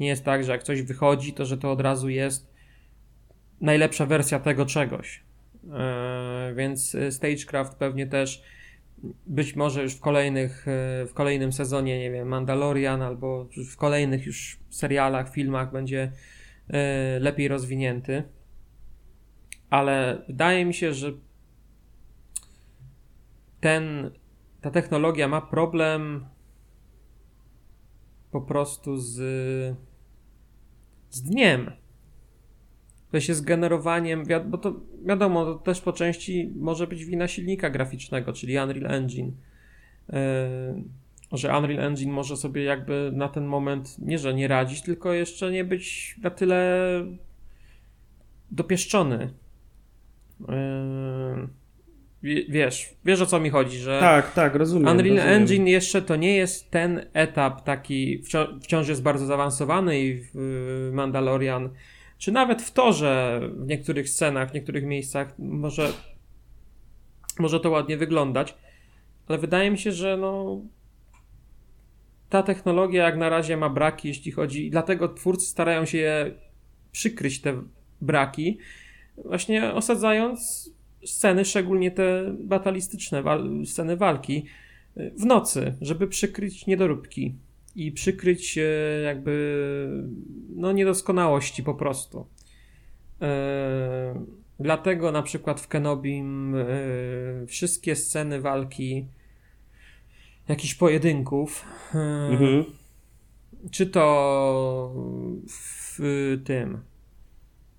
Nie 0.00 0.06
jest 0.06 0.24
tak, 0.24 0.44
że 0.44 0.52
jak 0.52 0.62
coś 0.62 0.82
wychodzi, 0.82 1.32
to 1.32 1.44
że 1.44 1.58
to 1.58 1.72
od 1.72 1.80
razu 1.80 2.08
jest 2.08 2.55
najlepsza 3.60 4.06
wersja 4.06 4.40
tego 4.40 4.66
czegoś. 4.66 5.24
Yy, 5.64 6.54
więc 6.54 6.96
Stagecraft 7.10 7.74
pewnie 7.74 8.06
też 8.06 8.42
być 9.26 9.56
może 9.56 9.82
już 9.82 9.94
w 9.94 10.00
kolejnych, 10.00 10.68
e, 10.68 11.06
w 11.06 11.14
kolejnym 11.14 11.52
sezonie, 11.52 11.98
nie 11.98 12.10
wiem, 12.10 12.28
Mandalorian 12.28 13.02
albo 13.02 13.48
w 13.72 13.76
kolejnych 13.76 14.26
już 14.26 14.58
serialach, 14.70 15.32
filmach 15.32 15.72
będzie 15.72 16.12
e, 16.68 17.18
lepiej 17.18 17.48
rozwinięty. 17.48 18.22
Ale 19.70 20.24
wydaje 20.28 20.64
mi 20.64 20.74
się, 20.74 20.94
że 20.94 21.12
ten, 23.60 24.10
ta 24.60 24.70
technologia 24.70 25.28
ma 25.28 25.40
problem 25.40 26.26
po 28.30 28.40
prostu 28.40 28.96
z, 28.96 29.14
z 31.10 31.22
dniem. 31.22 31.70
W 33.08 33.10
sensie 33.10 33.34
z 33.34 33.40
generowaniem, 33.40 34.24
bo 34.46 34.58
to 34.58 34.80
wiadomo, 35.04 35.44
to 35.44 35.54
też 35.54 35.80
po 35.80 35.92
części 35.92 36.52
może 36.56 36.86
być 36.86 37.04
wina 37.04 37.28
silnika 37.28 37.70
graficznego, 37.70 38.32
czyli 38.32 38.58
Unreal 38.58 38.94
Engine. 38.94 39.32
E, 40.12 40.82
że 41.32 41.58
Unreal 41.58 41.80
Engine 41.80 42.12
może 42.12 42.36
sobie 42.36 42.64
jakby 42.64 43.10
na 43.14 43.28
ten 43.28 43.44
moment 43.44 43.98
nie, 43.98 44.18
że 44.18 44.34
nie 44.34 44.48
radzić, 44.48 44.82
tylko 44.82 45.12
jeszcze 45.12 45.50
nie 45.50 45.64
być 45.64 46.16
na 46.22 46.30
tyle 46.30 46.80
dopieszczony. 48.50 49.30
E, 50.48 51.48
wiesz, 52.48 52.94
wiesz 53.04 53.20
o 53.20 53.26
co 53.26 53.40
mi 53.40 53.50
chodzi, 53.50 53.78
że. 53.78 54.00
Tak, 54.00 54.32
tak, 54.32 54.54
rozumiem. 54.54 54.88
Unreal 54.88 55.16
rozumiem. 55.16 55.42
Engine 55.42 55.66
jeszcze 55.66 56.02
to 56.02 56.16
nie 56.16 56.36
jest 56.36 56.70
ten 56.70 57.06
etap 57.12 57.64
taki, 57.64 58.22
wciąż 58.62 58.88
jest 58.88 59.02
bardzo 59.02 59.26
zaawansowany 59.26 60.00
i 60.00 60.20
w 60.34 60.90
Mandalorian 60.92 61.70
czy 62.18 62.32
nawet 62.32 62.62
w 62.62 62.72
torze 62.72 63.40
w 63.56 63.66
niektórych 63.66 64.08
scenach, 64.08 64.50
w 64.50 64.54
niektórych 64.54 64.84
miejscach 64.84 65.38
może, 65.38 65.92
może 67.38 67.60
to 67.60 67.70
ładnie 67.70 67.96
wyglądać, 67.96 68.54
ale 69.28 69.38
wydaje 69.38 69.70
mi 69.70 69.78
się, 69.78 69.92
że 69.92 70.16
no, 70.16 70.60
ta 72.28 72.42
technologia 72.42 73.04
jak 73.04 73.16
na 73.16 73.28
razie 73.28 73.56
ma 73.56 73.70
braki, 73.70 74.08
jeśli 74.08 74.32
chodzi, 74.32 74.66
i 74.66 74.70
dlatego 74.70 75.08
twórcy 75.08 75.46
starają 75.46 75.84
się 75.84 75.98
je 75.98 76.34
przykryć 76.92 77.40
te 77.40 77.62
braki, 78.00 78.58
właśnie 79.16 79.72
osadzając 79.74 80.70
sceny, 81.04 81.44
szczególnie 81.44 81.90
te 81.90 82.34
batalistyczne, 82.38 83.22
sceny 83.64 83.96
walki, 83.96 84.46
w 84.96 85.24
nocy, 85.24 85.74
żeby 85.80 86.08
przykryć 86.08 86.66
niedoróbki 86.66 87.34
i 87.76 87.92
przykryć 87.92 88.58
jakby 89.04 89.88
no 90.48 90.72
niedoskonałości 90.72 91.62
po 91.62 91.74
prostu. 91.74 92.26
E, 93.22 94.24
dlatego 94.60 95.12
na 95.12 95.22
przykład 95.22 95.60
w 95.60 95.68
Kenobim 95.68 96.54
e, 96.54 96.66
wszystkie 97.46 97.96
sceny 97.96 98.40
walki 98.40 99.06
jakichś 100.48 100.74
pojedynków 100.74 101.64
e, 101.94 101.98
mhm. 102.30 102.64
czy 103.70 103.86
to 103.86 104.94
w 105.48 105.98
tym 106.44 106.80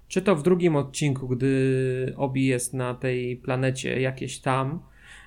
czy 0.08 0.22
to 0.22 0.36
w 0.36 0.44
drugim 0.44 0.76
odcinku, 0.76 1.28
gdy 1.28 2.14
Obi 2.18 2.46
jest 2.46 2.74
na 2.74 2.94
tej 2.94 3.38
planecie 3.38 4.02
jakieś 4.02 4.40
tam 4.40 4.80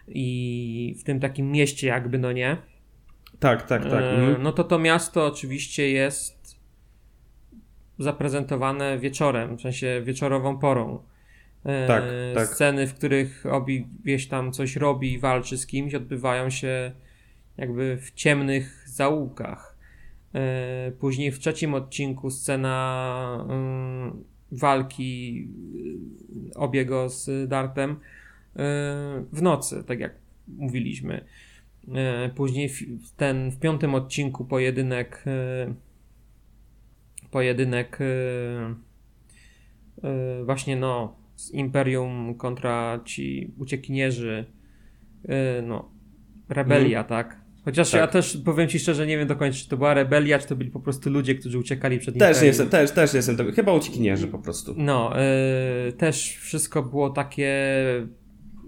i 0.09 0.97
w 0.99 1.05
tym 1.05 1.21
takim 1.21 1.53
mieście 1.53 1.87
jakby, 1.87 2.19
no 2.19 2.33
nie? 2.33 2.57
Tak, 3.41 3.67
tak, 3.67 3.83
tak. 3.83 4.03
E, 4.03 4.11
mhm. 4.11 4.43
No 4.43 4.53
to 4.53 4.65
to 4.65 4.79
miasto 4.79 5.27
oczywiście 5.27 5.91
jest 5.91 6.61
zaprezentowane 7.99 8.99
wieczorem, 8.99 9.57
w 9.57 9.61
sensie 9.61 10.03
wieczorową 10.05 10.59
porą. 10.59 11.03
E, 11.65 11.87
tak, 11.87 12.05
tak. 12.35 12.49
Sceny, 12.49 12.87
w 12.87 12.95
których 12.95 13.47
Obi 13.47 13.87
wieś 14.05 14.29
tam 14.29 14.53
coś 14.53 14.77
robi 14.77 15.13
i 15.13 15.19
walczy 15.19 15.59
z 15.59 15.67
kimś, 15.67 15.95
odbywają 15.95 16.51
się 16.51 16.93
jakby 17.57 17.97
w 17.97 18.13
ciemnych 18.15 18.85
zaułkach. 18.89 19.77
E, 20.35 20.93
później 21.01 21.33
w 21.33 21.39
trzecim 21.39 21.75
odcinku 21.75 22.31
scena 22.31 23.47
mm, 23.49 24.25
walki 24.53 25.49
Obiego 26.55 27.09
z 27.09 27.49
Dartem 27.49 27.97
w 29.33 29.43
nocy, 29.43 29.85
tak 29.85 30.01
jak 30.01 30.15
mówiliśmy. 30.49 31.25
E, 31.95 32.31
później 32.35 32.71
ten 33.17 33.51
w 33.51 33.59
piątym 33.59 33.95
odcinku 33.95 34.45
pojedynek 34.45 35.25
e, 35.27 35.75
pojedynek 37.31 37.99
e, 38.01 38.75
właśnie 40.45 40.77
no 40.77 41.17
z 41.37 41.51
Imperium 41.51 42.35
kontra 42.35 43.01
ci 43.05 43.53
uciekinierzy 43.59 44.45
no 45.63 45.91
rebelia, 46.49 46.99
mm. 46.99 47.09
tak? 47.09 47.41
Chociaż 47.65 47.91
tak. 47.91 48.01
ja 48.01 48.07
też 48.07 48.39
powiem 48.45 48.69
ci 48.69 48.79
szczerze, 48.79 49.07
nie 49.07 49.19
wiem 49.19 49.29
do 49.29 49.37
końca, 49.37 49.59
czy 49.59 49.69
to 49.69 49.77
była 49.77 49.95
rebelia, 49.95 50.39
czy 50.39 50.49
to 50.49 50.57
byli 50.57 50.71
po 50.71 50.81
prostu 50.81 51.11
ludzie, 51.11 51.35
którzy 51.35 51.59
uciekali 51.59 51.99
przed 51.99 52.15
Imperium. 52.15 52.35
Też 52.35 52.47
jestem, 52.47 52.69
też, 52.69 52.91
też 52.91 53.15
jestem, 53.15 53.37
tego. 53.37 53.53
chyba 53.53 53.73
uciekinierzy 53.73 54.29
po 54.29 54.39
prostu. 54.39 54.75
No, 54.77 55.13
też 55.99 56.37
wszystko 56.37 56.83
było 56.83 57.11
takie 57.11 57.73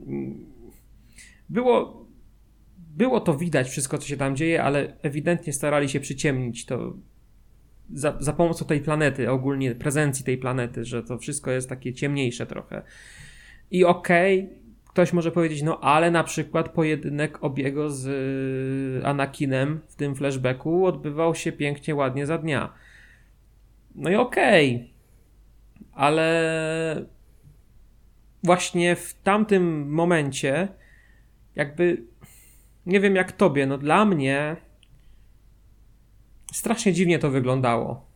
mm, 0.06 0.46
było 1.48 2.01
było 2.96 3.20
to 3.20 3.36
widać, 3.36 3.68
wszystko 3.68 3.98
co 3.98 4.08
się 4.08 4.16
tam 4.16 4.36
dzieje, 4.36 4.62
ale 4.62 4.96
ewidentnie 5.02 5.52
starali 5.52 5.88
się 5.88 6.00
przyciemnić 6.00 6.66
to 6.66 6.96
za, 7.92 8.16
za 8.20 8.32
pomocą 8.32 8.64
tej 8.64 8.80
planety, 8.80 9.30
ogólnie 9.30 9.74
prezencji 9.74 10.24
tej 10.24 10.38
planety, 10.38 10.84
że 10.84 11.02
to 11.02 11.18
wszystko 11.18 11.50
jest 11.50 11.68
takie 11.68 11.94
ciemniejsze 11.94 12.46
trochę. 12.46 12.82
I 13.70 13.84
okej, 13.84 14.44
okay, 14.44 14.62
ktoś 14.88 15.12
może 15.12 15.32
powiedzieć, 15.32 15.62
no 15.62 15.80
ale 15.80 16.10
na 16.10 16.24
przykład 16.24 16.68
pojedynek 16.68 17.44
obiego 17.44 17.90
z 17.90 18.06
y, 18.06 19.06
Anakinem 19.06 19.80
w 19.88 19.96
tym 19.96 20.14
flashbacku 20.14 20.86
odbywał 20.86 21.34
się 21.34 21.52
pięknie, 21.52 21.94
ładnie 21.94 22.26
za 22.26 22.38
dnia. 22.38 22.72
No 23.94 24.10
i 24.10 24.14
okej, 24.14 24.74
okay, 24.74 24.88
ale 25.92 27.06
właśnie 28.42 28.96
w 28.96 29.14
tamtym 29.22 29.90
momencie 29.90 30.68
jakby 31.54 32.11
nie 32.86 33.00
wiem 33.00 33.16
jak 33.16 33.32
tobie, 33.32 33.66
no 33.66 33.78
dla 33.78 34.04
mnie 34.04 34.56
strasznie 36.52 36.92
dziwnie 36.92 37.18
to 37.18 37.30
wyglądało. 37.30 38.06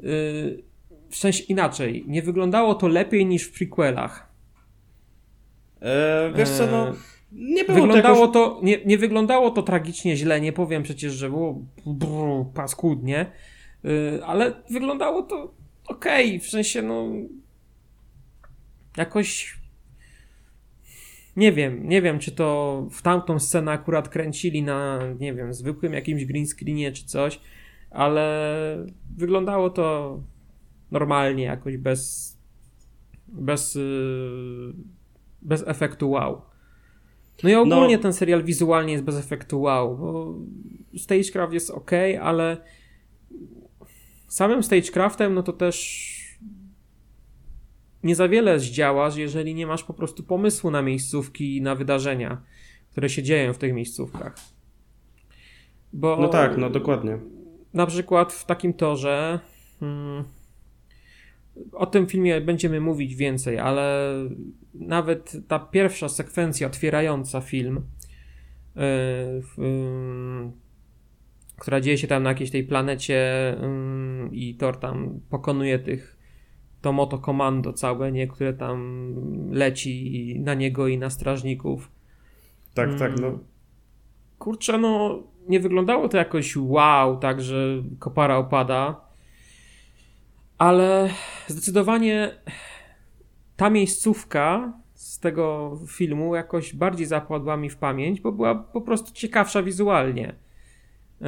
Yy, 0.00 0.62
w 1.10 1.16
sensie 1.16 1.44
inaczej, 1.44 2.04
nie 2.08 2.22
wyglądało 2.22 2.74
to 2.74 2.88
lepiej 2.88 3.26
niż 3.26 3.44
w 3.44 3.58
prequelach. 3.58 4.32
Eee, 5.80 6.34
wiesz 6.34 6.48
co, 6.48 6.66
no 6.66 6.92
nie 7.32 7.64
było 7.64 7.80
wyglądało 7.80 8.28
to, 8.28 8.40
jakoś... 8.40 8.60
to 8.60 8.66
nie, 8.66 8.84
nie 8.84 8.98
wyglądało 8.98 9.50
to 9.50 9.62
tragicznie 9.62 10.16
źle, 10.16 10.40
nie 10.40 10.52
powiem 10.52 10.82
przecież, 10.82 11.12
że 11.12 11.30
było 11.30 11.62
brr, 11.86 12.46
paskudnie, 12.54 13.32
yy, 13.84 14.20
ale 14.26 14.62
wyglądało 14.70 15.22
to 15.22 15.54
okej, 15.86 16.28
okay, 16.28 16.40
w 16.40 16.50
sensie 16.50 16.82
no 16.82 17.08
jakoś 18.96 19.58
nie 21.36 21.52
wiem, 21.52 21.88
nie 21.88 22.02
wiem, 22.02 22.18
czy 22.18 22.32
to 22.32 22.88
w 22.90 23.02
tamtą 23.02 23.38
scenę 23.38 23.72
akurat 23.72 24.08
kręcili 24.08 24.62
na, 24.62 25.00
nie 25.20 25.34
wiem, 25.34 25.54
zwykłym 25.54 25.92
jakimś 25.92 26.24
green 26.24 26.46
screenie 26.46 26.92
czy 26.92 27.04
coś, 27.04 27.40
ale 27.90 28.86
wyglądało 29.16 29.70
to 29.70 30.18
normalnie, 30.90 31.44
jakoś 31.44 31.76
bez, 31.76 32.32
bez 33.28 33.74
yy, 33.74 34.74
bez 35.42 35.64
efektu 35.66 36.10
wow. 36.10 36.42
No 37.42 37.50
i 37.50 37.54
ogólnie 37.54 37.96
no. 37.96 38.02
ten 38.02 38.12
serial 38.12 38.44
wizualnie 38.44 38.92
jest 38.92 39.04
bez 39.04 39.16
efektu 39.16 39.60
wow, 39.60 39.96
bo 39.98 40.34
Stagecraft 40.98 41.52
jest 41.52 41.70
ok, 41.70 41.90
ale 42.20 42.56
samym 44.28 44.62
Stagecraftem 44.62 45.34
no 45.34 45.42
to 45.42 45.52
też 45.52 46.15
nie 48.06 48.14
za 48.14 48.28
wiele 48.28 48.60
zdziałasz, 48.60 49.16
jeżeli 49.16 49.54
nie 49.54 49.66
masz 49.66 49.84
po 49.84 49.94
prostu 49.94 50.22
pomysłu 50.22 50.70
na 50.70 50.82
miejscówki 50.82 51.56
i 51.56 51.62
na 51.62 51.74
wydarzenia, 51.74 52.42
które 52.90 53.08
się 53.08 53.22
dzieją 53.22 53.52
w 53.52 53.58
tych 53.58 53.74
miejscówkach. 53.74 54.36
Bo 55.92 56.16
no 56.20 56.28
tak, 56.28 56.56
no 56.56 56.70
dokładnie. 56.70 57.18
Na 57.74 57.86
przykład 57.86 58.32
w 58.32 58.44
takim 58.44 58.74
torze. 58.74 59.40
Hmm, 59.80 60.24
o 61.72 61.86
tym 61.86 62.06
filmie 62.06 62.40
będziemy 62.40 62.80
mówić 62.80 63.14
więcej, 63.14 63.58
ale 63.58 64.12
nawet 64.74 65.36
ta 65.48 65.58
pierwsza 65.58 66.08
sekwencja 66.08 66.66
otwierająca 66.66 67.40
film, 67.40 67.80
yy, 68.76 68.82
yy, 69.58 70.52
która 71.58 71.80
dzieje 71.80 71.98
się 71.98 72.06
tam 72.06 72.22
na 72.22 72.30
jakiejś 72.30 72.50
tej 72.50 72.64
planecie 72.64 73.56
yy, 74.30 74.36
i 74.36 74.54
Thor 74.54 74.76
tam 74.76 75.20
pokonuje 75.30 75.78
tych 75.78 76.15
to 76.86 76.92
moto 76.92 77.18
komando 77.18 77.72
całe, 77.72 78.12
nie, 78.12 78.26
które 78.26 78.52
tam 78.52 79.14
leci 79.50 80.34
na 80.40 80.54
niego 80.54 80.88
i 80.88 80.98
na 80.98 81.10
strażników. 81.10 81.90
Tak, 82.74 82.98
tak, 82.98 83.20
no. 83.20 83.38
Kurczę, 84.38 84.78
no 84.78 85.22
nie 85.48 85.60
wyglądało 85.60 86.08
to 86.08 86.16
jakoś 86.16 86.56
wow, 86.56 87.18
tak, 87.18 87.42
że 87.42 87.82
kopara 87.98 88.36
opada, 88.36 89.00
ale 90.58 91.10
zdecydowanie 91.46 92.30
ta 93.56 93.70
miejscówka 93.70 94.72
z 94.94 95.20
tego 95.20 95.76
filmu 95.88 96.34
jakoś 96.34 96.74
bardziej 96.74 97.06
zapadła 97.06 97.56
mi 97.56 97.70
w 97.70 97.76
pamięć, 97.76 98.20
bo 98.20 98.32
była 98.32 98.54
po 98.54 98.80
prostu 98.80 99.12
ciekawsza 99.12 99.62
wizualnie. 99.62 100.34
Yy, 101.20 101.26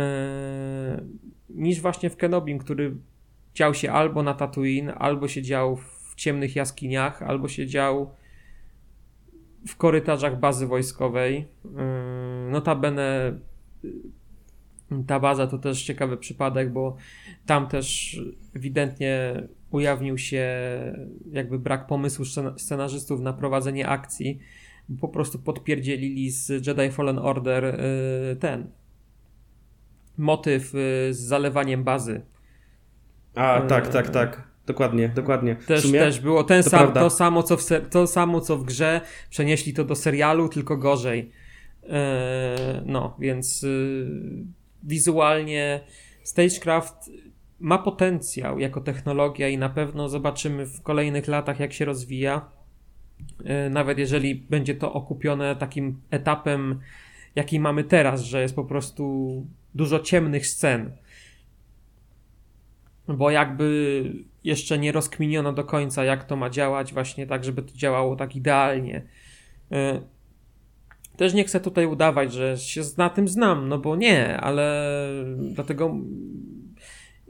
niż 1.51 1.81
właśnie 1.81 2.11
w 2.11 2.17
Kenobim, 2.17 2.59
który 2.59 2.97
dział 3.59 3.75
się 3.75 3.93
albo 3.93 4.23
na 4.23 4.35
Tatooine, 4.35 4.91
albo 4.91 5.29
się 5.29 5.43
dział 5.43 5.77
w 5.77 6.15
ciemnych 6.15 6.57
jaskiniach, 6.57 7.23
albo 7.23 7.49
się 7.49 7.67
dział 7.67 8.11
w 9.69 9.77
korytarzach 9.77 10.41
bazy 10.41 10.67
wojskowej. 10.67 11.49
Yy, 11.65 12.51
notabene 12.51 13.39
ta 15.07 15.21
baza 15.21 15.47
to 15.47 15.59
też 15.59 15.83
ciekawy 15.83 16.17
przypadek, 16.17 16.73
bo 16.73 16.97
tam 17.47 17.69
też 17.69 18.21
ewidentnie 18.57 19.43
ujawnił 19.71 20.19
się 20.19 20.47
jakby 21.33 21.59
brak 21.59 21.87
pomysłu 21.87 22.25
scenarzystów 22.57 23.21
na 23.21 23.33
prowadzenie 23.33 23.89
akcji. 23.89 24.39
Po 25.01 25.09
prostu 25.09 25.39
podpierdzielili 25.39 26.31
z 26.31 26.67
Jedi 26.67 26.91
Fallen 26.91 27.19
Order 27.19 27.65
y, 27.65 28.37
ten 28.37 28.71
motyw 30.19 30.71
z 31.11 31.17
zalewaniem 31.17 31.85
bazy. 31.85 32.23
A, 33.39 33.61
tak, 33.61 33.89
tak, 33.89 34.11
tak. 34.11 34.49
Dokładnie, 34.67 35.09
dokładnie. 35.09 35.57
Też, 35.57 35.83
sumie, 35.83 35.99
też 35.99 36.21
było 36.21 36.45
ten 36.45 36.63
to, 36.63 36.71
sam, 36.71 36.93
to, 36.93 37.11
samo, 37.11 37.43
co 37.43 37.57
w 37.57 37.63
to 37.91 38.07
samo, 38.07 38.41
co 38.41 38.57
w 38.57 38.65
grze. 38.65 39.01
Przenieśli 39.31 39.75
to 39.75 39.85
do 39.85 39.95
serialu, 39.95 40.49
tylko 40.49 40.77
gorzej. 40.77 41.33
E, 41.89 42.83
no, 42.87 43.17
więc 43.19 43.63
y, 43.65 44.07
wizualnie 44.83 45.81
Stagecraft 46.23 47.11
ma 47.61 47.79
potencjał 47.79 48.59
jako 48.59 48.81
technologia 48.81 49.49
i 49.49 49.59
na 49.59 49.69
pewno 49.69 50.09
zobaczymy 50.09 50.67
w 50.67 50.83
kolejnych 50.83 51.29
latach, 51.29 51.61
jak 51.61 51.73
się 51.73 51.85
rozwija. 51.85 52.51
E, 53.45 53.71
nawet 53.71 53.99
jeżeli 53.99 54.35
będzie 54.35 54.75
to 54.75 54.93
okupione 54.93 55.57
takim 55.57 56.01
etapem, 56.11 56.81
jaki 57.37 57.61
mamy 57.61 57.85
teraz, 57.85 58.23
że 58.23 58.43
jest 58.43 58.55
po 58.55 58.65
prostu 58.65 59.47
dużo 59.75 60.01
ciemnych 60.01 60.47
scen. 60.47 60.91
Bo 63.09 63.31
jakby 63.31 64.05
jeszcze 64.45 64.79
nie 64.79 64.93
rozkminiono 64.93 65.53
do 65.53 65.65
końca, 65.65 66.05
jak 66.05 66.25
to 66.25 66.37
ma 66.37 66.51
działać, 66.51 66.93
właśnie 66.93 67.27
tak, 67.27 67.45
żeby 67.45 67.63
to 67.63 67.75
działało 67.75 68.17
tak 68.17 68.37
idealnie. 68.37 69.03
E, 69.73 70.01
też 71.17 71.35
nie 71.35 71.45
chcę 71.45 71.61
tutaj 71.61 71.87
udawać, 71.87 72.33
że 72.33 72.59
się 72.59 72.81
na 72.97 73.11
tym 73.11 73.29
znam, 73.29 73.69
no 73.69 73.79
bo 73.79 73.97
nie, 73.97 74.37
ale 74.37 74.85
dlatego 75.39 75.95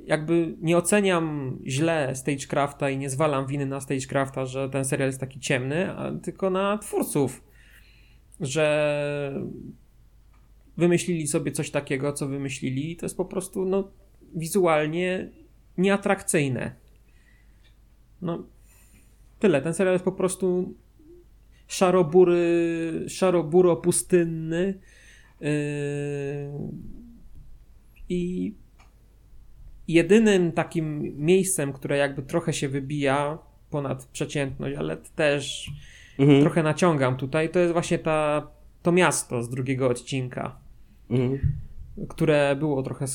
jakby 0.07 0.57
nie 0.61 0.77
oceniam 0.77 1.59
źle 1.67 2.17
Stagecrafta 2.17 2.91
i 2.91 2.99
nie 2.99 3.11
zwalam 3.11 3.47
winy 3.47 3.67
na 3.67 3.81
Stagecrafta, 3.81 4.47
że 4.47 4.69
ten 4.69 4.85
serial 4.85 5.09
jest 5.09 5.21
taki 5.21 5.41
ciemny, 5.41 5.89
tylko 6.23 6.51
na 6.51 6.79
twórców, 6.79 7.45
że 8.41 9.43
wymyślili 10.77 11.27
sobie 11.27 11.53
coś 11.53 11.71
takiego, 11.71 12.13
co 12.13 12.29
wymyślili 12.29 12.97
to 12.97 13.07
jest 13.07 13.17
po 13.17 13.25
prostu 13.25 13.65
no, 13.65 13.91
wizualnie 14.35 15.31
nieatrakcyjne. 15.79 16.75
No, 18.23 18.45
tyle. 19.39 19.63
Ten 19.63 19.75
serial 19.75 19.95
jest 19.95 20.05
po 20.05 20.13
prostu 20.13 20.75
szarobury, 21.67 23.05
szaroburo 23.09 23.77
pustynny 23.77 24.75
yy, 25.41 25.49
i 28.09 28.55
jedynym 29.89 30.53
takim 30.53 31.17
miejscem, 31.17 31.73
które 31.73 31.97
jakby 31.97 32.23
trochę 32.23 32.53
się 32.53 32.69
wybija 32.69 33.39
ponad 33.71 34.07
przeciętność, 34.07 34.77
ale 34.77 34.97
też 34.97 35.71
mhm. 36.19 36.41
trochę 36.41 36.63
naciągam 36.63 37.17
tutaj, 37.17 37.51
to 37.51 37.59
jest 37.59 37.73
właśnie 37.73 37.99
ta, 37.99 38.49
to 38.83 38.93
miasto 38.93 39.43
z 39.43 39.51
drugiego 39.51 39.89
odcinka, 39.89 40.59
mhm. 41.11 41.39
które 42.09 42.57
było 42.57 42.83
trochę, 42.83 43.07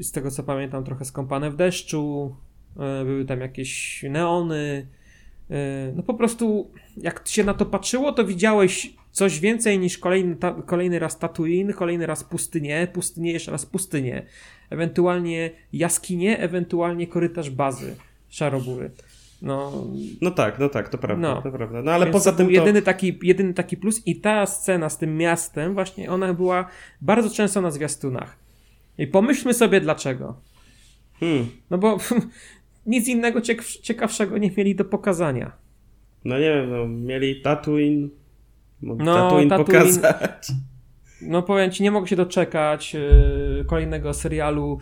z 0.00 0.12
tego 0.12 0.30
co 0.30 0.42
pamiętam, 0.42 0.84
trochę 0.84 1.04
skąpane 1.04 1.50
w 1.50 1.56
deszczu, 1.56 2.36
yy, 2.76 3.04
były 3.04 3.24
tam 3.24 3.40
jakieś 3.40 4.02
neony, 4.10 4.86
yy, 5.50 5.56
no 5.96 6.02
po 6.02 6.14
prostu 6.14 6.70
jak 6.96 7.28
się 7.28 7.44
na 7.44 7.54
to 7.54 7.66
patrzyło, 7.66 8.12
to 8.12 8.24
widziałeś 8.24 8.94
coś 9.12 9.40
więcej 9.40 9.78
niż 9.78 9.98
kolejny, 9.98 10.36
ta, 10.36 10.62
kolejny 10.66 10.98
raz 10.98 11.18
Tatooine, 11.18 11.72
kolejny 11.72 12.06
raz 12.06 12.24
pustynię, 12.24 12.88
pustynię, 12.92 13.32
jeszcze 13.32 13.50
raz 13.50 13.66
pustynię. 13.66 14.26
Ewentualnie 14.70 15.50
jaskinie, 15.72 16.38
ewentualnie 16.38 17.06
korytarz 17.06 17.50
bazy 17.50 17.96
Szarobury. 18.28 18.90
No, 19.42 19.86
no 20.20 20.30
tak, 20.30 20.58
no 20.58 20.68
tak, 20.68 20.88
to 20.88 20.98
prawda, 20.98 21.34
no. 21.34 21.42
to 21.42 21.50
prawda. 21.52 21.82
No 21.82 21.92
ale 21.92 22.06
Więc 22.06 22.12
poza 22.12 22.32
tym 22.32 22.46
to... 22.46 22.52
jedyny, 22.52 22.82
taki, 22.82 23.18
jedyny 23.22 23.54
taki 23.54 23.76
plus 23.76 24.06
i 24.06 24.16
ta 24.16 24.46
scena 24.46 24.88
z 24.88 24.98
tym 24.98 25.16
miastem, 25.16 25.74
właśnie 25.74 26.10
ona 26.10 26.34
była 26.34 26.66
bardzo 27.00 27.30
często 27.30 27.60
na 27.60 27.70
zwiastunach. 27.70 28.36
I 29.00 29.06
pomyślmy 29.06 29.54
sobie 29.54 29.80
dlaczego. 29.80 30.40
Hmm. 31.20 31.46
No 31.70 31.78
bo 31.78 31.98
nic 32.86 33.08
innego 33.08 33.40
ciekawszego 33.82 34.38
nie 34.38 34.50
mieli 34.56 34.74
do 34.74 34.84
pokazania. 34.84 35.52
No 36.24 36.38
nie 36.38 36.54
wiem, 36.54 36.70
no, 36.70 36.88
mieli 36.88 37.40
Tatooine, 37.40 38.08
no, 38.82 38.96
Tatooine, 38.96 39.50
Tatooine 39.50 39.64
pokazać. 39.66 40.52
No 41.22 41.42
powiem 41.42 41.70
ci, 41.70 41.82
nie 41.82 41.90
mogę 41.90 42.08
się 42.08 42.16
doczekać 42.16 42.94
yy, 42.94 43.64
kolejnego 43.66 44.14
serialu 44.14 44.78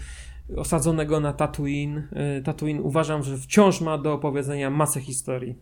osadzonego 0.56 1.20
na 1.20 1.32
Tatooine. 1.32 2.08
Yy, 2.36 2.42
Tatooine 2.42 2.80
uważam, 2.82 3.22
że 3.22 3.36
wciąż 3.36 3.80
ma 3.80 3.98
do 3.98 4.12
opowiedzenia 4.12 4.70
masę 4.70 5.00
historii. 5.00 5.54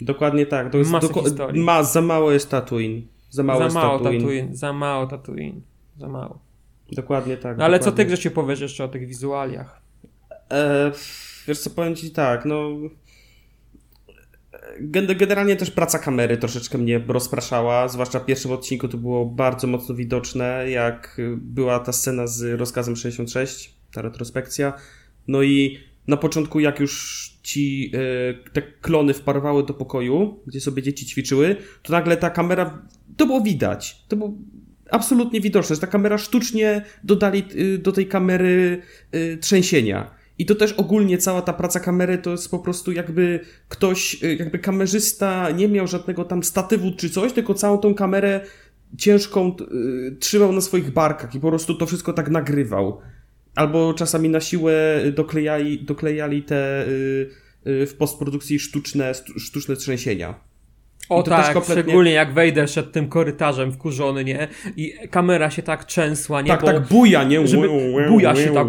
Dokładnie 0.00 0.46
tak. 0.46 0.72
To 0.72 0.78
jest 0.78 0.90
masę 0.90 1.06
doko- 1.06 1.22
historii. 1.22 1.62
Ma, 1.62 1.82
za 1.82 2.00
mało 2.00 2.32
jest 2.32 2.50
Tatooine. 2.50 3.02
Za 3.30 3.42
mało, 3.42 3.58
za 3.58 3.64
jest 3.64 3.74
mało 3.74 3.98
Tatooine. 3.98 4.20
Tatooine. 4.20 4.56
Za 4.56 4.72
mało 4.72 5.06
Tatooine. 5.06 5.60
Za 5.96 6.08
mało. 6.08 6.51
Dokładnie 6.92 7.36
tak. 7.36 7.58
No 7.58 7.64
ale 7.64 7.78
dokładnie. 7.78 7.92
co 7.92 7.96
ty, 7.96 8.04
Grzesiu, 8.04 8.30
powiesz 8.30 8.60
jeszcze 8.60 8.84
o 8.84 8.88
tych 8.88 9.06
wizualiach? 9.06 9.82
E, 10.50 10.92
wiesz 11.48 11.58
co, 11.58 11.70
powiem 11.70 11.96
ci 11.96 12.10
tak, 12.10 12.44
no 12.44 12.70
Generalnie 14.80 15.56
też 15.56 15.70
praca 15.70 15.98
kamery 15.98 16.36
troszeczkę 16.36 16.78
mnie 16.78 17.04
rozpraszała, 17.08 17.88
zwłaszcza 17.88 18.20
w 18.20 18.24
pierwszym 18.24 18.52
odcinku 18.52 18.88
to 18.88 18.98
było 18.98 19.26
bardzo 19.26 19.66
mocno 19.66 19.94
widoczne, 19.94 20.70
jak 20.70 21.20
była 21.36 21.78
ta 21.78 21.92
scena 21.92 22.26
z 22.26 22.60
rozkazem 22.60 22.96
66, 22.96 23.74
ta 23.94 24.02
retrospekcja. 24.02 24.72
No 25.28 25.42
i 25.42 25.78
na 26.06 26.16
początku, 26.16 26.60
jak 26.60 26.80
już 26.80 27.32
ci 27.42 27.92
e, 27.94 28.50
te 28.50 28.62
klony 28.62 29.14
wparowały 29.14 29.66
do 29.66 29.74
pokoju, 29.74 30.40
gdzie 30.46 30.60
sobie 30.60 30.82
dzieci 30.82 31.06
ćwiczyły, 31.06 31.56
to 31.82 31.92
nagle 31.92 32.16
ta 32.16 32.30
kamera, 32.30 32.82
to 33.16 33.26
było 33.26 33.40
widać, 33.40 34.04
to 34.08 34.16
było 34.16 34.32
absolutnie 34.92 35.40
widoczne, 35.40 35.74
że 35.74 35.80
ta 35.80 35.86
kamera 35.86 36.18
sztucznie 36.18 36.84
dodali 37.04 37.44
e, 37.74 37.78
do 37.78 37.92
tej 37.92 38.06
kamery 38.06 38.82
e, 39.12 39.36
trzęsienia. 39.36 40.22
I 40.38 40.46
to 40.46 40.54
też 40.54 40.72
ogólnie 40.72 41.18
cała 41.18 41.42
ta 41.42 41.52
praca 41.52 41.80
kamery 41.80 42.18
to 42.18 42.30
jest 42.30 42.50
po 42.50 42.58
prostu 42.58 42.92
jakby 42.92 43.40
ktoś, 43.68 44.24
y, 44.24 44.36
jakby 44.36 44.58
kamerzysta 44.58 45.50
nie 45.50 45.68
miał 45.68 45.86
żadnego 45.86 46.24
tam 46.24 46.42
statywu 46.42 46.92
czy 46.96 47.10
coś, 47.10 47.32
tylko 47.32 47.54
całą 47.54 47.78
tą 47.78 47.94
kamerę 47.94 48.40
ciężką 48.98 49.56
y, 49.60 50.16
trzymał 50.20 50.52
na 50.52 50.60
swoich 50.60 50.90
barkach 50.90 51.34
i 51.34 51.40
po 51.40 51.48
prostu 51.48 51.74
to 51.74 51.86
wszystko 51.86 52.12
tak 52.12 52.30
nagrywał. 52.30 53.00
Albo 53.54 53.94
czasami 53.94 54.28
na 54.28 54.40
siłę 54.40 55.02
doklejali, 55.14 55.84
doklejali 55.84 56.42
te 56.42 56.86
y, 56.88 57.30
y, 57.66 57.86
w 57.86 57.94
postprodukcji 57.94 58.58
sztuczne, 58.58 59.12
sztuczne 59.38 59.76
trzęsienia. 59.76 60.51
O 61.08 61.22
tak, 61.22 61.54
kompletnie... 61.54 61.82
szczególnie 61.82 62.12
jak 62.12 62.34
wejdę 62.34 62.64
przed 62.64 62.92
tym 62.92 63.08
korytarzem 63.08 63.72
wkurzony, 63.72 64.24
nie? 64.24 64.48
I 64.76 64.94
kamera 65.10 65.50
się 65.50 65.62
tak 65.62 65.84
trzęsła, 65.84 66.42
nie? 66.42 66.48
Tak, 66.48 66.60
Bo, 66.60 66.66
tak 66.66 66.82
buja, 66.88 67.24
nie? 67.24 67.46
Żeby 67.46 67.68
buja 68.08 68.36
się 68.36 68.54
tak... 68.54 68.66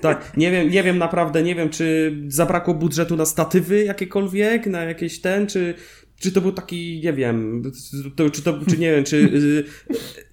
Tak, 0.00 0.36
nie 0.36 0.50
wiem, 0.50 0.70
nie 0.70 0.82
wiem 0.82 0.98
naprawdę, 0.98 1.42
nie 1.42 1.54
wiem, 1.54 1.70
czy 1.70 2.16
zabrakło 2.28 2.74
budżetu 2.74 3.16
na 3.16 3.26
statywy 3.26 3.84
jakiekolwiek, 3.84 4.66
na 4.66 4.84
jakieś 4.84 5.20
ten, 5.20 5.46
czy, 5.46 5.74
czy 6.20 6.32
to 6.32 6.40
był 6.40 6.52
taki, 6.52 7.00
nie 7.04 7.12
wiem, 7.12 7.62
to, 8.16 8.30
czy 8.30 8.42
to, 8.42 8.60
czy 8.70 8.78
nie 8.78 8.90
wiem, 8.92 9.04
czy 9.04 9.16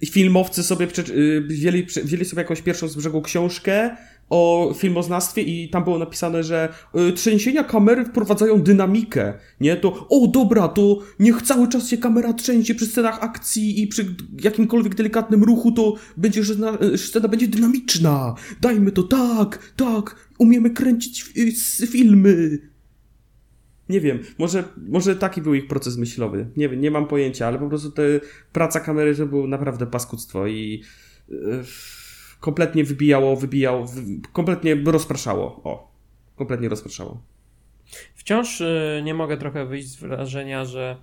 y, 0.02 0.06
filmowcy 0.06 0.62
sobie 0.62 0.86
y, 1.08 1.40
wzięli, 1.40 1.82
wzięli 1.82 2.24
sobie 2.24 2.42
jakąś 2.42 2.62
pierwszą 2.62 2.88
z 2.88 2.96
brzegu 2.96 3.22
książkę 3.22 3.96
o 4.32 4.74
filmoznawstwie 4.76 5.42
i 5.42 5.68
tam 5.68 5.84
było 5.84 5.98
napisane, 5.98 6.42
że 6.42 6.68
y, 7.08 7.12
trzęsienia 7.12 7.64
kamery 7.64 8.04
wprowadzają 8.04 8.62
dynamikę, 8.62 9.34
nie? 9.60 9.76
To, 9.76 10.08
o 10.08 10.26
dobra, 10.26 10.68
to 10.68 10.98
niech 11.18 11.42
cały 11.42 11.68
czas 11.68 11.88
się 11.88 11.98
kamera 11.98 12.32
trzęsie 12.32 12.74
przy 12.74 12.86
scenach 12.86 13.22
akcji 13.22 13.82
i 13.82 13.86
przy 13.86 14.16
jakimkolwiek 14.42 14.94
delikatnym 14.94 15.44
ruchu, 15.44 15.72
to 15.72 15.94
będzie, 16.16 16.44
że 16.44 16.54
scena 16.96 17.28
będzie 17.28 17.48
dynamiczna. 17.48 18.34
Dajmy 18.60 18.92
to, 18.92 19.02
tak, 19.02 19.72
tak, 19.76 20.16
umiemy 20.38 20.70
kręcić 20.70 21.22
filmy. 21.86 22.58
Nie 23.88 24.00
wiem, 24.00 24.18
może, 24.38 24.64
może 24.88 25.16
taki 25.16 25.42
był 25.42 25.54
ich 25.54 25.66
proces 25.66 25.96
myślowy. 25.96 26.46
Nie 26.56 26.68
wiem, 26.68 26.80
nie 26.80 26.90
mam 26.90 27.06
pojęcia, 27.06 27.46
ale 27.46 27.58
po 27.58 27.68
prostu 27.68 27.90
ta 27.90 28.02
praca 28.52 28.80
kamery 28.80 29.16
to 29.16 29.26
było 29.26 29.46
naprawdę 29.46 29.86
paskudztwo 29.86 30.46
i 30.46 30.82
yy, 31.28 31.64
kompletnie 32.42 32.84
wybijało, 32.84 33.36
wybijało, 33.36 33.86
wy, 33.86 34.02
kompletnie 34.32 34.74
rozpraszało. 34.74 35.60
O, 35.64 35.92
kompletnie 36.36 36.68
rozpraszało. 36.68 37.22
Wciąż 38.14 38.60
yy, 38.60 39.02
nie 39.04 39.14
mogę 39.14 39.36
trochę 39.36 39.66
wyjść 39.66 39.88
z 39.88 39.96
wrażenia, 39.96 40.64
że 40.64 40.96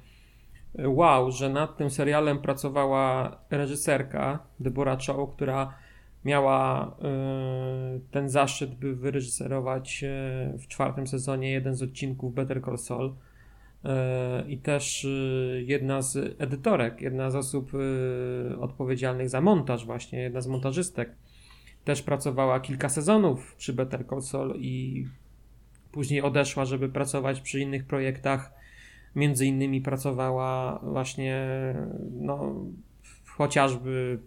yy, 0.76 0.90
wow, 0.90 1.32
że 1.32 1.49
nad 1.49 1.78
tym 1.78 1.90
serialem 1.90 2.41
pracowała 2.41 3.38
reżyserka 3.49 4.40
Deborah 4.60 4.99
Chow, 5.06 5.36
która 5.36 5.74
miała 6.26 6.88
y, 6.88 7.99
ten 8.11 8.30
zaszczyt, 8.30 8.76
by 8.76 8.95
wyreżyserować 8.95 10.03
y, 10.03 10.57
w 10.57 10.68
czwartym 10.68 11.07
sezonie 11.07 11.52
jeden 11.52 11.76
z 11.76 11.84
odcinków 11.84 12.34
Better 12.34 12.61
Call 12.66 12.78
Saul. 12.78 13.16
Y, 13.85 14.49
I 14.49 14.57
też 14.57 15.07
jedna 15.65 16.01
z 16.01 16.35
edytorek, 16.41 17.01
jedna 17.01 17.31
z 17.31 17.35
osób 17.35 17.72
odpowiedzialnych 18.60 19.30
za 19.30 19.41
montaż, 19.41 19.85
właśnie 19.85 20.19
jedna 20.19 20.41
z 20.41 20.47
montażystek, 20.47 21.15
też 21.85 22.01
pracowała 22.01 22.60
kilka 22.60 22.89
sezonów 22.89 23.56
przy 23.56 23.73
Better 23.73 24.07
Call 24.07 24.22
Saul 24.22 24.56
i 24.57 25.06
później 25.91 26.22
odeszła, 26.22 26.65
żeby 26.65 26.89
pracować 26.89 27.41
przy 27.41 27.60
innych 27.60 27.85
projektach. 27.85 28.53
Między 29.15 29.45
innymi 29.45 29.81
pracowała 29.81 30.80
właśnie, 30.84 31.47
no, 32.11 32.56
chociażby. 33.26 34.19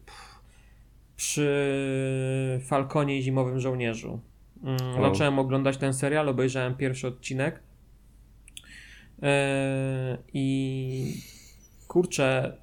Przy 1.17 2.61
Falconie 2.65 3.19
i 3.19 3.23
Zimowym 3.23 3.61
Żołnierzu. 3.61 4.21
Mm, 4.63 5.03
zacząłem 5.03 5.39
oglądać 5.39 5.77
ten 5.77 5.95
serial, 5.95 6.29
obejrzałem 6.29 6.75
pierwszy 6.75 7.07
odcinek 7.07 7.63
i 10.35 11.15
kurczę, 11.89 12.57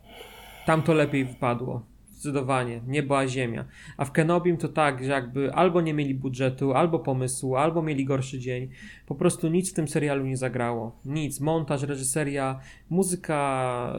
tam 0.65 0.81
to 0.81 0.93
lepiej 0.93 1.25
wypadło. 1.25 1.85
Zdecydowanie. 2.11 2.81
Niebo 2.87 3.17
a 3.17 3.27
ziemia. 3.27 3.65
A 3.97 4.05
w 4.05 4.11
Kenobim 4.11 4.57
to 4.57 4.67
tak, 4.67 5.03
że 5.03 5.11
jakby 5.11 5.53
albo 5.53 5.81
nie 5.81 5.93
mieli 5.93 6.15
budżetu, 6.15 6.73
albo 6.73 6.99
pomysłu, 6.99 7.55
albo 7.55 7.81
mieli 7.81 8.05
gorszy 8.05 8.39
dzień. 8.39 8.69
Po 9.07 9.15
prostu 9.15 9.47
nic 9.47 9.71
w 9.71 9.73
tym 9.73 9.87
serialu 9.87 10.25
nie 10.25 10.37
zagrało. 10.37 10.99
Nic. 11.05 11.39
Montaż, 11.39 11.83
reżyseria, 11.83 12.59
muzyka, 12.89 13.93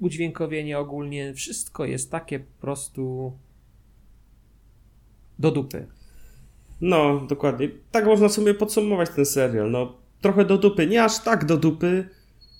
udźwiękowienie 0.00 0.78
ogólnie. 0.78 1.34
Wszystko 1.34 1.84
jest 1.84 2.10
takie 2.10 2.40
po 2.40 2.60
prostu 2.60 3.32
do 5.38 5.50
dupy. 5.50 5.86
No, 6.80 7.26
dokładnie. 7.28 7.68
Tak 7.90 8.06
można 8.06 8.28
sobie 8.28 8.54
podsumować 8.54 9.10
ten 9.10 9.26
serial. 9.26 9.70
No, 9.70 9.92
trochę 10.20 10.44
do 10.44 10.58
dupy. 10.58 10.86
Nie 10.86 11.04
aż 11.04 11.18
tak 11.18 11.44
do 11.44 11.56
dupy, 11.56 12.08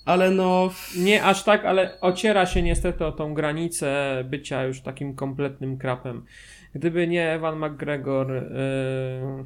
ale 0.05 0.31
no. 0.31 0.69
Nie 0.97 1.23
aż 1.23 1.43
tak, 1.43 1.65
ale 1.65 2.01
ociera 2.01 2.45
się 2.45 2.61
niestety 2.61 3.05
o 3.05 3.11
tą 3.11 3.33
granicę 3.33 4.23
bycia 4.29 4.63
już 4.63 4.81
takim 4.81 5.15
kompletnym 5.15 5.77
krapem. 5.77 6.25
Gdyby 6.75 7.07
nie 7.07 7.31
Evan 7.31 7.59
McGregor, 7.59 8.31
yy, 8.31 9.45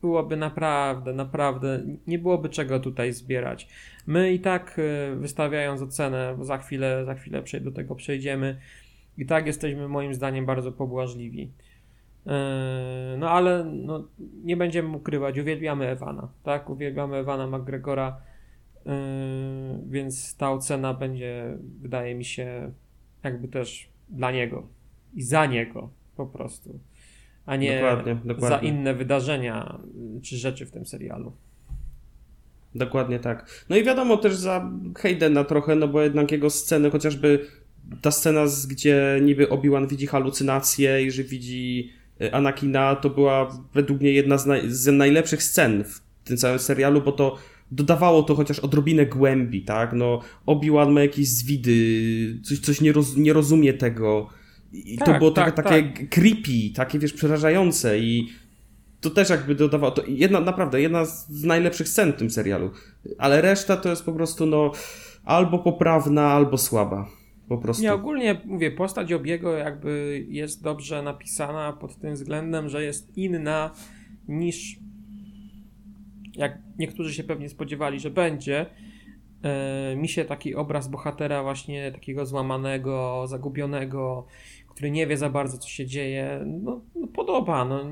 byłoby 0.00 0.36
naprawdę, 0.36 1.12
naprawdę, 1.12 1.82
nie 2.06 2.18
byłoby 2.18 2.48
czego 2.48 2.80
tutaj 2.80 3.12
zbierać. 3.12 3.68
My 4.06 4.32
i 4.32 4.40
tak 4.40 4.80
yy, 5.10 5.16
wystawiając 5.16 5.82
ocenę, 5.82 6.36
za 6.40 6.58
chwilę, 6.58 7.04
za 7.04 7.14
chwilę 7.14 7.42
do 7.60 7.72
tego 7.72 7.94
przejdziemy, 7.94 8.60
i 9.18 9.26
tak 9.26 9.46
jesteśmy 9.46 9.88
moim 9.88 10.14
zdaniem 10.14 10.46
bardzo 10.46 10.72
pobłażliwi. 10.72 11.50
E, 12.26 13.16
no 13.18 13.30
ale 13.30 13.64
no, 13.64 14.08
nie 14.44 14.56
będziemy 14.56 14.96
ukrywać, 14.96 15.38
uwielbiamy 15.38 15.88
Ewana, 15.88 16.28
tak? 16.42 16.70
Uwielbiamy 16.70 17.16
Ewana 17.16 17.46
McGregora, 17.46 18.20
e, 18.86 18.90
więc 19.86 20.36
ta 20.36 20.52
ocena 20.52 20.94
będzie, 20.94 21.58
wydaje 21.80 22.14
mi 22.14 22.24
się, 22.24 22.72
jakby 23.22 23.48
też 23.48 23.88
dla 24.08 24.32
niego 24.32 24.66
i 25.14 25.22
za 25.22 25.46
niego 25.46 25.90
po 26.16 26.26
prostu, 26.26 26.78
a 27.46 27.56
nie 27.56 27.74
dokładnie, 27.74 28.14
dokładnie. 28.14 28.48
za 28.48 28.58
inne 28.58 28.94
wydarzenia 28.94 29.78
czy 30.22 30.36
rzeczy 30.36 30.66
w 30.66 30.70
tym 30.70 30.86
serialu. 30.86 31.32
Dokładnie 32.74 33.18
tak. 33.18 33.64
No 33.68 33.76
i 33.76 33.84
wiadomo 33.84 34.16
też 34.16 34.34
za 34.34 34.70
Haydena 34.96 35.44
trochę, 35.44 35.76
no 35.76 35.88
bo 35.88 36.02
jednak 36.02 36.32
jego 36.32 36.50
sceny, 36.50 36.90
chociażby 36.90 37.46
ta 38.02 38.10
scena, 38.10 38.44
gdzie 38.68 39.20
niby 39.22 39.48
Obi-Wan 39.48 39.88
widzi 39.88 40.06
halucynacje 40.06 41.02
i 41.02 41.10
że 41.10 41.22
widzi 41.22 41.92
Anakina, 42.32 42.96
to 42.96 43.10
była 43.10 43.48
według 43.74 44.00
mnie 44.00 44.12
jedna 44.12 44.38
z, 44.38 44.46
naj, 44.46 44.62
z 44.66 44.86
najlepszych 44.86 45.42
scen 45.42 45.84
w 45.84 46.00
tym 46.24 46.36
całym 46.36 46.58
serialu, 46.58 47.02
bo 47.02 47.12
to 47.12 47.36
dodawało 47.70 48.22
to 48.22 48.34
chociaż 48.34 48.58
odrobinę 48.58 49.06
głębi, 49.06 49.62
tak? 49.62 49.92
No, 49.92 50.20
Obi-Wan 50.46 50.92
ma 50.92 51.00
jakieś 51.00 51.28
zwidy, 51.28 52.40
coś, 52.42 52.58
coś 52.58 52.80
nie, 52.80 52.92
roz, 52.92 53.16
nie 53.16 53.32
rozumie 53.32 53.72
tego. 53.72 54.28
I 54.72 54.98
tak, 54.98 55.06
to 55.08 55.18
było 55.18 55.30
tak, 55.30 55.54
takie, 55.54 55.68
tak. 55.68 55.92
takie 55.92 56.06
creepy, 56.06 56.74
takie 56.74 56.98
wiesz, 56.98 57.12
przerażające 57.12 57.98
i 57.98 58.28
to 59.00 59.10
też 59.10 59.30
jakby 59.30 59.54
dodawało, 59.54 59.92
to 59.92 60.02
jedna, 60.08 60.40
naprawdę, 60.40 60.80
jedna 60.80 61.04
z 61.04 61.44
najlepszych 61.44 61.88
scen 61.88 62.12
w 62.12 62.16
tym 62.16 62.30
serialu. 62.30 62.70
Ale 63.18 63.40
reszta 63.40 63.76
to 63.76 63.88
jest 63.88 64.04
po 64.04 64.12
prostu, 64.12 64.46
no, 64.46 64.72
albo 65.24 65.58
poprawna, 65.58 66.32
albo 66.32 66.58
słaba. 66.58 67.08
Po 67.48 67.58
prostu. 67.58 67.82
Nie, 67.82 67.94
ogólnie 67.94 68.40
mówię, 68.44 68.70
postać 68.70 69.12
Obiego 69.12 69.52
jakby 69.56 70.24
jest 70.28 70.62
dobrze 70.62 71.02
napisana 71.02 71.72
pod 71.72 71.96
tym 71.96 72.14
względem, 72.14 72.68
że 72.68 72.84
jest 72.84 73.16
inna 73.16 73.70
niż 74.28 74.78
jak 76.36 76.58
niektórzy 76.78 77.14
się 77.14 77.24
pewnie 77.24 77.48
spodziewali, 77.48 78.00
że 78.00 78.10
będzie. 78.10 78.66
E, 79.42 79.96
mi 79.96 80.08
się 80.08 80.24
taki 80.24 80.54
obraz 80.54 80.88
bohatera 80.88 81.42
właśnie 81.42 81.92
takiego 81.92 82.26
złamanego, 82.26 83.24
zagubionego, 83.26 84.26
który 84.68 84.90
nie 84.90 85.06
wie 85.06 85.16
za 85.16 85.30
bardzo 85.30 85.58
co 85.58 85.68
się 85.68 85.86
dzieje, 85.86 86.40
no, 86.46 86.80
no 86.94 87.06
podoba. 87.06 87.64
No. 87.64 87.84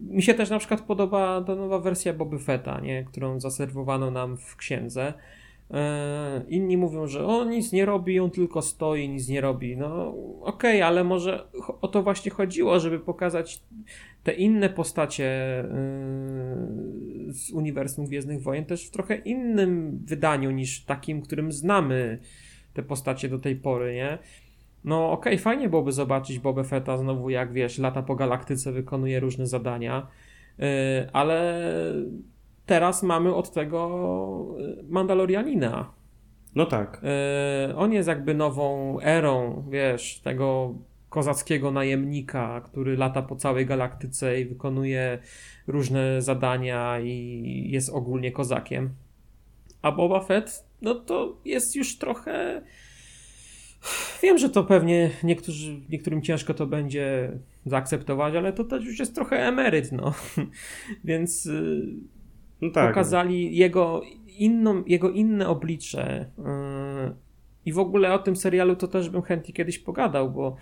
Mi 0.00 0.22
się 0.22 0.34
też 0.34 0.50
na 0.50 0.58
przykład 0.58 0.80
podoba 0.80 1.44
ta 1.46 1.54
nowa 1.54 1.78
wersja 1.78 2.12
Boby 2.12 2.38
Fetta, 2.38 2.80
nie? 2.80 3.04
którą 3.04 3.40
zaserwowano 3.40 4.10
nam 4.10 4.36
w 4.36 4.56
księdze. 4.56 5.14
E, 5.72 6.42
inni 6.48 6.76
mówią, 6.76 7.06
że 7.06 7.26
on 7.26 7.50
nic 7.50 7.72
nie 7.72 7.86
robi, 7.86 8.20
on 8.20 8.30
tylko 8.30 8.62
stoi, 8.62 9.08
nic 9.08 9.28
nie 9.28 9.40
robi. 9.40 9.76
No 9.76 10.08
okej, 10.40 10.76
okay, 10.76 10.84
ale 10.84 11.04
może 11.04 11.48
o 11.80 11.88
to 11.88 12.02
właśnie 12.02 12.30
chodziło, 12.30 12.80
żeby 12.80 13.00
pokazać 13.00 13.62
te 14.22 14.32
inne 14.32 14.68
postacie 14.68 15.24
e, 15.24 15.64
z 17.28 17.50
uniwersum 17.52 18.06
Gwiezdnych 18.06 18.42
Wojen 18.42 18.64
też 18.64 18.86
w 18.86 18.90
trochę 18.90 19.16
innym 19.16 19.98
wydaniu 20.04 20.50
niż 20.50 20.84
takim, 20.84 21.22
którym 21.22 21.52
znamy 21.52 22.18
te 22.74 22.82
postacie 22.82 23.28
do 23.28 23.38
tej 23.38 23.56
pory, 23.56 23.94
nie? 23.94 24.18
No 24.84 25.12
okej, 25.12 25.32
okay, 25.32 25.42
fajnie 25.42 25.68
byłoby 25.68 25.92
zobaczyć 25.92 26.38
Boba 26.38 26.64
Fetta 26.64 26.98
znowu, 26.98 27.30
jak 27.30 27.52
wiesz, 27.52 27.78
lata 27.78 28.02
po 28.02 28.14
galaktyce 28.14 28.72
wykonuje 28.72 29.20
różne 29.20 29.46
zadania, 29.46 30.06
e, 30.58 31.08
ale 31.12 31.64
teraz 32.66 33.02
mamy 33.02 33.34
od 33.34 33.52
tego 33.52 34.56
y, 34.80 34.82
Mandalorianina. 34.88 35.92
No 36.54 36.66
tak. 36.66 37.02
Yy, 37.68 37.76
on 37.76 37.92
jest 37.92 38.08
jakby 38.08 38.34
nową 38.34 38.98
erą, 39.00 39.64
wiesz, 39.70 40.20
tego 40.20 40.74
kozackiego 41.08 41.70
najemnika, 41.70 42.60
który 42.60 42.96
lata 42.96 43.22
po 43.22 43.36
całej 43.36 43.66
galaktyce 43.66 44.40
i 44.40 44.44
wykonuje 44.44 45.18
różne 45.66 46.22
zadania 46.22 47.00
i 47.00 47.68
jest 47.70 47.90
ogólnie 47.90 48.32
kozakiem. 48.32 48.90
A 49.82 49.92
Boba 49.92 50.20
Fett, 50.20 50.64
no 50.82 50.94
to 50.94 51.36
jest 51.44 51.76
już 51.76 51.98
trochę. 51.98 52.62
Wiem, 54.22 54.38
że 54.38 54.50
to 54.50 54.64
pewnie 54.64 55.10
niektórzy, 55.22 55.80
niektórym 55.88 56.22
ciężko 56.22 56.54
to 56.54 56.66
będzie 56.66 57.32
zaakceptować, 57.66 58.34
ale 58.34 58.52
to 58.52 58.64
też 58.64 58.84
już 58.84 58.98
jest 58.98 59.14
trochę 59.14 59.46
emeryt, 59.46 59.92
no. 59.92 60.14
Więc. 61.04 61.48
No 62.62 62.70
tak. 62.70 62.88
Pokazali 62.88 63.56
jego, 63.56 64.02
inną, 64.38 64.84
jego 64.86 65.10
inne 65.10 65.48
oblicze. 65.48 66.30
Yy, 66.38 66.44
I 67.66 67.72
w 67.72 67.78
ogóle 67.78 68.14
o 68.14 68.18
tym 68.18 68.36
serialu 68.36 68.76
to 68.76 68.88
też 68.88 69.10
bym 69.10 69.22
chętnie 69.22 69.54
kiedyś 69.54 69.78
pogadał, 69.78 70.30
bo 70.30 70.56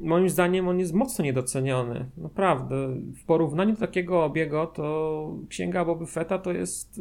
moim 0.00 0.28
zdaniem 0.28 0.68
on 0.68 0.78
jest 0.78 0.94
mocno 0.94 1.24
niedoceniony. 1.24 2.10
Naprawdę. 2.16 2.88
W 3.22 3.24
porównaniu 3.24 3.72
do 3.74 3.80
takiego 3.80 4.24
obiegu, 4.24 4.66
to 4.74 5.36
Księga 5.48 5.84
Boby 5.84 6.06
Fetta 6.06 6.38
to 6.38 6.52
jest 6.52 7.00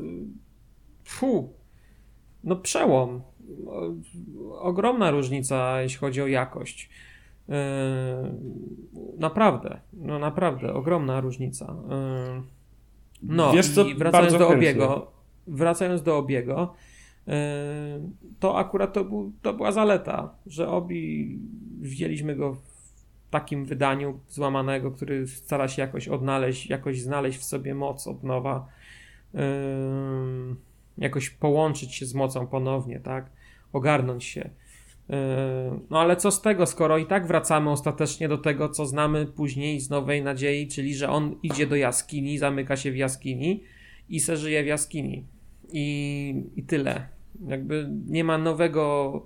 fu, 1.03 1.53
no 2.43 2.55
przełom. 2.55 3.21
Ogromna 4.59 5.11
różnica, 5.11 5.81
jeśli 5.81 5.99
chodzi 5.99 6.21
o 6.21 6.27
jakość. 6.27 6.89
Yy, 7.47 7.55
naprawdę, 9.17 9.79
no 9.93 10.19
naprawdę, 10.19 10.73
ogromna 10.73 11.21
różnica. 11.21 11.75
No 13.23 13.53
Wiesz 13.53 13.73
co, 13.73 13.85
i 13.85 13.95
wracając 13.95 14.37
do 14.37 14.49
obiego, 14.49 15.11
wracając 15.47 16.03
do 16.03 16.17
obiego, 16.17 16.73
yy, 17.27 17.33
to 18.39 18.57
akurat 18.57 18.93
to, 18.93 19.03
był, 19.03 19.33
to 19.41 19.53
była 19.53 19.71
zaleta, 19.71 20.35
że 20.45 20.69
obi 20.69 21.39
wzięliśmy 21.81 22.35
go 22.35 22.53
w 22.53 22.75
takim 23.29 23.65
wydaniu 23.65 24.19
złamanego, 24.29 24.91
który 24.91 25.27
stara 25.27 25.67
się 25.67 25.81
jakoś 25.81 26.07
odnaleźć, 26.07 26.69
jakoś 26.69 27.01
znaleźć 27.01 27.39
w 27.39 27.43
sobie 27.43 27.75
moc 27.75 28.07
od 28.07 28.23
nowa, 28.23 28.67
jakoś 30.97 31.29
połączyć 31.29 31.95
się 31.95 32.05
z 32.05 32.13
mocą 32.13 32.47
ponownie, 32.47 32.99
tak? 32.99 33.29
Ogarnąć 33.73 34.23
się. 34.23 34.49
No 35.89 35.99
ale 35.99 36.15
co 36.15 36.31
z 36.31 36.41
tego, 36.41 36.65
skoro 36.65 36.97
i 36.97 37.05
tak 37.05 37.27
wracamy 37.27 37.69
ostatecznie 37.69 38.27
do 38.27 38.37
tego, 38.37 38.69
co 38.69 38.85
znamy 38.85 39.25
później 39.25 39.79
z 39.79 39.89
Nowej 39.89 40.23
Nadziei, 40.23 40.67
czyli 40.67 40.95
że 40.95 41.09
on 41.09 41.35
idzie 41.43 41.67
do 41.67 41.75
jaskini, 41.75 42.37
zamyka 42.37 42.77
się 42.77 42.91
w 42.91 42.97
jaskini 42.97 43.63
i 44.09 44.19
se 44.19 44.37
żyje 44.37 44.63
w 44.63 44.67
jaskini. 44.67 45.25
I, 45.71 46.43
i 46.55 46.63
tyle. 46.63 47.07
Jakby 47.47 47.89
nie 48.07 48.23
ma 48.23 48.37
nowego, 48.37 49.25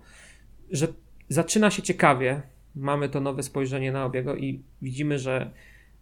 że 0.72 0.88
zaczyna 1.30 1.72
się 1.72 1.82
ciekawie. 1.82 2.42
Mamy 2.76 3.10
to 3.10 3.22
nowe 3.22 3.44
spojrzenie 3.44 3.92
na 3.92 4.06
obiego 4.06 4.36
i 4.36 4.64
widzimy, 4.82 5.20
że 5.20 5.52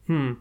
hmm, 0.07 0.35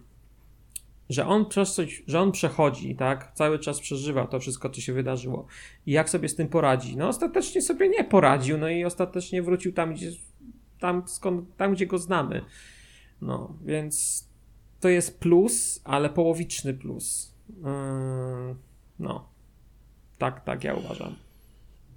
że 1.09 1.27
on 1.27 1.47
przez 1.47 1.75
coś, 1.75 2.03
że 2.07 2.21
on 2.21 2.33
przechodzi, 2.33 2.97
tak, 2.97 3.33
cały 3.35 3.59
czas 3.59 3.81
przeżywa 3.81 4.27
to 4.27 4.41
wszystko, 4.41 4.71
co 4.71 4.81
się 4.81 4.93
wydarzyło 4.93 5.47
i 5.87 5.93
jak 5.93 6.11
sobie 6.11 6.29
z 6.29 6.35
tym 6.35 6.49
poradzi. 6.49 6.97
No 6.97 7.09
ostatecznie 7.09 7.63
sobie 7.63 7.89
nie 7.89 8.05
poradził, 8.05 8.59
no 8.59 8.69
i 8.69 8.85
ostatecznie 8.85 9.43
wrócił 9.43 9.73
tam, 9.73 9.95
gdzie, 9.95 10.11
tam, 10.81 11.03
skąd, 11.07 11.57
tam, 11.57 11.75
gdzie 11.75 11.87
go 11.87 11.99
znamy. 11.99 12.43
No, 13.23 13.55
więc 13.65 14.27
to 14.81 14.89
jest 14.89 15.21
plus, 15.21 15.81
ale 15.85 16.11
połowiczny 16.11 16.75
plus. 16.75 17.35
Yy, 17.49 17.65
no, 18.99 19.29
tak, 20.19 20.45
tak 20.45 20.65
ja 20.65 20.75
uważam. 20.75 21.15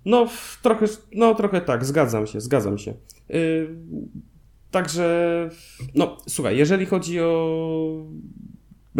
No, 0.05 0.27
trochę, 0.61 0.85
no, 1.13 1.35
trochę 1.35 1.61
tak, 1.61 1.85
zgadzam 1.85 2.27
się, 2.27 2.41
zgadzam 2.41 2.77
się. 2.77 2.93
Yy, 3.29 3.75
także, 4.71 5.49
no, 5.95 6.17
słuchaj, 6.27 6.57
jeżeli 6.57 6.85
chodzi 6.85 7.19
o 7.19 8.05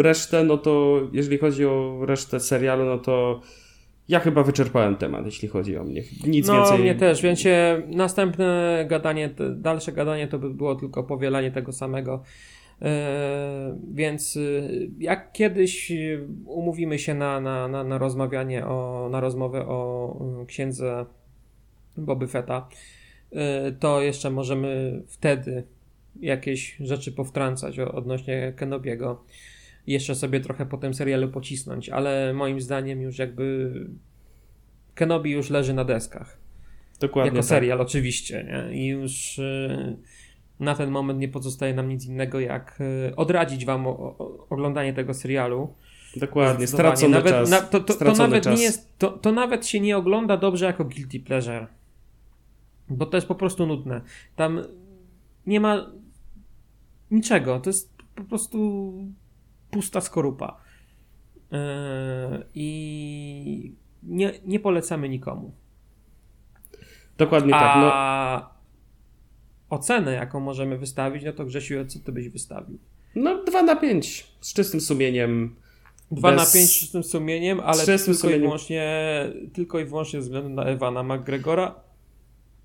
resztę, 0.00 0.44
no 0.44 0.58
to 0.58 1.00
jeżeli 1.12 1.38
chodzi 1.38 1.66
o 1.66 1.98
resztę 2.06 2.40
serialu, 2.40 2.84
no 2.84 2.98
to 2.98 3.40
ja 4.08 4.20
chyba 4.20 4.42
wyczerpałem 4.42 4.96
temat, 4.96 5.24
jeśli 5.26 5.48
chodzi 5.48 5.76
o 5.76 5.84
mnie. 5.84 6.02
Nic 6.26 6.46
no, 6.46 6.54
więcej. 6.54 6.78
No, 6.78 6.82
mnie 6.82 6.94
też, 6.94 7.22
więc 7.22 7.44
następne 7.86 8.84
gadanie, 8.88 9.30
dalsze 9.54 9.92
gadanie 9.92 10.28
to 10.28 10.38
by 10.38 10.50
było 10.50 10.74
tylko 10.74 11.02
powielanie 11.02 11.50
tego 11.50 11.72
samego. 11.72 12.22
Yy, 12.80 12.88
więc 13.92 14.34
yy, 14.34 14.90
jak 14.98 15.32
kiedyś 15.32 15.92
umówimy 16.46 16.98
się 16.98 17.14
na, 17.14 17.40
na, 17.40 17.68
na, 17.68 17.84
na 17.84 17.98
rozmawianie 17.98 18.66
o, 18.66 19.08
na 19.12 19.20
rozmowę 19.20 19.66
o 19.66 20.16
yy, 20.38 20.46
księdze 20.46 21.06
Boby 21.96 22.28
Fetta, 22.28 22.68
to 23.80 24.02
jeszcze 24.02 24.30
możemy 24.30 25.02
wtedy 25.06 25.64
jakieś 26.20 26.76
rzeczy 26.80 27.12
powtrącać 27.12 27.78
odnośnie 27.78 28.52
Kenobiego 28.56 29.24
jeszcze 29.86 30.14
sobie 30.14 30.40
trochę 30.40 30.66
po 30.66 30.76
tym 30.76 30.94
serialu 30.94 31.28
pocisnąć, 31.28 31.88
ale 31.88 32.32
moim 32.34 32.60
zdaniem 32.60 33.02
już 33.02 33.18
jakby 33.18 33.72
Kenobi 34.94 35.30
już 35.30 35.50
leży 35.50 35.74
na 35.74 35.84
deskach. 35.84 36.38
Dokładnie. 37.00 37.28
Jako 37.28 37.38
tak. 37.38 37.44
serial 37.48 37.80
oczywiście, 37.80 38.44
nie? 38.44 38.82
I 38.82 38.86
już 38.86 39.38
y, 39.38 39.96
na 40.60 40.74
ten 40.74 40.90
moment 40.90 41.20
nie 41.20 41.28
pozostaje 41.28 41.74
nam 41.74 41.88
nic 41.88 42.06
innego 42.06 42.40
jak 42.40 42.78
y, 42.80 43.16
odradzić 43.16 43.64
wam 43.64 43.86
o, 43.86 43.90
o, 43.90 44.46
oglądanie 44.50 44.94
tego 44.94 45.14
serialu. 45.14 45.74
Dokładnie, 46.16 46.66
stracony 46.66 47.08
nawet, 47.08 47.32
czas. 47.32 47.50
Na, 47.50 47.60
to, 47.60 47.80
to, 47.80 47.94
to, 47.94 48.12
nawet 48.12 48.44
czas. 48.44 48.58
nie 48.58 48.64
jest, 48.64 48.98
to, 48.98 49.10
to 49.10 49.32
nawet 49.32 49.66
się 49.66 49.80
nie 49.80 49.96
ogląda 49.96 50.36
dobrze 50.36 50.64
jako 50.66 50.84
guilty 50.84 51.20
pleasure. 51.20 51.66
Bo 52.88 53.06
to 53.06 53.16
jest 53.16 53.26
po 53.26 53.34
prostu 53.34 53.66
nudne. 53.66 54.00
Tam 54.36 54.64
nie 55.46 55.60
ma 55.60 55.90
niczego. 57.10 57.60
To 57.60 57.70
jest 57.70 57.92
po 58.14 58.24
prostu 58.24 58.92
pusta 59.70 60.00
skorupa. 60.00 60.56
Yy, 61.50 61.58
I 62.54 63.72
nie, 64.02 64.32
nie 64.46 64.60
polecamy 64.60 65.08
nikomu. 65.08 65.52
Dokładnie 67.18 67.54
A 67.54 67.60
tak. 67.60 67.76
No. 67.76 68.50
ocenę, 69.76 70.12
jaką 70.12 70.40
możemy 70.40 70.78
wystawić, 70.78 71.24
no 71.24 71.32
to 71.32 71.44
Grzesiu, 71.44 71.74
co 71.86 71.98
ty 71.98 72.12
byś 72.12 72.28
wystawił? 72.28 72.78
No 73.14 73.44
2 73.44 73.62
na 73.62 73.76
5 73.76 74.26
z 74.40 74.54
czystym 74.54 74.80
sumieniem. 74.80 75.56
2 76.10 76.30
bez... 76.30 76.40
na 76.40 76.60
5 76.60 76.70
z 76.70 76.80
czystym 76.80 77.04
sumieniem, 77.04 77.60
ale 77.60 77.86
tylko, 77.86 78.14
sumieniem. 78.14 78.40
I 78.40 78.44
wyłącznie, 78.44 78.92
tylko 79.52 79.80
i 79.80 79.84
wyłącznie 79.84 80.20
ze 80.20 80.24
względu 80.24 80.48
na 80.48 80.64
Ewana 80.64 81.02
McGregora. 81.02 81.74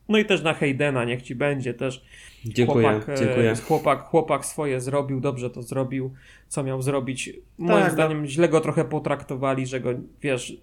No 0.10 0.18
i 0.18 0.26
też 0.26 0.44
na 0.44 0.54
Haydena, 0.54 1.06
niech 1.06 1.22
ci 1.22 1.36
będzie 1.36 1.74
też. 1.74 2.06
Dziękuję, 2.46 2.90
chłopak, 2.90 3.10
e, 3.10 3.16
dziękuję. 3.16 3.54
Chłopak, 3.68 4.04
chłopak 4.04 4.46
swoje 4.46 4.82
zrobił, 4.82 5.20
dobrze 5.20 5.50
to 5.50 5.62
zrobił, 5.62 6.14
co 6.48 6.64
miał 6.64 6.82
zrobić. 6.82 7.30
Moim 7.58 7.84
tak, 7.84 7.92
zdaniem 7.92 8.22
no. 8.22 8.28
źle 8.28 8.50
go 8.50 8.62
trochę 8.62 8.86
potraktowali, 8.86 9.66
że 9.66 9.80
go, 9.80 9.90
wiesz, 10.22 10.58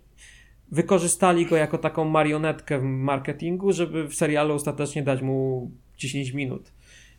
wykorzystali 0.73 1.47
go 1.47 1.56
jako 1.56 1.78
taką 1.78 2.05
marionetkę 2.05 2.78
w 2.78 2.82
marketingu, 2.82 3.73
żeby 3.73 4.09
w 4.09 4.14
serialu 4.14 4.55
ostatecznie 4.55 5.02
dać 5.02 5.23
mu 5.23 5.70
10 5.97 6.32
minut. 6.32 6.73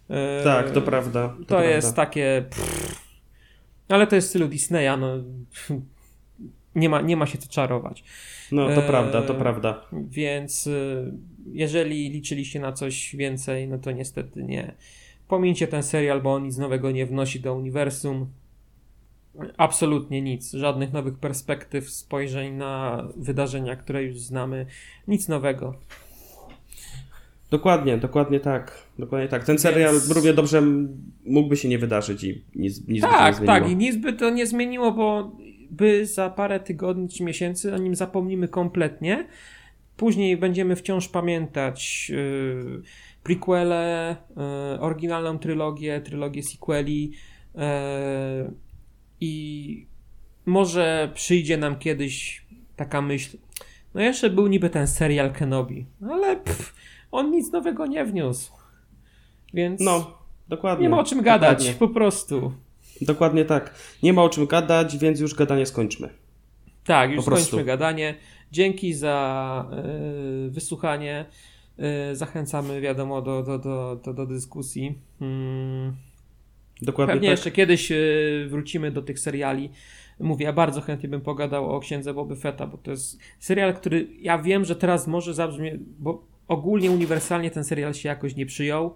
E, 0.10 0.44
tak, 0.44 0.72
to 0.72 0.82
prawda. 0.82 1.30
To, 1.30 1.36
to 1.40 1.46
prawda. 1.46 1.70
jest 1.70 1.96
takie. 1.96 2.46
Pff, 2.50 3.04
ale 3.90 4.08
to 4.08 4.16
jest 4.16 4.28
w 4.28 4.30
stylu 4.30 4.48
Disneya, 4.48 4.98
no. 5.00 5.08
Nie 6.76 6.90
ma, 6.90 7.02
nie 7.02 7.18
ma 7.18 7.26
się 7.26 7.38
co 7.38 7.50
czarować. 7.50 8.04
No, 8.52 8.68
to 8.68 8.84
e, 8.84 8.88
prawda, 8.88 9.22
to 9.22 9.34
prawda. 9.34 9.86
Więc 9.94 10.70
jeżeli 11.52 12.10
liczyliście 12.10 12.60
na 12.60 12.72
coś 12.72 13.16
więcej, 13.16 13.68
no 13.68 13.78
to 13.78 13.92
niestety 13.92 14.44
nie. 14.44 14.76
Pomińcie 15.28 15.68
ten 15.68 15.84
serial, 15.84 16.22
bo 16.22 16.34
on 16.34 16.44
nic 16.44 16.58
nowego 16.58 16.92
nie 16.92 17.06
wnosi 17.06 17.40
do 17.40 17.56
uniwersum. 17.56 18.28
Absolutnie 19.58 20.22
nic. 20.22 20.52
Żadnych 20.52 20.94
nowych 20.94 21.18
perspektyw, 21.18 21.90
spojrzeń 21.90 22.54
na 22.54 23.04
wydarzenia, 23.18 23.76
które 23.76 24.04
już 24.04 24.20
znamy. 24.20 24.66
Nic 25.08 25.28
nowego. 25.28 25.76
Dokładnie, 27.50 27.98
dokładnie 27.98 28.40
tak. 28.40 28.84
Dokładnie 29.00 29.28
tak. 29.28 29.44
Ten 29.44 29.60
serial 29.60 29.92
Więc... 29.92 30.12
równie 30.12 30.34
dobrze 30.34 30.64
mógłby 31.26 31.58
się 31.58 31.70
nie 31.70 31.78
wydarzyć 31.78 32.24
i 32.24 32.44
nic, 32.56 32.88
nic 32.88 33.02
tak, 33.02 33.12
by 33.12 33.36
to 33.36 33.42
nie 33.42 33.48
Tak, 33.48 33.62
tak. 33.64 33.72
I 33.72 33.76
nic 33.76 33.96
by 33.96 34.14
to 34.14 34.30
nie 34.30 34.48
zmieniło, 34.48 34.92
bo 34.92 35.32
by 35.74 36.06
za 36.06 36.30
parę 36.30 36.60
tygodni 36.60 37.10
czy 37.10 37.24
miesięcy 37.24 37.74
o 37.74 37.78
nim 37.78 37.96
zapomnimy 37.96 38.48
kompletnie 38.48 39.28
Później 39.98 40.38
będziemy 40.38 40.76
wciąż 40.76 41.08
pamiętać 41.08 42.10
yy, 42.10 42.82
prequele, 43.24 44.16
yy, 44.74 44.80
oryginalną 44.80 45.40
trylogię, 45.40 46.02
trylogię 46.02 46.44
sequeli 46.44 47.12
yy, 47.56 47.62
i 49.22 49.88
może 50.46 51.12
przyjdzie 51.14 51.58
nam 51.58 51.80
kiedyś 51.80 52.46
taka 52.76 53.02
myśl, 53.02 53.38
no 53.94 54.02
jeszcze 54.02 54.30
był 54.30 54.48
niby 54.48 54.70
ten 54.70 54.88
serial 54.88 55.32
Kenobi, 55.32 55.86
ale 56.12 56.36
pff, 56.36 56.74
on 57.12 57.32
nic 57.32 57.52
nowego 57.52 57.86
nie 57.86 58.06
wniósł. 58.06 58.54
Więc 59.54 59.82
no, 59.82 60.18
dokładnie. 60.48 60.84
nie 60.84 60.90
ma 60.90 61.00
o 61.00 61.04
czym 61.04 61.22
gadać, 61.22 61.58
dokładnie. 61.58 61.80
po 61.80 61.88
prostu. 61.88 62.54
Dokładnie 63.02 63.46
tak. 63.46 63.74
Nie 64.04 64.14
ma 64.14 64.24
o 64.24 64.30
czym 64.30 64.48
gadać, 64.48 64.98
więc 64.98 65.20
już 65.20 65.36
gadanie 65.36 65.66
skończmy. 65.66 66.10
Tak, 66.84 67.12
już 67.12 67.26
skończmy 67.26 67.64
gadanie. 67.64 68.16
Dzięki 68.52 68.94
za 68.94 69.66
y, 70.48 70.52
wysłuchanie. 70.52 71.26
Y, 72.12 72.16
zachęcamy, 72.16 72.82
wiadomo, 72.82 73.22
do, 73.22 73.44
do, 73.44 73.60
do, 73.60 74.00
do, 74.06 74.14
do 74.14 74.26
dyskusji. 74.26 75.00
Hmm. 75.20 75.94
Dokładnie 76.82 77.14
Pewnie 77.14 77.28
tak. 77.28 77.38
jeszcze 77.38 77.52
kiedyś 77.52 77.92
y, 77.92 78.48
wrócimy 78.50 78.92
do 78.92 79.02
tych 79.02 79.20
seriali. 79.20 79.70
Mówię, 80.20 80.46
ja 80.46 80.54
bardzo 80.54 80.82
chętnie 80.82 81.10
bym 81.10 81.22
pogadał 81.22 81.76
o 81.76 81.80
księdze 81.80 82.14
Boby 82.14 82.36
Fetta, 82.36 82.68
bo 82.68 82.78
to 82.78 82.92
jest 82.92 83.20
serial, 83.40 83.74
który 83.74 84.08
ja 84.20 84.38
wiem, 84.38 84.66
że 84.66 84.76
teraz 84.76 85.08
może 85.08 85.34
zabrzmie, 85.34 85.78
bo 86.00 86.28
ogólnie 86.48 86.92
uniwersalnie 86.92 87.52
ten 87.52 87.64
serial 87.64 87.94
się 87.94 88.10
jakoś 88.10 88.36
nie 88.36 88.46
przyjął, 88.46 88.96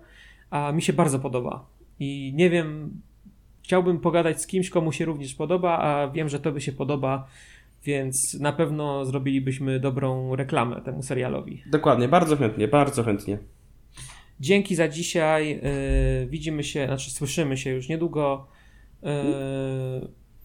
a 0.50 0.72
mi 0.72 0.82
się 0.82 0.94
bardzo 0.94 1.20
podoba. 1.20 1.66
I 2.00 2.34
nie 2.36 2.50
wiem, 2.50 3.02
chciałbym 3.68 4.00
pogadać 4.00 4.42
z 4.42 4.48
kimś, 4.48 4.70
komu 4.70 4.92
się 4.92 5.06
również 5.06 5.36
podoba, 5.36 5.78
a 5.78 6.08
wiem, 6.08 6.30
że 6.30 6.40
to 6.40 6.52
by 6.52 6.62
się 6.62 6.72
podoba 6.72 7.28
więc 7.84 8.34
na 8.34 8.54
pewno 8.54 9.06
zrobilibyśmy 9.06 9.80
dobrą 9.80 10.36
reklamę 10.36 10.82
temu 10.82 11.04
serialowi. 11.04 11.64
Dokładnie, 11.66 12.08
bardzo 12.08 12.38
chętnie, 12.38 12.68
bardzo 12.68 13.04
chętnie. 13.04 13.38
Dzięki 14.40 14.76
za 14.76 14.88
dzisiaj. 14.88 15.50
Yy, 15.50 16.28
widzimy 16.28 16.64
się, 16.64 16.86
znaczy 16.86 17.12
słyszymy 17.12 17.58
się 17.58 17.70
już 17.70 17.90
niedługo. 17.90 18.48
Yy, 19.04 19.10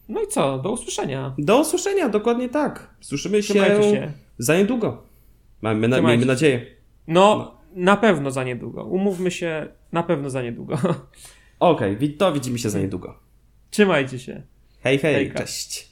no 0.09 0.23
i 0.23 0.27
co? 0.27 0.59
Do 0.59 0.71
usłyszenia. 0.71 1.35
Do 1.39 1.61
usłyszenia, 1.61 2.09
dokładnie 2.09 2.49
tak. 2.49 2.95
Słyszymy 3.01 3.43
się, 3.43 3.55
się. 3.55 4.13
za 4.39 4.57
niedługo. 4.57 5.03
Mamy, 5.63 5.89
na, 5.89 6.01
miejmy 6.01 6.27
nadzieję. 6.27 6.67
No, 7.07 7.55
na 7.75 7.97
pewno 7.97 8.31
za 8.31 8.45
niedługo. 8.45 8.85
Umówmy 8.85 9.31
się, 9.31 9.69
na 9.93 10.03
pewno 10.03 10.31
za 10.31 10.43
niedługo. 10.43 10.79
Okej, 11.63 11.97
wi- 11.97 12.17
to 12.17 12.33
widzimy 12.33 12.59
się 12.59 12.71
za 12.71 12.79
niedługo. 12.79 13.19
Trzymajcie 13.71 14.19
się. 14.19 14.43
Hej, 14.81 14.99
hej, 14.99 15.15
Hejka. 15.15 15.39
cześć. 15.39 15.92